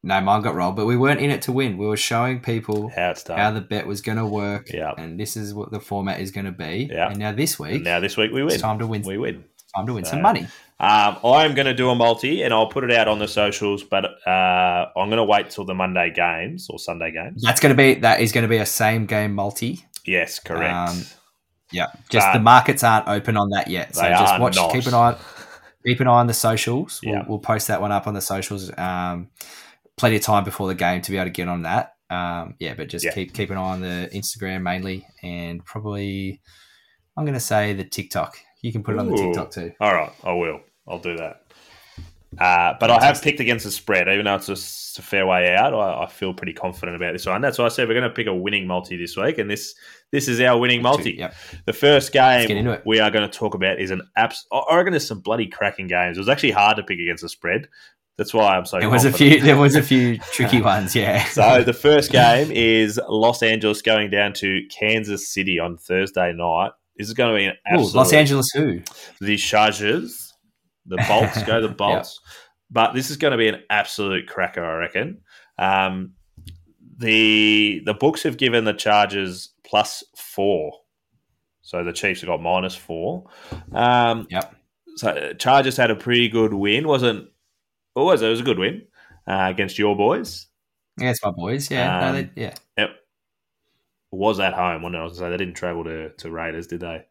No, 0.04 0.22
mine 0.22 0.42
got 0.42 0.56
rolled, 0.56 0.78
but 0.78 0.86
we 0.86 0.96
weren't 0.96 1.20
in 1.20 1.32
it 1.32 1.42
to 1.44 1.52
win. 1.52 1.78
We 1.78 1.86
were 1.86 1.98
showing 1.98 2.40
people 2.40 2.88
how 2.96 3.10
it's 3.10 3.24
done. 3.24 3.38
how 3.38 3.52
the 3.52 3.60
bet 3.60 3.88
was 3.88 4.00
going 4.00 4.20
to 4.20 4.26
work, 4.26 4.72
Yeah. 4.72 4.94
and 4.98 5.20
this 5.20 5.36
is 5.36 5.54
what 5.54 5.72
the 5.72 5.82
format 5.82 6.22
is 6.22 6.32
going 6.32 6.46
to 6.46 6.52
be. 6.54 6.88
Yeah. 6.90 7.10
And 7.10 7.18
now 7.20 7.34
this 7.34 7.60
And 7.60 7.70
week, 7.72 7.84
now 7.84 8.00
this 8.00 8.16
week 8.16 8.32
we 8.32 8.42
win. 8.42 8.54
it's 8.54 8.62
time 8.62 8.80
to 8.80 8.88
win. 8.88 9.02
We 9.02 9.18
win. 9.18 9.44
time 9.76 9.86
to 9.88 9.94
win 9.94 10.06
So- 10.06 10.12
some 10.12 10.22
money. 10.22 10.48
Um, 10.80 11.18
I 11.24 11.46
am 11.46 11.56
going 11.56 11.66
to 11.66 11.74
do 11.74 11.90
a 11.90 11.96
multi, 11.96 12.44
and 12.44 12.54
I'll 12.54 12.68
put 12.70 12.84
it 12.84 12.92
out 12.92 13.08
on 13.08 13.18
the 13.20 13.28
socials. 13.28 13.84
But 13.84 14.06
uh, 14.28 14.86
I'm 14.96 15.08
going 15.10 15.18
to 15.18 15.24
wait 15.24 15.50
till 15.50 15.66
the 15.66 15.74
Monday 15.74 16.12
games 16.14 16.68
or 16.70 16.78
Sunday 16.78 17.12
games. 17.12 17.42
That's 17.42 17.60
going 17.60 17.76
to 17.76 17.78
be 17.78 17.96
that 18.02 18.20
is 18.22 18.32
going 18.32 18.44
to 18.44 18.48
be 18.48 18.58
a 18.58 18.66
same 18.66 19.06
game 19.08 19.34
multi. 19.34 19.86
Yes, 20.06 20.40
correct. 20.40 20.74
Um, 20.74 21.02
Yeah, 21.72 21.88
just 22.10 22.28
But- 22.28 22.34
the 22.34 22.40
markets 22.40 22.84
aren't 22.84 23.08
open 23.10 23.36
on 23.38 23.50
that 23.50 23.68
yet, 23.70 23.94
so 23.96 24.04
They 24.04 24.10
just 24.10 24.34
are 24.36 24.40
watch. 24.40 24.56
not. 24.56 24.72
Keep 24.72 24.86
an 24.86 24.94
eye. 24.94 25.16
Keep 25.86 26.00
an 26.02 26.08
eye 26.08 26.12
on 26.20 26.28
the 26.28 26.34
socials. 26.34 27.02
We'll, 27.04 27.16
Yeah. 27.16 27.24
we'll 27.28 27.40
post 27.40 27.68
that 27.68 27.82
one 27.82 27.92
up 27.92 28.08
on 28.08 28.14
the 28.14 28.22
socials. 28.22 28.72
Um, 28.78 29.30
plenty 29.98 30.16
of 30.18 30.22
time 30.22 30.44
before 30.44 30.68
the 30.68 30.76
game 30.76 31.02
to 31.02 31.12
be 31.12 31.18
able 31.18 31.26
to 31.26 31.32
get 31.32 31.48
on 31.50 31.64
that. 31.64 31.94
Um, 32.10 32.56
yeah, 32.60 32.74
but 32.76 32.88
just 32.88 33.04
Yeah. 33.04 33.12
keep 33.12 33.34
keep 33.34 33.50
an 33.50 33.58
eye 33.58 33.62
on 33.62 33.82
the 33.82 34.10
Instagram 34.14 34.62
mainly, 34.62 35.08
and 35.24 35.66
probably 35.66 36.40
I'm 37.18 37.26
going 37.26 37.34
to 37.34 37.40
say 37.40 37.74
the 37.74 37.84
TikTok. 37.84 38.38
You 38.62 38.72
can 38.72 38.84
put 38.84 38.94
it 38.96 39.00
on 39.00 39.10
the 39.10 39.18
TikTok 39.18 39.52
too. 39.52 39.72
All 39.82 39.94
right, 39.94 40.12
I 40.24 40.32
will. 40.34 40.62
I'll 40.88 41.00
do 41.00 41.18
that. 41.18 41.44
Uh, 42.38 42.74
but 42.80 42.92
I 42.92 43.04
have 43.04 43.22
picked 43.22 43.40
against 43.40 43.66
the 43.66 43.72
spread, 43.72 44.08
even 44.08 44.26
though 44.26 44.36
it's 44.36 44.48
just 44.48 45.00
a 45.00 45.02
fair 45.02 45.26
way 45.26 45.56
out. 45.56 45.74
I, 45.74 46.04
I 46.04 46.08
feel 46.08 46.34
pretty 46.34 46.54
confident 46.54 46.96
about 46.96 47.14
this 47.14 47.26
one. 47.26 47.42
That's 47.42 47.58
why 47.58 47.66
I 47.66 47.70
said 47.70 47.88
we're 47.88 47.96
going 47.96 48.10
to 48.10 48.14
pick 48.14 48.28
a 48.28 48.36
winning 48.36 48.68
multi 48.68 48.98
this 48.98 49.16
week, 49.18 49.38
and 49.38 49.50
this 49.50 49.74
this 50.12 50.28
is 50.28 50.40
our 50.42 50.60
winning 50.60 50.82
multi. 50.82 51.14
Yep. 51.14 51.34
The 51.66 51.74
first 51.74 52.12
game 52.12 52.78
we 52.86 53.00
are 53.00 53.10
going 53.10 53.30
to 53.30 53.38
talk 53.38 53.56
about 53.56 53.80
is 53.80 53.92
an 53.92 54.02
abs. 54.16 54.46
I 54.52 54.76
reckon 54.76 54.92
there's 54.92 55.08
some 55.08 55.22
bloody 55.22 55.48
cracking 55.48 55.88
games. 55.88 56.18
It 56.18 56.20
was 56.20 56.30
actually 56.30 56.52
hard 56.52 56.78
to 56.78 56.84
pick 56.84 57.00
against 57.00 57.24
the 57.24 57.30
spread. 57.30 57.70
That's 58.18 58.34
why 58.34 58.58
I'm 58.58 58.66
so. 58.66 58.80
There 58.80 58.90
was 58.90 59.06
a 59.06 59.12
few. 59.12 59.40
There 59.42 59.58
was 59.58 59.76
a 59.76 59.82
few 59.82 60.18
tricky 60.32 60.62
ones. 60.62 60.96
Yeah. 60.96 61.24
So 61.26 61.64
the 61.64 61.74
first 61.74 62.12
game 62.12 62.52
is 62.52 63.00
Los 63.08 63.42
Angeles 63.42 63.82
going 63.82 64.10
down 64.10 64.34
to 64.34 64.62
Kansas 64.70 65.32
City 65.32 65.60
on 65.60 65.78
Thursday 65.78 66.34
night. 66.34 66.72
This 66.98 67.08
is 67.08 67.14
going 67.14 67.34
to 67.34 67.38
be 67.38 67.46
an 67.46 67.52
Ooh, 67.52 67.80
absolute 67.84 67.96
Los 67.96 68.14
Angeles. 68.14 68.50
Who? 68.56 68.82
the 69.22 69.38
Chargers, 69.38 70.27
the 70.88 71.04
Bolts, 71.08 71.44
go 71.44 71.62
the 71.62 71.68
Bolts. 71.78 72.20
But 72.70 72.94
this 72.94 73.10
is 73.10 73.18
going 73.18 73.32
to 73.32 73.38
be 73.38 73.48
an 73.48 73.64
absolute 73.70 74.28
cracker, 74.28 74.64
I 74.64 74.76
reckon. 74.76 75.22
Um, 75.58 76.14
the 76.98 77.82
the 77.86 77.94
books 77.94 78.24
have 78.24 78.38
given 78.38 78.64
the 78.66 78.74
Chargers 78.74 79.50
plus 79.64 80.04
four, 80.16 80.72
so 81.62 81.84
the 81.84 81.94
Chiefs 81.94 82.22
have 82.22 82.28
got 82.30 82.42
minus 82.42 82.76
four. 82.76 83.26
Um, 83.72 84.28
Yep. 84.30 84.54
So 84.96 85.34
Chargers 85.38 85.78
had 85.78 85.92
a 85.92 85.96
pretty 85.96 86.28
good 86.28 86.54
win, 86.54 86.88
wasn't? 86.88 87.30
What 87.94 88.06
was 88.06 88.22
it? 88.24 88.28
It 88.28 88.30
was 88.32 88.40
a 88.40 88.44
good 88.44 88.58
win 88.58 88.82
uh, 89.28 89.46
against 89.50 89.78
your 89.78 89.96
boys. 89.96 90.48
Yeah, 91.00 91.12
it's 91.12 91.24
my 91.24 91.30
boys. 91.30 91.70
Yeah. 91.70 92.00
no, 92.00 92.08
Um, 92.08 92.14
they, 92.16 92.42
yeah. 92.42 92.54
Yep. 92.80 92.90
Was 94.12 94.40
at 94.40 94.54
home, 94.54 94.82
wasn't 94.82 94.96
it? 94.96 95.00
I 95.00 95.04
was 95.04 95.20
gonna 95.20 95.28
say 95.28 95.32
they 95.32 95.38
didn't 95.46 95.56
travel 95.56 95.84
to, 95.84 96.10
to 96.10 96.32
Raiders, 96.32 96.66
did 96.68 96.80
they? 96.80 97.06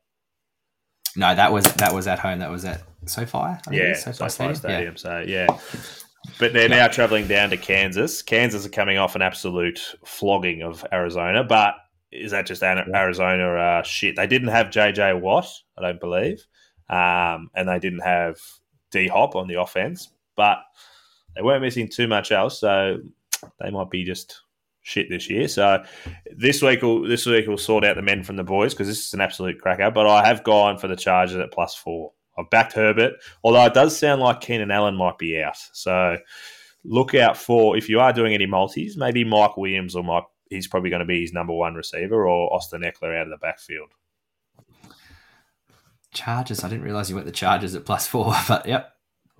No, 1.16 1.34
that 1.34 1.52
was 1.52 1.64
that 1.74 1.94
was 1.94 2.06
at 2.06 2.18
home. 2.18 2.40
That 2.40 2.50
was 2.50 2.64
at 2.64 2.82
SoFi. 3.06 3.38
I 3.38 3.58
Yeah, 3.70 3.94
SoFi 3.94 4.16
SoFi 4.16 4.30
Stadium. 4.30 4.56
Stadium. 4.56 4.96
So 4.96 5.24
yeah, 5.26 5.46
but 6.38 6.52
they're 6.52 6.68
now 6.68 6.88
traveling 6.88 7.26
down 7.26 7.50
to 7.50 7.56
Kansas. 7.56 8.22
Kansas 8.22 8.66
are 8.66 8.70
coming 8.70 8.98
off 8.98 9.14
an 9.14 9.22
absolute 9.22 9.80
flogging 10.04 10.62
of 10.62 10.84
Arizona, 10.92 11.44
but 11.44 11.74
is 12.12 12.30
that 12.32 12.46
just 12.46 12.62
Arizona 12.62 13.54
uh, 13.54 13.82
shit? 13.82 14.16
They 14.16 14.26
didn't 14.26 14.48
have 14.48 14.68
JJ 14.68 15.20
Watt, 15.20 15.48
I 15.78 15.82
don't 15.82 16.00
believe, 16.00 16.46
um, 16.88 17.50
and 17.54 17.68
they 17.68 17.78
didn't 17.78 18.00
have 18.00 18.36
D 18.90 19.08
Hop 19.08 19.34
on 19.34 19.48
the 19.48 19.60
offense, 19.60 20.10
but 20.36 20.58
they 21.34 21.42
weren't 21.42 21.62
missing 21.62 21.88
too 21.88 22.08
much 22.08 22.32
else, 22.32 22.60
so 22.60 22.98
they 23.60 23.70
might 23.70 23.90
be 23.90 24.04
just 24.04 24.42
shit 24.86 25.08
this 25.10 25.28
year. 25.28 25.48
So 25.48 25.82
this 26.36 26.62
week, 26.62 26.80
will 26.80 27.02
this 27.02 27.26
week 27.26 27.48
will 27.48 27.58
sort 27.58 27.84
out 27.84 27.96
the 27.96 28.02
men 28.02 28.22
from 28.22 28.36
the 28.36 28.44
boys 28.44 28.72
because 28.72 28.86
this 28.86 29.04
is 29.04 29.14
an 29.14 29.20
absolute 29.20 29.60
cracker. 29.60 29.90
But 29.90 30.06
I 30.06 30.24
have 30.24 30.44
gone 30.44 30.78
for 30.78 30.86
the 30.86 30.96
Chargers 30.96 31.36
at 31.36 31.52
plus 31.52 31.74
four. 31.74 32.12
I've 32.38 32.50
backed 32.50 32.74
Herbert, 32.74 33.14
although 33.42 33.64
it 33.64 33.74
does 33.74 33.98
sound 33.98 34.20
like 34.20 34.40
Keenan 34.40 34.70
Allen 34.70 34.94
might 34.94 35.18
be 35.18 35.40
out. 35.40 35.56
So 35.72 36.18
look 36.84 37.14
out 37.14 37.36
for 37.36 37.76
if 37.76 37.88
you 37.88 37.98
are 37.98 38.12
doing 38.12 38.32
any 38.34 38.46
multis, 38.46 38.96
maybe 38.96 39.24
Mike 39.24 39.56
Williams 39.56 39.96
or 39.96 40.04
Mike. 40.04 40.24
He's 40.48 40.68
probably 40.68 40.90
going 40.90 41.00
to 41.00 41.06
be 41.06 41.22
his 41.22 41.32
number 41.32 41.52
one 41.52 41.74
receiver, 41.74 42.24
or 42.24 42.54
Austin 42.54 42.82
Ekeler 42.82 43.18
out 43.18 43.26
of 43.26 43.30
the 43.30 43.38
backfield. 43.38 43.90
Chargers. 46.14 46.62
I 46.62 46.68
didn't 46.68 46.84
realize 46.84 47.10
you 47.10 47.16
went 47.16 47.26
the 47.26 47.32
Chargers 47.32 47.74
at 47.74 47.84
plus 47.84 48.06
four, 48.06 48.32
but 48.48 48.66
yep, 48.66 48.92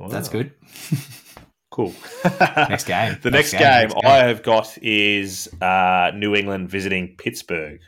that's 0.09 0.29
good. 0.29 0.53
Cool. 1.71 1.95
Next 2.41 2.85
game. 2.85 3.19
The 3.23 3.31
next, 3.31 3.53
Next 3.53 3.53
game, 3.53 3.61
game, 3.61 3.89
next 3.89 3.95
game. 3.95 4.11
I 4.11 4.17
have 4.19 4.43
got 4.43 4.79
is 4.83 5.49
uh, 5.61 6.13
New 6.15 6.35
England 6.35 6.71
visiting 6.71 7.17
Pittsburgh. 7.17 7.81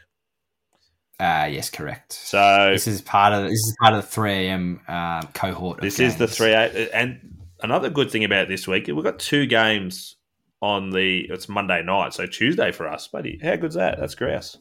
Ah, 1.20 1.46
yes, 1.46 1.70
correct. 1.70 2.12
So 2.12 2.70
This 2.72 2.86
is 2.86 3.00
part 3.02 3.32
of 3.32 3.44
this 3.44 3.52
is 3.52 3.76
part 3.80 3.94
of 3.94 4.02
the 4.02 4.06
three 4.06 4.32
AM 4.32 4.80
um, 4.86 5.28
cohort. 5.32 5.78
of 5.78 5.82
This 5.82 5.98
is 5.98 6.16
the 6.16 6.28
three 6.28 6.52
eight, 6.54 6.90
and 6.92 7.38
another 7.60 7.90
good 7.90 8.10
thing 8.10 8.24
about 8.24 8.48
this 8.48 8.68
week, 8.68 8.86
we've 8.86 9.02
got 9.02 9.18
two 9.18 9.46
games 9.46 10.16
on 10.60 10.90
the. 10.90 11.26
It's 11.30 11.48
Monday 11.48 11.82
night, 11.82 12.14
so 12.14 12.26
Tuesday 12.26 12.72
for 12.72 12.86
us, 12.88 13.08
buddy. 13.08 13.40
How 13.42 13.56
good's 13.56 13.74
that? 13.74 13.98
That's 13.98 14.14
grouse. 14.14 14.58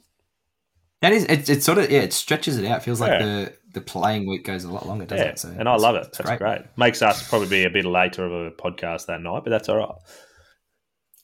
That 1.02 1.14
is, 1.14 1.26
it, 1.26 1.48
it 1.48 1.64
sort 1.64 1.78
of 1.78 1.92
yeah, 1.92 2.02
it 2.02 2.14
stretches 2.14 2.58
it 2.58 2.66
out. 2.66 2.84
Feels 2.84 3.00
like 3.00 3.20
the 3.20 3.54
the 3.78 3.86
playing 3.86 4.28
week 4.28 4.44
goes 4.44 4.64
a 4.64 4.72
lot 4.72 4.88
longer, 4.88 5.06
doesn't 5.06 5.26
Yeah, 5.26 5.32
it? 5.32 5.40
So 5.40 5.50
and 5.58 5.70
I 5.70 5.76
love 5.76 5.96
it. 5.96 6.14
That's 6.14 6.38
great. 6.38 6.62
Makes 6.78 7.02
us 7.02 7.28
probably 7.28 7.48
be 7.48 7.64
a 7.66 7.70
bit 7.70 7.86
later 7.86 8.26
of 8.26 8.32
a 8.32 8.52
podcast 8.52 9.06
that 9.06 9.22
night, 9.22 9.44
but 9.44 9.52
that's 9.52 9.70
all 9.70 9.78
right. 9.78 9.96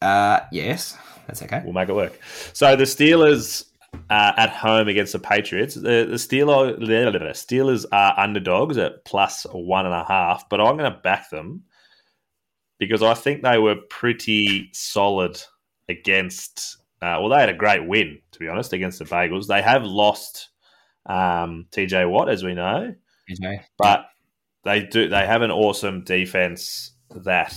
Uh, 0.01 0.45
yes, 0.51 0.97
that's 1.28 1.41
okay. 1.41 1.62
We'll 1.64 1.74
make 1.74 1.89
it 1.89 1.95
work. 1.95 2.20
So 2.54 2.76
the 2.76 2.84
Steelers 2.84 3.66
uh, 4.10 4.34
at 4.38 4.49
home 4.49 4.88
against 4.88 5.14
the 5.14 5.20
Patriots. 5.20 5.76
The, 5.76 6.06
the 6.06 6.16
Steelers, 6.16 6.80
the 6.80 7.34
Steelers 7.34 7.86
are 7.91 8.20
underdogs 8.20 8.78
at 8.78 9.06
plus 9.06 9.45
one 9.51 9.86
and 9.86 9.95
a 9.95 10.04
half, 10.04 10.47
but 10.49 10.60
I'm 10.60 10.78
going 10.78 10.91
to 10.91 10.99
back 10.99 11.30
them 11.30 11.64
because 12.80 13.01
I 13.01 13.14
think 13.14 13.41
they 13.41 13.58
were 13.58 13.76
pretty 13.89 14.70
solid 14.74 15.41
against. 15.89 16.78
Uh, 17.01 17.18
well, 17.20 17.30
they 17.30 17.39
had 17.39 17.49
a 17.49 17.54
great 17.54 17.86
win, 17.86 18.20
to 18.32 18.39
be 18.39 18.47
honest, 18.47 18.74
against 18.74 18.99
the 18.99 19.06
Bagels. 19.06 19.47
They 19.47 19.62
have 19.62 19.84
lost 19.84 20.49
um, 21.06 21.66
TJ 21.72 22.10
Watt, 22.10 22.30
as 22.30 22.43
we 22.43 22.54
know, 22.54 22.93
TJ. 23.30 23.62
but 23.78 24.06
they 24.64 24.84
do. 24.84 25.10
They 25.10 25.26
have 25.26 25.41
an 25.41 25.51
awesome 25.51 26.04
defense 26.04 26.91
that 27.10 27.54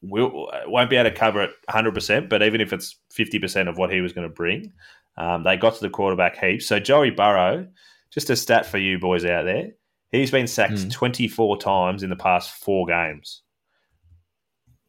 will 0.00 0.50
won't 0.66 0.90
be 0.90 0.96
able 0.96 1.10
to 1.10 1.16
cover 1.16 1.42
it 1.42 1.50
100. 1.66 1.94
percent 1.94 2.28
But 2.28 2.42
even 2.42 2.60
if 2.60 2.72
it's 2.72 2.98
50 3.12 3.38
percent 3.38 3.68
of 3.68 3.76
what 3.78 3.92
he 3.92 4.00
was 4.00 4.12
going 4.12 4.26
to 4.28 4.34
bring, 4.34 4.72
um, 5.18 5.42
they 5.44 5.56
got 5.56 5.74
to 5.74 5.80
the 5.80 5.90
quarterback 5.90 6.38
heaps. 6.38 6.66
So 6.66 6.80
Joey 6.80 7.10
Burrow, 7.10 7.66
just 8.10 8.30
a 8.30 8.36
stat 8.36 8.66
for 8.66 8.78
you 8.78 8.98
boys 8.98 9.24
out 9.24 9.44
there, 9.44 9.68
he's 10.10 10.30
been 10.30 10.46
sacked 10.46 10.80
Hmm. 10.80 10.88
24 10.88 11.58
times 11.58 12.02
in 12.02 12.10
the 12.10 12.16
past 12.16 12.50
four 12.50 12.86
games, 12.86 13.42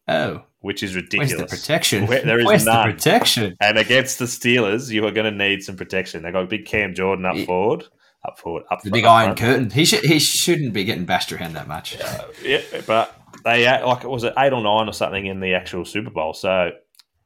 Oh, 0.07 0.43
which 0.63 0.81
is 0.81 0.95
ridiculous. 0.95 1.33
where's 1.37 1.51
the 1.51 1.55
protection? 1.57 2.07
Where- 2.07 2.21
there 2.23 2.39
is 2.39 2.45
where's 2.45 2.65
none. 2.65 2.87
the 2.87 2.93
protection? 2.93 3.55
And 3.61 3.77
against 3.77 4.17
the 4.17 4.25
Steelers, 4.25 4.89
you 4.89 5.05
are 5.05 5.11
going 5.11 5.31
to 5.31 5.37
need 5.45 5.61
some 5.63 5.75
protection. 5.75 6.23
They 6.23 6.31
got 6.31 6.49
big 6.49 6.65
Cam 6.65 6.93
Jordan 6.95 7.25
up 7.25 7.35
Yeah. 7.35 7.45
forward, 7.45 7.83
up 8.27 8.39
forward, 8.39 8.63
up 8.71 8.79
The 8.81 8.89
front, 8.89 8.93
big 8.93 9.05
iron 9.05 9.25
front. 9.35 9.39
curtain. 9.39 9.69
He 9.69 9.85
should 9.85 10.03
he 10.03 10.17
shouldn't 10.19 10.73
be 10.73 10.83
getting 10.83 11.05
bashed 11.05 11.31
around 11.31 11.53
that 11.53 11.67
much. 11.67 11.97
Yeah, 12.43 12.61
but 12.87 13.15
they 13.43 13.67
uh, 13.67 13.85
like 13.87 14.03
it 14.03 14.09
was 14.09 14.23
it 14.23 14.33
eight 14.37 14.53
or 14.53 14.61
nine 14.63 14.87
or 14.89 14.93
something 14.93 15.25
in 15.25 15.39
the 15.39 15.53
actual 15.53 15.85
Super 15.85 16.09
Bowl. 16.09 16.33
So 16.33 16.71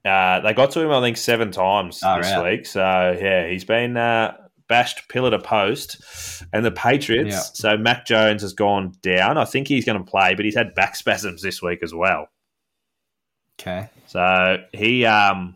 uh, 0.06 0.40
they 0.42 0.54
got 0.54 0.72
to 0.72 0.82
him, 0.82 0.92
I 0.92 1.02
think, 1.02 1.18
seven 1.18 1.52
times 1.52 2.02
Oh, 2.04 2.18
this 2.22 2.32
right. 2.32 2.52
week. 2.58 2.66
So 2.66 3.18
yeah, 3.22 3.48
he's 3.50 3.66
been 3.66 3.98
uh, 3.98 4.36
bashed 4.70 5.08
pillar 5.10 5.32
to 5.32 5.40
post. 5.40 6.02
And 6.54 6.64
the 6.66 6.72
Patriots. 6.72 7.30
Yeah. 7.36 7.40
So 7.72 7.78
Mac 7.78 8.06
Jones 8.06 8.42
has 8.42 8.54
gone 8.54 8.94
down. 9.02 9.38
I 9.38 9.44
think 9.46 9.68
he's 9.68 9.86
going 9.86 9.98
to 10.04 10.10
play, 10.10 10.34
but 10.34 10.46
he's 10.46 10.56
had 10.56 10.74
back 10.76 10.96
spasms 11.02 11.42
this 11.42 11.62
week 11.62 11.80
as 11.84 11.94
well. 11.94 12.30
Okay. 13.60 13.90
So 14.06 14.58
he 14.74 15.06
um 15.06 15.56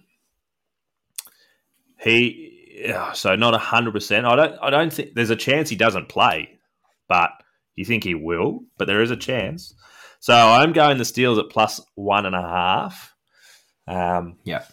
he 2.00 2.94
so 3.14 3.36
not 3.36 3.60
hundred 3.60 3.92
percent. 3.94 4.26
I 4.26 4.36
don't 4.36 4.56
I 4.62 4.70
don't 4.70 4.92
think 4.92 5.14
there's 5.14 5.30
a 5.30 5.36
chance 5.36 5.70
he 5.70 5.76
doesn't 5.76 6.10
play, 6.10 6.60
but 7.08 7.32
You 7.76 7.86
think 7.86 8.04
he 8.04 8.16
will, 8.16 8.62
but 8.78 8.86
there 8.88 9.02
is 9.02 9.12
a 9.12 9.16
chance. 9.18 9.74
So 10.20 10.34
I'm 10.36 10.74
going 10.74 10.98
the 10.98 11.04
Steelers 11.04 11.40
at 11.40 11.50
plus 11.50 11.80
one 11.96 12.26
and 12.26 12.36
a 12.36 12.42
half. 12.42 13.16
Um, 13.88 14.38
Yeah. 14.44 14.64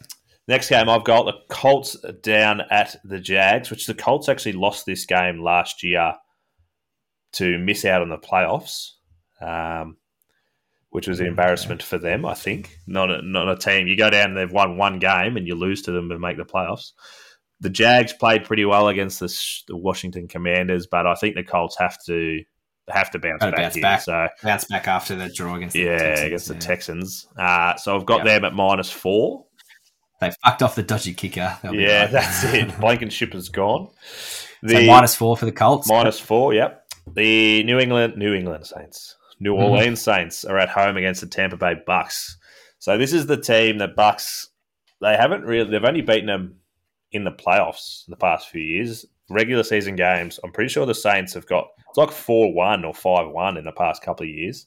Next 0.46 0.70
game, 0.70 0.88
I've 0.88 1.04
got 1.04 1.24
the 1.26 1.34
Colts 1.50 1.94
down 2.22 2.62
at 2.70 2.96
the 3.04 3.20
Jags, 3.20 3.70
which 3.70 3.86
the 3.86 3.92
Colts 3.94 4.30
actually 4.30 4.52
lost 4.52 4.86
this 4.86 5.04
game 5.04 5.42
last 5.42 5.82
year 5.82 6.14
to 7.32 7.58
miss 7.58 7.84
out 7.84 8.00
on 8.00 8.08
the 8.08 8.16
playoffs, 8.16 8.92
um, 9.42 9.97
which 10.90 11.06
was 11.08 11.20
an 11.20 11.26
embarrassment 11.26 11.82
for 11.82 11.98
them. 11.98 12.24
I 12.24 12.34
think 12.34 12.78
not 12.86 13.10
a, 13.10 13.20
not 13.22 13.48
a 13.48 13.56
team. 13.56 13.86
You 13.86 13.96
go 13.96 14.10
down, 14.10 14.34
they've 14.34 14.50
won 14.50 14.76
one 14.76 14.98
game, 14.98 15.36
and 15.36 15.46
you 15.46 15.54
lose 15.54 15.82
to 15.82 15.92
them 15.92 16.10
and 16.10 16.20
make 16.20 16.36
the 16.36 16.44
playoffs. 16.44 16.92
The 17.60 17.70
Jags 17.70 18.12
played 18.12 18.44
pretty 18.44 18.64
well 18.64 18.88
against 18.88 19.18
the, 19.20 19.26
the 19.68 19.76
Washington 19.76 20.28
Commanders, 20.28 20.86
but 20.86 21.06
I 21.06 21.14
think 21.14 21.34
the 21.34 21.42
Colts 21.44 21.76
have 21.78 21.98
to 22.06 22.42
have 22.88 23.10
to 23.10 23.18
bounce 23.18 23.40
back 23.40 23.56
bounce 23.56 23.74
here. 23.74 23.82
back. 23.82 24.00
So 24.00 24.28
Bounce 24.42 24.64
back 24.64 24.88
after 24.88 25.14
the 25.14 25.28
draw 25.28 25.56
against 25.56 25.74
the 25.74 25.80
yeah, 25.80 25.98
Texans, 25.98 26.26
against 26.26 26.48
the. 26.48 26.54
Texans. 26.54 27.26
Uh, 27.36 27.76
so 27.76 27.94
I've 27.96 28.06
got 28.06 28.18
Yeah. 28.24 28.34
them 28.34 28.44
at 28.46 28.54
minus 28.54 28.90
four. 28.90 29.44
They 30.20 30.30
fucked 30.44 30.62
off 30.62 30.74
the 30.74 30.82
dodgy 30.82 31.12
kicker. 31.14 31.56
They'll 31.62 31.74
Yeah, 31.74 32.06
that's 32.06 32.44
it. 32.44 32.80
Blankenship 32.80 33.34
is 33.34 33.48
gone. 33.50 33.88
The 34.60 34.74
so 34.74 34.86
minus 34.86 35.14
four 35.14 35.36
for 35.36 35.44
the 35.44 35.52
Colts. 35.52 35.88
minus 35.88 36.18
four. 36.18 36.52
Yep. 36.54 36.84
The 37.14 37.62
New 37.62 37.78
England 37.78 38.16
New 38.16 38.34
England 38.34 38.66
Saints, 38.66 39.16
New 39.40 39.54
Mhm. 39.54 39.62
Orleans 39.62 40.02
Saints 40.02 40.44
are 40.44 40.58
at 40.58 40.68
home 40.68 40.96
against 40.96 41.20
the 41.20 41.26
Tampa 41.26 41.56
Bay 41.56 41.74
Bucks. 41.86 42.36
So 42.78 42.96
this 42.98 43.12
is 43.12 43.26
the 43.26 43.36
team 43.40 43.78
that 43.78 43.94
Bucks. 43.96 44.50
They 45.00 45.16
haven't 45.16 45.44
really. 45.44 45.70
They've 45.70 45.84
only 45.84 46.00
beaten 46.02 46.26
them 46.26 46.60
in 47.12 47.24
the 47.24 47.30
playoffs 47.32 48.06
in 48.06 48.10
the 48.10 48.16
past 48.16 48.48
few 48.48 48.60
years. 48.62 49.06
Regular 49.30 49.62
season 49.62 49.94
games. 49.96 50.40
I'm 50.42 50.52
pretty 50.52 50.68
sure 50.70 50.86
the 50.86 50.94
Saints 50.94 51.34
have 51.34 51.46
got 51.46 51.68
it's 51.88 51.96
like 51.98 52.10
four 52.10 52.52
one 52.52 52.84
or 52.84 52.92
five 52.94 53.28
one 53.28 53.56
in 53.56 53.64
the 53.64 53.72
past 53.72 54.02
couple 54.02 54.24
of 54.24 54.30
years. 54.30 54.66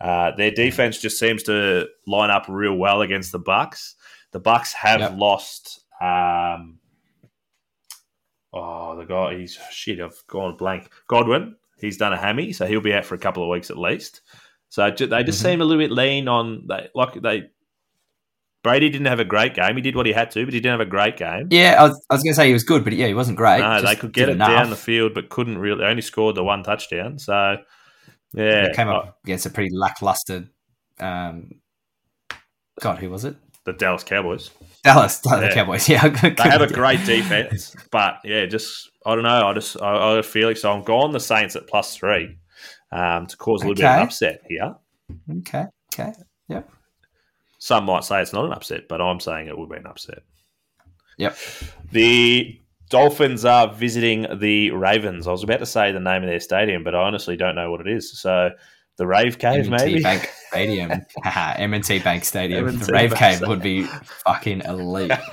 Uh, 0.00 0.30
their 0.36 0.50
defense 0.50 0.98
just 1.00 1.18
seems 1.18 1.42
to 1.44 1.86
line 2.06 2.30
up 2.30 2.44
real 2.48 2.74
well 2.76 3.02
against 3.02 3.32
the 3.32 3.38
Bucks. 3.38 3.94
The 4.32 4.40
Bucks 4.40 4.72
have 4.74 5.00
Yep. 5.00 5.12
lost. 5.16 5.84
Um, 6.00 6.78
oh, 8.52 8.96
the 8.96 9.04
guy, 9.04 9.38
he's 9.38 9.58
shit. 9.70 10.00
I've 10.00 10.22
gone 10.26 10.56
blank. 10.56 10.90
Godwin, 11.08 11.56
he's 11.80 11.96
done 11.96 12.12
a 12.12 12.16
hammy, 12.16 12.52
so 12.52 12.66
he'll 12.66 12.80
be 12.80 12.94
out 12.94 13.04
for 13.04 13.14
a 13.14 13.18
couple 13.18 13.42
of 13.42 13.48
weeks 13.48 13.70
at 13.70 13.78
least. 13.78 14.22
So 14.68 14.90
ju- 14.90 15.06
they 15.06 15.22
just 15.24 15.40
Mhm. 15.40 15.44
seem 15.44 15.60
a 15.60 15.64
little 15.64 15.82
bit 15.82 15.92
lean 15.92 16.28
on 16.28 16.66
they 16.68 16.88
like 16.94 17.20
they. 17.22 17.44
Brady 18.62 18.90
didn't 18.90 19.06
have 19.06 19.20
a 19.20 19.24
great 19.24 19.54
game. 19.54 19.76
He 19.76 19.80
did 19.82 19.94
what 19.94 20.06
he 20.06 20.12
had 20.12 20.32
to, 20.32 20.44
but 20.44 20.52
he 20.52 20.58
didn't 20.58 20.80
have 20.80 20.86
a 20.88 20.90
great 20.90 21.16
game. 21.16 21.46
Yeah, 21.52 21.76
I 21.78 21.84
was, 21.84 22.04
I 22.10 22.14
was 22.14 22.24
going 22.24 22.32
to 22.32 22.34
say 22.34 22.48
he 22.48 22.52
was 22.52 22.64
good, 22.64 22.82
but 22.82 22.94
yeah, 22.94 23.06
he 23.06 23.14
wasn't 23.14 23.36
great. 23.36 23.60
no, 23.60 23.80
they 23.80 23.94
could 23.94 24.12
get 24.12 24.28
it 24.28 24.32
enough. 24.32 24.48
down 24.48 24.70
the 24.70 24.76
field, 24.76 25.14
but 25.14 25.28
couldn't 25.28 25.58
really. 25.58 25.78
They 25.78 25.84
only 25.84 26.02
scored 26.02 26.34
the 26.34 26.42
one 26.42 26.64
touchdown. 26.64 27.20
So 27.20 27.58
yeah, 28.34 28.66
They 28.66 28.72
came 28.74 28.88
uh, 28.88 28.94
up 28.94 29.18
against 29.24 29.46
a 29.46 29.50
pretty 29.50 29.70
lackluster. 29.72 30.48
Um, 30.98 31.52
God, 32.80 32.98
who 32.98 33.08
was 33.08 33.24
it? 33.24 33.36
The 33.66 33.72
Dallas 33.74 34.02
Cowboys. 34.04 34.50
Dallas, 34.82 35.18
the 35.18 35.28
Yeah. 35.42 35.52
Cowboys. 35.54 35.88
Yeah, 35.88 36.08
They 36.36 36.42
have 36.44 36.62
a 36.62 36.72
great 36.72 37.04
defense, 37.04 37.76
but 37.90 38.20
yeah, 38.24 38.46
just 38.46 38.88
I 39.04 39.14
don't 39.14 39.24
know. 39.24 39.46
I 39.48 39.52
just 39.52 39.80
I, 39.82 39.94
I 39.96 40.08
have 40.10 40.18
a 40.18 40.22
feeling 40.22 40.54
so. 40.56 40.72
I'm 40.72 40.82
going 40.84 41.12
the 41.12 41.20
Saints 41.20 41.54
at 41.56 41.66
plus 41.66 41.94
three 41.96 42.38
um, 42.92 43.26
to 43.26 43.36
cause 43.36 43.62
a 43.62 43.66
little 43.68 43.74
bit 43.74 43.84
of 43.84 43.96
an 43.96 44.02
upset 44.02 44.40
here. 44.48 44.74
Okay, 45.40 45.64
okay. 45.92 46.12
Yep. 46.48 46.70
Some 47.58 47.84
might 47.84 48.04
say 48.04 48.22
it's 48.22 48.32
not 48.32 48.44
an 48.46 48.52
upset, 48.52 48.88
but 48.88 49.00
I'm 49.02 49.20
saying 49.20 49.48
it 49.48 49.58
will 49.58 49.66
be 49.66 49.76
an 49.76 49.86
upset. 49.86 50.20
Yep. 51.18 51.36
The 51.90 52.60
Dolphins 52.90 53.44
are 53.44 53.72
visiting 53.72 54.26
the 54.38 54.70
Ravens. 54.70 55.26
I 55.26 55.32
was 55.32 55.42
about 55.42 55.58
to 55.58 55.66
say 55.66 55.90
the 55.90 55.98
name 55.98 56.22
of 56.22 56.28
their 56.28 56.38
stadium, 56.38 56.84
but 56.84 56.94
I 56.94 57.00
honestly 57.00 57.36
don't 57.36 57.56
know 57.56 57.70
what 57.70 57.80
it 57.80 57.88
is. 57.88 58.20
So 58.20 58.50
the 58.96 59.06
Rave 59.06 59.38
Cave, 59.38 59.66
M&T 59.66 59.84
maybe. 59.84 60.02
Bank 60.02 60.30
Stadium. 60.48 60.90
M&T 61.24 61.98
Bank 61.98 62.24
Stadium. 62.24 62.68
M&T 62.68 62.86
the 62.86 62.92
Rave 62.92 63.10
Bank 63.10 63.18
Cave 63.20 63.36
Stadium. 63.36 63.50
would 63.50 63.62
be 63.62 63.82
fucking 64.24 64.60
elite. 64.62 65.10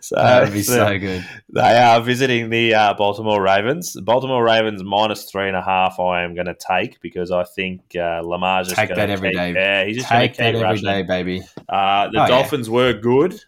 so 0.00 0.16
that 0.16 0.42
would 0.44 0.52
be 0.52 0.62
so 0.62 0.74
so 0.74 0.98
good. 0.98 1.24
They 1.54 1.78
are 1.78 2.00
visiting 2.00 2.50
the 2.50 2.74
uh, 2.74 2.94
Baltimore 2.94 3.40
Ravens. 3.40 3.92
The 3.92 4.02
Baltimore 4.02 4.44
Ravens 4.44 4.82
minus 4.82 5.24
three 5.30 5.46
and 5.46 5.56
a 5.56 5.62
half. 5.62 6.00
I 6.00 6.22
am 6.24 6.34
going 6.34 6.46
to 6.46 6.56
take 6.56 7.00
because 7.00 7.30
I 7.30 7.44
think 7.44 7.82
uh, 7.94 8.22
Lamar's 8.24 8.66
just 8.68 8.78
Take 8.80 8.88
going 8.88 8.98
that 8.98 9.10
every 9.10 9.30
keep, 9.30 9.38
day. 9.38 9.52
Yeah, 9.52 9.84
he's 9.84 9.96
just 9.98 10.08
Take 10.08 10.36
that 10.36 10.54
every 10.54 10.62
rushing. 10.62 10.84
day, 10.84 11.02
baby. 11.02 11.42
Uh, 11.68 12.08
the 12.08 12.18
Oh, 12.18 12.22
yeah. 12.22 12.26
Dolphins 12.26 12.68
were 12.68 12.92
good 12.92 13.40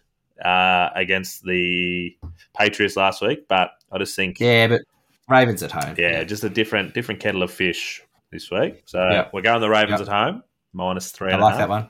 uh, 0.43 0.89
against 0.95 1.43
the 1.43 2.15
Patriots 2.57 2.95
last 2.95 3.21
week, 3.21 3.47
but 3.49 3.71
I 3.91 3.97
just 3.97 4.15
think 4.15 4.39
yeah, 4.39 4.47
Yeah, 4.47 4.67
but 4.67 4.81
Ravens 5.27 5.61
at 5.61 5.71
home. 5.71 5.95
Yeah, 5.97 6.23
just 6.23 6.43
a 6.43 6.49
different 6.49 6.93
different 6.93 7.19
kettle 7.19 7.43
of 7.43 7.51
fish 7.51 8.01
this 8.33 8.51
week. 8.51 8.83
So 8.85 8.99
Yeah. 8.99 9.27
we're 9.31 9.41
going 9.41 9.61
the 9.61 9.69
Ravens 9.69 10.01
Yeah. 10.01 10.07
at 10.07 10.25
home 10.25 10.43
minus 10.73 11.11
three. 11.11 11.29
I 11.29 11.33
and 11.33 11.41
a 11.41 11.45
like 11.45 11.57
that 11.57 11.69
one. 11.69 11.89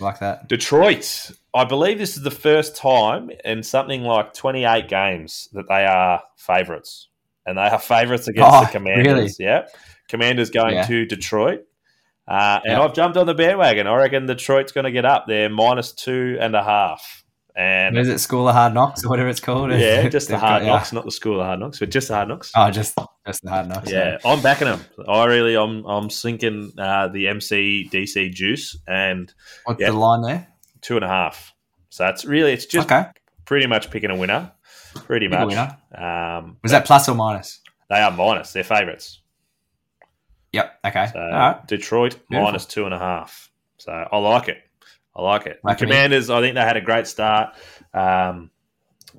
I 0.00 0.04
like 0.04 0.18
that. 0.20 0.48
Detroit. 0.48 1.30
I 1.54 1.64
believe 1.64 1.98
this 1.98 2.16
is 2.16 2.22
the 2.22 2.30
first 2.30 2.76
time 2.76 3.30
in 3.44 3.62
something 3.62 4.02
like 4.02 4.34
28 4.34 4.88
games 4.88 5.48
that 5.52 5.68
they 5.68 5.84
are 5.86 6.22
favourites. 6.36 7.08
And 7.46 7.56
they 7.58 7.62
are 7.62 7.78
favourites 7.78 8.26
against 8.28 8.52
Oh, 8.54 8.60
the 8.64 8.70
Commanders. 8.70 9.38
Yeah. 9.40 9.66
Commanders 10.08 10.50
going 10.50 10.74
Yeah. 10.74 10.86
to 10.86 11.06
Detroit. 11.06 11.60
Uh, 12.26 12.60
and. 12.64 12.80
I've 12.80 12.94
jumped 12.94 13.16
on 13.16 13.26
the 13.26 13.34
bandwagon. 13.34 13.86
I 13.86 13.94
reckon 13.96 14.26
Detroit's 14.26 14.72
going 14.72 14.84
to 14.84 14.90
get 14.90 15.04
up 15.04 15.26
there 15.26 15.48
minus 15.50 15.92
two 15.92 16.38
and 16.40 16.54
a 16.56 16.62
half. 16.64 17.23
And 17.56 17.96
Is 17.96 18.08
it 18.08 18.18
School 18.18 18.48
of 18.48 18.54
Hard 18.54 18.74
Knocks 18.74 19.04
or 19.04 19.08
whatever 19.10 19.28
it's 19.28 19.38
called? 19.40 19.70
yeah, 19.70 20.08
just 20.08 20.28
the 20.28 20.36
hard 20.38 20.62
got- 20.62 20.66
yeah. 20.66 20.72
knocks, 20.72 20.92
not 20.92 21.04
the 21.04 21.12
school 21.12 21.38
of 21.40 21.46
hard 21.46 21.60
knocks, 21.60 21.78
but 21.78 21.88
just 21.90 22.08
the 22.08 22.14
hard 22.14 22.28
knocks. 22.28 22.50
Oh, 22.56 22.68
just 22.70 22.98
just 23.26 23.42
the 23.44 23.50
Hard 23.50 23.68
Knocks. 23.68 23.90
Yeah, 23.90 24.18
I'm 24.24 24.42
backing 24.42 24.66
them. 24.66 24.80
I 25.08 25.24
really, 25.26 25.54
I'm, 25.56 25.84
I'm 25.86 26.10
sinking 26.10 26.72
uh, 26.76 27.08
the 27.08 27.28
MC 27.28 27.88
DC 27.92 28.32
juice 28.32 28.76
and 28.88 29.32
What's 29.64 29.80
Yeah. 29.80 29.90
the 29.90 29.96
line 29.96 30.22
there? 30.22 30.48
two 30.80 30.96
and 30.96 31.04
a 31.04 31.08
half. 31.08 31.54
So 31.90 32.04
it's 32.06 32.24
really, 32.24 32.52
it's 32.52 32.66
just 32.66 32.90
okay. 32.90 33.08
pretty 33.44 33.66
much 33.68 33.90
picking 33.90 34.10
a 34.10 34.16
winner. 34.16 34.50
Pretty 34.94 35.28
Pick 35.28 35.38
much. 35.38 35.48
winner. 35.48 35.78
Um, 35.96 36.56
Was 36.62 36.72
that 36.72 36.84
plus 36.84 37.08
or 37.08 37.14
minus? 37.14 37.60
they 37.88 38.00
are 38.00 38.10
minus. 38.10 38.52
They're 38.52 38.64
favourites. 38.64 39.20
Yep. 40.52 40.80
Okay. 40.86 41.06
So 41.12 41.20
All 41.20 41.30
right. 41.30 41.66
Detroit 41.66 42.16
minus 42.30 42.66
two 42.66 42.84
and 42.84 42.94
a 42.94 42.98
half. 42.98 43.50
So 43.78 43.92
I 43.92 44.16
like 44.18 44.48
it. 44.48 44.58
I 45.16 45.22
like 45.22 45.46
it. 45.46 45.60
Like 45.62 45.78
the. 45.78 45.86
Commanders, 45.86 46.30
I 46.30 46.40
think 46.40 46.54
they 46.54 46.60
had 46.60 46.76
a 46.76 46.80
great 46.80 47.06
start. 47.06 47.54
Um, 47.92 48.50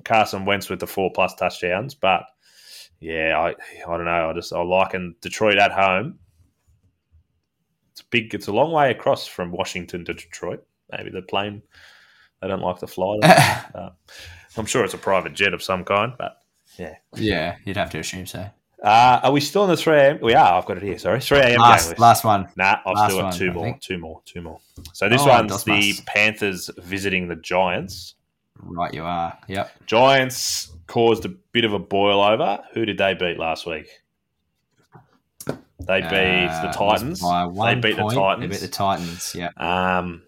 Carson 0.04 0.44
Wentz 0.44 0.68
with 0.68 0.80
the 0.80 0.86
four 0.86 1.10
plus 1.12 1.34
touchdowns, 1.34 1.94
but 1.94 2.24
yeah, 3.00 3.38
I 3.38 3.48
I 3.50 3.96
don't 3.96 4.04
know. 4.04 4.30
I 4.30 4.32
just 4.34 4.52
I 4.52 4.62
liken 4.62 5.16
Detroit 5.20 5.58
at 5.58 5.72
home. 5.72 6.18
It's 7.92 8.02
big. 8.02 8.34
It's 8.34 8.46
a 8.46 8.52
long 8.52 8.72
way 8.72 8.90
across 8.90 9.26
from 9.26 9.52
Washington 9.52 10.04
to 10.04 10.14
Detroit. 10.14 10.64
Maybe 10.92 11.10
the 11.10 11.22
plane 11.22 11.62
they 12.40 12.48
don't 12.48 12.62
like 12.62 12.78
to 12.78 12.86
fly. 12.86 13.18
Uh, 13.74 13.90
I'm 14.56 14.64
sure 14.64 14.84
it's 14.84 14.94
a 14.94 14.98
private 14.98 15.34
jet 15.34 15.52
of 15.52 15.62
some 15.62 15.84
kind, 15.84 16.14
but 16.16 16.38
yeah, 16.78 16.94
yeah, 17.14 17.56
you'd 17.64 17.76
have 17.76 17.90
to 17.90 17.98
assume 17.98 18.24
so. 18.24 18.48
Uh, 18.82 19.20
are 19.22 19.32
we 19.32 19.40
still 19.40 19.64
in 19.64 19.70
the 19.70 19.76
3 19.76 19.96
a.m.? 19.96 20.18
We 20.22 20.34
are. 20.34 20.54
I've 20.58 20.66
got 20.66 20.76
it 20.76 20.82
here. 20.82 20.98
Sorry. 20.98 21.20
3 21.20 21.38
a.m. 21.38 21.60
Last, 21.60 21.98
last 21.98 22.24
one. 22.24 22.48
Nah, 22.56 22.78
I've 22.86 22.94
last 22.96 23.10
still 23.10 23.22
got 23.22 23.24
one, 23.30 23.38
two 23.38 23.50
I 23.50 23.52
more. 23.54 23.64
think. 23.64 23.80
Two 23.80 23.98
more. 23.98 24.20
Two 24.24 24.42
more. 24.42 24.60
So 24.92 25.08
this 25.08 25.22
Oh, 25.22 25.26
one's 25.28 25.64
the. 25.64 25.94
Panthers 26.06 26.70
visiting 26.78 27.28
the 27.28 27.36
Giants. 27.36 28.14
Right, 28.58 28.92
you 28.94 29.02
are. 29.04 29.36
Yep. 29.48 29.86
Giants 29.86 30.72
caused 30.86 31.24
a 31.24 31.28
bit 31.28 31.64
of 31.64 31.72
a 31.72 31.78
boil 31.78 32.22
over. 32.22 32.62
Who 32.74 32.84
did 32.86 32.98
they 32.98 33.14
beat 33.14 33.38
last 33.38 33.66
week? 33.66 33.88
They 35.46 36.00
beat 36.00 36.48
Uh, 36.48 36.62
the 36.66 36.72
Titans. 36.72 37.22
one 37.22 37.80
beat 37.80 37.96
the. 37.96 38.02
Titans. 38.02 38.40
They 38.40 38.46
beat 38.48 38.60
the 38.60 38.68
Titans. 38.68 39.34
Yeah. 39.36 39.50
Um, 39.56 40.22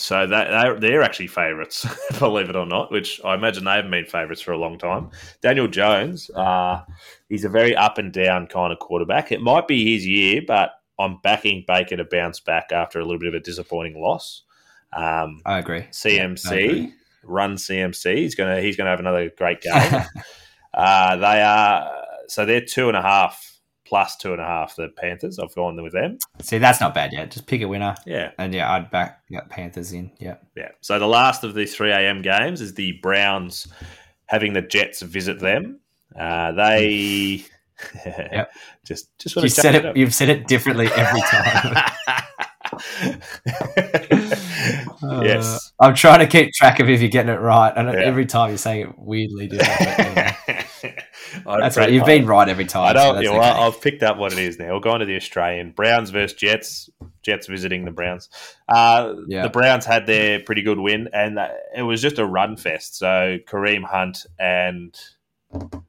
so 0.00 0.26
that 0.26 0.48
they're, 0.50 0.80
they're 0.80 1.02
actually 1.02 1.26
favourites, 1.26 1.86
believe 2.18 2.48
it 2.48 2.56
or 2.56 2.66
not. 2.66 2.90
Which 2.90 3.20
I 3.24 3.34
imagine 3.34 3.64
they 3.64 3.72
haven't 3.72 3.90
been 3.90 4.06
favourites 4.06 4.40
for 4.40 4.52
a 4.52 4.58
long 4.58 4.78
time. 4.78 5.10
Daniel 5.42 5.68
Jones, 5.68 6.30
uh, 6.30 6.82
he's 7.28 7.44
a 7.44 7.48
very 7.48 7.76
up 7.76 7.98
and 7.98 8.12
down 8.12 8.46
kind 8.46 8.72
of 8.72 8.78
quarterback. 8.78 9.30
It 9.30 9.40
might 9.40 9.68
be 9.68 9.92
his 9.94 10.06
year, 10.06 10.42
but 10.46 10.70
I'm 10.98 11.18
backing 11.22 11.64
Baker 11.66 11.96
to 11.96 12.04
bounce 12.04 12.40
back 12.40 12.72
after 12.72 12.98
a 12.98 13.04
little 13.04 13.18
bit 13.18 13.28
of 13.28 13.34
a 13.34 13.40
disappointing 13.40 14.00
loss. 14.00 14.42
Um, 14.92 15.40
I 15.46 15.58
agree. 15.58 15.82
CMC, 15.90 16.50
I 16.50 16.54
agree. 16.56 16.94
run 17.22 17.56
CMC. 17.56 18.16
He's 18.16 18.34
gonna 18.34 18.60
he's 18.60 18.76
gonna 18.76 18.90
have 18.90 19.00
another 19.00 19.30
great 19.36 19.60
game. 19.62 20.02
uh, 20.74 21.16
they 21.16 21.42
are 21.42 21.90
so 22.28 22.44
they're 22.46 22.60
two 22.64 22.88
and 22.88 22.96
a 22.96 23.02
half 23.02 23.49
plus 23.90 24.16
two 24.16 24.32
and 24.32 24.40
a 24.40 24.44
half. 24.46 24.74
The 24.76 24.88
Panthers. 24.96 25.38
I've 25.38 25.54
gone 25.54 25.82
with 25.82 25.92
them. 25.92 26.16
See, 26.40 26.56
that's 26.58 26.80
not 26.80 26.94
bad 26.94 27.12
yet. 27.12 27.30
Just 27.30 27.46
pick 27.46 27.60
a 27.60 27.68
winner. 27.68 27.94
Yeah, 28.06 28.30
And 28.38 28.54
yeah, 28.54 28.72
I'd 28.72 28.90
back 28.90 29.20
yeah, 29.28 29.40
Panthers 29.50 29.92
in. 29.92 30.12
Yeah. 30.18 30.36
yeah. 30.56 30.68
So 30.80 30.98
the 30.98 31.06
last 31.08 31.44
of 31.44 31.52
the 31.54 31.66
three 31.66 31.90
a.m. 31.90 32.22
games 32.22 32.62
is 32.62 32.72
the 32.72 32.92
Browns 33.02 33.66
having 34.26 34.54
the 34.54 34.62
Jets 34.62 35.02
visit 35.02 35.40
them. 35.40 35.80
Uh, 36.18 36.52
they. 36.52 37.44
Yep. 38.04 38.52
Just, 38.84 39.18
just 39.18 39.34
want 39.36 39.44
You 39.44 39.48
said 39.48 39.74
it 39.74 39.84
it. 39.86 39.96
You've 39.96 40.14
said 40.14 40.28
it 40.28 40.46
differently 40.46 40.86
every 40.94 41.20
time. 41.30 41.90
yes. 45.22 45.72
Uh, 45.80 45.84
I'm 45.84 45.94
trying 45.94 46.18
to 46.20 46.26
keep 46.26 46.52
track 46.52 46.78
of 46.80 46.90
if 46.90 47.00
you're 47.00 47.08
getting 47.08 47.32
it 47.32 47.40
right, 47.40 47.72
and 47.74 47.88
Yeah. 47.88 48.00
every 48.00 48.26
time 48.26 48.50
you're 48.50 48.58
saying 48.58 48.88
it 48.88 48.98
weirdly 48.98 49.48
different. 49.48 50.14
but. 50.14 50.36
That's 51.58 51.76
right. 51.76 51.90
You've 51.90 52.06
been 52.06 52.26
right 52.26 52.48
every 52.48 52.66
time. 52.66 52.96
I 52.96 53.00
so 53.00 53.06
don't. 53.06 53.14
that's 53.16 53.24
yeah, 53.26 53.38
well, 53.38 53.52
okay. 53.52 53.62
I've 53.76 53.80
picked 53.82 54.02
up 54.02 54.18
what 54.18 54.32
it 54.32 54.38
is 54.38 54.58
now. 54.58 54.74
We're 54.74 54.80
going 54.80 55.00
to 55.00 55.06
the 55.06 55.16
Australian 55.16 55.72
Browns 55.72 56.10
versus 56.10 56.36
Jets. 56.36 56.90
Jets 57.22 57.46
visiting 57.46 57.84
the 57.84 57.90
Browns. 57.90 58.28
Uh, 58.68 59.14
Yeah. 59.26 59.42
The 59.42 59.50
Browns 59.50 59.84
had 59.84 60.06
their 60.06 60.40
pretty 60.40 60.62
good 60.62 60.78
win, 60.78 61.08
and 61.12 61.38
it 61.76 61.82
was 61.82 62.00
just 62.00 62.18
a 62.18 62.24
run 62.26 62.56
fest. 62.56 62.96
So 62.96 63.38
Kareem 63.46 63.84
Hunt 63.84 64.26
and 64.38 64.96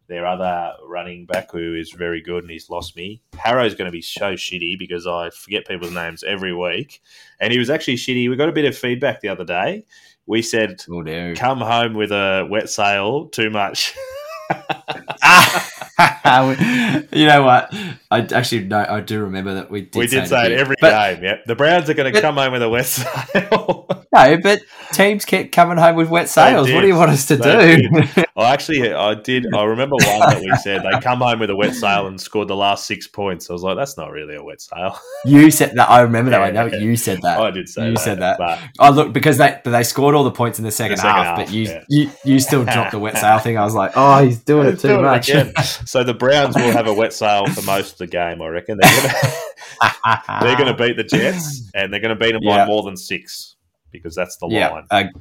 their 0.08 0.26
other 0.26 0.74
running 0.86 1.26
back, 1.26 1.52
who 1.52 1.76
is 1.76 1.92
very 1.92 2.22
good, 2.22 2.44
and 2.44 2.52
he's 2.52 2.70
lost 2.70 2.96
me. 2.98 3.22
Harrow's 3.38 3.76
going 3.76 3.86
to 3.86 3.92
be 3.92 4.02
so 4.02 4.34
shitty 4.34 4.78
because 4.78 5.08
I 5.08 5.30
forget 5.30 5.68
people's 5.68 5.94
names 5.94 6.24
every 6.24 6.54
week, 6.54 7.02
and 7.40 7.54
he 7.54 7.60
was 7.60 7.70
actually 7.70 7.96
shitty. 7.96 8.30
We 8.30 8.36
got 8.36 8.50
a 8.50 8.54
bit 8.54 8.66
of 8.66 8.78
feedback 8.78 9.22
the 9.22 9.30
other 9.30 9.46
day. 9.46 9.86
We 10.26 10.42
said, 10.42 10.82
Oh, 10.90 11.02
no. 11.02 11.34
"Come 11.36 11.60
home 11.60 11.94
with 11.94 12.12
a 12.12 12.48
wet 12.50 12.70
sail." 12.70 13.28
Too 13.28 13.50
much. 13.50 13.96
you 17.12 17.26
know 17.26 17.44
what? 17.44 17.74
I 18.10 18.20
actually 18.34 18.66
no, 18.66 18.86
I 18.88 19.02
do 19.02 19.22
remember 19.22 19.56
that 19.56 19.70
we 19.70 19.82
did. 19.82 19.96
we 19.96 20.08
did 20.08 20.28
say 20.28 20.50
to 20.50 20.54
it 20.54 20.60
every 20.60 20.76
but, 20.80 21.16
game. 21.16 21.24
Yep, 21.24 21.46
the 21.46 21.56
Browns 21.56 21.90
are 21.90 21.94
going 21.94 22.14
to 22.14 22.22
come 22.22 22.36
home 22.36 22.54
with 22.54 22.64
a 22.64 22.84
sail. 22.84 23.88
No, 24.14 24.38
but 24.44 24.60
teams 24.94 25.26
kept 25.26 25.52
coming 25.52 25.78
home 25.78 25.96
with 25.96 26.10
wet 26.10 26.30
sails. 26.30 26.72
What 26.72 26.82
do 26.82 26.88
you 26.88 26.96
want 26.96 27.12
us 27.12 27.26
to 27.28 27.36
They 27.38 27.78
do? 27.78 28.04
I 28.38 28.54
actually, 28.54 28.94
I 28.94 29.14
did. 29.16 29.46
I 29.54 29.64
remember 29.64 29.96
one 29.96 30.20
that 30.20 30.42
we 30.42 30.56
said 30.58 30.84
they 30.84 31.00
come 31.02 31.20
home 31.20 31.40
with 31.40 31.50
a 31.50 31.56
wet 31.56 31.74
sail 31.76 32.08
and 32.08 32.20
scored 32.20 32.48
the 32.48 32.56
last 32.56 32.86
six 32.88 33.08
points. 33.08 33.50
I 33.50 33.54
was 33.54 33.64
like, 33.64 33.78
that's 33.78 33.98
not 33.98 34.12
really 34.12 34.36
a 34.36 34.44
wet 34.44 34.62
sail. 34.62 34.98
you 35.26 35.52
said 35.52 35.76
that. 35.76 35.90
I 35.90 36.02
remember 36.02 36.32
that. 36.32 36.42
I 36.42 36.52
know 36.52 36.66
Yeah. 36.68 36.78
you 36.80 36.96
said 36.96 37.22
that. 37.24 37.40
I 37.40 37.52
did 37.52 37.68
say 37.70 37.88
You 37.88 37.94
that, 37.94 38.00
said 38.00 38.20
that. 38.20 38.38
but 38.38 38.60
Oh 38.80 38.92
look, 38.92 39.14
because 39.14 39.38
they 39.38 39.60
but 39.64 39.72
they 39.72 39.84
scored 39.84 40.16
all 40.16 40.24
the 40.24 40.32
points 40.32 40.60
in 40.60 40.66
the 40.66 40.72
second, 40.72 40.98
second 40.98 41.12
half, 41.12 41.26
half, 41.26 41.38
but 41.38 41.52
you, 41.52 41.64
yeah. 41.64 41.84
you 41.90 42.12
you 42.24 42.40
still 42.40 42.64
dropped 42.64 42.92
the 42.92 43.00
wet 43.00 43.18
sail 43.18 43.40
thing. 43.40 43.58
I 43.58 43.64
was 43.64 43.74
like, 43.76 43.92
oh, 43.96 44.24
he's 44.24 44.40
doing 44.40 44.68
it 44.68 44.80
too 44.80 44.90
do 44.90 45.00
it 45.00 45.02
much. 45.04 45.30
again. 45.30 45.54
So 45.86 46.04
the 46.04 46.14
Browns 46.14 46.56
will 46.56 46.72
have 46.72 46.88
a 46.88 46.94
wet 46.94 47.14
sail 47.14 47.46
for 47.48 47.62
most 47.64 47.94
of 47.94 47.98
the 48.00 48.08
game. 48.08 48.42
I 48.42 48.48
reckon 48.48 48.78
they're 48.82 49.02
going 49.02 49.10
to 49.14 50.22
they're 50.42 50.58
going 50.58 50.68
to 50.68 50.74
beat 50.76 50.96
the 50.98 51.04
Jets 51.04 51.70
and 51.74 51.92
they're 51.92 52.00
going 52.00 52.16
to 52.18 52.24
beat 52.24 52.34
them 52.34 52.42
by 52.44 52.66
more 52.66 52.84
than 52.84 52.96
six 52.98 53.56
because 53.92 54.16
that's 54.16 54.38
the 54.38 54.48
yeah, 54.48 54.70
line. 54.70 54.86
ag- 54.92 55.16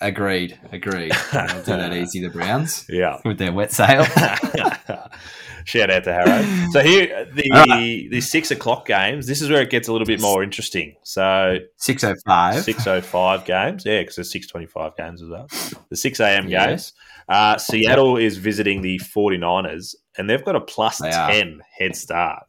agreed, 0.00 0.58
agreed. 0.72 1.12
They'll 1.32 1.46
do 1.62 1.62
that 1.76 1.92
easy, 1.92 2.20
the 2.22 2.30
Browns 2.30 2.84
Yeah. 2.88 3.20
with 3.24 3.38
their 3.38 3.52
wet 3.52 3.72
sail. 3.72 4.04
Shout 5.64 5.90
out 5.90 6.04
to 6.04 6.12
Harrow. 6.14 6.42
So 6.72 6.80
here, 6.80 7.26
the 7.34 8.08
the 8.10 8.20
six 8.22 8.50
o'clock 8.50 8.86
games. 8.86 9.26
This 9.26 9.42
is 9.42 9.50
where 9.50 9.60
it 9.60 9.68
gets 9.68 9.88
a 9.88 9.92
little 9.92 10.06
bit 10.06 10.18
more 10.20 10.42
interesting. 10.42 10.96
So 11.02 11.58
Six 11.76 12.02
oh 12.04 12.14
five. 12.24 12.62
six 12.64 12.86
oh 12.86 13.02
five 13.02 13.44
games, 13.44 13.84
yeah, 13.84 14.00
because 14.00 14.16
there's 14.16 14.32
six 14.32 14.46
twenty 14.46 14.66
five 14.66 14.96
games 14.96 15.20
as 15.20 15.28
well. 15.28 15.46
The 15.90 15.96
six 15.96 16.20
a.m. 16.20 16.48
Games. 16.48 16.94
Uh, 17.28 17.58
Seattle 17.58 18.16
is 18.16 18.38
visiting 18.38 18.80
the 18.80 18.98
49ers, 19.00 19.94
and 20.16 20.30
they've 20.30 20.42
got 20.42 20.56
a 20.56 20.62
plus 20.62 20.96
They 20.96 21.10
are. 21.12 21.30
ten 21.30 21.60
head 21.78 21.94
start. 21.94 22.44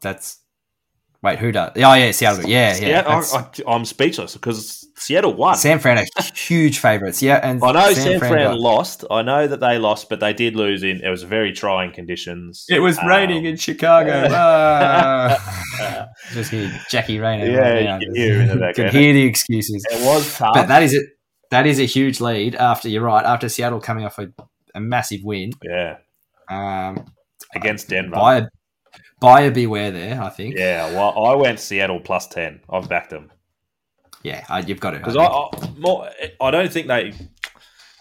That's 0.00 0.38
wait, 1.26 1.38
who 1.38 1.52
does? 1.52 1.72
Oh 1.76 1.92
yeah, 1.94 2.10
Seattle. 2.12 2.48
Yeah, 2.48 2.68
yeah. 2.68 2.74
Seattle, 2.74 3.10
that's- 3.20 3.60
I, 3.66 3.74
am 3.74 3.84
speechless 3.84 4.34
because 4.34 4.86
Seattle 4.96 5.34
won. 5.34 5.56
San 5.56 5.78
Fran 5.78 5.98
are 5.98 6.04
huge 6.34 6.78
favourites. 6.78 7.20
Yeah, 7.20 7.40
and 7.42 7.62
I 7.62 7.72
know 7.72 7.92
San, 7.92 8.18
Fran, 8.18 8.32
got- 8.32 8.58
lost. 8.58 9.04
I 9.10 9.22
know 9.22 9.46
that 9.46 9.60
they 9.60 9.78
lost, 9.78 10.08
but 10.08 10.20
they 10.20 10.32
did 10.32 10.56
lose 10.56 10.82
in. 10.82 11.02
It 11.04 11.10
was 11.10 11.22
very 11.22 11.52
trying 11.52 11.92
conditions. 11.92 12.64
It 12.68 12.80
was 12.80 12.98
Um, 12.98 13.06
raining 13.08 13.44
in 13.44 13.56
Chicago. 13.56 14.28
Ah. 14.30 16.06
Just 16.32 16.50
hear 16.50 16.72
Jackie 16.90 17.18
Rayner. 17.18 17.46
Yeah, 17.50 17.58
right 17.58 18.00
you 18.00 18.06
can 18.06 18.14
hear 18.16 18.46
the 18.46 18.72
Can 18.74 18.90
hear 18.90 19.12
the 19.12 19.22
excuses. 19.24 19.84
It 19.90 20.04
was 20.06 20.36
tough. 20.36 20.54
But 20.54 20.68
that 20.68 20.82
is 20.82 20.94
it. 20.94 21.04
That 21.50 21.66
is 21.66 21.78
a 21.78 21.84
huge 21.84 22.20
lead 22.20 22.54
after 22.56 22.88
you're 22.88 23.02
right. 23.02 23.24
After 23.24 23.48
Seattle 23.48 23.80
coming 23.80 24.04
off 24.04 24.18
a, 24.18 24.28
a 24.74 24.80
massive 24.80 25.20
win, 25.22 25.52
yeah, 25.62 25.98
um, 26.50 27.06
against 27.54 27.88
Denver. 27.88 28.16
buyer, 28.16 28.48
buyer 29.20 29.50
beware 29.50 29.90
there. 29.90 30.20
I 30.22 30.28
think. 30.30 30.56
Yeah, 30.56 30.90
well, 30.92 31.24
I 31.24 31.34
went 31.34 31.60
Seattle 31.60 32.00
plus 32.00 32.26
ten. 32.26 32.60
I've 32.70 32.88
backed 32.88 33.10
them 33.10 33.30
Yeah, 34.22 34.44
uh, 34.48 34.62
you've 34.66 34.80
got 34.80 34.94
it. 34.94 34.98
because 34.98 35.16
I, 35.16 35.24
I 35.24 35.48
more. 35.78 36.08
I 36.40 36.50
don't 36.50 36.72
think 36.72 36.86
they. 36.88 37.12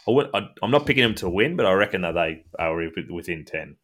I 0.07 0.11
would, 0.11 0.29
I, 0.35 0.47
I'm 0.61 0.69
not 0.71 0.85
picking 0.85 1.01
them 1.03 1.15
to 1.15 1.29
win, 1.29 1.55
but 1.55 1.65
I 1.65 1.73
reckon 1.73 2.01
that 2.01 2.11
they 2.13 2.45
are 2.59 2.75
within 3.09 3.43
ten. 3.45 3.75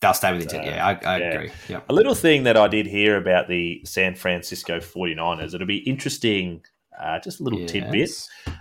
they'll 0.00 0.14
stay 0.14 0.32
within 0.32 0.48
ten. 0.48 0.64
Yeah, 0.64 0.86
I, 0.86 0.90
I 1.04 1.18
yeah. 1.18 1.24
agree. 1.32 1.50
Yep. 1.68 1.84
A 1.88 1.92
little 1.92 2.14
thing 2.14 2.44
that 2.44 2.56
I 2.56 2.68
did 2.68 2.86
hear 2.86 3.16
about 3.16 3.48
the 3.48 3.82
San 3.84 4.14
Francisco 4.14 4.78
49ers. 4.78 5.52
It'll 5.54 5.66
be 5.66 5.78
interesting. 5.78 6.62
Uh, 7.00 7.18
just 7.18 7.40
a 7.40 7.42
little 7.42 7.64
tidbit. 7.66 8.10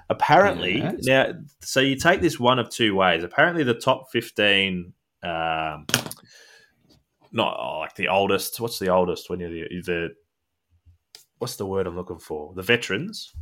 Apparently, 0.09 0.77
Yes. 0.77 0.93
now, 1.03 1.31
so 1.61 1.81
you 1.81 1.95
take 1.97 2.21
this 2.21 2.39
one 2.39 2.57
of 2.57 2.69
two 2.69 2.95
ways. 2.95 3.21
Apparently, 3.23 3.63
the 3.65 3.73
top 3.73 4.09
15, 4.11 4.93
um, 5.23 5.85
not 7.31 7.57
oh, 7.59 7.79
like 7.79 7.95
the 7.95 8.07
oldest, 8.07 8.59
what's 8.59 8.79
the 8.79 8.89
oldest 8.89 9.29
when 9.29 9.39
you're 9.39 9.49
the, 9.49 9.81
the, 9.85 10.09
what's 11.37 11.55
the 11.55 11.65
word 11.65 11.87
I'm 11.87 11.95
looking 11.95 12.19
for? 12.19 12.53
The 12.53 12.63
veterans. 12.63 13.33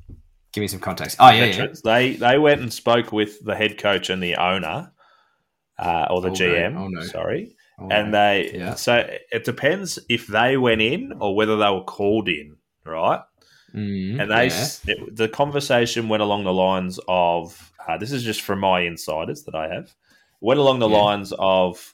Give 0.54 0.62
me 0.62 0.68
some 0.68 0.80
context. 0.80 1.18
Oh 1.20 1.30
yeah, 1.30 1.36
yeah. 1.36 1.46
veterans. 1.46 1.82
They, 1.82 2.16
they 2.16 2.38
went 2.38 2.62
and 2.62 2.72
spoke 2.72 3.12
with 3.12 3.44
the 3.44 3.56
head 3.56 3.78
coach 3.78 4.10
and 4.10 4.22
the 4.22 4.36
owner, 4.36 4.92
uh, 5.78 6.08
or 6.10 6.22
the 6.22 6.30
Oh, 6.30 6.32
no. 6.32 6.38
GM, 6.38 6.78
Oh, 6.78 6.88
no. 6.88 7.02
sorry. 7.02 7.56
Oh, 7.80 7.90
And 7.90 8.14
they, 8.14 8.52
Yeah. 8.54 8.76
so 8.76 9.08
it 9.32 9.44
depends 9.44 10.00
if 10.10 10.28
they 10.28 10.58
went 10.58 10.82
in 10.82 11.14
or 11.20 11.36
whether 11.36 11.58
they 11.58 11.70
were 11.70 11.84
called 11.84 12.28
in, 12.28 12.58
right? 12.86 13.22
Mm, 13.76 14.22
and 14.22 14.32
they 14.32 14.48
yeah. 14.48 14.68
it, 14.88 15.16
the 15.16 15.28
conversation 15.30 16.08
went 16.10 16.24
along 16.24 16.46
the 16.46 16.54
lines 16.54 17.00
of 17.08 17.72
uh, 17.88 17.98
this 17.98 18.12
is 18.12 18.24
just 18.24 18.42
from 18.42 18.60
my 18.60 18.80
insiders 18.82 19.44
that 19.44 19.56
I 19.56 19.68
have 19.68 19.94
went 20.42 20.60
along 20.60 20.80
the 20.80 20.90
Yeah. 20.90 20.98
lines 20.98 21.34
of 21.38 21.94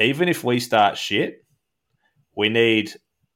even 0.00 0.28
if 0.28 0.42
we 0.44 0.60
start 0.60 0.96
shit, 0.96 1.44
we 2.36 2.48
need 2.48 2.92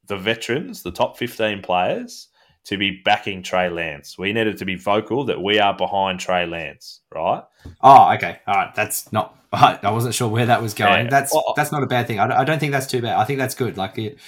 the 0.07 0.17
veterans, 0.17 0.83
the 0.83 0.91
top 0.91 1.17
fifteen 1.19 1.63
players, 1.63 2.29
to 2.65 2.77
be 2.79 3.03
backing 3.05 3.43
Trey 3.43 3.69
Lance. 3.69 4.19
We 4.19 4.33
needed 4.33 4.55
it 4.55 4.59
to 4.59 4.65
be 4.65 4.77
vocal 4.77 5.25
that 5.25 5.41
we 5.43 5.59
are 5.59 5.77
behind 5.77 6.21
Trey 6.21 6.47
Lance, 6.47 7.01
right? 7.15 7.43
Oh, 7.83 8.13
okay. 8.15 8.41
All 8.47 8.55
right. 8.55 8.75
That's 8.75 9.13
not. 9.13 9.37
I 9.53 9.91
wasn't 9.91 10.15
sure 10.15 10.29
where 10.29 10.47
that 10.47 10.63
was 10.63 10.75
going. 10.75 11.05
Yeah. 11.05 11.11
That's 11.11 11.33
Well, 11.33 11.53
that's 11.57 11.71
not 11.71 11.83
a 11.83 11.87
bad 11.87 12.07
thing. 12.07 12.19
I 12.19 12.27
don't, 12.27 12.37
I 12.39 12.45
don't 12.45 12.59
think 12.59 12.73
that's 12.73 12.87
too 12.87 13.03
bad. 13.03 13.17
I 13.17 13.25
think 13.25 13.39
that's 13.39 13.55
good. 13.55 13.77
Like 13.77 13.99
it, 13.99 14.19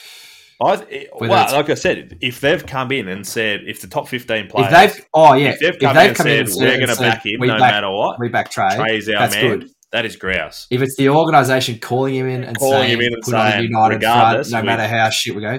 I, 0.63 0.75
it- 0.89 1.11
well, 1.15 1.53
like 1.53 1.69
I 1.71 1.75
said, 1.75 2.19
if 2.21 2.41
they've 2.41 2.65
come 2.65 2.93
in 2.93 3.09
and 3.09 3.27
said 3.27 3.63
if 3.67 3.81
the 3.81 3.89
top 3.89 4.09
fifteen 4.09 4.49
players, 4.49 4.73
if 4.73 4.95
they've, 4.95 5.07
oh 5.13 5.35
yeah, 5.35 5.55
if 5.59 5.79
they've 5.79 5.79
come 5.79 5.97
in 6.29 6.41
and 6.41 6.49
said 6.49 6.49
we're 6.57 6.77
going 6.77 6.89
to 6.89 6.97
back 6.97 7.27
him 7.27 7.41
no 7.41 7.59
back, 7.59 7.73
matter 7.73 7.91
what, 7.91 8.19
we 8.21 8.29
back 8.29 8.51
Trey. 8.51 8.75
Trey's 8.77 9.09
our 9.09 9.19
that's 9.21 9.35
man. 9.35 9.59
good. 9.61 9.71
That 9.93 10.05
is 10.05 10.17
grouse. 10.17 10.67
If 10.71 10.83
it's 10.83 10.97
the 10.97 11.09
organisation 11.11 11.79
calling 11.79 12.15
him 12.15 12.29
in 12.29 12.45
and 12.45 12.59
Calling 12.59 12.81
saying, 12.89 12.93
him 12.95 13.01
in 13.01 13.15
and 13.15 13.25
saying, 13.25 13.63
United 13.65 13.95
regardless, 13.97 14.51
front, 14.51 14.67
no 14.67 14.71
we- 14.73 14.77
matter 14.77 14.89
how 14.89 15.11
shit 15.11 15.35
we 15.35 15.43
go, 15.43 15.59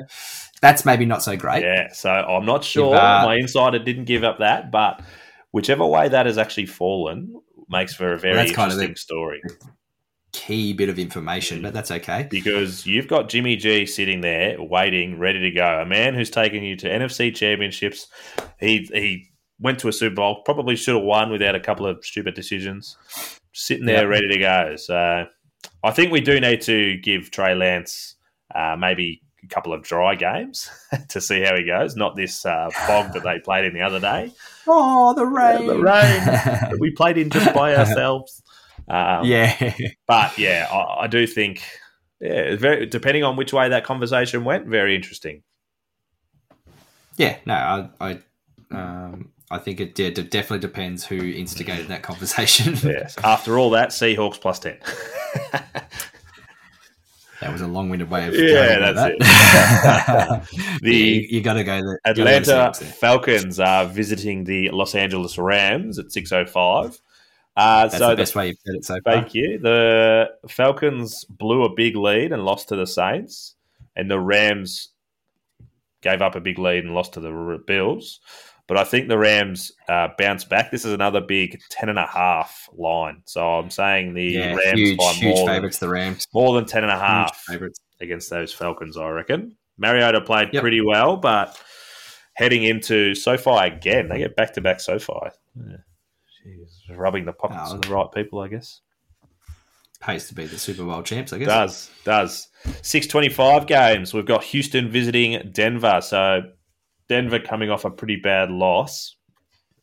that's 0.61 0.85
maybe 0.85 1.05
not 1.05 1.23
so 1.23 1.35
great. 1.37 1.63
Yeah, 1.63 1.91
so 1.93 2.09
I'm 2.09 2.45
not 2.45 2.63
sure. 2.63 2.95
uh, 2.95 3.23
My 3.25 3.35
insider 3.35 3.79
didn't 3.79 4.05
give 4.05 4.23
up 4.23 4.39
that, 4.39 4.71
but 4.71 5.01
whichever 5.51 5.85
way 5.85 6.09
that 6.09 6.25
has 6.25 6.37
actually 6.37 6.65
fallen 6.65 7.33
makes 7.69 7.93
for 7.93 8.13
a 8.13 8.19
very 8.19 8.35
that's 8.35 8.51
kind 8.51 8.71
of 8.71 8.79
interesting 8.79 8.95
story 8.95 9.41
Key 10.33 10.73
bit 10.73 10.89
of 10.89 10.99
information, 10.99 11.61
but 11.61 11.73
that's 11.73 11.89
okay. 11.89 12.27
because 12.29 12.85
you've 12.85 13.07
got 13.07 13.27
Jimmy 13.29 13.55
G 13.55 13.85
sitting 13.85 14.21
there 14.21 14.55
waiting, 14.61 15.17
ready 15.17 15.39
to 15.39 15.51
go. 15.51 15.79
A 15.81 15.85
man 15.85 16.13
who's 16.13 16.29
taken 16.29 16.63
you 16.63 16.75
to 16.75 16.87
NFC 16.87 17.33
championships. 17.33 18.07
He 18.59 18.87
he 18.93 19.29
went 19.59 19.79
to 19.79 19.87
a 19.87 19.93
Super 19.93 20.15
Bowl, 20.15 20.43
probably 20.43 20.75
should 20.75 20.95
have 20.95 21.03
won 21.03 21.31
without 21.31 21.55
a 21.55 21.59
couple 21.59 21.87
of 21.87 22.05
stupid 22.05 22.35
decisions. 22.35 22.97
Sitting 23.59 23.85
there 23.85 24.03
Yeah. 24.03 24.09
ready 24.09 24.27
to 24.27 24.37
go. 24.37 24.75
So 24.75 25.25
I 25.83 25.91
think 25.91 26.11
we 26.11 26.21
do 26.21 26.39
need 26.39 26.61
to 26.61 26.97
give 26.97 27.31
Trey 27.31 27.55
Lance 27.55 28.15
uh, 28.53 28.75
maybe 28.77 29.21
a 29.43 29.47
couple 29.47 29.73
of 29.73 29.81
dry 29.83 30.13
games 30.15 30.69
to 31.09 31.19
see 31.19 31.41
how 31.41 31.55
he 31.55 31.63
goes. 31.63 31.95
Not 31.95 32.15
this 32.15 32.45
uh, 32.45 32.69
fog 32.85 33.13
that 33.13 33.23
they 33.23 33.39
played 33.39 33.65
in 33.65 33.73
the 33.73 33.81
other 33.81 33.99
day. 33.99 34.31
Oh, 34.67 35.13
the 35.15 35.25
rain. 35.25 35.65
the 35.67 35.75
rain 35.75 35.83
that 36.25 36.77
we 36.79 36.91
played 36.91 37.17
in 37.17 37.29
just 37.31 37.53
by 37.53 37.75
ourselves. 37.77 38.43
Um, 38.87 39.25
yeah. 39.25 39.73
but 40.07 40.37
yeah, 40.37 40.67
I, 40.71 41.03
I 41.03 41.07
do 41.07 41.25
think, 41.25 41.63
yeah, 42.21 42.55
very 42.55 42.85
depending 42.85 43.23
on 43.23 43.35
which 43.37 43.53
way 43.53 43.69
that 43.69 43.83
conversation 43.83 44.43
went, 44.43 44.67
very 44.67 44.95
interesting. 44.95 45.41
Yeah, 47.17 47.37
no, 47.47 47.53
I, 47.53 47.89
I, 47.99 48.19
um, 48.71 49.31
I 49.49 49.57
think 49.59 49.79
it, 49.79 49.95
did, 49.95 50.19
it 50.19 50.29
definitely 50.29 50.59
depends 50.59 51.05
who 51.05 51.17
instigated 51.17 51.87
that 51.87 52.03
conversation. 52.03 52.75
Yes. 52.83 53.17
After 53.23 53.57
all 53.57 53.69
that, 53.71 53.89
Seahawks 53.89 54.39
plus 54.39 54.59
ten. 54.59 54.77
That 57.39 57.51
was 57.51 57.61
a 57.61 57.67
long-winded 57.67 58.09
way 58.09 58.27
of 58.27 58.33
Yeah, 58.33 58.91
that's 58.91 59.19
that. 59.19 60.47
The 60.81 60.95
you, 60.95 61.27
you 61.29 61.41
got 61.41 61.53
to 61.53 61.63
go 61.63 61.79
the 61.81 61.99
Atlanta 62.03 62.51
Seahawks 62.51 62.79
there. 62.79 62.89
Falcons 62.89 63.59
are 63.59 63.85
visiting 63.85 64.43
the 64.43 64.71
Los 64.71 64.95
Angeles 64.95 65.37
Rams 65.37 65.99
at 65.99 66.11
six 66.11 66.31
oh 66.31 66.45
five. 66.45 66.99
Uh, 67.55 67.83
That's 67.83 67.97
so 67.97 68.09
the 68.09 68.15
the 68.15 68.21
best 68.21 68.35
way 68.35 68.47
you've 68.47 68.57
said 68.65 68.75
it 68.75 68.85
so 68.85 68.99
far. 69.01 69.13
Thank 69.13 69.35
you. 69.35 69.59
The 69.59 70.29
Falcons 70.49 71.25
blew 71.25 71.63
a 71.63 71.73
big 71.73 71.95
lead 71.95 72.31
and 72.31 72.43
lost 72.43 72.69
to 72.69 72.75
the 72.75 72.87
Saints, 72.87 73.55
and 73.95 74.09
the 74.09 74.19
Rams 74.19 74.89
gave 76.01 76.21
up 76.21 76.35
a 76.35 76.39
big 76.39 76.57
lead 76.57 76.85
and 76.85 76.93
lost 76.93 77.13
to 77.13 77.19
the 77.19 77.61
Bills. 77.65 78.19
But 78.67 78.77
I 78.77 78.83
think 78.83 79.07
the 79.07 79.17
Rams 79.17 79.71
uh, 79.89 80.09
bounce 80.17 80.43
back. 80.43 80.71
This 80.71 80.85
is 80.85 80.93
another 80.93 81.21
big 81.21 81.59
ten 81.69 81.89
and 81.89 81.97
a 81.99 82.05
half 82.05 82.67
line. 82.73 83.21
So 83.25 83.45
I'm 83.47 83.69
saying 83.69 84.13
the 84.13 84.23
Yeah, 84.23 84.55
Rams 84.55 84.79
huge, 84.79 84.97
by 84.97 85.11
huge 85.13 85.35
more, 85.37 85.47
favourites. 85.47 85.79
The 85.79 85.89
Rams. 85.89 86.27
than, 86.33 86.41
more 86.41 86.53
than 86.55 86.65
ten 86.65 86.83
and 86.83 86.91
a 86.91 86.95
Huge 86.95 87.01
half 87.07 87.37
favourites. 87.47 87.79
against 88.01 88.29
those 88.29 88.53
Falcons. 88.53 88.97
I 88.97 89.07
reckon 89.09 89.55
Mariota 89.77 90.21
played 90.21 90.49
Yep. 90.53 90.61
pretty 90.61 90.81
well, 90.81 91.17
but 91.17 91.57
heading 92.33 92.63
into 92.63 93.15
SoFi 93.15 93.67
again, 93.67 94.09
they 94.09 94.17
get 94.19 94.35
back 94.35 94.53
to 94.53 94.61
back 94.61 94.79
SoFi. 94.79 95.13
Yeah. 95.55 95.77
Jeez, 96.45 96.97
rubbing 96.97 97.25
the 97.25 97.33
pockets 97.33 97.71
Oh, 97.71 97.75
of 97.75 97.81
the 97.81 97.89
right 97.89 98.07
people, 98.13 98.39
I 98.39 98.47
guess. 98.47 98.81
Pays 99.99 100.27
to 100.27 100.35
be 100.35 100.45
the 100.45 100.59
Super 100.59 100.83
Bowl 100.83 101.01
champs, 101.01 101.33
I 101.33 101.39
guess. 101.39 101.47
Does 101.47 101.89
does 102.03 102.47
six 102.83 103.07
twenty 103.07 103.29
five 103.29 103.65
games. 103.65 104.13
We've 104.13 104.27
got 104.27 104.43
Houston 104.43 104.91
visiting 104.91 105.49
Denver. 105.51 106.01
So 106.01 106.41
Denver 107.09 107.39
coming 107.39 107.69
off 107.69 107.85
a 107.85 107.89
pretty 107.91 108.17
bad 108.17 108.49
loss, 108.51 109.15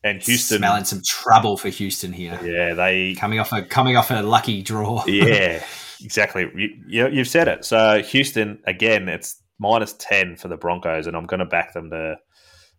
and 0.02 0.22
Houston. 0.22 0.58
smelling 0.58 0.84
some 0.84 1.00
trouble 1.06 1.56
for 1.56 1.68
Houston 1.70 2.12
here. 2.12 2.38
Yeah, 2.42 2.74
they. 2.74 3.14
Coming 3.14 3.40
off 3.40 3.52
a 3.52 3.62
coming 3.62 3.96
off 3.96 4.10
a 4.10 4.22
lucky 4.22 4.62
draw. 4.62 5.02
Yeah, 5.06 5.64
exactly. 6.02 6.50
You, 6.54 6.68
you, 6.86 7.08
you've 7.08 7.28
said 7.28 7.48
it. 7.48 7.64
So 7.64 8.02
Houston 8.02 8.60
again. 8.66 9.08
It's 9.08 9.40
minus 9.58 9.94
ten 9.94 10.36
for 10.36 10.48
the 10.48 10.56
Broncos, 10.56 11.06
and 11.06 11.16
I'm 11.16 11.26
going 11.26 11.40
to 11.40 11.46
back 11.46 11.72
them 11.72 11.90
to 11.90 12.16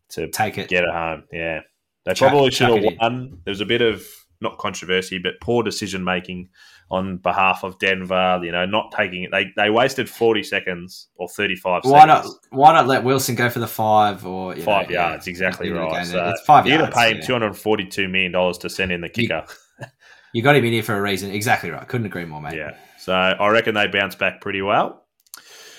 to 0.10 0.30
Take 0.30 0.58
it. 0.60 0.70
get 0.70 0.84
it 0.84 0.92
home. 0.92 1.24
Yeah, 1.32 1.62
they 2.06 2.14
Chuck- 2.14 2.30
probably 2.30 2.52
should 2.52 2.70
have 2.70 2.94
won. 3.00 3.40
There 3.46 3.52
was 3.52 3.62
a 3.62 3.66
bit 3.66 3.82
of 3.82 4.06
not 4.42 4.58
controversy, 4.58 5.18
but 5.18 5.34
poor 5.42 5.64
decision 5.64 6.04
making 6.04 6.50
on 6.92 7.18
behalf 7.18 7.64
of 7.64 7.80
Denver. 7.80 8.40
You 8.44 8.52
know, 8.52 8.66
not 8.66 8.92
taking 8.96 9.24
it. 9.24 9.32
They 9.32 9.46
they 9.56 9.70
wasted 9.70 10.10
forty 10.10 10.44
seconds 10.44 11.08
or 11.16 11.28
thirty 11.28 11.56
five. 11.56 11.82
Why 11.86 12.06
not? 12.06 12.24
seconds. 12.26 12.40
Why 12.52 12.74
not 12.74 12.88
let 12.88 13.04
Wilson 13.04 13.36
go 13.36 13.50
for 13.50 13.60
the 13.60 13.68
five 13.68 14.26
or 14.26 14.56
you 14.56 14.62
Five 14.64 14.90
know, 14.90 14.94
yeah, 14.96 15.10
yards, 15.10 15.28
exactly 15.28 15.70
at 15.70 15.74
the 15.74 15.80
end 15.80 15.88
of 15.88 15.92
the 15.92 15.98
right. 15.98 16.08
So 16.08 16.30
it's 16.30 16.42
five 16.42 16.68
you're 16.68 16.78
yards. 16.80 16.94
to 16.94 17.00
pay 17.00 17.12
him 17.12 17.18
yeah. 17.18 17.26
two 17.26 17.34
hundred 17.34 17.54
forty-two 17.58 18.08
million 18.08 18.32
dollars 18.32 18.58
to 18.60 18.70
send 18.70 18.92
in 18.92 19.02
the 19.02 19.08
You- 19.08 19.28
kicker. 19.28 19.46
You 20.34 20.42
got 20.42 20.58
him 20.58 20.66
in 20.66 20.74
here 20.74 20.84
for 20.84 20.98
a 20.98 21.02
reason. 21.02 21.32
Exactly 21.32 21.70
right. 21.72 21.88
Couldn't 21.88 22.08
agree 22.08 22.26
more, 22.26 22.42
mate. 22.42 22.56
Yeah, 22.58 22.76
so 23.00 23.14
I 23.14 23.48
reckon 23.52 23.74
they 23.74 23.88
bounce 23.88 24.16
back 24.16 24.42
pretty 24.42 24.62
well. 24.62 25.06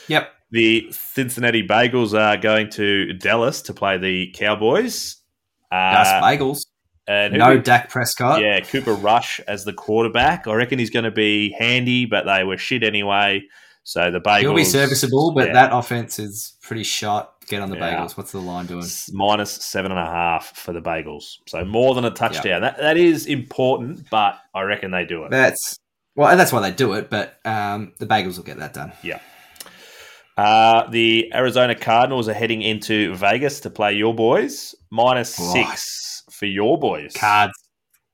Yep. 0.09 0.31
The 0.51 0.89
Cincinnati 0.93 1.63
Bagels 1.67 2.19
are 2.19 2.39
going 2.39 2.71
to 2.71 3.13
Dallas 3.13 3.61
to 3.63 3.75
play 3.75 3.99
the 3.99 4.33
Cowboys. 4.35 5.17
Gus 5.71 6.09
Uh, 6.09 6.23
Bagels. 6.23 6.61
And 7.09 7.35
No 7.35 7.55
did- 7.55 7.65
Dak 7.65 7.89
Prescott. 7.91 8.41
Yeah, 8.43 8.61
Cooper 8.61 8.95
Rush 8.95 9.41
as 9.47 9.65
the 9.65 9.73
quarterback. 9.73 10.47
I 10.47 10.55
reckon 10.55 10.79
he's 10.79 10.91
going 10.91 11.05
to 11.05 11.11
be 11.11 11.53
handy, 11.59 12.05
but 12.07 12.25
they 12.25 12.45
were 12.45 12.57
shit 12.59 12.83
anyway. 12.83 13.43
So 13.85 14.11
the 14.11 14.21
Bagels 14.21 14.41
He'll 14.41 14.55
be 14.55 14.65
serviceable, 14.65 15.33
but 15.33 15.47
yeah. 15.49 15.53
that 15.53 15.71
offense 15.73 16.19
is 16.19 16.57
pretty 16.61 16.83
shot. 16.83 17.35
Get 17.47 17.63
on 17.63 17.71
the 17.71 17.77
Yeah. 17.77 18.01
Bagels. 18.01 18.17
What's 18.17 18.33
the 18.33 18.41
line 18.41 18.67
doing? 18.67 18.85
minus 19.13 19.53
seven 19.53 19.93
and 19.93 20.01
a 20.01 20.05
half 20.07 20.57
for 20.57 20.73
the 20.73 20.81
Bagels. 20.83 21.37
So 21.47 21.65
more 21.65 21.95
than 21.95 22.05
a 22.05 22.11
touchdown. 22.11 22.63
That 22.63 22.79
that 22.79 22.97
is 22.97 23.27
important, 23.27 24.11
but 24.11 24.41
I 24.53 24.63
reckon 24.63 24.91
they 24.91 25.05
do 25.05 25.23
it. 25.25 25.31
That's 25.31 25.79
well, 26.17 26.37
that's 26.37 26.51
why 26.53 26.61
they 26.69 26.73
do 26.75 26.95
it. 26.95 27.11
But 27.11 27.39
um, 27.45 27.93
the 27.99 28.07
Bagels 28.07 28.37
will 28.39 28.45
get 28.45 28.59
that 28.59 28.73
done. 28.75 28.93
Yeah. 29.05 29.21
Uh, 30.37 30.91
the 30.91 31.33
Arizona 31.33 31.75
Cardinals 31.75 32.29
are 32.29 32.35
heading 32.35 32.63
into 32.63 33.15
Vegas 33.15 33.61
to 33.61 33.71
play 33.71 33.93
your 33.93 34.15
boys. 34.15 34.75
Minus 34.91 35.35
six 35.35 35.85
for 36.39 36.47
your 36.47 36.79
boys. 36.79 37.15
Cards, 37.15 37.53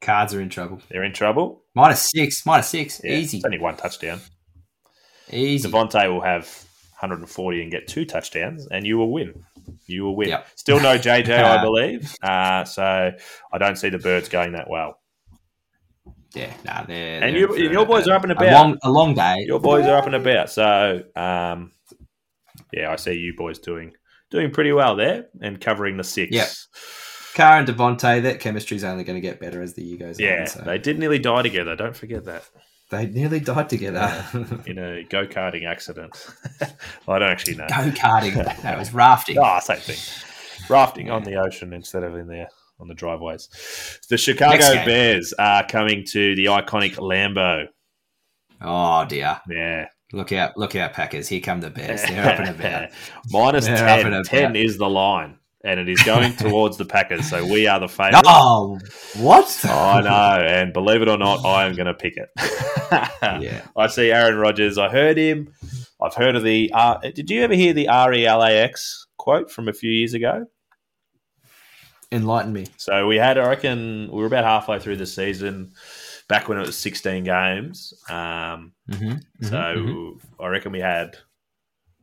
cards 0.01 0.35
are 0.35 0.41
in 0.41 0.49
trouble. 0.49 0.81
They're 0.91 1.05
in 1.05 1.13
trouble. 1.13 1.65
Minus 1.75 2.11
six, 2.11 2.45
minus 2.47 2.69
six, 2.69 3.01
Yeah, 3.03 3.13
easy, 3.15 3.39
It's 3.39 3.47
only 3.47 3.59
one 3.59 3.77
touchdown. 3.77 4.21
easy. 5.31 5.69
Davante 5.69 6.09
will 6.13 6.21
have 6.21 6.45
140 7.01 7.63
and 7.63 7.71
get 7.71 7.89
two 7.89 8.05
touchdowns, 8.05 8.67
and 8.71 8.87
you 8.87 8.97
will 8.99 9.11
win. 9.11 9.45
You 9.87 10.05
will 10.05 10.17
win. 10.17 10.29
Yep. 10.29 10.47
Still 10.57 10.81
no 10.81 10.99
JJ, 10.99 11.31
I 11.43 11.63
believe. 11.63 12.15
Uh, 12.23 12.65
so 12.65 13.13
I 13.53 13.59
don't 13.59 13.77
see 13.77 13.89
the 13.89 13.99
Birds 13.99 14.29
going 14.29 14.53
that 14.53 14.69
well. 14.71 14.99
Yeah, 16.35 16.53
nah, 16.65 16.85
they're, 16.85 17.23
And 17.23 17.35
they're 17.37 17.57
you- 17.59 17.71
your 17.71 17.85
boys 17.87 18.07
a- 18.07 18.11
are 18.11 18.15
up 18.15 18.23
and 18.23 18.33
a 18.33 18.37
about. 18.37 18.53
long, 18.53 18.79
a 18.83 18.91
long 18.91 19.15
day. 19.15 19.45
Your 19.47 19.61
boys 19.61 19.85
are 19.87 19.99
up 19.99 20.07
and 20.07 20.15
about. 20.15 20.49
So 20.51 21.03
um, 21.15 21.73
yeah, 22.73 22.91
I 22.91 22.97
see 22.97 23.13
you 23.15 23.35
boys 23.37 23.59
doing 23.59 23.93
doing 24.31 24.51
pretty 24.51 24.73
well 24.73 24.97
there 24.97 25.27
and 25.43 25.61
covering 25.61 25.99
the 25.99 26.05
six. 26.05 26.33
Yep. 26.35 26.49
Carr 27.35 27.59
and 27.59 27.69
Davante, 27.69 28.23
that 28.23 28.41
chemistry's 28.41 28.85
only 28.85 29.05
going 29.05 29.17
to 29.17 29.21
get 29.21 29.41
better 29.41 29.63
as 29.63 29.75
the 29.75 29.83
year 29.83 29.99
goes 29.99 30.21
Yeah, 30.21 30.43
on. 30.43 30.47
So. 30.47 30.61
they 30.63 30.79
did 30.79 30.99
nearly 30.99 31.19
die 31.19 31.43
together. 31.43 31.75
Don't 31.77 31.97
forget 31.97 32.25
that 32.27 32.45
They 32.91 33.07
nearly 33.07 33.41
died 33.41 33.69
together. 33.69 34.25
in 34.67 34.79
a 34.79 35.03
go 35.05 35.27
karting 35.27 35.67
accident. 35.67 36.27
I 37.09 37.19
don't 37.19 37.31
actually 37.31 37.57
know. 37.57 37.67
Go 37.69 37.91
karting. 37.91 38.37
No, 38.65 38.71
it 38.73 38.79
was 38.79 38.93
rafting. 38.93 39.39
Ah, 39.39 39.61
same 39.61 39.79
thing. 39.79 39.99
Rafting 40.69 41.11
on 41.11 41.25
the 41.25 41.37
ocean 41.37 41.73
instead 41.73 42.03
of 42.05 42.15
in 42.17 42.29
there 42.29 42.49
on 42.79 42.89
the 42.89 42.95
driveways. 42.95 43.49
The 44.09 44.17
Chicago 44.19 44.59
Bears 44.85 45.33
are 45.39 45.67
coming 45.67 46.05
to 46.13 46.35
the 46.37 46.47
iconic 46.47 46.95
Lambeau. 46.97 47.67
Oh 48.61 49.05
dear! 49.07 49.41
Yeah. 49.49 49.89
Look 50.13 50.31
out! 50.33 50.57
Look 50.57 50.77
out, 50.77 50.93
Packers! 50.93 51.27
Here 51.29 51.41
come 51.41 51.61
the 51.61 51.71
Bears. 51.71 52.03
They're 52.03 52.29
up 52.29 52.39
and 52.39 52.49
about. 52.51 52.91
Minus 53.31 53.67
They're 53.67 53.89
up 53.89 54.03
10. 54.03 54.13
and 54.13 54.25
10 54.25 54.57
is 54.57 54.77
the 54.79 54.89
line. 54.89 55.39
And 55.65 55.79
it 55.79 55.89
is 55.89 56.03
going 56.03 56.33
towards 56.37 56.77
the 56.77 56.85
Packers. 56.85 57.29
So 57.31 57.45
we 57.47 57.67
are 57.69 57.79
the 57.79 57.89
favourites. 57.89 58.23
Oh, 58.27 58.79
what? 59.19 59.65
I 59.65 60.01
know. 60.01 60.45
And 60.45 60.73
believe 60.73 61.03
it 61.03 61.09
or 61.09 61.17
not, 61.19 61.45
I 61.45 61.67
am 61.67 61.75
going 61.75 61.87
to 61.87 61.95
pick 61.95 62.17
it. 62.17 62.29
Yeah. 63.23 63.63
I 63.75 63.87
see 63.87 64.11
Aaron 64.11 64.37
Rodgers. 64.37 64.77
I 64.77 64.91
heard 64.91 65.17
him. 65.17 65.55
I've 66.03 66.15
heard 66.15 66.37
of 66.37 66.43
the. 66.43 66.71
Uh, 66.75 66.99
did 66.99 67.31
you 67.31 67.41
ever 67.43 67.55
hear 67.55 67.73
the 67.73 67.87
RELAX 67.87 69.07
quote 69.17 69.51
from 69.51 69.67
a 69.69 69.73
few 69.73 69.91
years 69.91 70.13
ago? 70.13 70.45
Enlighten 72.11 72.53
me. 72.53 72.67
So 72.77 73.07
we 73.07 73.17
had, 73.17 73.39
I 73.39 73.49
reckon, 73.49 74.11
we 74.13 74.19
were 74.21 74.27
about 74.27 74.45
halfway 74.45 74.79
through 74.79 74.97
the 74.97 75.07
season, 75.07 75.73
back 76.29 76.47
when 76.49 76.59
it 76.59 76.67
was 76.67 76.77
16 76.77 77.25
games. 77.25 77.95
Um, 78.11 78.73
Mm-hmm. 78.91 79.47
so 79.47 80.19
I 80.39 80.49
reckon 80.49 80.73
we 80.73 80.81
had 80.81 81.17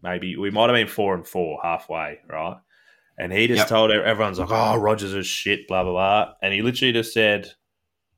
maybe 0.02 0.38
we 0.38 0.50
might 0.50 0.70
have 0.72 0.76
been 0.76 0.88
four 0.88 1.14
and 1.14 1.28
four 1.28 1.60
halfway, 1.62 2.18
right? 2.28 2.58
And 3.20 3.34
he 3.34 3.48
just 3.48 3.60
Yep. 3.60 3.68
told 3.68 3.92
everyone's 3.92 4.40
like, 4.40 4.50
"Oh, 4.50 4.78
Rodgers 4.78 5.14
is 5.14 5.28
shit," 5.28 5.68
blah 5.68 5.84
blah 5.84 5.92
blah, 5.92 6.34
and 6.42 6.54
he 6.54 6.62
literally 6.62 6.94
just 6.94 7.14
said, 7.14 7.52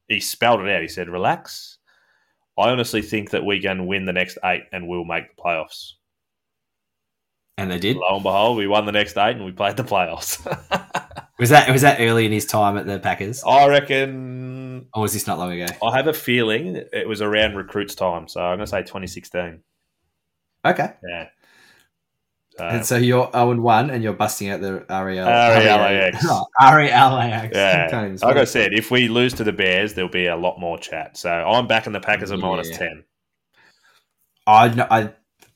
he 0.08 0.20
spelled 0.20 0.62
it 0.62 0.70
out. 0.72 0.82
He 0.82 0.88
said, 0.88 1.10
"Relax." 1.10 1.80
I 2.58 2.70
honestly 2.70 3.02
think 3.02 3.32
that 3.32 3.44
we 3.46 3.60
can 3.62 3.88
win 3.88 4.06
the 4.06 4.14
next 4.14 4.38
eight 4.46 4.64
and 4.72 4.88
we'll 4.88 5.06
make 5.06 5.36
the 5.36 5.42
playoffs. 5.42 5.94
and 7.58 7.70
they 7.72 7.80
did. 7.80 7.96
Lo 7.98 8.16
and 8.16 8.24
behold, 8.24 8.58
we 8.58 8.66
won 8.68 8.86
the 8.86 8.92
next 8.92 9.18
eight 9.18 9.36
and 9.36 9.46
we 9.46 9.52
played 9.52 9.78
the 9.78 9.84
playoffs. 9.84 10.40
Was 11.40 11.50
that 11.50 11.70
was 11.72 11.82
that 11.82 12.00
early 12.00 12.26
in 12.28 12.32
his 12.32 12.46
time 12.46 12.78
at 12.78 12.86
the 12.86 13.00
Packers, 13.00 13.44
I 13.44 13.68
reckon. 13.68 14.88
or 14.94 15.02
was 15.02 15.14
this 15.14 15.26
not 15.26 15.40
long 15.40 15.52
ago? 15.60 15.66
I 15.84 15.96
have 15.98 16.06
a 16.06 16.14
feeling 16.14 16.76
it 16.94 17.08
was 17.08 17.20
around 17.20 17.56
recruits 17.56 17.96
time, 17.96 18.28
so 18.28 18.42
I'm 18.42 18.58
going 18.58 18.66
to 18.66 18.68
say 18.68 18.82
2016. 18.84 19.64
Okay. 20.66 20.94
Yeah. 21.08 21.30
And 22.64 22.86
so 22.86 22.98
you're 22.98 23.30
0 23.32 23.52
and 23.52 23.64
1 23.64 23.90
and 23.90 24.04
you're 24.04 24.14
busting 24.14 24.50
out 24.50 24.62
the 24.62 24.74
REL. 24.90 25.28
RELAX. 25.28 26.16
RELAX. 26.62 27.54
Yeah, 27.54 28.18
like 28.26 28.38
I 28.38 28.44
said, 28.46 28.74
if 28.74 28.92
we 28.92 29.08
lose 29.08 29.34
to 29.34 29.44
the 29.44 29.54
Bears, 29.54 29.94
there'll 29.94 30.10
be 30.10 30.28
a 30.28 30.36
lot 30.36 30.60
more 30.60 30.78
chat. 30.78 31.18
So 31.18 31.30
I'm 31.30 31.68
backing 31.68 31.94
the 31.94 32.00
Packers 32.00 32.32
at 32.32 32.40
Yeah. 32.40 32.78
ten. 32.78 33.04
I 34.48 34.68
know, 34.70 34.88
I, 34.90 35.14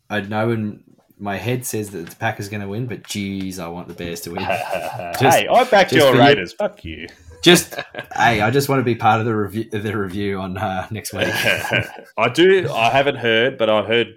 I 0.10 0.22
know 0.22 0.52
in 0.52 0.84
my 1.18 1.38
head 1.38 1.66
says 1.66 1.92
that 1.92 2.10
the 2.10 2.16
Packers 2.16 2.48
are 2.48 2.52
going 2.52 2.62
to 2.62 2.68
win, 2.68 2.88
but 2.88 3.04
geez, 3.04 3.60
I 3.60 3.68
want 3.68 3.88
the 3.88 3.94
Bears 3.94 4.22
to 4.22 4.32
win. 4.32 4.44
hey, 4.44 5.48
I 5.48 5.64
backed 5.70 5.92
your 5.92 6.12
for 6.12 6.18
you. 6.18 6.22
Raiders. 6.22 6.54
Fuck 6.54 6.84
you. 6.86 7.08
Just 7.42 7.76
hey, 8.16 8.42
I 8.42 8.50
just 8.52 8.70
want 8.70 8.80
to 8.80 8.84
be 8.84 8.96
part 8.96 9.20
of 9.20 9.26
the 9.26 9.36
review 9.36 9.70
the 9.70 9.98
review 9.98 10.40
on 10.40 10.58
uh, 10.58 10.88
next 10.92 11.14
week. 11.14 11.28
I 12.18 12.30
do. 12.34 12.70
I 12.72 12.90
haven't 12.90 13.18
heard, 13.18 13.58
but 13.58 13.70
I 13.70 13.84
heard. 13.84 14.16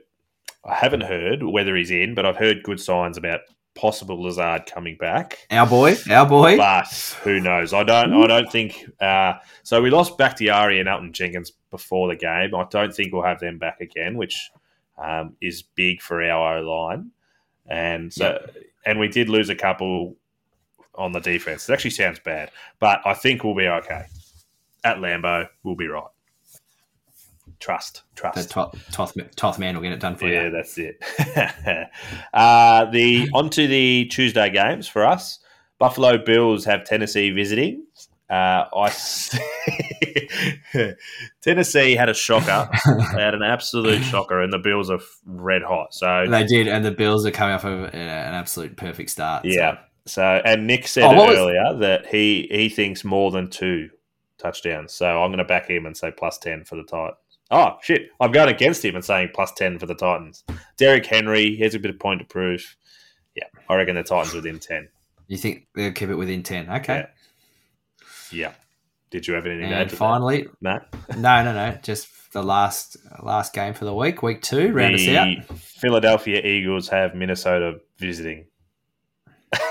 I 0.69 0.75
haven't 0.75 1.03
heard 1.03 1.43
whether 1.43 1.75
he's 1.75 1.91
in, 1.91 2.15
but 2.15 2.27
I've 2.27 2.37
heard 2.37 2.63
good 2.63 2.81
signs 2.81 3.17
about 3.17 3.41
possible 3.75 4.23
Lazard 4.23 4.67
coming 4.67 4.97
back. 4.97 5.39
our 5.51 5.67
boy, 5.67 5.97
our 6.11 6.27
boy. 6.27 6.57
But 6.57 7.17
who 7.23 7.41
knows? 7.41 7.73
I 7.73 7.85
don't. 7.85 8.13
I 8.13 8.27
don't 8.27 8.51
think. 8.51 8.85
Uh, 9.01 9.35
so 9.63 9.81
we 9.81 9.91
lost 9.91 10.19
Bakhtiari 10.19 10.81
and 10.81 10.89
Elgton 10.89 11.13
Jenkins 11.13 11.53
before 11.71 12.09
the 12.09 12.17
game. 12.17 12.55
I 12.55 12.65
don't 12.71 12.95
think 12.95 13.13
we'll 13.13 13.23
have 13.23 13.41
them 13.41 13.59
back 13.59 13.81
again, 13.81 14.17
which 14.17 14.51
um, 14.99 15.37
is 15.41 15.63
big 15.63 16.03
for 16.03 16.23
our 16.23 16.59
O 16.59 16.63
line. 16.63 17.11
And 17.67 18.13
so, 18.13 18.45
and 18.85 18.99
we 18.99 19.09
did 19.09 19.29
lose 19.29 19.51
a 19.51 19.55
couple 19.55 20.17
on 20.95 21.13
the 21.13 21.21
defense. 21.21 21.69
It 21.69 21.73
actually 21.73 21.91
sounds 21.91 22.19
bad, 22.19 22.51
but 22.81 23.01
I 23.05 23.15
think 23.15 23.45
we'll 23.45 23.55
be 23.55 23.69
okay 23.69 24.07
at 24.85 24.97
Lambeau. 24.99 25.49
We'll 25.63 25.77
be 25.77 25.87
right. 25.87 26.05
Trust, 27.61 28.03
The 28.15 28.21
trust. 28.21 28.51
Toth, 28.51 28.79
Toth, 28.93 29.15
Toth 29.35 29.59
man 29.59 29.75
will 29.75 29.83
get 29.83 29.93
it 29.93 30.01
done 30.01 30.15
for 30.17 30.27
Yeah, 30.29 30.43
you. 30.43 30.47
Yeah, 30.47 30.51
that's 30.51 30.79
it. 30.79 31.89
uh, 32.33 32.85
the 32.87 33.29
onto 33.35 33.67
the 33.67 34.05
Tuesday 34.07 34.51
games 34.51 34.87
for 34.87 35.05
us. 35.05 35.41
Buffalo 35.79 36.19
Bills 36.19 36.65
have 36.65 36.85
Tennessee 36.85 37.31
visiting. 37.31 37.85
Uh, 38.31 38.65
I 38.77 38.91
Tennessee 41.43 41.95
had 41.95 42.09
a 42.09 42.15
shocker. 42.15 42.69
they 43.15 43.23
had 43.23 43.35
an 43.35 43.43
absolute 43.43 44.03
shocker, 44.03 44.41
and 44.43 44.53
the 44.53 44.59
Bills 44.59 44.91
are 44.91 44.99
red 45.25 45.63
hot. 45.63 45.95
So 45.95 46.27
They 46.29 46.45
did, 46.45 46.69
and 46.69 46.85
the 46.85 46.91
Bills 46.91 47.25
are 47.27 47.31
coming 47.31 47.55
off 47.55 47.65
of 47.65 47.85
uh, 47.85 47.97
an 47.97 48.35
absolute 48.35 48.77
perfect 48.77 49.11
start. 49.11 49.45
yeah. 49.45 49.79
So, 50.07 50.23
and 50.23 50.67
Nick 50.67 50.89
said 50.89 51.05
Oh, 51.05 51.13
what 51.15 51.29
was- 51.31 51.39
earlier 51.39 51.79
that 51.81 52.07
he 52.07 52.49
he 52.51 52.69
thinks 52.71 53.05
more 53.05 53.31
than 53.31 53.51
two 53.51 53.91
touchdowns. 54.39 54.93
So 54.95 55.23
I'm 55.23 55.29
going 55.31 55.39
to 55.39 55.45
back 55.45 55.69
him 55.69 55.85
and 55.87 55.97
say 55.97 56.11
plus 56.11 56.39
ten 56.39 56.65
for 56.65 56.77
the 56.77 56.85
Titans. 56.85 57.17
Oh 57.51 57.77
shit! 57.83 58.11
I'm 58.21 58.33
going 58.33 58.49
against 58.49 58.85
him 58.85 58.95
and 58.95 59.05
saying 59.05 59.31
plus 59.35 59.53
ten 59.53 59.79
for 59.79 59.87
the 59.87 59.95
Titans. 59.95 60.45
Derrick 60.77 61.07
Henry, 61.07 61.57
he 61.57 61.63
has 61.63 61.75
a 61.75 61.79
bit 61.79 61.91
of 61.91 61.99
point 61.99 62.21
to 62.21 62.27
prove. 62.27 62.77
Yeah, 63.35 63.45
I 63.69 63.75
reckon 63.77 63.95
the 63.95 64.03
Titans 64.03 64.35
within 64.35 64.59
ten. 64.59 64.89
You 65.29 65.37
think 65.39 65.67
they'll 65.75 65.93
keep 65.93 66.11
it 66.11 66.15
within 66.15 66.43
ten? 66.43 66.69
Okay. 66.71 67.07
Yeah. 68.33 68.49
Yeah. 68.49 68.53
Did 69.11 69.27
you 69.27 69.35
have 69.35 69.47
anything 69.47 69.71
to 69.71 69.75
add 69.75 69.83
And 69.89 69.93
finally, 69.93 70.49
Matt? 70.61 70.87
no, 71.17 71.43
no, 71.43 71.53
no, 71.55 71.79
just 71.83 72.09
the 72.33 72.43
last 72.43 72.99
last 73.23 73.55
game 73.55 73.73
for 73.73 73.87
the 73.87 73.95
week, 73.95 74.23
week 74.23 74.43
two, 74.43 74.71
round 74.73 74.95
us 74.97 75.09
out. 75.09 75.29
the 75.49 75.55
Philadelphia 75.55 76.43
Eagles 76.45 76.89
have 76.89 77.15
Minnesota 77.15 77.79
visiting. 77.99 78.45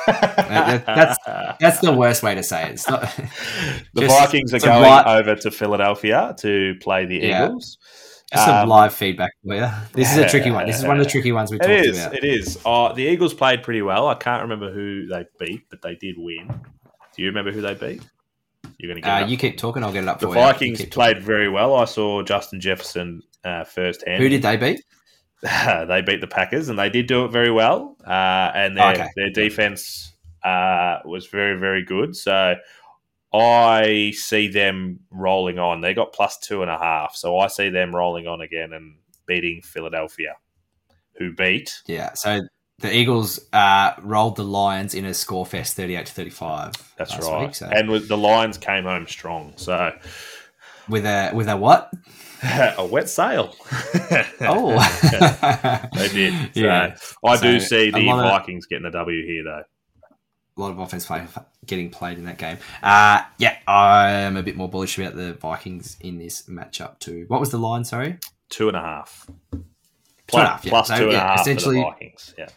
That- 0.08 0.86
that's- 0.86 1.18
That's 1.60 1.80
the 1.80 1.94
worst 1.94 2.24
way 2.24 2.36
to 2.36 2.44
say 2.44 2.64
it. 2.64 2.72
It's 2.74 2.88
not, 2.88 3.02
the 3.94 4.08
Vikings 4.08 4.54
are 4.54 4.60
going 4.60 5.06
over 5.08 5.36
to 5.36 5.52
Philadelphia 5.52 6.36
to 6.40 6.76
play 6.82 7.06
the 7.06 7.18
Yeah. 7.18 7.46
Eagles. 7.48 7.78
just 8.32 8.46
some 8.46 8.56
Um, 8.64 8.70
live 8.70 8.94
feedback 8.94 9.32
for 9.46 9.56
you. 9.56 9.68
This 9.94 10.12
is 10.12 10.18
a 10.18 10.28
tricky 10.30 10.52
one. 10.52 10.66
This 10.66 10.78
is 10.80 10.86
one 10.86 10.98
of 11.00 11.04
the 11.06 11.10
tricky 11.10 11.32
ones 11.32 11.52
we 11.52 11.58
talked 11.60 11.70
is. 11.72 11.98
about. 11.98 12.16
It 12.16 12.24
is. 12.24 12.60
Uh, 12.66 12.92
the 12.94 13.04
Eagles 13.04 13.34
played 13.34 13.64
pretty 13.64 13.82
well. 13.82 14.08
I 14.08 14.16
can't 14.16 14.42
remember 14.42 14.72
who 14.72 15.08
they 15.08 15.26
beat, 15.40 15.62
but 15.70 15.82
they 15.82 15.96
did 15.96 16.16
win. 16.18 16.48
Do 16.48 17.24
you 17.24 17.28
remember 17.30 17.52
who 17.52 17.62
they 17.62 17.74
beat? 17.74 18.02
You're 18.78 18.92
going 18.92 19.02
to 19.02 19.08
get 19.08 19.22
Uh, 19.22 19.26
it 19.26 19.30
you 19.30 19.38
keep 19.38 19.58
talking, 19.58 19.84
I'll 19.84 19.94
get 19.94 20.04
it 20.04 20.10
up 20.10 20.20
the 20.20 20.28
for 20.28 20.36
you. 20.36 20.40
You 20.42 20.46
Vikings 20.48 20.80
keep 20.82 20.92
played 20.92 21.24
very 21.24 21.50
well. 21.50 21.76
I 21.76 21.86
saw 21.86 22.22
Justin 22.22 22.60
Jefferson 22.60 23.22
uh, 23.44 23.64
firsthand. 23.64 24.22
Who 24.22 24.30
did 24.30 24.42
they 24.42 24.58
beat? 24.58 24.84
they 25.42 26.02
beat 26.06 26.22
the 26.22 26.28
Packers, 26.28 26.70
and 26.70 26.80
they 26.80 26.90
did 26.90 27.08
do 27.08 27.26
it 27.26 27.32
very 27.32 27.52
well. 27.52 27.96
Uh, 28.06 28.52
and 28.54 28.78
their, 28.78 28.94
Okay. 28.94 29.08
their 29.16 29.30
defense 29.30 30.14
uh, 30.44 31.00
was 31.06 31.28
very, 31.28 31.60
very 31.60 31.84
good. 31.84 32.16
So 32.16 32.56
I 33.34 34.14
see 34.16 34.48
them 34.48 35.02
rolling 35.12 35.60
on. 35.60 35.82
They 35.82 35.94
got 35.94 36.14
plus 36.14 36.38
two 36.40 36.62
and 36.62 36.72
a 36.72 36.78
half. 36.78 37.16
So 37.16 37.38
I 37.38 37.48
see 37.48 37.70
them 37.70 37.96
rolling 37.96 38.28
on 38.28 38.42
again 38.42 38.74
and 38.74 38.96
beating 39.28 39.62
Philadelphia, 39.62 40.36
who 41.18 41.34
beat. 41.34 41.82
Yeah. 41.86 42.14
So 42.14 42.42
the 42.80 42.96
Eagles 42.96 43.40
uh, 43.54 43.94
rolled 44.02 44.38
the 44.38 44.44
Lions 44.44 44.94
in 44.94 45.06
a 45.06 45.14
score 45.14 45.46
fest, 45.46 45.76
thirty-eight 45.76 46.06
to 46.08 46.14
thirty-five. 46.14 46.74
That's 46.98 47.18
right. 47.20 47.48
Week, 47.48 47.56
so. 47.56 47.68
And 47.68 47.90
with, 47.90 48.08
the 48.08 48.18
Lions 48.18 48.58
came 48.58 48.86
home 48.86 49.08
strong. 49.08 49.54
So 49.58 49.92
with 50.88 51.06
a 51.06 51.32
with 51.34 51.48
a 51.48 51.58
what? 51.58 51.92
a 52.78 52.86
wet 52.86 53.10
sail. 53.10 53.56
Oh, 54.40 54.78
they 55.96 56.08
did. 56.10 56.34
So 56.54 56.62
Yeah. 56.62 56.96
I 57.26 57.38
do 57.38 57.60
see 57.60 57.90
the 57.92 58.00
lot 58.02 58.24
of- 58.26 58.32
Vikings 58.32 58.66
getting 58.68 58.86
a 58.86 58.92
W 58.92 59.26
here, 59.26 59.44
though. 59.44 59.64
a 60.58 60.62
lot 60.62 60.72
of 60.72 60.80
offense 60.80 61.06
play 61.06 61.26
getting 61.66 61.90
played 61.90 62.18
in 62.18 62.26
that 62.26 62.38
game. 62.38 62.58
Uh, 62.84 63.22
yeah, 63.40 63.58
I'm 63.68 64.38
a 64.38 64.44
bit 64.44 64.56
more 64.56 64.70
bullish 64.70 64.98
about 64.98 65.16
the 65.16 65.34
Vikings 65.34 65.98
in 66.02 66.18
this 66.18 66.44
matchup 66.44 67.00
too. 67.00 67.26
What 67.28 67.40
was 67.40 67.50
the 67.52 67.58
line? 67.58 67.84
Sorry, 67.84 68.18
Two 68.50 68.68
and 68.70 68.78
a 68.78 68.82
half. 68.82 69.26
Two 69.52 69.58
and 69.58 69.64
a 69.64 69.66
Plus, 70.28 70.48
half, 70.48 70.66
yeah. 70.66 70.70
plus 70.70 70.88
So, 70.88 70.96
two 70.98 71.04
and 71.04 71.12
a 71.12 71.14
yeah, 71.16 71.20
half 71.28 71.38
for 71.40 71.44
the 71.46 71.52
essentially- 71.52 71.82
Vikings. 71.82 72.34
Yeah. 72.38 72.48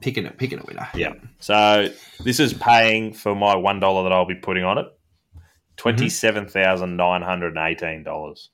picking 0.00 0.26
it, 0.26 0.38
picking 0.38 0.58
a 0.60 0.62
winner. 0.64 0.88
Yeah. 0.94 1.14
So 1.40 1.88
this 2.24 2.40
is 2.40 2.52
paying 2.54 3.12
for 3.12 3.34
my 3.34 3.56
one 3.56 3.80
dollar 3.80 4.04
that 4.04 4.12
I'll 4.12 4.24
be 4.26 4.34
putting 4.36 4.64
on 4.64 4.78
it. 4.78 4.86
Twenty 5.76 6.08
seven 6.08 6.46
thousand 6.46 6.96
nine 6.96 7.22
hundred 7.22 7.56
and 7.56 7.66
eighteen 7.66 8.02
dollars. 8.04 8.50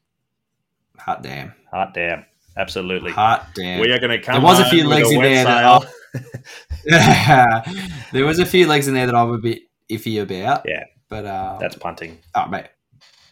Hot 0.98 1.22
damn, 1.22 1.52
Hot 1.70 1.94
damn. 1.94 2.24
Absolutely. 2.56 3.12
hot 3.12 3.48
damn. 3.54 3.80
We 3.80 3.92
are 3.92 3.98
going 3.98 4.18
to 4.18 4.24
come. 4.24 4.34
There 4.34 4.42
was 4.42 4.60
a 4.60 4.70
few 4.70 4.88
legs 4.88 5.10
in 5.10 5.20
there 5.20 5.44
that 5.44 5.82
sail. 6.84 7.62
there 8.12 8.24
was 8.24 8.38
a 8.38 8.46
few 8.46 8.66
legs 8.66 8.88
in 8.88 8.94
there 8.94 9.06
that 9.06 9.14
I 9.14 9.22
would 9.22 9.42
be 9.42 9.68
iffy 9.90 10.22
about. 10.22 10.62
Yeah. 10.66 10.84
but 11.08 11.26
uh, 11.26 11.58
That's 11.60 11.76
punting. 11.76 12.18
oh 12.34 12.46
mate, 12.48 12.68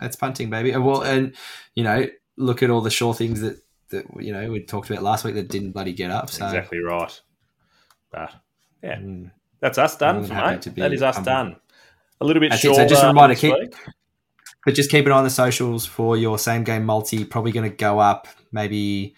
that's 0.01 0.16
punting, 0.16 0.51
baby. 0.51 0.73
And 0.73 0.85
Well, 0.85 1.03
and 1.03 1.35
you 1.74 1.85
know, 1.85 2.07
look 2.36 2.62
at 2.62 2.70
all 2.70 2.82
the 2.82 2.91
sure 2.91 3.15
things 3.15 3.41
that 3.41 3.59
that 3.91 4.05
you 4.20 4.32
know 4.32 4.51
we 4.51 4.62
talked 4.62 4.91
about 4.91 5.03
last 5.03 5.24
week 5.24 5.35
that 5.35 5.49
didn't 5.49 5.73
bloody 5.73 5.93
get 5.93 6.11
up. 6.11 6.28
So 6.31 6.45
Exactly 6.45 6.81
right. 6.81 7.20
But 8.11 8.32
yeah, 8.82 8.97
mm, 8.97 9.31
that's 9.61 9.78
us 9.78 9.97
done, 9.97 10.16
More 10.19 10.27
than 10.27 10.36
happy 10.36 10.70
mate. 10.70 10.77
That 10.77 10.93
is 10.93 11.03
us 11.03 11.19
done. 11.20 11.57
A 12.20 12.24
little 12.24 12.41
bit 12.41 12.53
it. 12.53 12.59
So 12.59 12.86
just 12.86 13.03
a 13.03 13.09
reminder, 13.09 13.35
keep-. 13.35 13.74
But 14.65 14.74
just 14.74 14.91
keep 14.91 15.07
an 15.07 15.12
eye 15.12 15.16
on 15.16 15.24
the 15.24 15.31
socials 15.31 15.85
for 15.86 16.16
your 16.16 16.39
same 16.39 16.65
game 16.65 16.85
multi. 16.85 17.24
Probably 17.24 17.53
going 17.53 17.69
to 17.70 17.77
go 17.77 17.99
up 17.99 18.28
maybe 18.53 19.15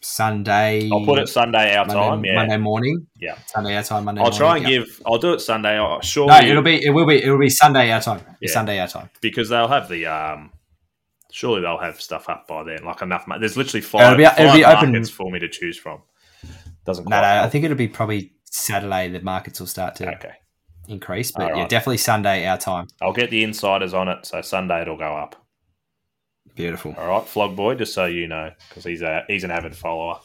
Sunday. 0.00 0.88
I'll 0.92 1.04
put 1.04 1.18
it 1.18 1.28
Sunday 1.28 1.74
our 1.76 1.84
Monday, 1.84 2.00
time. 2.08 2.24
Yeah, 2.24 2.34
Monday 2.34 2.56
morning. 2.58 3.06
Yeah. 3.18 3.36
Sunday 3.46 3.76
our 3.76 3.82
time. 3.82 4.04
Monday. 4.04 4.22
I'll 4.22 4.30
try 4.30 4.56
and 4.56 4.64
yeah. 4.68 4.78
give. 4.78 5.02
I'll 5.04 5.18
do 5.18 5.32
it 5.32 5.40
Sunday. 5.40 5.78
Oh, 5.78 6.00
No, 6.16 6.38
it'll 6.40 6.62
be. 6.62 6.76
It 6.84 6.90
will 6.90 7.06
be. 7.06 7.22
It 7.22 7.30
will 7.30 7.38
be 7.40 7.50
Sunday 7.50 7.90
our 7.90 8.00
time. 8.00 8.20
Yeah. 8.40 8.52
Sunday 8.52 8.78
our 8.78 8.88
time. 8.88 9.10
because 9.20 9.48
they'll 9.48 9.68
have 9.68 9.88
the. 9.88 10.06
um 10.06 10.52
Surely 11.32 11.60
they'll 11.60 11.76
have 11.76 12.00
stuff 12.00 12.30
up 12.30 12.46
by 12.48 12.62
then, 12.64 12.82
like 12.84 13.02
enough. 13.02 13.26
There's 13.40 13.58
literally 13.58 13.80
It'll 13.84 13.98
five, 14.00 14.16
be- 14.16 14.24
it'll 14.24 14.54
be 14.54 14.64
open- 14.64 14.92
markets 14.92 15.10
for 15.10 15.30
me 15.30 15.38
to 15.40 15.48
choose 15.48 15.76
from. 15.76 16.00
Doesn't 16.86 17.06
No, 17.06 17.20
no. 17.20 17.26
I 17.26 17.34
help. 17.34 17.52
think 17.52 17.64
it'll 17.66 17.76
be 17.76 17.88
probably 17.88 18.32
Saturday. 18.44 19.08
The 19.10 19.20
markets 19.20 19.60
will 19.60 19.66
start 19.66 19.96
to 19.96 20.14
Okay, 20.14 20.32
increase, 20.88 21.30
but 21.32 21.56
yeah, 21.56 21.66
definitely 21.66 21.96
Sunday 21.98 22.46
our 22.46 22.58
time. 22.58 22.88
I'll 23.02 23.12
get 23.12 23.30
the 23.30 23.42
insiders 23.44 23.94
on 23.94 24.08
it, 24.08 24.26
so 24.26 24.40
Sunday 24.42 24.82
it'll 24.82 24.96
go 24.96 25.16
up. 25.16 25.36
Beautiful. 26.54 26.94
All 26.98 27.08
right, 27.08 27.26
Flog 27.26 27.54
Boy, 27.56 27.74
just 27.74 27.92
so 27.94 28.06
you 28.06 28.26
know, 28.28 28.50
because 28.68 28.84
he's 28.84 29.02
a 29.02 29.24
he's 29.28 29.44
an 29.44 29.50
avid 29.50 29.76
follower. 29.76 30.20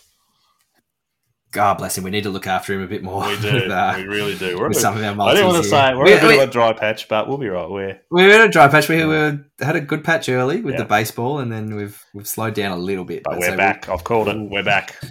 God 1.52 1.80
bless 1.80 1.98
him. 1.98 2.06
We 2.06 2.12
need 2.12 2.24
to 2.24 2.30
look 2.30 2.48
after 2.48 2.74
him 2.74 2.82
a 2.82 2.88
bit 2.88 3.04
more. 3.04 3.28
We 3.28 3.38
do, 3.42 3.54
with, 3.54 3.72
uh, 3.72 3.94
we 3.98 4.04
really 4.04 4.38
do. 4.38 4.58
We're 4.58 4.70
with 4.70 4.78
bit- 4.78 4.82
some 4.82 4.96
of 4.96 5.04
our 5.04 5.12
I 5.12 5.14
multis 5.14 5.36
didn't 5.40 5.48
want 5.52 5.64
to 5.66 5.70
here. 5.70 5.80
say 5.90 5.96
we're 5.96 6.04
We- 6.06 6.14
a 6.14 6.20
bit 6.22 6.28
we- 6.30 6.40
of 6.44 6.48
a 6.50 6.52
dry 6.52 6.72
patch, 6.72 7.10
but 7.10 7.28
we'll 7.28 7.38
be 7.38 7.50
right. 7.50 7.70
We're 7.70 8.00
We 8.10 8.24
were 8.24 8.30
in 8.34 8.42
a 8.42 8.48
dry 8.48 8.70
patch. 8.70 8.88
We, 8.88 8.98
we 8.98 9.06
were, 9.06 9.44
had 9.60 9.76
a 9.76 9.82
good 9.82 10.06
patch 10.06 10.30
early 10.30 10.62
with 10.62 10.76
Yeah. 10.76 10.82
the 10.84 10.86
baseball, 10.88 11.40
and 11.40 11.52
then 11.52 11.76
we've 11.76 12.02
we've 12.14 12.28
slowed 12.28 12.54
down 12.54 12.72
a 12.72 12.78
little 12.78 13.04
bit. 13.04 13.24
but 13.26 13.34
so 13.34 13.40
we're 13.40 13.48
we'll- 13.50 13.58
back. 13.58 13.90
I've 13.90 14.06
called 14.06 14.30
it. 14.30 14.38
We're 14.38 14.64
back. 14.64 14.96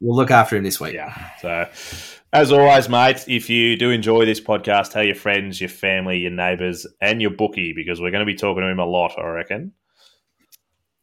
We'll, 0.00 0.16
look 0.16 0.30
after 0.30 0.54
him 0.54 0.62
this 0.62 0.78
week. 0.80 0.94
Yeah. 0.94 1.12
So, 1.40 1.66
as 2.32 2.52
always, 2.52 2.88
mate, 2.88 3.24
if 3.26 3.48
you 3.48 3.76
do 3.76 3.90
enjoy 3.90 4.24
this 4.26 4.40
podcast, 4.40 4.92
tell 4.92 5.04
your 5.04 5.14
friends, 5.14 5.60
your 5.60 5.70
family, 5.70 6.18
your 6.18 6.30
neighbours, 6.30 6.86
and 7.00 7.22
your 7.22 7.30
bookie 7.30 7.72
because 7.72 8.00
we're 8.00 8.10
going 8.10 8.26
to 8.26 8.30
be 8.30 8.34
talking 8.34 8.62
to 8.62 8.68
him 8.68 8.78
a 8.78 8.84
lot. 8.84 9.18
I 9.18 9.26
reckon. 9.28 9.72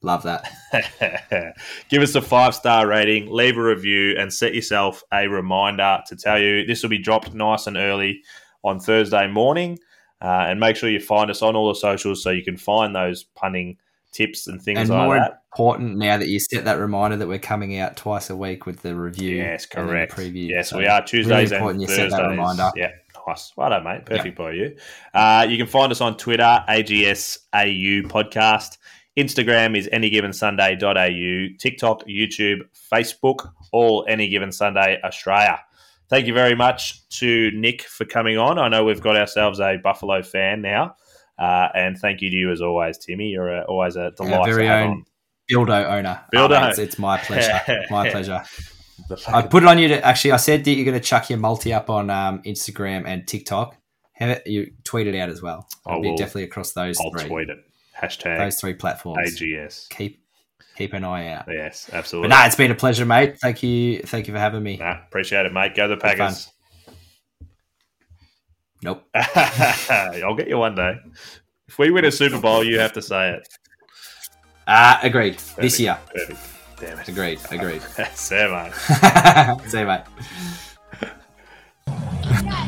Love 0.01 0.23
that. 0.23 1.55
Give 1.89 2.03
us 2.03 2.13
a 2.13 2.21
five 2.21 2.53
star 2.53 2.87
rating, 2.87 3.31
leave 3.31 3.57
a 3.57 3.63
review, 3.63 4.15
and 4.19 4.31
set 4.31 4.53
yourself 4.53 5.03
a 5.11 5.27
reminder 5.27 5.99
to 6.07 6.15
tell 6.15 6.37
you 6.39 6.63
this 6.63 6.83
will 6.83 6.91
be 6.91 6.99
dropped 6.99 7.33
nice 7.33 7.65
and 7.65 7.75
early 7.75 8.21
on 8.63 8.79
Thursday 8.79 9.27
morning. 9.27 9.79
Uh, 10.21 10.45
and 10.47 10.59
make 10.59 10.75
sure 10.75 10.89
you 10.89 10.99
find 10.99 11.31
us 11.31 11.41
on 11.41 11.55
all 11.55 11.67
the 11.67 11.75
socials 11.75 12.21
so 12.21 12.29
you 12.29 12.43
can 12.43 12.55
find 12.55 12.95
those 12.95 13.23
punning 13.23 13.77
tips 14.11 14.47
and 14.47 14.61
things 14.61 14.79
and 14.79 14.89
like 14.89 15.05
more 15.05 15.15
that. 15.15 15.41
Important 15.55 15.97
now 15.97 16.17
that 16.17 16.27
you 16.27 16.39
set 16.39 16.65
that 16.65 16.79
reminder 16.79 17.15
that 17.17 17.27
we're 17.27 17.39
coming 17.39 17.77
out 17.79 17.95
twice 17.95 18.29
a 18.29 18.35
week 18.35 18.65
with 18.65 18.81
the 18.81 18.93
review. 18.95 19.37
Yes, 19.37 19.67
and 19.73 19.87
the 19.87 19.91
correct. 19.91 20.13
preview. 20.15 20.49
Yes, 20.49 20.69
So 20.69 20.77
we 20.77 20.87
are 20.87 21.01
Tuesdays 21.03 21.51
really 21.51 21.55
important 21.55 21.71
and 21.73 21.81
you 21.81 21.87
Thursdays. 21.87 22.11
set 22.11 22.21
that 22.21 22.29
reminder. 22.29 22.71
Yeah, 22.75 22.91
nice. 23.27 23.53
Well 23.55 23.69
done, 23.69 23.83
mate. 23.85 24.05
Perfect 24.05 24.37
by 24.37 24.51
you. 24.51 24.75
Uh, 25.13 25.47
you 25.49 25.57
can 25.57 25.67
find 25.67 25.91
us 25.91 26.01
on 26.01 26.17
Twitter, 26.17 26.63
AGSAU 26.67 28.03
Podcast. 28.07 28.77
Instagram 29.17 29.77
is 29.77 29.87
anygivensunday.au. 29.93 31.55
TikTok, 31.57 32.05
YouTube, 32.05 32.63
Facebook, 32.91 33.49
all 33.71 34.05
Any 34.09 34.27
Given 34.27 34.51
Sunday 34.51 34.99
Australia. 35.03 35.61
Thank 36.09 36.27
you 36.27 36.33
very 36.33 36.53
much 36.55 37.07
to 37.19 37.49
Nick 37.51 37.81
for 37.83 38.05
coming 38.05 38.37
on. 38.37 38.59
I 38.59 38.67
know 38.67 38.83
we've 38.83 39.01
got 39.01 39.15
ourselves 39.15 39.59
a 39.59 39.77
Buffalo 39.77 40.21
fan 40.21 40.61
now. 40.61 40.95
Uh, 41.39 41.67
and 41.73 41.97
thank 41.97 42.21
you 42.21 42.29
to 42.29 42.35
you 42.35 42.51
as 42.51 42.61
always, 42.61 42.97
Timmy. 42.97 43.29
You're 43.29 43.61
uh 43.61 43.63
always 43.63 43.95
a 43.95 44.11
delight 44.11 44.33
Our 44.33 44.45
very 44.45 44.63
to 44.63 44.69
have 44.69 44.85
own 44.85 44.91
on. 44.91 45.05
Bildo 45.51 45.85
owner. 45.85 46.21
Bildo. 46.33 46.61
Oh, 46.61 46.67
it's, 46.69 46.79
it's 46.79 46.99
my 46.99 47.17
pleasure. 47.17 47.61
my 47.89 48.09
pleasure. 48.09 48.43
I 49.27 49.41
put 49.43 49.63
it 49.63 49.69
on 49.69 49.77
you 49.77 49.89
to 49.89 50.05
actually. 50.05 50.31
I 50.31 50.37
said 50.37 50.63
that 50.63 50.71
you're 50.71 50.85
going 50.85 50.99
to 50.99 51.05
chuck 51.05 51.29
your 51.29 51.39
multi 51.39 51.73
up 51.73 51.89
on 51.89 52.09
um, 52.09 52.41
Instagram 52.43 53.05
and 53.05 53.27
TikTok. 53.27 53.75
Have 54.13 54.29
it, 54.29 54.47
you 54.47 54.71
tweet 54.83 55.07
it 55.07 55.15
out 55.15 55.29
as 55.29 55.41
well. 55.41 55.67
I 55.85 55.91
It'll 55.91 56.01
be 56.01 56.09
will. 56.09 56.17
definitely 56.17 56.43
across 56.43 56.71
those 56.71 56.97
I'll 56.99 57.11
three. 57.11 57.27
tweet 57.27 57.49
it. 57.49 57.57
Hashtag 58.01 58.37
Those 58.37 58.59
three 58.59 58.73
platforms. 58.73 59.39
AGS. 59.39 59.89
Keep 59.89 60.21
keep 60.75 60.93
an 60.93 61.03
eye 61.03 61.29
out. 61.29 61.45
Yes, 61.47 61.89
absolutely. 61.91 61.91
But 61.91 61.95
absolutely. 61.95 62.29
no, 62.29 62.45
it's 62.45 62.55
been 62.55 62.71
a 62.71 62.75
pleasure, 62.75 63.05
mate. 63.05 63.39
Thank 63.39 63.63
you. 63.63 63.99
Thank 63.99 64.27
you 64.27 64.33
for 64.33 64.39
having 64.39 64.63
me. 64.63 64.77
Nah, 64.77 64.99
appreciate 65.07 65.45
it, 65.45 65.53
mate. 65.53 65.75
Go 65.75 65.87
the 65.87 65.97
Packers. 65.97 66.49
Nope. 68.81 69.03
I'll 69.15 70.35
get 70.35 70.47
you 70.47 70.57
one 70.57 70.75
day. 70.75 70.99
If 71.67 71.79
we 71.79 71.89
win 71.89 72.05
a 72.05 72.11
Super 72.11 72.39
Bowl, 72.39 72.63
you 72.63 72.79
have 72.79 72.93
to 72.93 73.01
say 73.01 73.31
it. 73.31 73.47
Ah, 74.67 74.99
uh, 74.99 75.07
agreed. 75.07 75.35
Perfect. 75.35 75.61
This 75.61 75.79
year. 75.79 75.97
Perfect. 76.13 76.39
Damn 76.79 76.99
it. 76.99 77.07
Agreed. 77.07 77.39
Agreed. 77.51 77.81
Say, 78.15 78.47
mate. 78.49 78.73
Say, 79.69 79.85
mate. 79.85 80.01